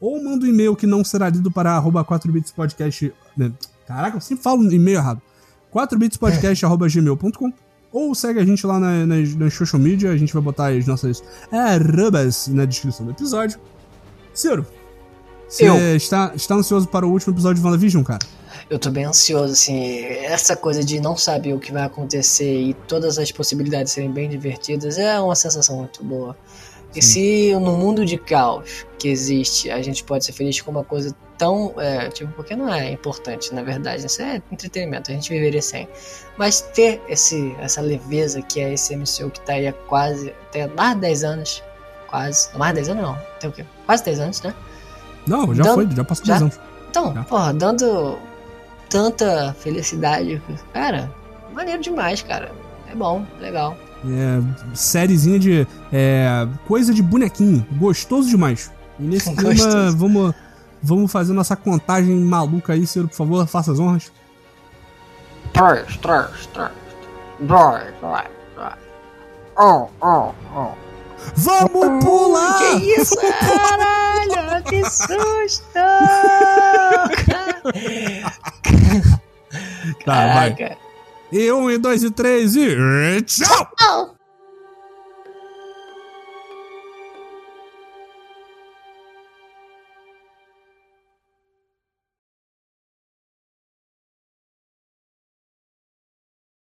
ou 0.00 0.22
manda 0.22 0.44
um 0.44 0.48
e-mail 0.48 0.76
que 0.76 0.86
não 0.86 1.04
será 1.04 1.30
lido 1.30 1.50
para 1.50 1.72
arroba 1.72 2.04
4bitspodcast... 2.04 3.12
né? 3.36 3.52
Caraca, 3.86 4.16
eu 4.16 4.20
sempre 4.20 4.44
falo 4.44 4.62
e-mail 4.70 4.98
errado. 4.98 5.22
4bitspodcast.gmail.com 5.74 7.52
ou 7.92 8.14
segue 8.14 8.38
a 8.38 8.44
gente 8.44 8.64
lá 8.66 8.78
na- 8.78 9.04
nas, 9.04 9.34
nas 9.34 9.52
social 9.54 9.80
media, 9.80 10.10
a 10.12 10.16
gente 10.16 10.32
vai 10.32 10.42
botar 10.42 10.68
as 10.68 10.86
nossas 10.86 11.22
arrobas 11.50 12.46
na 12.48 12.64
descrição 12.64 13.04
do 13.06 13.12
episódio. 13.12 13.58
Ciro, 14.32 14.64
você 15.48 15.96
está, 15.96 16.32
está 16.36 16.54
ansioso 16.54 16.86
para 16.86 17.04
o 17.04 17.10
último 17.10 17.34
episódio 17.34 17.60
de 17.60 17.66
WandaVision, 17.66 18.04
cara? 18.04 18.20
Eu 18.68 18.78
tô 18.78 18.88
bem 18.90 19.04
ansioso, 19.04 19.52
assim. 19.54 20.04
Essa 20.04 20.54
coisa 20.54 20.84
de 20.84 21.00
não 21.00 21.16
saber 21.16 21.52
o 21.54 21.58
que 21.58 21.72
vai 21.72 21.82
acontecer 21.82 22.60
e 22.62 22.74
todas 22.86 23.18
as 23.18 23.32
possibilidades 23.32 23.92
serem 23.92 24.12
bem 24.12 24.28
divertidas 24.28 24.96
é 24.96 25.18
uma 25.20 25.34
sensação 25.34 25.78
muito 25.78 26.04
boa. 26.04 26.36
E 26.94 27.00
se 27.00 27.52
no 27.54 27.76
mundo 27.76 28.04
de 28.04 28.18
caos 28.18 28.84
que 28.98 29.08
existe 29.08 29.70
a 29.70 29.80
gente 29.80 30.02
pode 30.02 30.24
ser 30.24 30.32
feliz 30.32 30.60
com 30.60 30.70
uma 30.70 30.82
coisa 30.84 31.14
tão. 31.38 31.72
É, 31.78 32.08
tipo, 32.08 32.32
porque 32.32 32.56
não 32.56 32.72
é 32.72 32.90
importante, 32.90 33.54
na 33.54 33.62
verdade. 33.62 34.06
Isso 34.06 34.20
é 34.22 34.42
entretenimento, 34.50 35.10
a 35.10 35.14
gente 35.14 35.30
viveria 35.30 35.62
sem. 35.62 35.88
Mas 36.36 36.60
ter 36.60 37.00
esse, 37.08 37.54
essa 37.60 37.80
leveza 37.80 38.42
que 38.42 38.60
é 38.60 38.72
esse 38.72 38.94
MCU 38.96 39.30
que 39.30 39.40
tá 39.40 39.52
aí 39.54 39.68
há 39.68 39.72
quase. 39.72 40.30
até 40.48 40.66
mais 40.66 40.94
de 40.96 41.00
10 41.02 41.24
anos. 41.24 41.62
Quase. 42.08 42.48
Mais 42.58 42.70
de 42.74 42.80
10 42.80 42.88
anos 42.90 43.02
não. 43.04 43.18
Tem 43.38 43.50
o 43.50 43.52
quê? 43.52 43.64
Quase 43.86 44.04
10 44.04 44.20
anos, 44.20 44.42
né? 44.42 44.54
Não, 45.26 45.54
já 45.54 45.62
Dando- 45.62 45.74
foi, 45.74 45.96
já 45.96 46.04
passou 46.04 46.26
já? 46.26 46.32
10 46.32 46.42
anos. 46.42 46.60
Então, 46.90 47.14
Já. 47.14 47.22
porra, 47.22 47.54
dando 47.54 48.18
tanta 48.88 49.54
felicidade. 49.60 50.42
Cara, 50.72 51.10
maneiro 51.52 51.80
demais, 51.80 52.20
cara. 52.22 52.50
É 52.90 52.94
bom, 52.96 53.24
legal. 53.38 53.76
É, 54.04 54.40
sériezinha 54.74 55.38
de. 55.38 55.66
É, 55.92 56.46
coisa 56.66 56.92
de 56.94 57.02
bonequinho. 57.02 57.66
Gostoso 57.72 58.28
demais. 58.28 58.70
E 58.98 59.02
nesse 59.02 59.32
clima, 59.36 59.52
Gostoso. 59.54 59.96
vamos, 59.96 60.34
vamos 60.82 61.12
fazer 61.12 61.32
nossa 61.32 61.56
contagem 61.56 62.14
maluca 62.16 62.72
aí, 62.72 62.86
Ciro, 62.86 63.08
por 63.08 63.16
favor, 63.16 63.46
faça 63.46 63.72
as 63.72 63.78
honras. 63.78 64.10
Três, 65.52 65.96
três, 65.98 66.46
três. 66.54 66.70
Dois, 67.40 67.82
dois, 68.00 68.28
dois. 68.56 68.74
Oh, 69.58 69.88
oh, 70.00 70.32
oh. 70.54 70.72
Vamos 71.36 72.02
pular! 72.04 72.58
Que 72.58 72.76
isso, 72.98 73.14
caralho? 73.16 74.62
Que 74.64 74.82
susto! 74.88 75.64
Tá, 80.04 80.34
vai. 80.34 80.54
E 81.32 81.50
um, 81.52 81.70
e 81.70 81.78
dois, 81.78 82.02
e 82.02 82.10
três, 82.10 82.56
e. 82.56 82.76
Tchau! 83.22 84.19